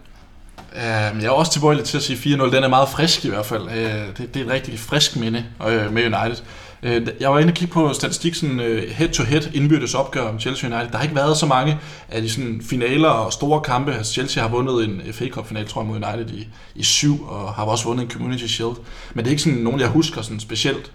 Øhm, 0.76 1.20
jeg 1.20 1.26
er 1.26 1.30
også 1.30 1.52
tilbøjelig 1.52 1.84
til 1.84 1.96
at 1.96 2.02
sige 2.02 2.36
4-0. 2.36 2.54
Den 2.56 2.64
er 2.64 2.68
meget 2.68 2.88
frisk 2.88 3.24
i 3.24 3.28
hvert 3.28 3.46
fald. 3.46 3.62
Øh, 3.68 4.16
det, 4.18 4.34
det 4.34 4.36
er 4.36 4.44
et 4.44 4.50
rigtig 4.50 4.78
frisk 4.78 5.16
minde 5.16 5.44
øh, 5.68 5.92
med 5.92 6.02
United. 6.02 6.44
Øh, 6.82 7.06
jeg 7.20 7.30
var 7.30 7.38
inde 7.38 7.50
og 7.50 7.54
kigge 7.54 7.72
på 7.72 7.92
statistik, 7.92 8.34
sådan 8.34 8.60
øh, 8.60 8.90
head-to-head 8.90 9.54
indbyrdes 9.54 9.94
opgør 9.94 10.28
om 10.28 10.40
Chelsea 10.40 10.70
United. 10.70 10.90
Der 10.90 10.96
har 10.96 11.02
ikke 11.02 11.16
været 11.16 11.36
så 11.36 11.46
mange 11.46 11.78
af 12.08 12.22
de 12.22 12.30
sådan 12.30 12.62
finaler 12.70 13.08
og 13.08 13.32
store 13.32 13.60
kampe. 13.60 13.94
Altså 13.94 14.12
Chelsea 14.12 14.42
har 14.42 14.50
vundet 14.50 14.84
en 14.84 15.12
FA 15.12 15.28
Cup-final, 15.28 15.68
tror 15.68 15.82
jeg, 15.82 15.88
mod 15.88 15.96
United 15.96 16.34
i, 16.34 16.48
i 16.74 16.82
syv, 16.82 17.26
og 17.28 17.54
har 17.54 17.64
også 17.64 17.84
vundet 17.84 18.04
en 18.04 18.10
Community 18.10 18.46
Shield. 18.46 18.76
Men 19.14 19.24
det 19.24 19.26
er 19.26 19.30
ikke 19.30 19.42
sådan 19.42 19.58
nogen, 19.58 19.80
jeg 19.80 19.88
husker 19.88 20.22
sådan 20.22 20.40
specielt 20.40 20.92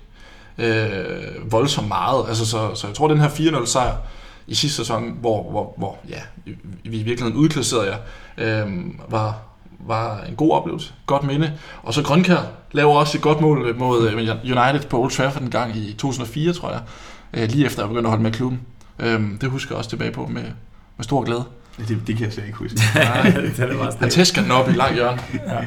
øh, 0.58 1.52
voldsomt 1.52 1.88
meget. 1.88 2.26
Altså, 2.28 2.46
så, 2.46 2.76
så 2.76 2.88
jeg 2.88 2.96
tror, 2.96 3.08
den 3.08 3.20
her 3.20 3.30
4-0 3.30 3.66
sejr 3.66 3.96
i 4.48 4.56
sidste 4.56 4.78
sæson, 4.78 5.18
hvor, 5.20 5.52
hvor, 5.52 5.74
hvor 5.78 5.98
ja, 6.10 6.20
vi 6.84 7.00
i 7.00 7.04
virkeligheden 7.04 7.36
udklasserede 7.36 7.88
jer, 7.88 7.98
øh, 8.66 8.72
var, 9.10 9.47
var 9.88 10.22
en 10.30 10.36
god 10.36 10.52
oplevelse. 10.52 10.94
Godt 11.06 11.24
minde. 11.24 11.54
Og 11.84 11.94
så 11.94 12.04
Grønkær 12.04 12.40
laver 12.72 12.94
også 12.94 13.18
et 13.18 13.22
godt 13.22 13.42
mål 13.42 13.76
mod 13.78 14.10
øh, 14.10 14.18
United 14.44 14.90
på 14.90 15.02
Old 15.02 15.12
Trafford 15.12 15.44
en 15.44 15.50
gang 15.50 15.78
i 15.78 15.94
2004, 15.94 16.54
tror 16.54 16.72
jeg. 16.72 16.82
Øh, 17.34 17.50
lige 17.50 17.66
efter 17.66 17.82
jeg 17.82 17.90
begyndte 17.90 18.08
at 18.08 18.12
holde 18.12 18.24
med 18.24 18.32
klubben. 18.32 18.62
Øhm, 19.00 19.38
det 19.42 19.50
husker 19.50 19.72
jeg 19.72 19.78
også 19.78 19.90
tilbage 19.90 20.12
på 20.12 20.26
med, 20.26 20.44
med 20.98 21.04
stor 21.04 21.24
glæde. 21.24 21.44
Det, 21.78 22.02
det 22.08 22.18
kan 22.18 22.26
jeg 22.26 22.34
slet 22.34 22.46
ikke 22.46 22.58
huske. 22.58 22.78
Nej, 22.96 23.22
det 23.22 23.60
er 23.60 23.98
Han 24.00 24.10
tæsker 24.10 24.42
den 24.42 24.52
op 24.52 24.70
i 24.70 24.72
lang 24.72 24.94
hjørne. 24.96 25.20
ja. 25.48 25.60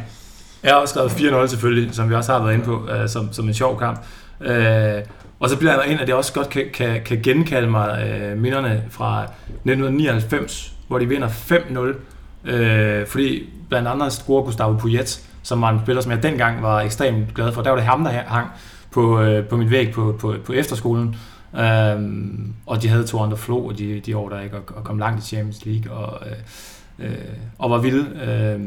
Jeg 0.62 0.72
har 0.72 0.74
også 0.74 0.92
skrevet 0.92 1.44
4-0 1.44 1.46
selvfølgelig, 1.46 1.94
som 1.94 2.10
vi 2.10 2.14
også 2.14 2.32
har 2.32 2.42
været 2.42 2.54
inde 2.54 2.64
på, 2.64 2.88
øh, 2.90 3.08
som, 3.08 3.32
som 3.32 3.48
en 3.48 3.54
sjov 3.54 3.78
kamp. 3.78 4.00
Øh, 4.40 5.02
og 5.40 5.48
så 5.50 5.56
bliver 5.56 5.72
jeg 5.72 5.92
ind, 5.92 6.00
at 6.00 6.08
jeg 6.08 6.16
også 6.16 6.32
godt 6.32 6.48
kan, 6.48 6.64
kan, 6.74 7.00
kan 7.04 7.22
genkalde 7.22 7.70
mig 7.70 8.08
øh, 8.08 8.38
minderne 8.38 8.82
fra 8.90 9.22
1999, 9.22 10.72
hvor 10.88 10.98
de 10.98 11.08
vinder 11.08 11.28
5-0. 11.28 12.50
Øh, 12.50 13.06
fordi 13.06 13.48
blandt 13.70 13.88
andet 13.88 14.12
scorer 14.12 14.42
Gustavo 14.42 14.76
Puyet, 14.76 15.28
som 15.42 15.60
var 15.60 15.70
en 15.70 15.80
spiller, 15.82 16.02
som 16.02 16.12
jeg 16.12 16.22
dengang 16.22 16.62
var 16.62 16.80
ekstremt 16.80 17.34
glad 17.34 17.52
for. 17.52 17.62
Der 17.62 17.70
var 17.70 17.76
det 17.76 17.86
ham, 17.86 18.04
der 18.04 18.10
hang 18.10 18.48
på, 18.90 19.20
øh, 19.20 19.48
på 19.48 19.56
min 19.56 19.70
væg 19.70 19.92
på, 19.92 20.16
på, 20.20 20.34
på 20.44 20.52
efterskolen. 20.52 21.16
Øhm, 21.54 22.54
og 22.66 22.82
de 22.82 22.88
havde 22.88 23.06
to 23.06 23.22
andre 23.22 23.36
Flo 23.36 23.70
de, 23.70 24.00
de 24.00 24.16
år 24.16 24.28
der 24.28 24.40
ikke, 24.40 24.56
og, 24.56 24.62
og 24.76 24.84
kom 24.84 24.98
langt 24.98 25.24
i 25.24 25.26
Champions 25.26 25.64
League 25.64 25.92
og, 25.92 26.26
øh, 26.26 27.08
øh, 27.08 27.16
og 27.58 27.70
var 27.70 27.78
vilde. 27.78 28.20
Øh, 28.22 28.60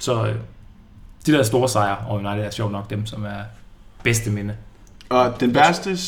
så 0.00 0.26
øh, 0.26 0.34
de 1.26 1.32
der 1.32 1.42
store 1.42 1.68
sejre 1.68 1.96
over 2.08 2.18
United 2.18 2.46
er 2.46 2.50
sjovt 2.50 2.72
nok 2.72 2.90
dem, 2.90 3.06
som 3.06 3.24
er 3.24 3.40
bedste 4.02 4.30
minde. 4.30 4.54
Og 5.08 5.40
den 5.40 5.54
værste... 5.54 5.98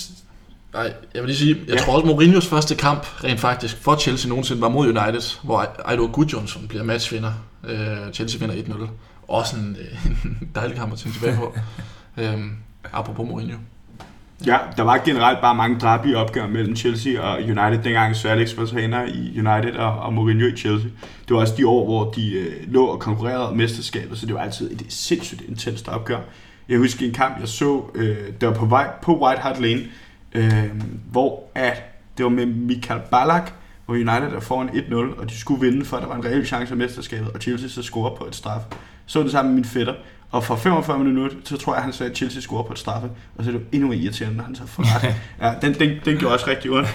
Nej, 0.74 0.92
jeg 1.14 1.22
vil 1.22 1.28
lige 1.28 1.36
sige, 1.36 1.56
jeg 1.68 1.74
ja. 1.74 1.80
tror 1.80 1.94
også 1.94 2.06
Mourinhos 2.06 2.46
første 2.46 2.74
kamp, 2.74 3.24
rent 3.24 3.40
faktisk, 3.40 3.76
for 3.76 3.96
Chelsea 3.96 4.28
nogensinde, 4.28 4.60
var 4.60 4.68
mod 4.68 4.86
United, 4.86 5.38
hvor 5.42 5.66
Aido 5.84 6.08
Gudjonsson 6.12 6.68
bliver 6.68 6.84
matchvinder. 6.84 7.32
Øh, 7.64 8.12
Chelsea 8.12 8.46
vinder 8.46 8.62
1-0 8.62 8.88
også 9.28 9.56
en, 9.56 9.76
en 10.24 10.50
dejlig 10.54 10.76
kamp 10.76 10.92
at 10.92 10.98
tænke 10.98 11.18
tilbage 11.18 11.36
på. 11.36 11.54
øhm, 12.22 12.56
apropos 12.92 13.28
Mourinho. 13.28 13.56
Ja, 14.46 14.58
der 14.76 14.82
var 14.82 14.98
generelt 15.04 15.40
bare 15.40 15.54
mange 15.54 15.78
drabelige 15.78 16.16
opgør 16.16 16.46
mellem 16.46 16.76
Chelsea 16.76 17.20
og 17.20 17.42
United, 17.42 17.82
dengang 17.84 18.16
Sir 18.16 18.30
Alex 18.30 18.56
var 18.56 18.66
træner 18.66 19.04
i 19.04 19.38
United 19.38 19.76
og, 19.76 19.98
og 19.98 20.12
Mourinho 20.12 20.46
i 20.46 20.56
Chelsea. 20.56 20.90
Det 21.28 21.34
var 21.34 21.40
også 21.40 21.54
de 21.56 21.66
år, 21.66 21.84
hvor 21.84 22.10
de 22.10 22.32
øh, 22.32 22.72
lå 22.72 22.84
og 22.84 23.00
konkurrerede 23.00 23.48
om 23.48 23.56
mesterskabet, 23.56 24.18
så 24.18 24.26
det 24.26 24.34
var 24.34 24.40
altid 24.40 24.72
et 24.72 24.86
sindssygt 24.88 25.42
intenst 25.48 25.88
opgør. 25.88 26.18
Jeg 26.68 26.78
husker 26.78 27.06
en 27.06 27.12
kamp, 27.12 27.40
jeg 27.40 27.48
så, 27.48 27.82
øh, 27.94 28.16
der 28.40 28.46
var 28.46 28.54
på 28.54 28.66
vej 28.66 28.90
på 29.02 29.24
White 29.24 29.40
Hart 29.40 29.60
Lane, 29.60 29.82
øh, 30.34 30.70
hvor 31.10 31.42
at 31.54 31.82
det 32.18 32.24
var 32.24 32.30
med 32.30 32.46
Michael 32.46 33.00
Ballack, 33.10 33.52
hvor 33.86 33.94
United 33.94 34.36
er 34.36 34.40
foran 34.40 34.68
1-0, 34.68 35.20
og 35.20 35.30
de 35.30 35.38
skulle 35.38 35.60
vinde, 35.60 35.84
for 35.84 35.96
at 35.96 36.02
der 36.02 36.08
var 36.08 36.16
en 36.16 36.24
reel 36.24 36.46
chance 36.46 36.72
af 36.72 36.76
mesterskabet, 36.76 37.28
og 37.32 37.40
Chelsea 37.40 37.68
så 37.68 37.82
scorer 37.82 38.16
på 38.16 38.24
et 38.24 38.34
straf. 38.36 38.60
Så 39.06 39.22
det 39.22 39.30
sammen 39.30 39.54
med 39.54 39.56
min 39.56 39.64
fætter, 39.64 39.94
og 40.30 40.44
for 40.44 40.56
45 40.56 40.98
minutter, 40.98 41.36
så 41.44 41.56
tror 41.56 41.74
jeg, 41.74 41.82
han 41.82 41.92
sagde, 41.92 42.10
at 42.10 42.16
Chelsea 42.16 42.40
scorer 42.40 42.62
på 42.62 42.72
et 42.72 42.78
straffe, 42.78 43.08
og 43.36 43.44
så 43.44 43.50
er 43.50 43.52
det 43.52 43.60
jo 43.60 43.64
endnu 43.72 43.88
mere 43.88 43.98
irriterende, 43.98 44.36
når 44.36 44.44
han 44.44 44.54
så 44.54 44.66
får 44.66 44.82
ret. 45.06 45.14
Ja, 45.42 45.54
den, 45.62 45.74
den, 45.74 45.98
den 46.04 46.18
gjorde 46.18 46.34
også 46.34 46.46
rigtig 46.46 46.70
ondt. 46.70 46.88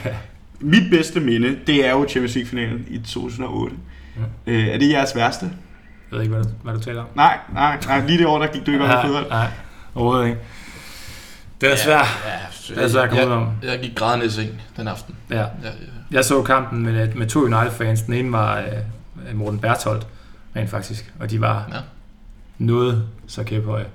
Mit 0.59 0.89
bedste 0.91 1.19
minde, 1.19 1.57
det 1.67 1.85
er 1.87 1.91
jo 1.91 2.05
Champions 2.09 2.35
League-finalen 2.35 2.85
i 2.89 2.97
2008. 2.97 3.75
Ja. 4.47 4.51
Øh, 4.51 4.67
er 4.67 4.77
det 4.77 4.89
jeres 4.89 5.15
værste? 5.15 5.45
Jeg 5.45 5.51
ved 6.17 6.21
ikke, 6.21 6.35
hvad 6.35 6.43
du, 6.43 6.49
hvad 6.63 6.73
du 6.73 6.79
taler 6.79 7.01
om. 7.01 7.07
Nej, 7.15 7.37
nej, 7.53 7.77
nej, 7.87 8.05
lige 8.07 8.17
det 8.17 8.25
år, 8.27 8.39
der 8.39 8.47
gik 8.47 8.65
du 8.65 8.71
ikke 8.71 8.85
op 8.85 9.03
i 9.05 9.07
fodbold. 9.07 9.29
nej, 9.29 9.47
overhovedet 9.95 10.25
ikke. 10.27 10.39
Det 11.61 11.71
er 11.71 11.75
svært. 11.75 12.05
Ja, 12.69 12.75
Det 12.75 12.83
er 12.83 12.87
svært 12.89 13.03
at 13.03 13.09
komme 13.09 13.25
ud 13.27 13.31
om. 13.31 13.49
jeg, 13.63 13.69
jeg 13.71 13.79
gik 13.79 13.95
grædende 13.95 14.25
i 14.25 14.29
seng 14.29 14.61
den 14.77 14.87
aften. 14.87 15.15
Ja. 15.29 15.35
Ja, 15.35 15.41
ja. 15.63 15.71
Jeg 16.11 16.25
så 16.25 16.41
kampen 16.43 16.83
med, 16.83 17.13
med 17.13 17.27
to 17.27 17.39
United-fans. 17.39 18.01
Den 18.01 18.13
ene 18.13 18.31
var 18.31 18.57
øh, 18.59 19.35
Morten 19.37 19.59
Bertholdt, 19.59 20.07
rent 20.55 20.69
faktisk. 20.69 21.13
Og 21.19 21.29
de 21.31 21.41
var 21.41 21.67
Ja. 21.73 21.77
noget 22.57 23.03
så 23.27 23.43
kæphøje. 23.43 23.85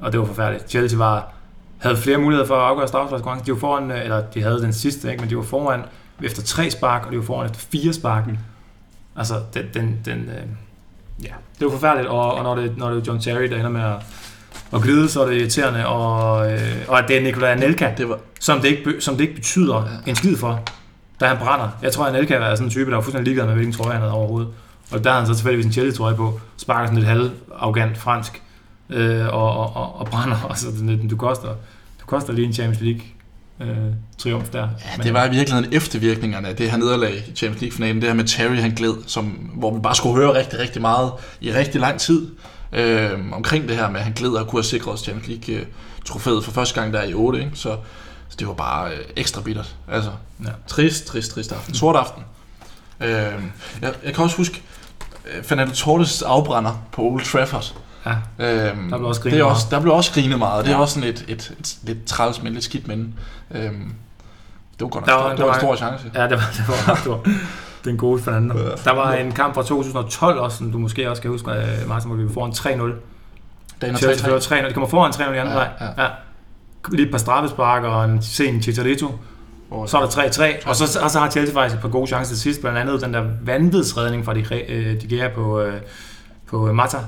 Og 0.00 0.12
det 0.12 0.20
var 0.20 0.26
forfærdeligt. 0.26 0.70
Chelsea 0.70 0.98
var, 0.98 1.32
havde 1.78 1.96
flere 1.96 2.18
muligheder 2.18 2.46
for 2.46 2.54
at 2.56 2.62
afgøre 2.68 2.88
straffesparkskonkurrencen. 2.88 3.46
De 3.46 3.52
var 3.52 3.58
foran, 3.58 3.90
øh, 3.90 4.02
eller 4.04 4.22
de 4.34 4.42
havde 4.42 4.62
den 4.62 4.72
sidste, 4.72 5.10
ikke? 5.10 5.20
men 5.20 5.30
de 5.30 5.36
var 5.36 5.42
foran 5.42 5.80
efter 6.22 6.42
tre 6.42 6.70
spark, 6.70 7.06
og 7.06 7.12
de 7.12 7.16
var 7.16 7.22
foran 7.24 7.46
efter 7.50 7.60
fire 7.72 7.92
spark. 7.92 8.26
Mm. 8.26 8.38
Altså, 9.16 9.34
den, 9.54 9.64
den, 9.74 9.98
den 10.04 10.18
øh, 10.18 10.46
ja, 11.24 11.32
det 11.58 11.64
var 11.66 11.70
forfærdeligt. 11.70 12.08
Og, 12.08 12.34
og 12.34 12.42
når, 12.42 12.54
det, 12.54 12.78
når 12.78 12.90
det 12.90 12.98
er 13.00 13.04
John 13.06 13.20
Terry, 13.20 13.42
der 13.50 13.56
ender 13.56 13.70
med 13.70 13.82
at, 13.82 13.96
at 14.74 14.82
glide, 14.82 15.08
så 15.08 15.22
er 15.22 15.26
det 15.30 15.36
irriterende. 15.40 15.86
Og, 15.86 16.52
øh, 16.52 16.60
og 16.88 16.98
at 16.98 17.04
det 17.08 17.16
er 17.16 17.20
Nikolaj 17.22 17.50
Anelka, 17.50 17.90
Det 17.98 18.08
var, 18.08 18.18
som 18.40 18.60
det 18.60 18.68
ikke, 18.68 19.00
som 19.00 19.14
det 19.14 19.20
ikke 19.22 19.34
betyder 19.34 19.76
Ja. 20.06 20.10
en 20.10 20.16
skid 20.16 20.36
for, 20.36 20.60
da 21.20 21.26
han 21.26 21.36
brænder. 21.36 21.68
Jeg 21.82 21.92
tror, 21.92 22.04
at 22.04 22.14
Anelka 22.14 22.34
er 22.34 22.54
sådan 22.54 22.66
en 22.66 22.70
type, 22.70 22.90
der 22.90 22.96
var 22.96 23.02
fuldstændig 23.02 23.24
ligeglad 23.24 23.46
med, 23.46 23.54
hvilken 23.54 23.74
trøje 23.74 23.92
han 23.92 24.00
havde 24.00 24.12
overhovedet. 24.12 24.48
Og 24.90 25.04
der 25.04 25.10
havde 25.10 25.26
han 25.26 25.34
så 25.34 25.34
tilfældigvis 25.34 25.66
en 25.66 25.72
Chelsea-trøje 25.72 26.14
på, 26.14 26.40
sparker 26.56 26.86
sådan 26.86 26.98
lidt 26.98 27.08
halv-arrogant 27.08 27.98
fransk, 27.98 28.42
øh, 28.90 29.26
og, 29.26 29.56
og, 29.56 29.76
og, 29.76 30.00
og 30.00 30.06
brænder. 30.06 30.36
Og 30.50 30.58
så 30.58 30.66
lidt, 30.82 31.10
du 31.10 31.16
koster, 31.16 31.48
du 32.00 32.06
koster 32.06 32.32
lige 32.32 32.46
en 32.46 32.52
Champions 32.52 32.80
League 32.80 33.02
øh, 33.60 33.92
triumf 34.18 34.48
der. 34.48 34.68
ja, 34.98 35.02
det 35.02 35.14
var 35.14 35.24
i 35.24 35.30
virkeligheden 35.30 35.72
eftervirkningerne 35.72 36.48
af 36.48 36.56
det 36.56 36.70
her 36.70 36.78
nederlag 36.78 37.14
i 37.28 37.34
Champions 37.34 37.60
League-finalen. 37.60 37.96
Det 37.96 38.08
her 38.08 38.14
med 38.14 38.24
Terry, 38.24 38.56
han 38.56 38.70
gled, 38.70 38.94
som, 39.06 39.24
hvor 39.54 39.74
vi 39.74 39.80
bare 39.80 39.94
skulle 39.94 40.16
høre 40.16 40.34
rigtig, 40.34 40.58
rigtig 40.58 40.82
meget 40.82 41.12
i 41.40 41.52
rigtig 41.52 41.80
lang 41.80 42.00
tid 42.00 42.28
øh, 42.72 43.10
omkring 43.32 43.68
det 43.68 43.76
her 43.76 43.90
med, 43.90 44.00
at 44.00 44.04
han 44.04 44.12
gled 44.12 44.30
og 44.30 44.46
kunne 44.46 44.58
have 44.58 44.64
sikret 44.64 44.94
os 44.94 45.00
Champions 45.00 45.28
League-trofæet 45.28 46.44
for 46.44 46.52
første 46.52 46.80
gang 46.80 46.92
der 46.92 47.02
i 47.02 47.14
8. 47.14 47.38
Ikke? 47.38 47.50
Så, 47.54 47.76
så 48.28 48.36
det 48.38 48.46
var 48.48 48.54
bare 48.54 48.90
øh, 48.92 48.98
ekstra 49.16 49.40
bittert. 49.40 49.76
Altså, 49.92 50.10
Ja. 50.44 50.50
trist, 50.66 51.06
trist, 51.06 51.32
trist 51.34 51.52
aften. 51.52 51.74
Sort 51.74 51.96
aften. 51.96 52.22
Øh, 53.00 53.08
jeg, 53.82 53.94
jeg 54.04 54.14
kan 54.14 54.24
også 54.24 54.36
huske 54.36 54.62
øh, 55.36 55.44
Fernando 55.44 55.74
Torres 55.74 56.22
afbrænder 56.22 56.72
på 56.92 57.02
Old 57.02 57.24
Trafford. 57.24 57.74
Ja, 58.06 58.12
Øhm, 58.38 58.90
Der 58.90 58.96
blev 58.98 59.08
også 59.08 59.18
det 59.18 59.30
grinet 59.30 59.40
er 59.40 59.44
også, 59.44 59.64
meget. 59.64 59.70
Der 59.70 59.80
blev 59.80 59.94
også 59.94 60.12
grinet 60.12 60.38
meget, 60.38 60.58
og 60.58 60.64
det 60.64 60.70
er 60.70 60.74
Ja. 60.76 60.80
også 60.80 60.94
sådan 60.94 61.08
et, 61.08 61.24
et, 61.28 61.52
et, 61.60 61.76
lidt 61.82 62.04
træls, 62.06 62.42
men 62.42 62.52
lidt 62.52 62.64
skidt 62.64 62.88
minde. 62.88 63.12
Øhm, 63.50 63.94
det 64.72 64.80
var 64.80 64.88
godt 64.88 65.06
nok 65.06 65.08
Der 65.16 65.22
var- 65.22 65.28
det 65.28 65.38
der 65.38 65.44
var 65.44 65.54
en 65.54 65.60
stor 65.60 65.76
chance. 65.76 66.10
ja 66.14 66.22
det 66.22 66.30
var, 66.30 66.50
det 66.56 66.64
var 66.68 66.88
ret 66.92 66.98
stor. 66.98 67.26
Den 67.84 67.96
gode 67.96 68.22
Fernando. 68.22 68.58
Ja. 68.58 68.68
Der 68.84 68.92
var 68.94 69.12
en 69.12 69.32
kamp 69.32 69.54
fra 69.54 69.62
2012 69.62 70.38
også, 70.40 70.56
som 70.56 70.72
du 70.72 70.78
måske 70.78 71.10
også 71.10 71.22
kan 71.22 71.30
huske, 71.30 71.46
Martin, 71.86 72.08
hvor 72.10 72.16
vi 72.16 72.24
var 72.24 72.32
foran 72.32 72.52
3-0. 72.52 72.64
Dagen 73.80 73.94
er 73.94 73.98
Chelsea 73.98 74.26
3-3. 74.26 74.28
fører 74.28 74.40
3-0. 74.64 74.68
De 74.68 74.72
kommer 74.72 74.88
foran 74.88 75.12
3-0 75.12 75.20
i 75.20 75.22
anden 75.38 75.54
Ja, 75.54 75.54
leg. 75.54 75.70
ja. 75.80 76.02
Ja. 76.02 76.08
Lige 76.92 77.04
et 77.06 77.10
par 77.10 77.18
straffespark 77.18 77.82
og 77.84 78.04
en 78.04 78.22
sen 78.22 78.62
Chicharito. 78.62 79.18
Hvor- 79.68 79.86
Så 79.86 79.96
er 79.96 80.00
der 80.00 80.08
3-3, 80.08 80.68
og 80.68 80.76
så, 80.76 80.98
og 81.02 81.10
så 81.10 81.18
har 81.18 81.30
Chelsea 81.30 81.54
faktisk 81.54 81.74
et 81.76 81.82
par 81.82 81.88
gode 81.88 82.06
chancer 82.06 82.34
til 82.34 82.40
sidst, 82.40 82.60
blandt 82.60 82.78
andet 82.78 83.02
den 83.02 83.14
der 83.14 83.24
vanvidsredning 83.42 84.24
fra 84.24 84.34
de, 84.34 84.44
øh, 84.68 85.00
de 85.00 85.06
Gea 85.08 85.28
på, 85.28 85.60
øh, 85.60 85.80
på 86.46 86.72
Mata. 86.72 86.98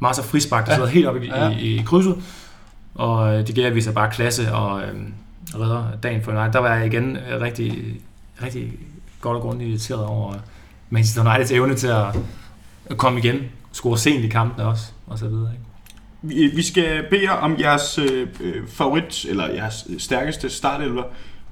Mata 0.00 0.22
frispark, 0.22 0.66
der 0.66 0.72
Ja. 0.72 0.76
sidder 0.76 0.88
helt 0.90 1.06
oppe 1.06 1.24
i, 1.24 1.28
Ja. 1.28 1.48
i, 1.50 1.54
i 1.80 1.82
krydset, 1.86 2.16
og 2.94 3.34
øh, 3.38 3.46
de 3.46 3.52
Gea 3.52 3.68
viser 3.68 3.92
bare 3.92 4.10
klasse 4.10 4.52
og 4.54 4.80
øh, 4.82 4.88
redder 5.54 5.84
dagen 6.02 6.22
for 6.22 6.32
United. 6.32 6.52
Der 6.52 6.58
var 6.58 6.74
jeg 6.74 6.86
igen 6.86 7.16
øh, 7.16 7.40
rigtig, 7.40 8.00
rigtig 8.42 8.72
godt 9.20 9.36
og 9.36 9.42
grundigt 9.42 9.70
irriteret 9.70 10.04
over 10.04 10.32
øh, 10.32 10.38
Manchester 10.90 11.20
Uniteds 11.30 11.50
evne 11.50 11.74
til 11.74 11.86
at, 11.88 12.04
at 12.86 12.96
komme 12.98 13.18
igen, 13.18 13.38
score 13.72 13.98
sent 13.98 14.24
i 14.24 14.28
kampene 14.28 14.66
også, 14.66 14.84
og 15.06 15.18
så 15.18 15.28
videre. 15.28 15.50
Ikke? 15.52 15.64
Vi, 16.22 16.46
vi 16.54 16.62
skal 16.62 17.04
bede 17.10 17.22
jer 17.22 17.30
om 17.32 17.56
jeres 17.60 17.98
øh, 17.98 18.26
øh, 18.40 18.54
favorit, 18.68 19.24
eller 19.24 19.48
jeres 19.54 19.86
stærkeste 19.98 20.50
startelver. 20.50 21.02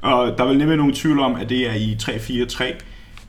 Og 0.03 0.35
der 0.39 0.45
er 0.45 0.49
vel 0.49 0.59
nemlig 0.59 0.77
nogen 0.77 0.95
tvivl 0.95 1.21
om, 1.21 1.35
at 1.35 1.49
det 1.49 1.71
er 1.71 1.75
i 1.75 1.97
3-4-3. 2.03 2.65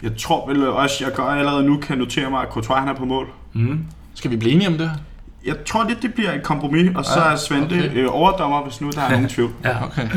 Jeg 0.04 0.12
tror 0.18 0.48
vel 0.48 0.68
også, 0.68 1.04
jeg 1.06 1.14
gør 1.14 1.24
allerede 1.24 1.64
nu 1.64 1.78
kan 1.78 1.98
notere 1.98 2.30
mig, 2.30 2.42
at 2.42 2.48
Courtois 2.50 2.80
han 2.80 2.88
er 2.88 2.94
på 2.94 3.06
mål. 3.06 3.28
Mm. 3.54 3.86
Skal 4.14 4.32
vi 4.32 4.36
blive 4.38 4.52
enige 4.54 4.68
om 4.68 4.78
det? 4.78 4.92
Jeg 5.46 5.56
tror 5.66 5.84
lidt, 5.88 6.02
det 6.02 6.14
bliver 6.14 6.32
et 6.34 6.44
kompromis, 6.44 6.92
og 6.96 7.06
så 7.06 7.20
Ja, 7.26 7.32
er 7.32 7.36
Svante 7.36 7.74
okay. 7.74 7.92
øh, 7.96 8.08
overdommer, 8.10 8.64
hvis 8.64 8.82
nu 8.82 8.90
der 8.90 9.02
er 9.02 9.10
nogen 9.10 9.30
tvivl. 9.30 9.52
Ja, 9.64 9.86
Okay. 9.86 10.08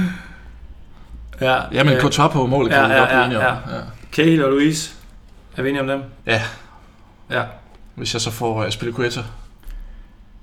ja, 1.40 1.56
Jamen, 1.72 1.94
øh, 1.94 2.00
Courtois 2.00 2.32
på 2.32 2.46
målet 2.46 2.72
kan 2.72 2.80
ja, 2.80 2.86
vi 2.86 2.92
ja, 2.92 2.98
godt 2.98 3.08
blive 3.08 3.20
ja, 3.20 3.24
enige 3.26 3.38
om. 3.38 3.44
ja. 3.44 3.76
Ja. 3.76 3.82
Cahill 4.12 4.44
og 4.44 4.50
Louise, 4.50 4.94
er 5.56 5.62
vi 5.62 5.68
enige 5.68 5.80
om 5.82 5.88
dem? 5.88 6.02
ja. 6.26 6.42
Ja. 7.30 7.42
Hvis 7.94 8.14
jeg 8.14 8.20
så 8.20 8.30
får 8.30 8.64
uh, 8.64 8.70
Spilicueta. 8.70 9.20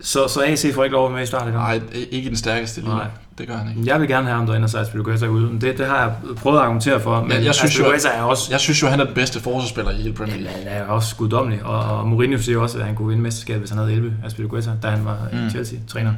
Så, 0.02 0.28
så 0.28 0.42
AC 0.46 0.74
får 0.74 0.84
ikke 0.84 0.94
lov 0.94 1.06
at 1.06 1.12
være 1.12 1.18
med 1.18 1.24
i 1.24 1.28
starten? 1.28 1.54
Nej, 1.54 1.82
ikke 2.12 2.30
den 2.30 2.38
stærkeste 2.38 2.82
lige. 2.82 2.90
Nej. 2.96 3.08
Det 3.38 3.48
gør 3.48 3.58
han 3.58 3.70
ikke. 3.70 3.82
Jeg 3.92 4.00
vil 4.02 4.08
gerne 4.08 4.28
have 4.28 4.38
ham 4.38 4.46
derinde, 4.48 4.66
og 4.66 4.70
så 4.70 4.78
Aspilicueta 4.78 5.28
ude. 5.28 5.48
Men 5.48 5.62
Det, 5.62 5.78
det 5.78 5.86
har 5.88 6.00
jeg 6.00 6.14
prøvet 6.36 6.58
at 6.58 6.64
argumentere 6.64 7.00
for. 7.00 7.22
Men 7.22 7.32
jeg 7.32 7.46
jeg 7.46 7.56
synes 7.56 7.80
jo, 7.80 7.86
er 7.86 8.22
også, 8.22 8.48
Jeg 8.52 8.60
synes 8.60 8.82
jo, 8.82 8.88
han 8.88 9.00
er 9.00 9.04
den 9.06 9.14
bedste 9.14 9.40
forsvarsspiller 9.40 9.92
i 9.92 9.96
hele 9.96 10.14
Premier 10.14 10.38
League. 10.42 10.60
han 10.62 10.68
er 10.68 10.84
også 10.86 11.16
guddommelig. 11.16 11.64
Og, 11.64 11.98
og 12.00 12.08
Mourinho 12.08 12.38
siger 12.38 12.60
også, 12.60 12.78
at 12.80 12.86
han 12.86 12.96
kunne 12.96 13.08
vinde 13.08 13.22
mesterskabet, 13.24 13.60
hvis 13.60 13.70
han 13.70 13.80
havde 13.80 13.92
11 13.94 14.14
Aspilicueta, 14.26 14.72
da 14.84 14.88
han 14.88 15.06
var 15.06 15.18
Mm. 15.34 15.50
Chelsea-træner. 15.50 16.14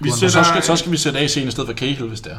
Vi 0.00 0.10
Så, 0.10 0.16
sætter, 0.16 0.42
så, 0.42 0.48
skal, 0.48 0.62
så 0.62 0.76
skal 0.76 0.92
vi 0.92 0.96
sætte 0.96 1.18
AC 1.18 1.36
ind 1.36 1.48
i 1.48 1.50
stedet 1.50 1.68
for 1.68 1.74
Cahill, 1.76 2.08
hvis 2.08 2.20
det 2.20 2.32
er. 2.32 2.36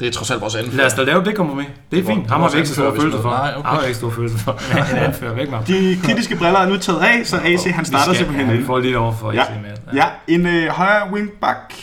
Det 0.00 0.08
er 0.08 0.12
trods 0.12 0.30
alt 0.30 0.40
vores 0.40 0.54
anfører. 0.54 0.76
Lad 0.76 0.86
os 0.86 0.92
da 0.94 1.02
lave 1.02 1.24
det 1.24 1.36
kompromis. 1.36 1.66
Det 1.66 1.72
er 1.74 1.80
Det 1.90 2.04
var- 2.06 2.10
fint. 2.14 2.22
det 2.22 2.30
Ham 2.30 2.40
har 2.40 2.48
vi 2.50 2.56
ikke 2.56 2.68
så 2.68 2.74
store 2.74 2.96
følelser 2.96 3.22
for. 3.22 3.30
Nej, 3.30 3.52
okay. 3.56 3.68
Ham 3.68 3.76
har 3.76 3.82
ikke 3.82 3.98
store 3.98 4.12
følelser 4.12 4.38
for. 4.38 4.52
En 4.92 4.96
anfører 4.98 5.34
væk 5.34 5.50
med 5.50 5.58
de 5.66 5.98
kritiske 6.04 6.36
briller 6.36 6.60
er 6.60 6.68
nu 6.68 6.76
taget 6.78 7.00
af, 7.00 7.26
så 7.26 7.36
AC 7.44 7.64
han 7.74 7.84
starter 7.84 8.04
skal- 8.04 8.16
simpelthen 8.16 8.46
ja, 8.46 8.52
vi 8.52 8.58
ind. 8.58 8.66
får 8.66 8.78
lige 8.78 8.98
over 8.98 9.12
for 9.14 9.28
AC 9.30 9.34
Ja. 9.34 9.44
med. 9.62 9.70
Ja, 9.94 10.06
en 10.28 10.46
øh, 10.46 10.68
højre 10.68 11.12
wingback. 11.12 11.74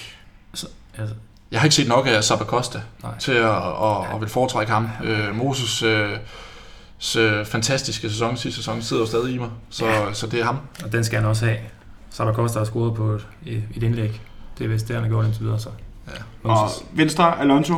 Altså, 0.54 0.68
Jeg 1.52 1.60
har 1.60 1.66
ikke 1.66 1.76
set 1.76 1.88
nok 1.88 2.08
af 2.08 2.24
Sabacosta 2.24 2.82
til 3.20 3.32
at, 3.32 3.46
at, 3.56 4.14
at 4.14 4.22
vil 4.22 4.30
foretrække 4.30 4.72
ham. 4.72 4.90
Øh, 5.04 5.36
Moses 5.36 5.84
øh, 5.84 6.10
så 6.98 7.44
fantastiske 7.46 8.10
sæson 8.10 8.38
sidste 8.38 8.58
sæson 8.60 8.82
sidder 8.82 9.04
jo 9.04 9.08
stadig 9.08 9.34
i 9.36 9.38
mig, 9.38 9.50
så, 9.70 9.86
så 10.14 10.28
det 10.28 10.40
er 10.40 10.46
ham. 10.46 10.58
og 10.86 10.92
den 10.92 11.04
skal 11.04 11.20
han 11.20 11.30
også 11.30 11.46
have. 11.46 11.58
Sabah 12.10 12.34
Costa 12.36 12.60
har 12.60 12.66
scoret 12.66 12.96
på 12.96 13.12
et, 13.46 13.64
et 13.76 13.84
indlæg. 13.84 14.22
Det 14.58 14.64
er 14.64 14.68
vist 14.68 14.88
det, 14.88 14.96
han 14.96 15.04
har 15.04 15.10
gjort 15.10 15.26
indtil 15.26 15.44
videre. 15.44 15.60
Så. 15.60 15.70
Ja. 16.08 16.14
Og 16.50 16.62
Moses. 16.64 16.84
venstre 16.94 17.40
Alonso. 17.42 17.76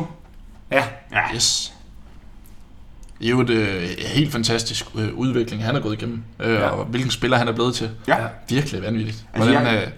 Ja, 0.70 0.84
Ja, 1.12 1.34
Yes. 1.34 1.70
Det 3.18 3.26
er 3.26 3.30
jo 3.30 3.40
et 3.40 3.50
øh, 3.50 3.82
helt 3.98 4.32
fantastisk 4.32 4.86
øh, 4.98 5.14
udvikling, 5.14 5.64
han 5.64 5.76
er 5.76 5.80
gået 5.80 5.94
igennem, 5.94 6.22
øh, 6.40 6.52
Ja. 6.54 6.60
ja. 6.60 6.68
og 6.68 6.84
hvilken 6.84 7.10
spiller 7.10 7.36
han 7.36 7.48
er 7.48 7.52
blevet 7.52 7.74
til. 7.74 7.90
Ja. 8.08 8.22
Ja. 8.22 8.28
Virkelig 8.48 8.82
vanvittigt. 8.82 9.24
Altså, 9.34 9.50
Hvordan, 9.50 9.74
jeg- 9.74 9.82
øh, 9.82 9.88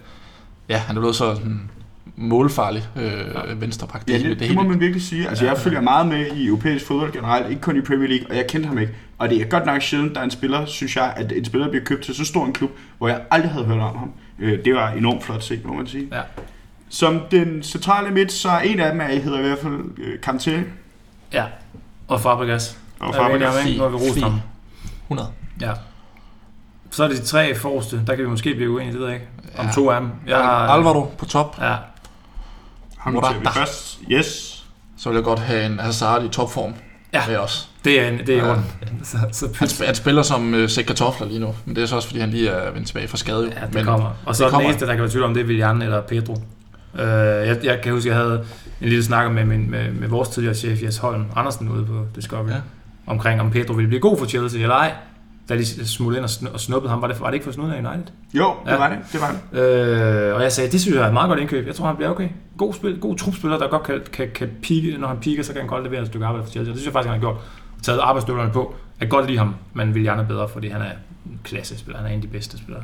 ja, 0.68 0.76
han 0.78 0.96
er 0.96 1.00
blevet 1.00 1.16
så 1.16 1.34
sådan, 1.34 1.70
målfarlig 2.16 2.84
øh, 2.96 3.04
ja. 3.48 3.54
venstreback. 3.56 4.08
Ja, 4.08 4.12
Det, 4.14 4.24
det, 4.24 4.38
det, 4.40 4.48
det, 4.48 4.56
må 4.56 4.62
man 4.62 4.80
virkelig 4.80 5.02
sige. 5.02 5.28
Altså, 5.28 5.44
Ja, 5.44 5.50
jeg 5.50 5.58
ja. 5.58 5.64
følger 5.64 5.80
meget 5.80 6.06
med 6.08 6.26
i 6.36 6.46
europæisk 6.46 6.86
fodbold 6.86 7.12
generelt, 7.12 7.50
ikke 7.50 7.62
kun 7.62 7.76
i 7.78 7.80
Premier 7.80 8.08
League, 8.08 8.26
og 8.30 8.36
jeg 8.36 8.46
kendte 8.48 8.66
ham 8.66 8.78
ikke. 8.78 8.92
Og 9.18 9.28
det 9.30 9.40
er 9.40 9.44
godt 9.44 9.66
nok 9.66 9.82
sjældent, 9.82 10.14
der 10.14 10.20
er 10.20 10.24
en 10.24 10.30
spiller, 10.30 10.66
synes 10.66 10.96
jeg, 10.96 11.12
at 11.16 11.32
en 11.32 11.44
spiller 11.44 11.68
bliver 11.70 11.84
købt 11.84 12.04
til 12.04 12.14
så 12.14 12.24
stor 12.24 12.46
en 12.46 12.52
klub, 12.52 12.70
hvor 12.98 13.08
jeg 13.08 13.20
aldrig 13.30 13.50
havde 13.52 13.64
hørt 13.64 13.78
om 13.80 13.96
ham. 13.98 14.12
Øh, 14.38 14.64
Det 14.64 14.74
var 14.74 14.90
enormt 14.90 15.24
flot 15.24 15.42
set, 15.44 15.64
må 15.64 15.74
man 15.74 15.86
sige. 15.86 16.08
Ja. 16.12 16.20
Som 16.96 17.20
den 17.30 17.62
centrale 17.62 18.10
midt, 18.10 18.32
så 18.32 18.48
er 18.48 18.58
en 18.58 18.80
af 18.80 18.90
dem, 18.92 19.00
er, 19.00 19.06
hedder 19.06 19.38
i 19.38 19.42
hvert 19.42 19.58
fald 19.58 19.80
øh, 19.98 20.18
Kanté 20.26 20.50
ja. 21.32 21.44
Og 22.08 22.20
Fabregas. 22.20 22.78
og 23.00 23.08
Er 23.08 23.12
Fabregas. 23.12 23.54
Nu 23.76 23.82
har 23.82 23.88
vi 23.88 23.98
Fint. 24.14 24.22
ham. 24.24 24.40
100. 25.02 25.28
Ja. 25.60 25.72
Så 26.90 27.04
er 27.04 27.08
det 27.08 27.16
de 27.16 27.22
tre 27.24 27.54
forreste. 27.54 28.00
Der 28.06 28.14
kan 28.14 28.24
vi 28.24 28.30
måske 28.30 28.54
blive 28.54 28.70
uenige, 28.70 28.92
det 28.92 29.00
ved 29.00 29.06
jeg 29.06 29.14
ikke. 29.16 29.28
Om 29.58 29.66
Ja. 29.66 29.72
to 29.72 29.90
af 29.90 30.00
dem. 30.00 30.10
Jeg 30.26 30.36
har, 30.36 30.66
Alvaro 30.68 31.12
på 31.18 31.24
top. 31.24 31.56
Ja, 31.60 31.74
Ham 32.98 33.12
noterer 33.12 33.38
vi 33.38 33.46
først. 33.54 34.00
Yes. 34.10 34.64
Så 34.98 35.08
vil 35.08 35.16
jeg 35.16 35.24
godt 35.24 35.38
have 35.38 35.66
en 35.66 35.78
Hazard 35.80 36.24
i 36.24 36.28
topform 36.28 36.74
Ja. 37.12 37.22
med 37.28 37.36
os. 37.36 37.68
det 37.84 38.00
er, 38.00 38.08
en, 38.08 38.18
det 38.18 38.28
er 38.38 38.46
Ja. 38.48 38.54
Så, 39.02 39.18
så 39.32 39.48
Han, 39.58 39.68
sp- 39.68 39.86
han 39.86 39.94
spiller 39.94 40.22
som 40.22 40.54
øh, 40.54 40.68
sæk 40.68 40.84
kartofler 40.84 41.26
lige 41.26 41.40
nu, 41.40 41.54
men 41.64 41.76
det 41.76 41.82
er 41.82 41.86
så 41.86 41.96
også, 41.96 42.08
fordi 42.08 42.20
han 42.20 42.30
lige 42.30 42.48
er 42.48 42.70
vendt 42.70 42.86
tilbage 42.86 43.08
fra 43.08 43.16
skade. 43.16 43.52
ja, 43.60 43.66
det 43.66 43.74
men, 43.74 43.84
kommer. 43.84 44.10
Og 44.26 44.36
så 44.36 44.44
det 44.44 44.50
den 44.50 44.54
kommer. 44.54 44.68
eneste, 44.68 44.86
der 44.86 44.92
kan 44.92 45.00
være 45.02 45.10
tvivl 45.10 45.24
om, 45.24 45.34
det 45.34 45.40
er 45.40 45.44
Willian 45.46 45.82
eller 45.82 46.00
Pedro. 46.00 46.36
Øh, 46.98 47.06
jeg, 47.48 47.58
jeg 47.64 47.80
kan 47.82 47.92
huske, 47.92 48.08
jeg 48.08 48.16
havde 48.16 48.44
en 48.80 48.88
lille 48.88 49.04
snak 49.04 49.32
med, 49.32 49.44
min, 49.44 49.70
med, 49.70 49.92
med 49.92 50.08
vores 50.08 50.28
tidligere 50.28 50.54
chef, 50.54 50.82
Jes 50.82 50.96
Holm 50.98 51.24
Andersen, 51.36 51.68
ude 51.68 51.84
på 51.84 52.06
Discovery, 52.16 52.48
Ja. 52.50 52.56
omkring 53.06 53.40
om 53.40 53.50
Pedro 53.50 53.72
ville 53.72 53.88
blive 53.88 54.00
god 54.00 54.18
for 54.18 54.26
Chelsea 54.26 54.60
eller 54.62 54.74
ej. 54.74 54.92
Da 55.48 55.56
de 55.56 55.86
smuttede 55.86 56.18
ind 56.18 56.24
og, 56.24 56.30
snu, 56.30 56.48
og 56.52 56.60
snuppede 56.60 56.90
ham, 56.90 57.02
var 57.02 57.08
det, 57.08 57.20
var 57.20 57.26
det 57.26 57.34
ikke 57.34 57.44
for 57.44 57.52
snuden 57.52 57.72
af 57.72 57.76
United? 57.78 58.12
Jo, 58.34 58.54
det 58.64 58.70
Ja. 58.70 58.76
var 58.76 58.88
det. 58.88 58.98
Det 59.12 59.20
var 59.20 59.34
det. 59.52 59.60
Øh, 60.28 60.34
og 60.34 60.42
jeg 60.42 60.52
sagde, 60.52 60.70
det 60.72 60.80
synes 60.80 60.94
jeg 60.96 61.02
er 61.02 61.06
et 61.06 61.12
meget 61.12 61.28
godt 61.28 61.40
indkøb. 61.40 61.66
Jeg 61.66 61.74
tror, 61.74 61.86
han 61.86 61.96
bliver 61.96 62.10
okay. 62.10 62.28
God, 62.58 62.74
spil, 62.74 62.98
god 63.00 63.16
trupspiller, 63.16 63.58
der 63.58 63.68
godt 63.68 63.82
kan, 63.82 64.00
kan, 64.12 64.28
kan 64.34 64.48
pike. 64.62 64.96
Når 64.98 65.08
han 65.08 65.16
piker, 65.20 65.42
så 65.42 65.52
kan 65.52 65.60
han 65.60 65.68
godt 65.68 65.84
levere 65.84 66.00
et 66.00 66.06
stykke 66.06 66.26
arbejde 66.26 66.44
for 66.46 66.50
Chelsea. 66.50 66.72
Det 66.72 66.78
synes 66.80 66.86
jeg 66.86 66.92
faktisk, 66.92 67.08
han 67.10 67.20
har 67.20 67.20
gjort. 67.20 67.36
Taget 67.82 67.98
arbejdsstøvlerne 67.98 68.52
på. 68.52 68.74
Jeg 69.00 69.08
kan 69.08 69.18
godt 69.18 69.26
lide 69.26 69.38
ham, 69.38 69.54
men 69.74 69.94
vil 69.94 70.02
gerne 70.04 70.24
bedre, 70.28 70.48
fordi 70.48 70.68
han 70.68 70.80
er 70.82 70.90
en 71.26 71.40
klassespiller. 71.44 71.98
Han 71.98 72.06
er 72.06 72.10
en 72.10 72.16
af 72.16 72.22
de 72.22 72.28
bedste 72.28 72.58
spillere, 72.58 72.82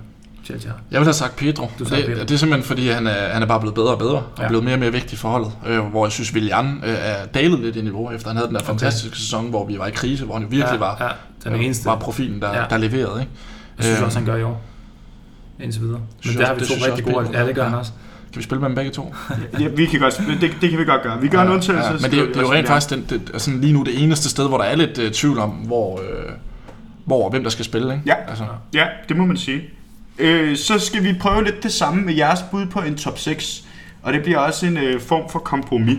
Har. 0.49 0.57
Jeg 0.64 0.72
ville 0.90 1.05
have 1.05 1.12
sagt 1.12 1.36
Pedro. 1.36 1.62
Du 1.62 1.70
Det, 1.78 1.88
sagde 1.88 2.07
Pedro. 2.07 2.20
det 2.20 2.30
er 2.30 2.36
simpelthen 2.36 2.64
fordi, 2.66 2.88
han 2.88 3.07
er, 3.07 3.28
han 3.32 3.43
er 3.43 3.47
bare 3.47 3.61
blevet 3.61 3.74
bedre 3.74 3.88
og 3.93 3.99
bedre, 3.99 4.16
og 4.16 4.24
Ja. 4.38 4.49
blevet 4.49 4.64
mere 4.64 4.74
og 4.74 4.78
mere 4.80 4.93
vigtig 4.93 5.18
for 5.18 5.28
holdet. 5.28 5.53
Øh, 5.66 5.78
hvor 5.80 6.07
jeg 6.07 6.12
synes, 6.12 6.32
Willian 6.34 6.80
øh, 6.84 6.95
er 6.99 7.26
dalet 7.26 7.61
lidt 7.61 7.76
i 7.76 7.80
niveau, 7.82 8.11
efter 8.11 8.28
han 8.28 8.36
havde 8.36 8.49
den 8.49 8.55
der 8.57 8.62
fantastiske 8.62 9.16
sæson, 9.16 9.51
hvor 9.51 9.66
vi 9.66 9.78
var 9.78 9.86
i 9.86 9.90
krise, 9.90 10.24
hvor 10.24 10.34
han 10.34 10.43
jo 10.43 10.49
virkelig 10.51 10.80
var, 10.80 10.97
ja, 11.01 11.09
den 11.51 11.59
øh, 11.59 11.64
eneste. 11.64 11.84
var 11.86 11.97
profilen, 11.99 12.40
der, 12.43 12.57
Ja. 12.59 12.64
der 12.70 12.76
leverede. 12.78 13.20
Ikke? 13.20 13.32
Jeg 13.78 13.84
synes 13.84 13.99
Øh, 13.99 14.05
også, 14.07 14.18
han 14.18 14.26
gør 14.26 14.36
i 14.36 14.43
år. 14.43 14.62
Indtil 15.61 15.80
videre. 15.82 15.99
Men 15.99 16.07
synes 16.22 16.36
der 16.36 16.47
har 16.47 16.55
vi 16.55 16.61
det 16.61 16.68
to 16.68 16.74
rigtig 16.86 17.05
gode. 17.14 17.28
Ja, 17.32 17.47
det 17.47 17.55
gør 17.55 17.64
han 17.64 17.74
også. 17.74 17.93
Kan 18.32 18.38
vi 18.38 18.43
spille 18.45 18.61
med 18.61 18.68
dem 18.68 18.74
begge 18.74 18.90
to? 18.90 19.14
Ja, 19.61 19.68
vi 19.68 19.86
kan 19.86 20.01
godt, 20.01 20.22
det, 20.40 20.57
det 20.61 20.70
kan 20.70 20.78
vi 20.78 20.84
godt 20.84 21.03
gøre. 21.03 21.20
Vi 21.20 21.28
gør 21.28 21.43
en 21.43 21.49
undtagelse. 21.49 21.86
Ja, 21.88 21.93
men 21.93 22.11
det, 22.11 22.18
er 22.18 22.26
det 22.26 22.36
er 22.36 22.40
jo 22.40 22.53
rent 22.53 22.66
faktisk 22.68 22.90
den, 22.90 23.07
det, 23.11 23.30
altså 23.32 23.51
lige 23.51 23.72
nu 23.72 23.82
det 23.82 24.03
eneste 24.03 24.28
sted, 24.28 24.49
hvor 24.49 24.59
der 24.59 24.64
er 24.64 24.76
lidt 24.76 24.99
uh, 24.99 25.11
tvivl 25.11 25.38
om, 25.38 25.51
hvor, 25.51 25.93
uh, 25.95 26.01
hvor 27.05 27.24
og 27.24 27.30
hvem 27.30 27.43
der 27.43 27.51
skal 27.51 27.64
spille. 27.64 27.93
Ikke? 27.95 28.03
Ja. 28.07 28.14
Altså, 28.28 28.45
Ja, 28.74 28.86
det 29.09 29.16
må 29.16 29.24
man 29.26 29.36
sige. 29.36 29.62
Øh, 30.18 30.56
så 30.56 30.78
skal 30.78 31.04
vi 31.04 31.12
prøve 31.20 31.44
lidt 31.44 31.62
det 31.62 31.72
samme 31.72 32.02
med 32.02 32.14
jeres 32.14 32.40
bud 32.50 32.66
på 32.66 32.80
en 32.80 32.96
top 32.96 33.18
6. 33.18 33.64
Og 34.02 34.12
det 34.12 34.22
bliver 34.22 34.38
også 34.38 34.66
en 34.66 34.76
øh, 34.76 35.00
form 35.00 35.30
for 35.30 35.38
kompromis. 35.38 35.98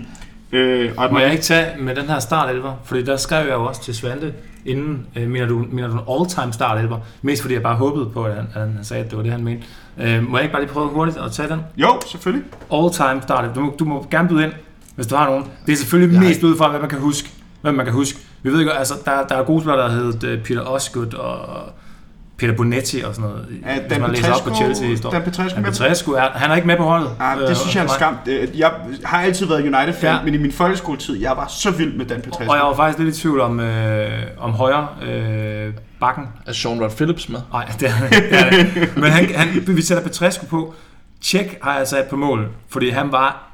Øh, 0.51 0.91
og 0.97 1.13
Må 1.13 1.19
jeg 1.19 1.31
ikke 1.31 1.43
tage 1.43 1.67
med 1.79 1.95
den 1.95 2.05
her 2.05 2.19
startelver? 2.19 2.73
Fordi 2.83 3.03
der 3.03 3.17
skrev 3.17 3.45
jeg 3.47 3.53
jo 3.53 3.63
også 3.65 3.83
til 3.83 3.95
Svante 3.95 4.33
inden, 4.65 5.05
øh, 5.15 5.29
mener, 5.29 5.47
du, 5.47 5.65
mener 5.71 5.87
du 5.87 5.93
en 5.93 6.21
all-time 6.21 6.53
startelver? 6.53 6.99
Mest 7.21 7.41
fordi 7.41 7.53
jeg 7.53 7.63
bare 7.63 7.75
håbede 7.75 8.05
på, 8.05 8.23
at 8.23 8.35
han, 8.35 8.45
at 8.55 8.61
han 8.61 8.79
sagde, 8.83 9.03
at 9.03 9.09
det 9.09 9.17
var 9.17 9.23
det, 9.23 9.31
han 9.31 9.43
mente. 9.43 9.63
Øh, 9.97 10.29
må 10.29 10.37
jeg 10.37 10.43
ikke 10.43 10.51
bare 10.53 10.61
lige 10.61 10.73
prøve 10.73 10.87
hurtigt 10.89 11.17
at 11.17 11.31
tage 11.31 11.49
den? 11.49 11.59
Jo, 11.77 11.99
selvfølgelig. 12.07 12.45
All-time 12.73 13.21
startelver. 13.21 13.53
Du, 13.53 13.59
må- 13.61 13.75
du 13.79 13.85
må 13.85 14.07
gerne 14.11 14.29
byde 14.29 14.43
ind, 14.43 14.51
hvis 14.95 15.07
du 15.07 15.15
har 15.15 15.25
nogen. 15.29 15.45
Det 15.65 15.71
er 15.71 15.75
selvfølgelig 15.77 16.15
Jeg- 16.15 16.23
mest 16.29 16.43
ud 16.43 16.57
fra, 16.57 16.69
hvad 16.69 16.79
man 16.79 16.89
kan 16.89 16.99
huske. 16.99 17.29
Hvad 17.61 17.71
man 17.71 17.85
kan 17.85 17.93
huske. 17.93 18.19
Vi 18.43 18.49
ved 18.51 18.59
ikke, 18.59 18.71
altså, 18.73 18.93
der, 19.05 19.27
der 19.27 19.35
er 19.35 19.43
gode 19.43 19.61
spillere, 19.61 19.79
der 19.87 19.89
hedder 19.91 20.31
øh, 20.31 20.43
Peter 20.43 20.61
Osgood 20.61 21.13
og 21.13 21.45
Peter 22.43 22.55
Bonetti 22.57 23.01
og 23.01 23.15
sådan 23.15 23.29
noget. 23.29 23.47
Ja, 23.65 23.79
hvis 23.79 23.89
Dan 23.89 24.01
man 24.01 24.11
læser 24.11 24.33
op 24.33 24.39
på 24.43 24.43
Petrescu, 24.49 24.63
Chelsea-historien. 24.63 25.21
Dan 25.21 25.31
Petrescu 25.31 25.55
Dan. 25.55 25.63
Petrescu 25.63 26.11
er, 26.11 26.21
han 26.33 26.51
er 26.51 26.55
ikke 26.55 26.67
med 26.67 26.77
på 26.77 26.83
holdet. 26.83 27.09
Ah, 27.19 27.37
Øh, 27.41 27.47
det 27.47 27.57
synes 27.57 27.75
jeg 27.75 27.81
er 27.81 27.85
en 27.85 27.89
skam. 27.93 28.17
Øh, 28.27 28.59
Jeg 28.59 28.71
har 29.03 29.21
altid 29.21 29.45
været 29.45 29.61
United-fan, 29.61 30.09
Ja. 30.09 30.15
ja. 30.17 30.23
men 30.23 30.33
i 30.33 30.37
min 30.37 30.51
folkeskoletid, 30.51 31.19
jeg 31.21 31.31
var 31.37 31.47
så 31.47 31.71
vild 31.71 31.93
med 31.93 32.05
Dan 32.05 32.21
Petrescu. 32.21 32.51
Og 32.51 32.55
jeg 32.57 32.65
var 32.65 32.75
faktisk 32.75 32.99
lidt 32.99 33.17
i 33.17 33.21
tvivl 33.21 33.39
om, 33.39 33.59
øh, 33.59 34.21
om 34.37 34.51
højre 34.51 34.87
øh, 35.07 35.73
bakken. 35.99 36.23
er 36.45 36.53
Sean 36.53 36.81
Rod 36.83 36.89
Phillips 36.89 37.29
med? 37.29 37.39
Nej, 37.51 37.65
det 37.79 37.89
er, 37.89 38.07
det 38.09 38.39
er 38.39 38.49
det. 38.49 38.91
Men 38.97 39.03
han, 39.11 39.35
han, 39.35 39.47
vi 39.75 39.81
sætter 39.81 40.03
Petrescu 40.03 40.45
på. 40.45 40.73
Tjek 41.21 41.57
har 41.61 41.77
jeg 41.77 41.87
sat 41.87 42.05
på 42.09 42.15
mål, 42.15 42.47
fordi 42.69 42.89
han 42.89 43.11
var... 43.11 43.49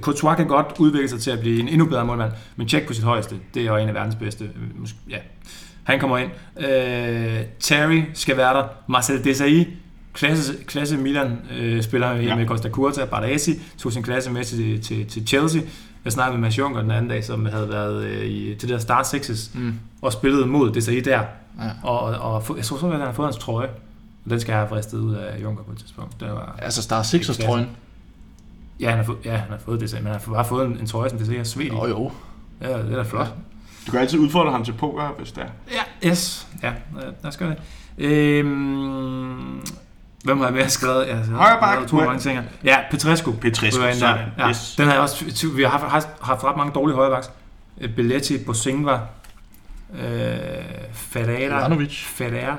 Courtois 0.00 0.36
kan 0.36 0.46
godt 0.46 0.66
udvikle 0.78 1.08
sig 1.08 1.20
til 1.20 1.30
at 1.30 1.40
blive 1.40 1.60
en 1.60 1.68
endnu 1.68 1.86
bedre 1.86 2.04
målmand, 2.04 2.32
men 2.56 2.68
Tjek 2.68 2.86
på 2.86 2.92
sit 2.92 3.04
højeste, 3.04 3.34
det 3.54 3.62
er 3.62 3.66
jo 3.66 3.76
en 3.76 3.88
af 3.88 3.94
verdens 3.94 4.14
bedste. 4.14 4.44
øh, 4.44 4.50
Måske, 4.80 4.96
ja. 5.10 5.16
Han 5.88 6.00
kommer 6.00 6.18
ind. 6.18 6.30
Øh, 6.56 7.40
Terry 7.60 8.02
skal 8.14 8.36
være 8.36 8.54
der. 8.56 8.64
Marcel 8.88 9.24
Desailly, 9.24 9.64
klasse, 10.12 10.52
klasse 10.66 10.96
Milan 10.96 11.38
øh, 11.58 11.82
spiller 11.82 12.10
ja. 12.12 12.22
Ja. 12.22 12.36
med 12.36 12.46
Costa 12.46 12.68
Curta. 12.70 13.04
Baresi 13.04 13.52
tog 13.78 13.92
sin 13.92 14.02
klasse 14.02 14.30
med 14.30 14.44
til, 14.44 14.80
til, 14.82 15.06
til 15.06 15.26
Chelsea. 15.26 15.62
Jeg 16.04 16.12
snakkede 16.12 16.38
med 16.40 16.46
Mads 16.48 16.58
Juncker 16.58 16.80
den 16.82 16.90
anden 16.90 17.08
dag, 17.10 17.24
som 17.24 17.46
havde 17.46 17.68
været 17.68 18.04
øh, 18.04 18.24
i, 18.26 18.54
til 18.54 18.68
det 18.68 18.74
der 18.74 18.78
Start 18.78 19.08
Sixes 19.08 19.50
Mm. 19.54 19.74
og 20.02 20.12
spillede 20.12 20.46
mod 20.46 20.70
Desailly 20.72 21.00
der. 21.04 21.20
Ja. 21.20 21.70
Og, 21.82 22.00
og, 22.00 22.42
og 22.48 22.56
jeg 22.56 22.64
tror 22.64 22.78
så, 22.78 22.86
at 22.86 22.92
han 22.92 23.00
har 23.00 23.12
fået 23.12 23.26
hans 23.26 23.36
trøje. 23.36 23.68
Og 24.24 24.30
den 24.30 24.40
skal 24.40 24.52
jeg 24.52 24.58
have 24.60 24.68
fristet 24.68 24.98
ud 24.98 25.14
af 25.14 25.42
Junker 25.42 25.62
på 25.64 25.72
et 25.72 25.78
tidspunkt. 25.78 26.20
Det 26.20 26.28
var, 26.28 26.56
Altså 26.62 26.82
Star 26.82 27.02
Sixers 27.02 27.38
trøjen. 27.38 27.66
ja, 28.80 28.88
han 28.88 28.98
har 28.98 29.04
fået, 29.04 29.18
ja, 29.24 29.36
han 29.36 29.50
har 29.50 29.58
fået 29.58 29.80
det, 29.80 29.92
men 29.94 30.02
han 30.12 30.20
har 30.26 30.32
bare 30.34 30.44
fået 30.44 30.66
en, 30.66 30.78
en 30.80 30.86
trøje, 30.86 31.08
som 31.10 31.18
det 31.18 31.26
ser 31.26 31.42
svedt 31.42 31.72
i. 31.72 31.76
Jo 31.76 31.86
jo. 31.86 32.10
Ja, 32.62 32.68
det 32.78 32.92
er 32.92 32.96
da 32.96 33.02
flot. 33.02 33.34
Du 33.88 33.92
kan 33.92 34.00
altid 34.00 34.18
udfordre 34.18 34.50
ham 34.52 34.64
til 34.64 34.72
poker, 34.72 35.08
hvis 35.18 35.32
det 35.32 35.42
er. 35.42 35.48
Ja, 36.02 36.08
yes. 36.10 36.46
Ja, 36.62 36.72
lad 36.96 37.12
os 37.24 37.36
gøre 37.36 37.48
det. 37.50 37.58
Øhm, 37.98 39.66
hvem 40.24 40.38
har 40.38 40.44
jeg 40.44 40.54
mere 40.54 40.68
skrevet? 40.68 41.08
Jeg 41.08 41.16
har 41.16 41.36
Højre 41.36 41.60
bak. 41.60 41.72
skrevet 41.72 41.88
To 41.88 41.96
mange 41.96 42.18
ting. 42.18 42.40
Ja, 42.64 42.76
Petrescu. 42.90 43.32
Petrescu, 43.32 43.82
Det 43.82 43.94
sådan. 43.96 44.18
der. 44.18 44.44
Ja, 44.44 44.48
Yes. 44.50 44.74
Den 44.78 44.86
har 44.86 44.92
jeg 44.92 45.02
også... 45.02 45.24
Vi 45.56 45.62
har 45.62 45.70
haft, 45.70 46.08
haft, 46.22 46.44
ret 46.44 46.56
mange 46.56 46.72
dårlige 46.72 46.96
højrebacks. 46.96 47.30
Øh, 47.80 47.94
Belletti, 47.94 48.38
Bosingva, 48.44 48.92
øh, 48.92 50.38
Ferreira, 50.92 51.58
Ivanovic. 51.60 52.04
Ferreira, 52.06 52.56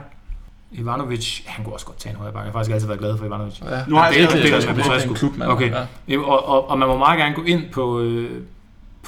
Ivanovic. 0.72 1.42
Han 1.48 1.66
kunne 1.66 1.74
også 1.76 1.86
godt 1.86 1.98
tage 2.00 2.14
en 2.14 2.20
højreback. 2.20 2.44
Jeg 2.46 2.52
har 2.52 2.60
faktisk 2.60 2.74
altid 2.74 2.88
været 2.88 3.00
glad 3.00 3.18
for 3.18 3.26
Ivanovic. 3.26 3.62
Ja. 3.62 3.66
Nu 3.88 3.96
har 3.96 4.06
jeg 4.06 4.14
det 4.14 4.24
er 4.24 4.28
skrevet 4.30 4.44
det, 4.44 4.52
Petrescu 4.52 4.72
det 4.74 4.80
er 4.80 4.84
på. 4.84 4.90
Petrescu. 4.90 5.10
en 5.10 5.16
klubmand. 5.16 5.52
Okay. 5.52 5.72
Ja. 5.72 5.86
Jamen, 6.08 6.26
Og, 6.26 6.48
og, 6.50 6.70
og 6.70 6.80
man 6.80 6.88
må 6.88 6.98
meget 6.98 7.20
gerne 7.20 7.36
gå 7.36 7.44
ind 7.44 7.64
på, 7.72 8.00
øh, 8.00 8.42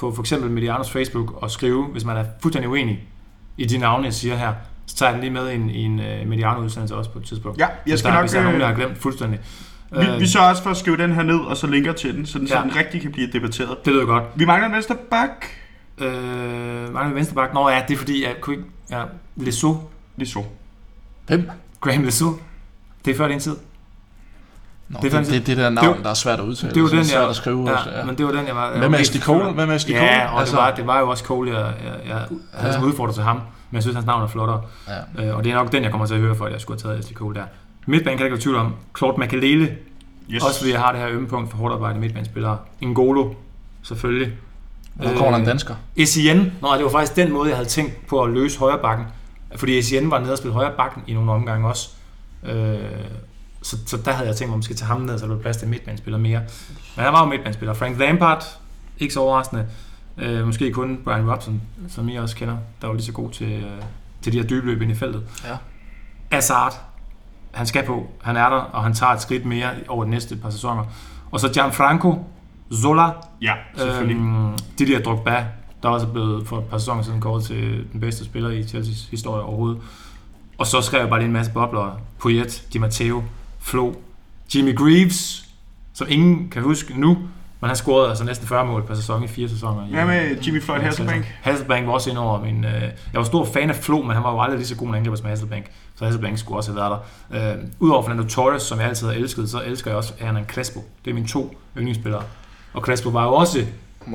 på 0.02 0.14
for 0.14 0.22
eksempel 0.22 0.50
Medianos 0.50 0.90
Facebook 0.90 1.42
og 1.42 1.50
skrive, 1.50 1.84
hvis 1.86 2.04
man 2.04 2.16
er 2.16 2.24
fuldstændig 2.42 2.70
uenig 2.70 3.08
i 3.56 3.64
de 3.64 3.78
navne, 3.78 4.04
jeg 4.04 4.14
siger 4.14 4.36
her, 4.36 4.52
så 4.86 4.96
tager 4.96 5.10
jeg 5.10 5.14
den 5.14 5.20
lige 5.20 5.32
med 5.42 5.50
i 5.50 5.54
en, 5.54 5.70
i 5.70 5.82
en 5.82 5.98
uh, 5.98 6.28
Mediano-udsendelse 6.28 6.96
også 6.96 7.10
på 7.10 7.18
et 7.18 7.24
tidspunkt. 7.24 7.58
Ja, 7.58 7.66
jeg 7.66 7.76
Hvis 7.84 7.98
skal 7.98 8.08
der, 8.10 8.14
nok... 8.16 8.22
hvis 8.22 8.32
der 8.32 8.38
er 8.38 8.44
nogen, 8.44 8.58
jeg 8.60 8.66
har 8.68 8.74
Øh, 8.74 8.80
glemt 8.80 8.98
fuldstændig. 8.98 9.40
vi, 9.90 9.96
Øh, 10.06 10.20
vi 10.20 10.26
så 10.26 10.38
også 10.48 10.62
for 10.62 10.70
at 10.70 10.76
skrive 10.76 10.96
den 10.96 11.12
her 11.12 11.22
ned, 11.22 11.38
og 11.40 11.56
så 11.56 11.66
linker 11.66 11.92
til 11.92 12.14
den, 12.16 12.26
så 12.26 12.38
den, 12.38 12.48
så 12.48 12.56
Ja. 12.56 12.62
den 12.62 12.76
rigtig 12.76 13.00
kan 13.02 13.12
blive 13.12 13.26
debatteret. 13.32 13.84
det 13.84 13.92
lyder 13.92 14.04
godt. 14.06 14.24
Vi 14.34 14.44
mangler 14.44 14.68
en 14.68 14.74
venstre 14.74 14.96
bak. 15.10 15.46
Øh, 15.98 16.92
mangler 16.94 17.08
vi 17.08 17.14
venstre 17.14 17.34
bak? 17.34 17.54
Nå 17.54 17.68
ja, 17.68 17.82
det 17.88 17.94
er 17.94 17.98
fordi, 17.98 18.24
jeg 18.24 18.34
kunne 18.40 18.56
ikke... 18.56 18.68
Ja, 18.90 19.02
Lesso. 19.36 19.76
Lige 20.16 20.28
så. 20.28 20.42
Hvem? 21.26 21.50
Graham 21.80 22.02
Lesso. 22.04 22.26
Det 23.04 23.10
er 23.10 23.16
før 23.16 23.28
din 23.28 23.40
tid. 23.40 23.56
Nå, 24.92 24.98
Det 25.02 25.14
er 25.14 25.18
det, 25.20 25.30
det, 25.30 25.46
det, 25.46 25.56
der 25.56 25.64
det 25.64 25.72
navn, 25.72 25.86
var- 25.96 26.02
der 26.02 26.10
er 26.10 26.14
svært 26.14 26.38
at 26.40 26.44
udtale. 26.44 26.74
Det 26.74 26.82
var 26.82 26.88
er 26.88 26.92
den, 26.94 27.04
svært 27.04 27.20
jeg... 27.20 27.30
at 27.30 27.36
skrive. 27.36 27.70
ja, 27.70 27.76
også, 27.76 27.90
ja. 27.90 28.04
men 28.04 28.18
det 28.18 28.26
var 28.26 28.32
den, 28.32 28.46
jeg 28.46 28.56
var... 28.56 28.70
jeg 28.70 28.80
med 28.80 28.88
mest 28.88 29.00
Ashley 29.00 29.20
Cole? 29.22 29.52
Hvad 29.52 29.66
med 29.66 29.74
Ashley 29.74 29.94
Ja, 29.94 30.26
Cole? 30.28 30.40
og 30.40 30.46
det, 30.46 30.56
var, 30.56 30.70
det 30.70 30.86
var 30.86 30.98
jo 31.00 31.08
også 31.10 31.24
Cole, 31.24 31.50
jeg, 31.58 31.72
jeg, 31.84 31.94
jeg 32.08 32.14
havde 32.52 32.72
Ja. 32.72 32.72
som 32.72 32.84
udfordrer 32.84 33.12
til 33.12 33.22
ham. 33.22 33.36
Men 33.36 33.74
jeg 33.74 33.82
synes, 33.82 33.94
hans 33.94 34.06
navn 34.06 34.22
er 34.22 34.26
flottere. 34.26 34.60
Ja. 35.16 35.24
Øh, 35.28 35.36
og 35.36 35.44
det 35.44 35.52
er 35.52 35.56
nok 35.56 35.72
den, 35.72 35.82
jeg 35.82 35.90
kommer 35.90 36.06
til 36.06 36.14
at 36.14 36.20
høre 36.20 36.34
for, 36.34 36.44
at 36.44 36.52
jeg 36.52 36.60
skulle 36.60 36.80
have 36.82 36.90
taget 36.90 36.98
Ashley 37.02 37.16
Cole 37.16 37.34
der. 37.34 37.44
Midtbanen 37.86 38.18
kan 38.18 38.26
jeg 38.26 38.32
ikke 38.32 38.42
tvivl 38.42 38.56
om. 38.56 38.74
Claude 38.98 39.20
Makalele. 39.20 39.76
Yes. 40.30 40.42
Også 40.44 40.58
fordi 40.58 40.72
jeg 40.72 40.80
har 40.80 40.92
det 40.92 41.00
her 41.00 41.08
ømme 41.10 41.28
punkt 41.28 41.50
for 41.50 41.58
hårdt 41.58 41.74
arbejde 41.74 41.98
midtbanespillere. 41.98 42.58
Ngolo, 42.84 43.30
selvfølgelig. 43.82 44.32
Hvor 44.94 45.08
kommer 45.08 45.30
der 45.30 45.38
en 45.38 45.44
dansker? 45.44 45.74
Essien. 45.96 46.52
Nå, 46.62 46.68
det 46.76 46.84
var 46.84 46.90
faktisk 46.90 47.16
den 47.16 47.32
måde, 47.32 47.48
jeg 47.48 47.56
havde 47.56 47.68
tænkt 47.68 48.06
på 48.06 48.22
at 48.22 48.30
løse 48.30 48.58
højre 48.58 48.78
bakken. 48.78 49.06
Fordi 49.56 49.78
Essien 49.78 50.10
var 50.10 50.18
nede 50.18 50.32
og 50.32 50.38
spille 50.38 50.54
højre 50.54 50.70
bakken 50.76 51.02
i 51.06 51.14
nogle 51.14 51.32
omgange 51.32 51.68
også. 51.68 51.88
Øh, 52.46 52.74
så, 53.62 53.76
så 53.86 53.96
der 53.96 54.12
havde 54.12 54.28
jeg 54.28 54.36
tænkt 54.36 54.48
mig, 54.48 54.54
at 54.54 54.58
man 54.58 54.62
skal 54.62 54.76
tage 54.76 54.86
ham 54.86 55.00
ned, 55.00 55.18
så 55.18 55.24
der 55.24 55.30
blev 55.32 55.42
plads 55.42 55.56
til 55.56 55.68
midtbanespiller 55.68 56.18
mere. 56.18 56.40
Men 56.96 57.04
han 57.04 57.12
var 57.12 57.24
jo 57.24 57.30
midtbanespiller. 57.30 57.74
Frank 57.74 57.98
Lampard, 57.98 58.44
ikke 58.98 59.14
så 59.14 59.20
overraskende. 59.20 59.66
Øh, 60.18 60.46
måske 60.46 60.72
kun 60.72 60.98
Brian 61.04 61.30
Robson, 61.30 61.62
som 61.88 62.08
I 62.08 62.16
også 62.16 62.36
kender, 62.36 62.56
der 62.80 62.86
var 62.86 62.94
lige 62.94 63.04
så 63.04 63.12
god 63.12 63.30
til, 63.30 63.52
øh, 63.52 63.82
til 64.22 64.32
de 64.32 64.38
her 64.40 64.46
dybløb 64.46 64.82
ind 64.82 64.90
i 64.90 64.94
feltet. 64.94 65.22
Ja. 65.44 65.56
Hazard, 66.32 66.80
han 67.50 67.66
skal 67.66 67.86
på. 67.86 68.06
Han 68.22 68.36
er 68.36 68.48
der, 68.48 68.56
og 68.56 68.82
han 68.82 68.94
tager 68.94 69.12
et 69.12 69.22
skridt 69.22 69.44
mere 69.44 69.70
over 69.88 70.04
de 70.04 70.10
næste 70.10 70.36
par 70.36 70.50
sæsoner. 70.50 70.84
Og 71.30 71.40
så 71.40 71.52
Gianfranco 71.52 72.24
Zola, 72.74 73.10
Ja, 73.42 73.54
selvfølgelig. 73.76 74.16
Øhm, 74.16 74.58
Didier 74.78 75.02
Drogba, 75.02 75.46
der 75.82 75.88
også 75.88 76.06
er 76.06 76.10
blevet 76.10 76.46
for 76.46 76.58
et 76.58 76.64
par 76.64 76.78
sæsoner 76.78 77.02
siden 77.02 77.20
kåret 77.20 77.44
til 77.44 77.86
den 77.92 78.00
bedste 78.00 78.24
spiller 78.24 78.50
i 78.50 78.62
Chelsea's 78.62 79.10
historie 79.10 79.42
overhovedet. 79.42 79.82
Og 80.58 80.66
så 80.66 80.80
skrev 80.80 81.00
jeg 81.00 81.08
bare 81.08 81.18
lige 81.20 81.26
en 81.26 81.32
masse 81.32 81.52
bobler. 81.52 82.00
Poyet, 82.18 82.64
Di 82.72 82.78
Matteo, 82.78 83.22
Flo, 83.62 83.94
Jimmy 84.54 84.76
Greaves, 84.76 85.44
som 85.94 86.06
ingen 86.10 86.48
kan 86.50 86.62
huske 86.62 87.00
nu, 87.00 87.18
men 87.60 87.68
han 87.68 87.76
scorede 87.76 88.08
altså 88.08 88.24
næsten 88.24 88.46
40 88.48 88.66
mål 88.66 88.82
per 88.86 88.94
sæson 88.94 89.24
i 89.24 89.28
fire 89.28 89.48
sæsoner. 89.48 89.86
Hvad 89.86 90.04
med 90.06 90.36
Jimmy 90.46 90.62
Floyd 90.62 90.78
Ja, 90.78 90.84
Hasselbank? 90.84 91.32
Hasselbank 91.42 91.86
var 91.86 91.92
også 91.92 92.10
ind 92.10 92.18
over 92.18 92.44
min... 92.44 92.64
Øh, 92.64 92.82
jeg 92.82 92.92
var 93.12 93.22
stor 93.22 93.44
fan 93.44 93.70
af 93.70 93.76
Flo, 93.76 94.02
men 94.02 94.10
han 94.10 94.22
var 94.22 94.32
jo 94.32 94.40
aldrig 94.40 94.58
lige 94.58 94.66
så 94.68 94.76
god 94.76 94.88
en 94.88 94.94
angriber 94.94 95.16
som 95.16 95.26
Hasselbank. 95.26 95.70
Så 95.96 96.04
Hasselbank 96.04 96.38
skulle 96.38 96.58
også 96.58 96.72
have 96.72 96.80
været 96.80 97.00
der. 97.30 97.52
Øh, 97.52 97.64
Udover 97.80 98.02
Fernando 98.02 98.28
Torres, 98.28 98.62
som 98.62 98.78
jeg 98.78 98.88
altid 98.88 99.06
har 99.06 99.14
elsket, 99.14 99.50
så 99.50 99.62
elsker 99.66 99.90
jeg 99.90 99.98
også 99.98 100.12
Hernan 100.18 100.44
Crespo. 100.44 100.84
Det 101.04 101.10
er 101.10 101.14
mine 101.14 101.26
to 101.28 101.56
yndlingsspillere. 101.76 102.22
Og 102.72 102.82
Crespo 102.82 103.08
var 103.08 103.24
jo 103.24 103.34
også 103.34 103.66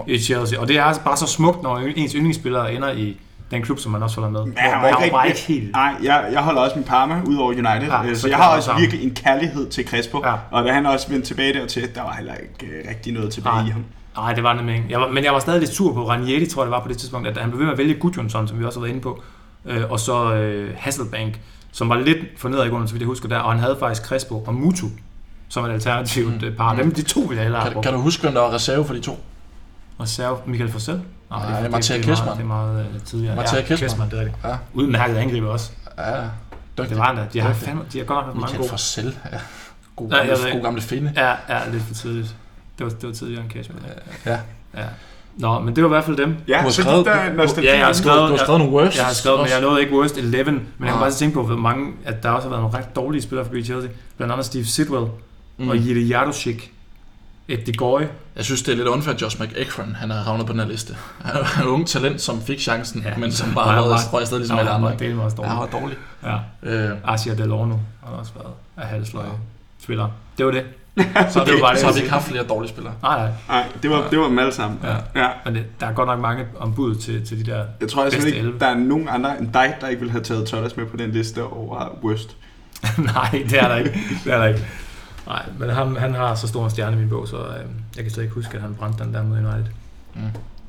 i 0.08 0.20
Chelsea. 0.20 0.60
Og 0.60 0.68
det 0.68 0.78
er 0.78 0.84
altså 0.84 1.04
bare 1.04 1.18
så 1.18 1.28
smukt, 1.28 1.64
når 1.64 1.78
ens 1.78 2.12
yndlingsspillere 2.14 2.74
ender 2.74 2.92
i 2.92 3.18
den 3.52 3.62
klub, 3.62 3.80
som 3.80 3.92
man 3.92 4.04
også 4.04 4.22
holder 4.22 4.46
med. 4.46 4.54
Ja, 4.54 4.62
han 4.62 4.72
var 4.72 4.80
Hvor- 4.80 4.88
ikke 4.88 5.10
hvor- 5.10 5.18
bare 5.20 5.28
rigtig- 5.30 5.56
ikke 5.56 5.62
helt... 5.64 5.76
Nej, 5.76 5.96
jeg, 6.04 6.30
jeg 6.32 6.42
holder 6.42 6.62
også 6.62 6.76
min 6.76 6.86
Parma 6.86 7.22
ud 7.26 7.36
over 7.36 7.50
United, 7.52 7.88
Ja, 7.88 8.04
ja, 8.04 8.14
så 8.14 8.22
så 8.22 8.28
jeg 8.28 8.38
har 8.38 8.56
også 8.56 8.66
sammen. 8.66 8.82
virkelig 8.82 9.04
en 9.04 9.16
kærlighed 9.16 9.70
til 9.70 9.88
Crespo. 9.88 10.22
Ja. 10.26 10.34
Og 10.52 10.64
da 10.66 10.72
han 10.74 10.86
også 10.86 11.10
vendte 11.10 11.28
tilbage 11.28 11.54
dertil, 11.54 11.96
der 11.96 12.02
var 12.02 12.14
heller 12.14 12.34
ikke 12.34 12.74
øh, 12.74 12.90
rigtig 12.90 13.14
noget 13.14 13.32
tilbage 13.34 13.56
Nej. 13.56 13.68
i 13.68 13.70
ham. 13.70 13.84
Nej, 14.18 14.34
det 14.34 14.44
var 14.44 14.54
det 14.54 14.70
ikke. 14.70 14.86
Jeg 14.90 15.00
var, 15.02 15.08
men 15.08 15.24
jeg 15.24 15.34
var 15.34 15.40
stadig 15.40 15.60
lidt 15.60 15.72
sur 15.74 15.94
på 15.94 16.10
Ranieri, 16.10 16.46
tror 16.46 16.62
jeg 16.62 16.66
det 16.66 16.72
var 16.72 16.82
på 16.84 16.88
det 16.90 16.98
tidspunkt, 16.98 17.28
at 17.28 17.38
han 17.38 17.50
blev 17.50 17.60
ved 17.60 17.66
med 17.66 17.74
at 17.74 17.78
vælge 17.78 17.94
Gudjonsson, 17.94 18.48
som 18.48 18.60
vi 18.60 18.66
også 18.66 18.80
har 18.80 18.82
været 18.82 18.92
inde 18.94 19.02
på, 19.04 19.22
øh, 19.66 19.82
og 19.90 20.00
så 20.00 20.34
øh, 20.36 20.74
Hasselbank, 20.78 21.40
som 21.72 21.90
var 21.90 21.96
lidt 21.96 22.18
for 22.38 22.50
nedadgående, 22.50 22.88
så 22.88 22.94
vidt 22.94 23.02
jeg 23.02 23.08
husker 23.08 23.30
der, 23.30 23.38
og 23.40 23.52
han 23.52 23.60
havde 23.60 23.76
faktisk 23.80 24.06
Crespo 24.08 24.44
og 24.48 24.54
Mutu 24.54 24.88
som 25.50 25.66
et 25.66 25.70
alternativt 25.72 26.42
mm. 26.44 26.56
par. 26.58 26.76
Dem, 26.76 26.92
de 26.94 27.02
to 27.02 27.20
vil 27.20 27.36
jeg 27.36 27.44
hellere 27.44 27.72
Kan, 27.74 27.82
kan 27.84 27.94
du 27.94 28.00
huske, 28.00 28.22
hvem 28.22 28.34
der 28.34 28.42
var 28.42 28.54
reserve 28.54 28.86
for 28.86 28.94
de 28.94 29.00
to? 29.00 29.20
Og 29.98 30.08
serve 30.08 30.38
Michael 30.46 30.72
Forsell? 30.72 31.02
Nej, 31.30 31.70
Mathias 31.70 31.88
det, 31.88 32.06
Kessmann. 32.06 32.38
Det 32.38 32.44
er 32.44 32.48
meget, 32.48 32.76
det 32.76 32.80
er 32.80 32.84
meget 32.84 32.96
uh, 32.96 33.02
tidligere. 33.04 33.36
Mathias 33.36 33.54
ja, 33.54 33.62
Kessmann. 33.62 33.80
Kessmann, 33.90 34.12
det 34.12 34.18
er 34.18 34.22
rigtigt. 34.22 34.46
Ja, 34.46 34.56
Udmærket 34.74 35.16
angriber 35.18 35.50
også. 35.50 35.72
ja. 35.98 36.04
Dygtig. 36.78 36.90
Det 36.90 36.98
var 36.98 37.04
han 37.06 37.16
da. 37.16 37.26
De 37.34 37.40
har, 37.42 37.54
fandme, 37.54 37.82
de 37.94 37.98
har 37.98 38.06
godt 38.06 38.26
nok 38.26 38.36
mange 38.36 38.42
Michael 38.46 38.58
gode. 38.60 38.70
Forsell. 38.70 39.18
Ja. 39.32 39.38
God 39.96 40.10
Nej, 40.10 40.20
jeg 40.20 40.38
gamle, 40.38 40.52
god 40.54 40.62
gamle 40.64 40.82
finde. 40.82 41.12
Ja, 41.16 41.30
ja, 41.50 41.70
lidt 41.72 41.84
for 41.84 41.94
tidligt. 41.94 42.36
Det 42.78 42.86
var, 42.86 42.92
det 42.92 43.08
var 43.10 43.14
tidligere 43.16 43.44
end 43.44 43.52
Cashman. 43.52 43.80
Ja. 44.26 44.32
Ja. 44.78 44.84
Nå, 45.38 45.60
men 45.60 45.76
det 45.76 45.84
var 45.84 45.90
i 45.90 45.94
hvert 45.94 46.04
fald 46.04 46.18
dem. 46.18 46.36
Ja, 46.48 46.54
Du 46.58 46.60
har 46.64 46.70
så 46.70 46.82
skrevet- 46.82 47.06
der 47.06 47.14
du-. 47.46 47.62
Ja, 47.62 47.78
jeg 47.78 47.86
har 47.86 47.94
ind. 47.94 48.04
Du, 48.04 48.10
har- 48.10 48.16
du 48.18 48.22
har 48.24 48.30
jeg- 48.30 48.40
skrevet 48.40 48.60
nogle 48.60 48.74
worst. 48.74 48.98
Jeg 48.98 49.06
har 49.06 49.14
skrevet, 49.14 49.40
men 49.40 49.50
jeg 49.50 49.62
nåede 49.62 49.82
ikke 49.82 49.94
worst 49.96 50.18
11, 50.18 50.52
men 50.52 50.60
jeg 50.80 50.88
kan 50.88 50.94
Ah. 50.94 51.00
bare 51.00 51.12
tænke 51.12 51.34
på, 51.34 51.44
hvor 51.44 51.56
mange, 51.56 51.94
at 52.06 52.24
der 52.24 52.30
også 52.30 52.48
har 52.48 52.56
været 52.56 52.62
nogle 52.64 52.78
ret 52.78 52.96
dårlige 52.96 53.22
spillere 53.22 53.46
for 53.48 53.54
Chelsea. 53.64 53.90
Blandt 54.18 54.34
andet 54.34 54.46
Steve 54.46 54.66
Sidwell 54.66 55.06
mm. 55.58 55.70
og 55.70 55.78
Jiri 55.78 56.04
Jadusik. 56.04 56.74
Et 57.50 57.68
Degoy. 57.68 58.02
Jeg 58.36 58.46
synes, 58.46 58.62
det 58.64 58.72
er 58.72 58.76
lidt 58.76 58.88
unfair, 58.88 59.14
at 59.16 59.22
Josh 59.22 59.42
McEachran, 59.42 59.96
han 59.96 60.10
har 60.10 60.18
havnet 60.24 60.46
på 60.46 60.52
den 60.54 60.60
her 60.60 60.68
liste. 60.68 60.96
Han 61.22 61.36
er 61.36 61.62
en 61.62 61.68
ung 61.68 61.88
talent, 61.88 62.22
som 62.22 62.42
fik 62.42 62.60
chancen, 62.60 63.02
Ja. 63.06 63.18
men 63.18 63.32
som 63.32 63.54
bare 63.54 63.66
røg 63.66 63.74
han 63.74 63.84
var- 63.84 64.10
røg 64.14 64.22
afsted 64.22 64.38
ligesom 64.38 64.58
alle 64.58 64.70
var 64.70 64.76
andre. 64.76 64.96
med 65.00 65.24
også 65.24 65.38
Ja, 65.42 65.48
han 65.48 65.58
dårlig. 65.58 65.74
var 65.74 65.80
dårlig. 65.80 65.98
Ja. 66.84 66.90
Øh, 66.92 66.98
Asia 67.14 67.36
Delorno 67.36 67.76
har 68.04 68.12
også 68.20 68.32
været 68.36 68.54
af 68.78 68.88
halvsløje 68.88 69.28
spiller. 69.84 70.10
Det 70.38 70.46
var 70.46 70.52
det. 70.52 70.64
så, 70.98 71.04
har 71.40 71.46
vi, 71.46 71.52
Det 71.52 71.54
var 71.54 71.60
bare 71.62 71.72
det, 71.72 71.80
så 71.80 71.86
har 71.86 71.92
jeg 71.92 71.96
vi 71.96 72.00
ikke 72.00 72.12
haft 72.12 72.28
flere 72.28 72.44
dårlige 72.44 72.70
spillere. 72.70 72.94
Nej, 73.02 73.18
nej. 73.20 73.32
Nej, 73.48 73.66
det 73.84 73.90
var, 73.90 74.08
det 74.10 74.20
var 74.20 74.28
dem 74.28 74.40
alle 74.40 74.52
sammen. 74.54 74.80
Ja. 74.84 75.22
Ja. 75.22 75.30
Men 75.46 75.56
det, 75.56 75.64
der 75.80 75.88
er 75.88 75.94
godt 75.94 76.08
nok 76.08 76.20
mange 76.20 76.46
ombud 76.60 76.96
til, 76.96 77.26
til 77.26 77.46
de 77.46 77.52
der... 77.52 77.66
Jeg 77.82 77.90
tror 77.90 78.04
altså 78.04 78.18
Bedste 78.18 78.30
ikke, 78.30 78.40
11. 78.40 78.60
der 78.60 78.66
er 78.68 78.76
nogen 78.76 79.08
andre 79.12 79.40
end 79.40 79.54
dig, 79.54 79.76
der 79.82 79.88
ikke 79.88 80.02
vil 80.02 80.12
have 80.12 80.24
taget 80.24 80.48
Todders 80.48 80.78
med 80.78 80.86
på 80.86 80.98
den 80.98 81.12
liste 81.12 81.44
over 81.44 81.90
worst. 82.04 82.36
nej, 82.98 83.44
det 83.50 83.60
er 83.64 83.68
der 83.68 83.76
ikke. 83.76 84.00
Det 84.24 84.34
er 84.34 84.38
der 84.38 84.46
ikke. 84.46 84.66
Nej, 85.28 85.46
men 85.60 85.70
han, 85.70 85.96
han 85.96 86.14
har 86.14 86.36
så 86.36 86.48
stor 86.48 86.64
en 86.64 86.70
stjerne 86.70 86.96
i 86.96 87.00
min 87.00 87.10
bog, 87.10 87.28
så 87.28 87.38
øh, 87.38 87.66
jeg 87.96 88.04
kan 88.04 88.12
slet 88.12 88.24
ikke 88.24 88.36
huske, 88.36 88.56
at 88.56 88.62
han 88.62 88.76
brændte 88.76 89.04
den 89.04 89.14
der 89.14 89.24
mod 89.24 89.38
United. 89.38 89.72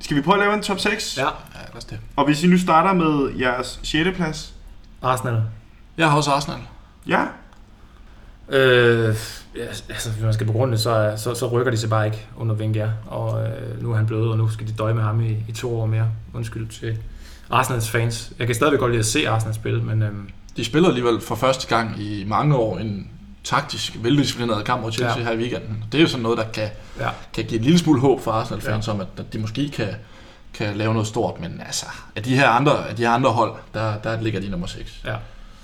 Skal 0.01 0.17
vi 0.17 0.23
prøve 0.23 0.35
at 0.35 0.41
lave 0.41 0.55
en 0.55 0.63
top 0.63 0.79
6? 0.79 1.17
Ja. 1.19 1.23
Ja, 1.23 1.29
lad 1.73 1.77
os 1.77 1.85
det. 1.85 1.99
Og 2.17 2.25
hvis 2.25 2.45
I 2.45 2.47
nu 2.47 2.59
starter 2.59 2.93
med 2.93 3.39
jeres 3.39 3.81
6. 3.83 4.17
plads. 4.17 4.55
Arsenal. 5.03 5.43
Jeg 5.99 6.11
har 6.11 6.17
også 6.17 6.31
Arsenal. 6.31 6.61
Ja, 7.07 7.25
Øh, 8.51 9.17
ja, 9.57 9.67
altså, 9.89 10.11
hvis 10.11 10.23
man 10.25 10.33
skal 10.35 10.47
begrunde 10.47 10.73
det, 10.73 10.81
så, 10.81 11.15
så, 11.17 11.35
så 11.35 11.47
rykker 11.47 11.71
de 11.71 11.77
sig 11.77 11.91
bare 11.91 12.07
ikke 12.07 12.27
under 12.37 12.55
Wenger. 12.55 12.91
Og 13.07 13.43
øh, 13.47 13.83
nu 13.83 13.93
er 13.93 13.97
han 13.97 14.07
blevet, 14.07 14.31
og 14.31 14.39
nu 14.39 14.49
skal 14.49 14.67
de 14.67 14.73
døje 14.73 14.95
med 14.95 15.03
ham 15.03 15.21
i, 15.21 15.37
i 15.49 15.53
to 15.53 15.81
år 15.81 15.87
mere. 15.87 16.11
Undskyld 16.35 16.69
til 16.69 16.99
Arsenals 17.51 17.91
fans. 17.91 18.33
Jeg 18.39 18.47
kan 18.47 18.55
stadigvæk 18.55 18.81
godt 18.81 18.91
lide 18.91 19.01
at 19.01 19.07
se 19.07 19.29
Arsenal 19.29 19.55
spille, 19.55 19.83
men 19.83 20.03
øh, 20.03 20.13
De 20.57 20.65
spiller 20.65 20.89
alligevel 20.89 21.21
for 21.21 21.35
første 21.35 21.77
gang 21.77 22.01
i 22.01 22.25
mange 22.25 22.57
år 22.57 22.79
en 22.79 23.11
taktisk, 23.45 23.97
veldisciplineret 24.03 24.65
kamp 24.65 24.83
mod 24.83 24.93
Chelsea 24.93 25.19
Ja. 25.19 25.25
her 25.25 25.33
i 25.33 25.37
weekenden. 25.37 25.85
Det 25.93 25.99
er 25.99 26.03
jo 26.03 26.09
sådan 26.09 26.23
noget, 26.23 26.39
der 26.39 26.45
kan, 26.45 26.69
ja. 27.01 27.09
kan 27.35 27.45
give 27.45 27.59
en 27.59 27.65
lille 27.65 27.79
smule 27.79 28.01
håb 28.01 28.21
for 28.21 28.33
Arsenal-fans 28.33 28.87
ja. 28.87 28.93
om, 28.93 29.01
at, 29.01 29.07
at 29.19 29.33
de 29.33 29.39
måske 29.39 29.69
kan, 29.69 29.89
kan 30.55 30.77
lave 30.77 30.93
noget 30.93 31.09
stort. 31.09 31.41
Men 31.41 31.61
altså, 31.67 31.87
af 32.17 32.23
de 32.23 32.35
her 32.35 32.49
andre, 32.49 32.89
af 32.89 32.97
de 32.97 33.03
her 33.03 33.11
andre 33.11 33.31
hold, 33.31 33.53
der, 33.75 33.99
der 33.99 34.21
ligger 34.21 34.41
de 34.41 34.49
nummer 34.49 34.67
6. 34.67 35.01
ja. 35.07 35.15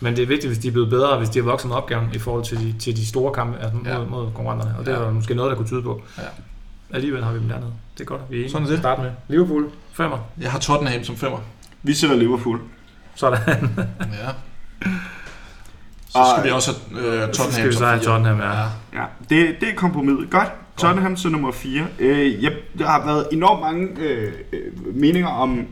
Men 0.00 0.16
det 0.16 0.22
er 0.22 0.26
vigtigt, 0.26 0.48
hvis 0.52 0.58
de 0.58 0.68
er 0.68 0.72
blevet 0.72 0.90
bedre, 0.90 1.18
hvis 1.18 1.28
de 1.28 1.38
har 1.38 1.44
vokset 1.44 1.68
med 1.68 1.76
opgaven 1.76 2.10
i 2.14 2.18
forhold 2.18 2.44
til 2.44 2.60
de, 2.60 2.74
til 2.78 2.96
de 2.96 3.06
store 3.06 3.32
kampe 3.32 3.58
altså 3.58 3.76
mod, 3.76 3.86
ja. 3.86 3.98
Mod 3.98 4.24
konkurrenterne. 4.34 4.74
Og 4.78 4.86
det 4.86 4.94
er 4.94 4.98
Ja. 5.00 5.04
jo 5.06 5.10
måske 5.10 5.34
noget, 5.34 5.50
der 5.50 5.56
kunne 5.56 5.66
tyde 5.68 5.82
på. 5.82 6.02
Ja. 6.18 6.22
Alligevel 6.92 7.24
har 7.24 7.32
vi 7.32 7.38
dem 7.38 7.48
dernede. 7.48 7.72
Det 7.94 8.00
er 8.00 8.04
godt, 8.04 8.20
vi 8.30 8.36
er 8.36 8.38
enige. 8.40 8.52
Sådan 8.52 8.66
er 8.66 8.70
det. 8.70 8.78
Start 8.78 8.98
med 8.98 9.10
Liverpool. 9.28 9.70
Femmer. 9.92 10.18
Jeg 10.40 10.52
har 10.52 10.58
Tottenham 10.58 11.04
som 11.04 11.16
femmer. 11.16 11.38
vi 11.82 11.94
sætter 11.94 12.16
Liverpool. 12.16 12.60
Sådan. 13.14 13.38
Ja. 14.22 14.30
Så 16.14 16.18
Og- 16.20 16.26
skal 16.36 16.44
vi 16.44 16.50
også 16.50 16.70
have 16.94 17.22
øh, 17.22 17.28
Så 17.32 17.42
skal 17.42 17.44
Tottenham 17.44 17.68
vi 17.68 17.72
så 17.74 17.86
have. 17.86 18.00
Tottenham, 18.00 18.38
ja. 18.40 18.50
Ja, 19.00 19.04
det, 19.30 19.54
det 19.60 19.68
er 19.68 19.74
kompromiset. 19.76 20.30
Godt. 20.30 20.48
Tottenham 20.78 21.16
så 21.16 21.28
nummer 21.28 21.52
4. 21.52 21.86
Øh, 21.98 22.42
jeg, 22.44 22.52
der 22.78 22.86
har 22.86 23.06
været 23.06 23.26
enormt 23.32 23.60
mange 23.60 23.88
øh, 23.98 24.32
øh, 24.52 24.96
meninger 24.96 25.28
om 25.28 25.66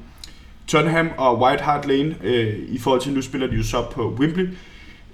Tottenham 0.67 1.09
og 1.19 1.41
White 1.43 1.63
Hart 1.63 1.87
Lane 1.87 2.15
øh, 2.25 2.55
i 2.69 2.79
forhold 2.79 3.01
til, 3.01 3.13
nu 3.13 3.23
spiller 3.23 3.47
de 3.47 3.57
jo 3.57 3.63
så 3.65 3.85
på 3.93 4.17
Wembley. 4.21 4.49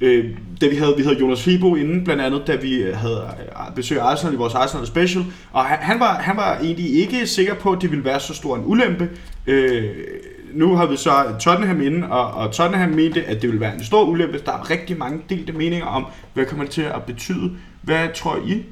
Øh, 0.01 0.25
da 0.61 0.69
vi 0.69 0.77
havde, 0.77 0.95
vi 0.97 1.03
havde 1.03 1.17
Jonas 1.21 1.43
Fibo 1.43 1.75
inde, 1.77 2.05
blandt 2.05 2.23
andet, 2.23 2.43
da 2.47 2.57
vi 2.57 2.75
øh, 2.75 2.97
havde 2.97 3.29
øh, 3.69 3.75
besøgt 3.75 4.01
Arsenal 4.01 4.35
i 4.35 4.37
vores 4.37 4.55
Arsenal 4.55 4.87
Special, 4.87 5.25
og 5.53 5.65
han, 5.65 5.79
han, 5.81 6.01
var, 6.01 6.15
han 6.15 6.37
var 6.37 6.59
egentlig 6.59 6.95
ikke 6.95 7.27
sikker 7.27 7.55
på, 7.55 7.73
at 7.73 7.83
det 7.83 7.91
ville 7.91 8.05
være 8.05 8.21
så 8.21 8.35
stor 8.35 8.57
en 8.57 8.63
ulempe. 8.67 9.09
Øh, 9.47 9.85
nu 10.53 10.77
har 10.77 10.87
vi 10.87 10.97
så 10.97 11.11
Tottenham 11.41 11.81
inde, 11.81 12.09
og, 12.09 12.31
og 12.31 12.53
Tottenham 12.53 12.91
mente, 12.91 13.25
at 13.25 13.43
det 13.43 13.49
ville 13.51 13.61
være 13.61 13.75
en 13.75 13.85
stor 13.85 14.05
ulempe. 14.05 14.41
Der 14.47 14.53
er 14.53 14.71
rigtig 14.71 14.99
mange 14.99 15.21
delte 15.29 15.53
meninger 15.53 15.87
om, 15.87 16.07
hvad 16.35 16.45
kommer 16.45 16.65
det 16.65 16.73
til 16.73 16.83
at 16.83 17.03
betyde. 17.03 17.51
Hvad 17.83 18.09
tror 18.15 18.39
I? 18.47 18.65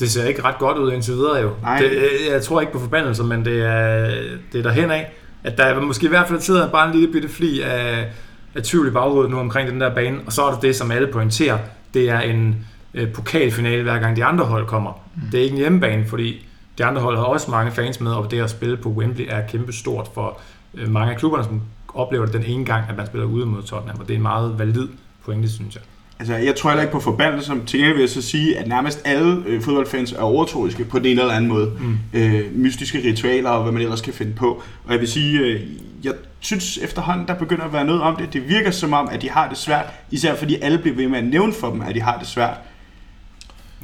Det 0.00 0.10
ser 0.10 0.24
ikke 0.24 0.44
ret 0.44 0.58
godt 0.58 0.78
ud 0.78 0.92
indtil 0.92 1.14
videre 1.14 1.36
jo. 1.36 1.50
Nej. 1.62 1.78
Det, 1.78 1.90
øh, 1.90 2.32
jeg 2.32 2.42
tror 2.42 2.60
ikke 2.60 2.72
på 2.72 2.78
forbandelser, 2.80 3.24
men 3.24 3.44
det 3.44 3.62
er, 3.62 4.06
det 4.52 4.58
er 4.58 4.62
derhen 4.62 4.90
af, 4.90 5.12
at 5.44 5.58
der 5.58 5.80
måske 5.80 6.06
i 6.06 6.08
hvert 6.08 6.28
fald 6.28 6.40
sidder 6.40 6.68
bare 6.68 6.88
en 6.88 6.94
lille 6.94 7.12
bitte 7.12 7.28
fli 7.28 7.60
af, 7.60 8.06
af 8.54 8.62
tvivl 8.62 8.88
i 8.88 8.90
baghovedet 8.90 9.30
nu 9.30 9.38
omkring 9.38 9.70
den 9.70 9.80
der 9.80 9.94
bane, 9.94 10.18
og 10.26 10.32
så 10.32 10.42
er 10.42 10.52
det 10.52 10.62
det, 10.62 10.76
som 10.76 10.90
alle 10.90 11.06
pointerer. 11.06 11.58
Det 11.94 12.10
er 12.10 12.20
en 12.20 12.66
øh, 12.94 13.12
pokalfinale, 13.12 13.82
hver 13.82 13.98
gang 13.98 14.16
de 14.16 14.24
andre 14.24 14.44
hold 14.44 14.66
kommer. 14.66 14.92
Mm. 15.14 15.22
Det 15.32 15.40
er 15.40 15.44
ikke 15.44 15.54
en 15.54 15.60
hjemmebane, 15.60 16.06
fordi 16.06 16.46
de 16.78 16.84
andre 16.84 17.00
hold 17.02 17.16
har 17.16 17.24
også 17.24 17.50
mange 17.50 17.72
fans 17.72 18.00
med, 18.00 18.12
og 18.12 18.30
det 18.30 18.40
at 18.40 18.50
spille 18.50 18.76
på 18.76 18.88
Wembley 18.88 19.26
er 19.28 19.46
kæmpe 19.48 19.72
stort 19.72 20.08
for 20.14 20.40
mange 20.86 21.12
af 21.12 21.18
klubberne, 21.18 21.44
som 21.44 21.60
oplever 21.94 22.24
det 22.24 22.34
den 22.34 22.44
ene 22.44 22.64
gang, 22.64 22.84
at 22.88 22.96
man 22.96 23.06
spiller 23.06 23.26
ude 23.26 23.46
mod 23.46 23.62
Tottenham, 23.62 24.00
og 24.00 24.08
det 24.08 24.14
er 24.14 24.16
en 24.16 24.22
meget 24.22 24.58
valid 24.58 24.88
pointe, 25.24 25.48
synes 25.48 25.74
jeg. 25.74 25.82
Altså, 26.18 26.36
jeg 26.36 26.56
tror 26.56 26.70
heller 26.70 26.82
ikke 26.82 26.92
på 26.92 27.00
forbandelser. 27.00 27.54
Til 27.66 27.78
gengæld 27.78 27.94
vil 27.94 28.00
jeg 28.00 28.08
så 28.08 28.22
sige, 28.22 28.58
at 28.58 28.68
nærmest 28.68 29.02
alle 29.04 29.42
øh, 29.46 29.62
fodboldfans 29.62 30.12
er 30.12 30.20
overtroiske 30.20 30.84
på 30.84 30.98
den 30.98 31.06
ene 31.06 31.20
eller 31.20 31.34
anden 31.34 31.48
måde. 31.48 31.72
Mm. 31.80 31.98
Øh, 32.12 32.54
mystiske 32.54 32.98
ritualer 33.04 33.50
og 33.50 33.62
hvad 33.62 33.72
man 33.72 33.82
ellers 33.82 34.00
kan 34.00 34.12
finde 34.12 34.32
på. 34.32 34.62
Og 34.84 34.92
jeg 34.92 35.00
vil 35.00 35.08
sige, 35.08 35.40
øh, 35.40 35.60
jeg 36.04 36.12
synes 36.40 36.78
efterhånden, 36.78 37.28
der 37.28 37.34
begynder 37.34 37.64
at 37.64 37.72
være 37.72 37.84
noget 37.84 38.02
om 38.02 38.16
det. 38.16 38.32
Det 38.32 38.48
virker 38.48 38.70
som 38.70 38.92
om, 38.92 39.08
at 39.12 39.22
de 39.22 39.30
har 39.30 39.48
det 39.48 39.58
svært. 39.58 39.86
Især 40.10 40.36
fordi 40.36 40.56
alle 40.62 40.78
bliver 40.78 40.96
ved 40.96 41.08
med 41.08 41.18
at 41.18 41.24
nævne 41.24 41.52
for 41.52 41.70
dem, 41.70 41.82
at 41.82 41.94
de 41.94 42.00
har 42.00 42.18
det 42.18 42.26
svært. 42.26 42.56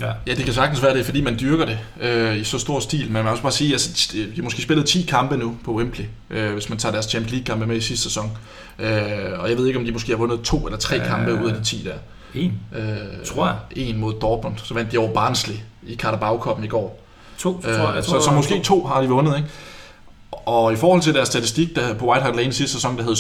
Ja. 0.00 0.10
Ja, 0.26 0.34
det 0.34 0.44
kan 0.44 0.54
sagtens 0.54 0.82
være, 0.82 0.92
det 0.94 1.00
er 1.00 1.04
fordi, 1.04 1.20
man 1.20 1.36
dyrker 1.40 1.64
det 1.66 1.78
øh, 2.00 2.36
i 2.36 2.44
så 2.44 2.58
stor 2.58 2.80
stil. 2.80 3.04
Men 3.04 3.12
man 3.12 3.24
må 3.24 3.30
også 3.30 3.42
bare 3.42 3.52
sige, 3.52 3.68
at 3.68 3.72
altså, 3.72 4.12
de 4.16 4.32
har 4.36 4.42
måske 4.42 4.62
spillet 4.62 4.86
10 4.86 5.02
kampe 5.02 5.36
nu 5.36 5.56
på 5.64 5.72
Wembley, 5.74 6.04
øh, 6.30 6.52
hvis 6.52 6.68
man 6.68 6.78
tager 6.78 6.92
deres 6.92 7.06
Champions 7.06 7.32
League-kampe 7.32 7.66
med 7.66 7.76
i 7.76 7.80
sidste 7.80 8.02
sæson. 8.04 8.30
Øh, 8.78 8.88
og 9.38 9.48
jeg 9.50 9.58
ved 9.58 9.66
ikke, 9.66 9.78
om 9.78 9.84
de 9.84 9.92
måske 9.92 10.10
har 10.10 10.16
vundet 10.16 10.40
to 10.42 10.66
eller 10.66 10.78
tre 10.78 10.96
Ja. 10.96 11.06
kampe 11.06 11.44
ud 11.44 11.50
af 11.50 11.54
de 11.56 11.64
10 11.64 11.84
der. 11.84 11.94
En. 12.40 12.52
Øh, 12.76 12.84
Tror 13.24 13.46
jeg. 13.46 13.56
En 13.76 13.98
mod 13.98 14.14
Dortmund, 14.20 14.54
så 14.64 14.74
vandt 14.74 14.92
de 14.92 14.98
over 14.98 15.12
Barnsley 15.12 15.54
i 15.86 15.96
Carabao 15.96 16.36
Cup'en 16.38 16.64
i 16.64 16.68
går. 16.68 17.00
To, 17.38 17.62
så 17.62 17.68
Øh, 17.68 17.76
tror 17.76 17.86
jeg. 17.86 17.94
jeg 17.96 18.04
så, 18.04 18.10
tror, 18.10 18.20
så 18.20 18.30
måske 18.30 18.60
to 18.64 18.84
har 18.84 19.00
de 19.00 19.08
vundet, 19.08 19.36
ikke? 19.36 19.48
Og 20.30 20.72
i 20.72 20.76
forhold 20.76 21.02
til 21.02 21.14
deres 21.14 21.28
statistik 21.28 21.76
der 21.76 21.94
på 21.94 22.06
White 22.10 22.22
Hart 22.22 22.36
Lane 22.36 22.52
sidste 22.52 22.74
sæson, 22.74 22.96
der 22.98 23.02
hed 23.04 23.16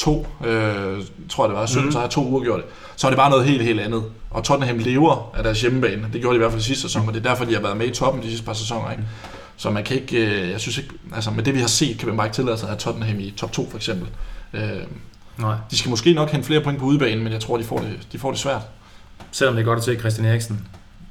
17-2, 0.00 0.26
øh, 0.46 1.02
tror 1.28 1.44
jeg 1.44 1.48
det 1.50 1.58
var, 1.58 1.66
17, 1.66 1.80
Mhm. 1.80 1.86
mm. 1.86 1.92
så 1.92 1.98
har 2.00 2.06
to 2.06 2.24
uafgjorte. 2.28 2.62
Så 2.96 3.06
er 3.06 3.10
det 3.10 3.16
bare 3.18 3.30
noget 3.30 3.44
helt, 3.44 3.62
helt 3.62 3.80
andet. 3.80 4.04
Og 4.30 4.44
Tottenham 4.44 4.78
lever 4.78 5.32
af 5.36 5.42
deres 5.42 5.60
hjemmebane. 5.60 6.08
Det 6.12 6.20
gjorde 6.20 6.34
de 6.34 6.36
i 6.36 6.38
hvert 6.38 6.50
fald 6.52 6.62
sidste 6.62 6.82
sæson, 6.82 7.08
og 7.08 7.14
det 7.14 7.26
er 7.26 7.30
derfor, 7.30 7.44
de 7.44 7.54
har 7.54 7.60
været 7.62 7.76
med 7.76 7.86
i 7.86 7.90
toppen 7.90 8.22
de 8.22 8.28
sidste 8.28 8.46
par 8.46 8.52
sæsoner, 8.52 8.90
ikke? 8.90 9.02
Så 9.56 9.70
man 9.70 9.84
kan 9.84 9.96
ikke, 9.96 10.16
øh, 10.26 10.50
jeg 10.50 10.60
synes 10.60 10.78
ikke, 10.78 10.90
altså 11.14 11.30
med 11.30 11.42
det 11.44 11.54
vi 11.54 11.60
har 11.60 11.66
set, 11.66 11.98
kan 11.98 12.08
man 12.08 12.16
bare 12.16 12.26
ikke 12.26 12.34
tillade 12.34 12.58
sig 12.58 12.66
at 12.66 12.70
have 12.70 12.78
Tottenham 12.78 13.20
i 13.20 13.30
top 13.36 13.52
2 13.52 13.70
for 13.70 13.76
eksempel. 13.76 14.08
Øh, 14.52 14.62
Nej. 15.38 15.54
de 15.70 15.78
skal 15.78 15.90
måske 15.90 16.12
nok 16.12 16.30
hente 16.30 16.46
flere 16.46 16.60
point 16.60 16.78
på 16.78 16.84
udebanen, 16.84 17.24
men 17.24 17.32
jeg 17.32 17.40
tror, 17.40 17.56
de 17.56 17.64
får 17.64 17.78
det, 17.78 17.98
de 18.12 18.18
får 18.18 18.30
det 18.30 18.40
svært. 18.40 18.62
Selvom 19.32 19.54
det 19.56 19.62
er 19.62 19.66
godt 19.66 19.78
at 19.78 19.84
se 19.84 19.98
Christian 19.98 20.26
Eriksen 20.26 20.66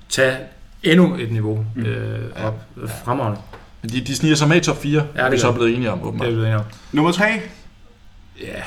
tage 0.09 0.38
endnu 0.83 1.15
et 1.15 1.31
niveau 1.31 1.65
Mm. 1.75 1.81
øh, 1.85 2.45
op 2.45 2.61
ja. 2.81 2.81
fremragende. 3.05 3.39
Men 3.81 3.91
de, 3.91 4.01
de 4.01 4.15
sniger 4.15 4.35
sig 4.35 4.47
med 4.47 4.57
i 4.57 4.59
top 4.59 4.81
4, 4.81 5.05
Ja, 5.15 5.23
det 5.23 5.31
vi 5.31 5.35
er 5.35 5.39
så 5.39 5.47
gør 5.47 5.51
de. 5.51 5.57
blevet 5.57 5.75
enige 5.75 5.91
om, 5.91 5.97
Det 5.97 6.03
er 6.05 6.07
åbenbart. 6.07 6.27
vi 6.27 6.31
blevet 6.33 6.47
enige 6.47 6.57
om. 6.59 6.65
Nummer 6.91 7.11
3. 7.11 7.25
Ja. 8.41 8.61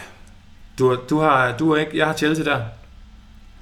Du, 0.81 0.89
har- 0.89 0.99
du 1.11 1.21
har, 1.21 1.55
du 1.59 1.71
har 1.73 1.81
ikke, 1.81 1.99
jeg 1.99 2.07
har 2.07 2.13
Chelsea 2.15 2.45
der. 2.45 2.61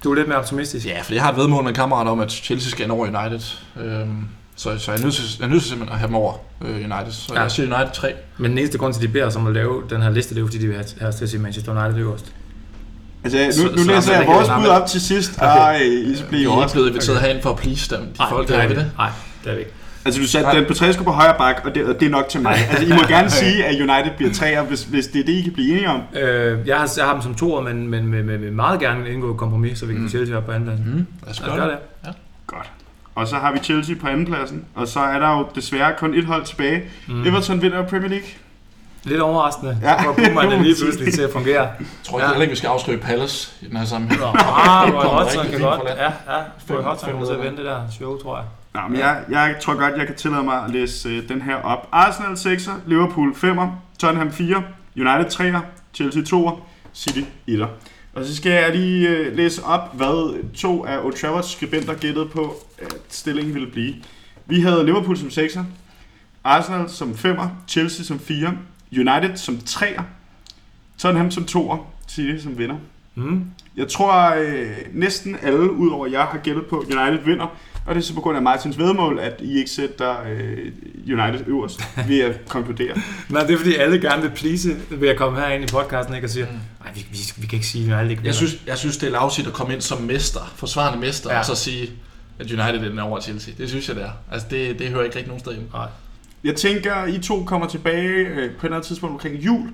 Du 0.04 0.10
er 0.10 0.14
lidt 0.14 0.28
mere 0.28 0.38
optimistisk. 0.38 0.86
Ja, 0.86 1.00
for 1.02 1.14
jeg 1.14 1.22
har 1.22 1.30
et 1.32 1.36
vedmål 1.36 1.62
med 1.62 1.68
en 1.70 1.74
kammerat 1.74 2.06
om, 2.06 2.20
at 2.20 2.30
Chelsea 2.32 2.70
skal 2.70 2.84
ind 2.84 2.92
over 2.92 3.06
United. 3.06 3.40
Øhm, 3.80 4.24
så, 4.56 4.78
så 4.78 4.92
jeg 4.92 4.98
er 5.00 5.04
nødt 5.04 5.14
til, 5.14 5.24
jeg 5.38 5.44
er 5.44 5.48
nødt 5.50 5.62
til 5.62 5.68
simpelthen 5.70 5.92
at 5.94 5.98
have 5.98 6.06
dem 6.06 6.14
over 6.16 6.32
øh, 6.64 6.74
United. 6.76 7.12
Så 7.12 7.34
Ja. 7.34 7.40
jeg 7.42 7.50
siger 7.50 7.76
United 7.76 7.94
3. 7.94 8.12
Men 8.38 8.50
den 8.50 8.58
eneste 8.58 8.78
grund 8.78 8.94
til, 8.94 9.00
at 9.00 9.06
de 9.08 9.12
beder 9.12 9.26
os 9.26 9.36
om 9.36 9.46
at 9.46 9.52
lave 9.54 9.82
den 9.90 10.02
her 10.02 10.10
liste, 10.10 10.34
det 10.34 10.40
er 10.40 10.46
fordi 10.46 10.58
de 10.58 10.66
vil 10.66 10.76
have, 10.76 10.86
have 10.98 11.08
os 11.08 11.14
til 11.14 11.24
at 11.24 11.30
sige 11.30 11.40
Manchester 11.40 11.84
United 11.84 12.00
øverst. 12.00 12.32
Altså, 13.24 13.38
nu, 13.46 13.52
Så- 13.52 13.76
nu 13.76 13.82
så 13.84 13.90
læser 13.90 14.12
er 14.12 14.18
jeg 14.18 14.26
vores 14.26 14.48
bud 14.48 14.66
op 14.66 14.86
til 14.86 15.00
sidst, 15.00 15.32
Okay. 15.36 15.46
og 15.48 15.74
øh, 15.74 15.80
I 16.12 16.16
så 16.16 16.22
Vi 16.22 16.28
bliver 16.28 16.52
er 16.56 16.62
ikke 16.62 16.72
blevet 16.72 16.88
inviteret 16.88 17.20
herind 17.20 17.42
for 17.42 17.50
at 17.50 17.56
please 17.56 17.96
dem. 17.96 18.06
De 18.06 18.24
folk, 18.30 18.48
der 18.48 18.58
er 18.58 18.68
ved 18.68 18.76
det. 18.76 18.90
Nej, 18.98 19.10
det 19.44 19.50
er 19.50 19.54
vi 19.54 19.60
ikke. 19.60 19.72
Altså, 20.08 20.20
du 20.20 20.26
satte 20.26 20.58
den 20.58 20.64
Petrescu 20.64 21.04
på 21.04 21.10
højre 21.10 21.34
bak, 21.38 21.60
og 21.64 21.74
det, 21.74 21.84
og 21.84 22.00
det 22.00 22.06
er 22.06 22.10
nok 22.10 22.28
til 22.28 22.40
mig. 22.42 22.54
Altså, 22.70 22.84
I 22.84 22.88
må 22.88 23.02
gerne 23.16 23.30
sige, 23.30 23.64
at 23.64 23.74
United 23.74 24.10
bliver 24.16 24.32
træer, 24.32 24.62
hvis, 24.62 24.82
hvis 24.84 25.06
det 25.06 25.20
er 25.20 25.24
det, 25.24 25.32
I 25.32 25.42
kan 25.42 25.52
blive 25.52 25.70
enige 25.70 25.88
om. 25.88 26.00
Øh, 26.14 26.66
jeg, 26.68 26.78
har, 26.78 26.90
jeg 26.96 27.06
har 27.06 27.12
dem 27.12 27.22
som 27.22 27.34
toer, 27.34 27.60
men, 27.60 27.88
men 27.88 28.06
med, 28.06 28.22
med, 28.22 28.38
med 28.38 28.50
meget 28.50 28.80
gerne 28.80 29.10
indgå 29.10 29.30
et 29.30 29.36
kompromis, 29.36 29.78
så 29.78 29.86
vi 29.86 29.92
kan 29.94 30.02
få 30.02 30.08
Chelsea 30.08 30.36
op 30.36 30.46
på 30.46 30.52
anden 30.52 30.66
plads. 30.66 30.80
Mm, 30.86 31.06
lad 31.24 31.30
os 31.30 31.40
gøre 31.40 31.70
det. 31.70 31.78
det. 32.04 32.12
Godt. 32.46 32.70
Og 33.14 33.28
så 33.28 33.36
har 33.36 33.52
vi 33.52 33.58
Chelsea 33.58 33.94
på 34.00 34.06
andenpladsen, 34.08 34.64
og 34.74 34.88
så 34.88 35.00
er 35.00 35.18
der 35.18 35.38
jo 35.38 35.46
desværre 35.54 35.92
kun 35.98 36.14
et 36.14 36.24
hold 36.24 36.44
tilbage. 36.44 36.82
Mm. 37.06 37.14
Mm. 37.14 37.26
Everton 37.26 37.62
vinder 37.62 37.86
Premier 37.86 38.08
League. 38.08 38.28
Lidt 39.04 39.20
overraskende. 39.20 39.78
Ja. 39.82 39.90
Ja. 39.90 40.02
Så 40.02 40.14
det 40.50 40.62
lige 40.62 40.74
pludselig 40.82 41.14
til 41.14 41.22
at 41.22 41.30
fungere. 41.32 41.62
Jeg 41.62 41.70
tror 42.04 42.20
Ja. 42.20 42.32
ja. 42.32 42.40
ikke, 42.40 42.50
vi 42.50 42.56
skal 42.56 42.68
afskrive 42.68 42.98
Palace 42.98 43.52
i 43.60 43.66
den 43.68 43.76
her 43.76 43.84
sammenhæng. 43.84 44.22
Ah, 44.24 44.94
Roy 44.94 45.04
Hodgson 45.04 45.46
kan 45.50 45.60
godt. 45.60 45.80
Ja, 45.86 46.04
ja. 46.04 46.10
Roy 46.70 46.82
Hodgson 46.82 47.10
kommer 47.10 47.26
til 47.26 47.34
at 47.34 47.52
det 47.56 47.64
der 47.64 47.80
show, 47.90 48.18
tror 48.18 48.36
jeg. 48.36 48.44
Nå, 48.74 48.80
men 48.88 48.98
jeg, 48.98 49.24
jeg 49.30 49.56
tror 49.60 49.74
godt, 49.74 49.98
jeg 49.98 50.06
kan 50.06 50.16
tillade 50.16 50.42
mig 50.42 50.64
at 50.64 50.70
læse 50.70 51.08
øh, 51.08 51.28
den 51.28 51.42
her 51.42 51.54
op. 51.54 51.88
Arsenal 51.92 52.32
6'er, 52.32 52.72
Liverpool 52.86 53.32
5'er, 53.32 53.66
Tottenham 53.98 54.32
4, 54.32 54.62
United 54.96 55.30
3'er, 55.32 55.60
Chelsea 55.94 56.22
2'er, 56.22 56.60
City 56.94 57.22
1'er. 57.48 57.66
Og 58.14 58.24
så 58.24 58.36
skal 58.36 58.52
jeg 58.52 58.76
lige 58.76 59.08
øh, 59.08 59.36
læse 59.36 59.64
op, 59.64 59.96
hvad 59.96 60.52
to 60.54 60.84
af 60.84 61.04
Old 61.04 61.14
Travers 61.14 61.46
skribenter 61.46 61.94
gættede 61.94 62.26
på, 62.26 62.54
at 62.78 62.96
stillingen 63.08 63.54
ville 63.54 63.70
blive. 63.70 63.94
Vi 64.46 64.60
havde 64.60 64.86
Liverpool 64.86 65.16
som 65.16 65.28
6'er, 65.28 65.62
Arsenal 66.44 66.88
som 66.88 67.10
5'er, 67.10 67.48
Chelsea 67.68 68.04
som 68.04 68.16
4'er, 68.16 68.52
United 68.92 69.36
som 69.36 69.54
3'er, 69.54 70.02
Tottenham 70.98 71.30
som 71.30 71.44
2'er, 71.50 71.78
City 72.08 72.42
som 72.42 72.58
vinder. 72.58 72.76
Mm. 73.14 73.44
Jeg 73.76 73.88
tror 73.88 74.34
øh, 74.34 74.76
næsten 74.92 75.36
alle, 75.42 75.72
udover 75.72 76.06
jeg, 76.06 76.22
har 76.22 76.38
gættet 76.38 76.66
på, 76.66 76.78
at 76.78 76.94
United 76.94 77.24
vinder. 77.24 77.56
Og 77.88 77.94
det 77.94 78.00
er 78.00 78.04
så 78.04 78.14
på 78.14 78.20
grund 78.20 78.36
af 78.36 78.42
Martins 78.42 78.78
vedmål, 78.78 79.18
at 79.18 79.34
I 79.40 79.58
ikke 79.58 79.70
sætter 79.70 80.14
øh, 80.30 80.72
United 81.06 81.44
øverst, 81.46 81.80
ved 82.08 82.20
at 82.20 82.40
konkludere. 82.48 82.94
Nej, 83.28 83.42
det 83.46 83.54
er 83.54 83.58
fordi 83.58 83.74
alle 83.74 84.00
gerne 84.00 84.22
vil 84.22 84.30
please 84.30 84.76
ved 84.90 85.08
at 85.08 85.16
komme 85.16 85.40
herind 85.40 85.64
i 85.64 85.66
podcasten 85.72 86.14
ikke, 86.14 86.26
og 86.26 86.30
sige, 86.30 86.44
nej, 86.84 86.92
vi, 86.94 87.06
vi, 87.10 87.18
vi 87.36 87.46
kan 87.46 87.56
ikke 87.56 87.66
sige, 87.66 87.92
at 87.94 87.98
alle 88.00 88.10
ikke 88.10 88.20
Jeg 88.20 88.24
vinder." 88.24 88.36
synes, 88.36 88.62
jeg 88.66 88.78
synes, 88.78 88.96
det 88.96 89.06
er 89.06 89.10
lavsigt 89.12 89.46
at 89.46 89.52
komme 89.52 89.72
ind 89.72 89.80
som 89.80 90.02
mester, 90.02 90.52
forsvarende 90.56 90.98
mester, 91.00 91.32
Ja. 91.32 91.38
og 91.38 91.44
så 91.44 91.54
sige, 91.54 91.90
at 92.38 92.46
United 92.46 92.84
er 92.84 92.88
den 92.88 92.98
over 92.98 93.20
Chelsea. 93.20 93.54
Det 93.58 93.68
synes 93.68 93.88
jeg, 93.88 93.96
det 93.96 94.04
er. 94.04 94.10
Altså, 94.32 94.48
det, 94.50 94.78
det 94.78 94.88
hører 94.88 95.04
ikke 95.04 95.16
rigtig 95.16 95.28
nogen 95.28 95.40
sted 95.40 95.52
ind. 95.52 95.62
Nej. 95.72 95.86
Jeg 96.44 96.56
tænker, 96.56 97.06
I 97.06 97.18
to 97.18 97.44
kommer 97.44 97.66
tilbage 97.68 98.08
øh, 98.16 98.34
på 98.36 98.40
et 98.40 98.44
eller 98.64 98.76
andet 98.76 98.86
tidspunkt 98.86 99.12
omkring 99.12 99.34
jul, 99.36 99.68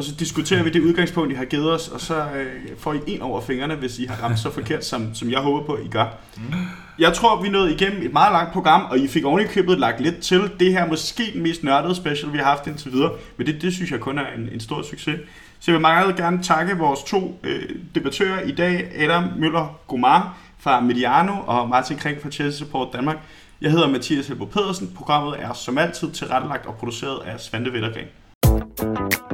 og 0.00 0.04
så 0.04 0.14
diskuterer 0.14 0.62
vi 0.62 0.70
det 0.70 0.80
udgangspunkt, 0.80 1.32
I 1.32 1.34
har 1.34 1.44
givet 1.44 1.72
os, 1.72 1.88
og 1.88 2.00
så 2.00 2.14
øh, 2.14 2.78
får 2.78 2.92
I 2.92 3.00
en 3.06 3.22
over 3.22 3.40
fingrene, 3.40 3.74
hvis 3.74 3.98
I 3.98 4.04
har 4.04 4.24
ramt 4.24 4.38
så 4.38 4.50
forkert, 4.50 4.84
som, 4.84 5.14
som 5.14 5.30
jeg 5.30 5.38
håber 5.38 5.66
på, 5.66 5.76
I 5.76 5.88
gør. 5.88 6.06
Jeg 6.98 7.12
tror, 7.12 7.42
vi 7.42 7.48
nåede 7.48 7.74
igennem 7.74 8.02
et 8.02 8.12
meget 8.12 8.32
langt 8.32 8.52
program, 8.52 8.86
og 8.90 8.98
I 8.98 9.08
fik 9.08 9.24
oven 9.24 9.46
købet 9.48 9.78
lagt 9.78 10.00
lidt 10.00 10.18
til. 10.18 10.50
Det 10.60 10.72
her 10.72 10.84
er 10.84 10.88
måske 10.88 11.22
den 11.34 11.42
mest 11.42 11.62
nørdede 11.62 11.94
special, 11.94 12.32
vi 12.32 12.38
har 12.38 12.44
haft 12.44 12.66
indtil 12.66 12.92
videre, 12.92 13.12
men 13.36 13.46
det, 13.46 13.62
det 13.62 13.72
synes 13.74 13.90
jeg 13.90 14.00
kun 14.00 14.18
er 14.18 14.26
en, 14.36 14.48
en 14.52 14.60
stor 14.60 14.82
succes. 14.82 15.20
Så 15.60 15.70
jeg 15.70 15.72
vil 15.72 15.80
meget 15.80 16.16
gerne 16.16 16.42
takke 16.42 16.78
vores 16.78 17.02
to 17.02 17.40
øh, 17.42 17.68
debattører 17.94 18.40
i 18.40 18.52
dag, 18.52 18.92
Adam 18.96 19.24
Møller 19.36 19.78
Gomar 19.88 20.36
fra 20.58 20.80
Mediano 20.80 21.32
og 21.46 21.68
Martin 21.68 21.96
Kring 21.96 22.22
fra 22.22 22.30
Chelsea 22.30 22.58
Support 22.58 22.88
Danmark. 22.92 23.16
Jeg 23.60 23.70
hedder 23.70 23.88
Mathias 23.88 24.28
Helbo 24.28 24.44
Pedersen. 24.44 24.92
Programmet 24.96 25.36
er 25.38 25.52
som 25.52 25.78
altid 25.78 26.10
tilrettelagt 26.10 26.66
og 26.66 26.74
produceret 26.74 27.18
af 27.26 27.40
Svante 27.40 27.72
Vettergren. 27.72 29.29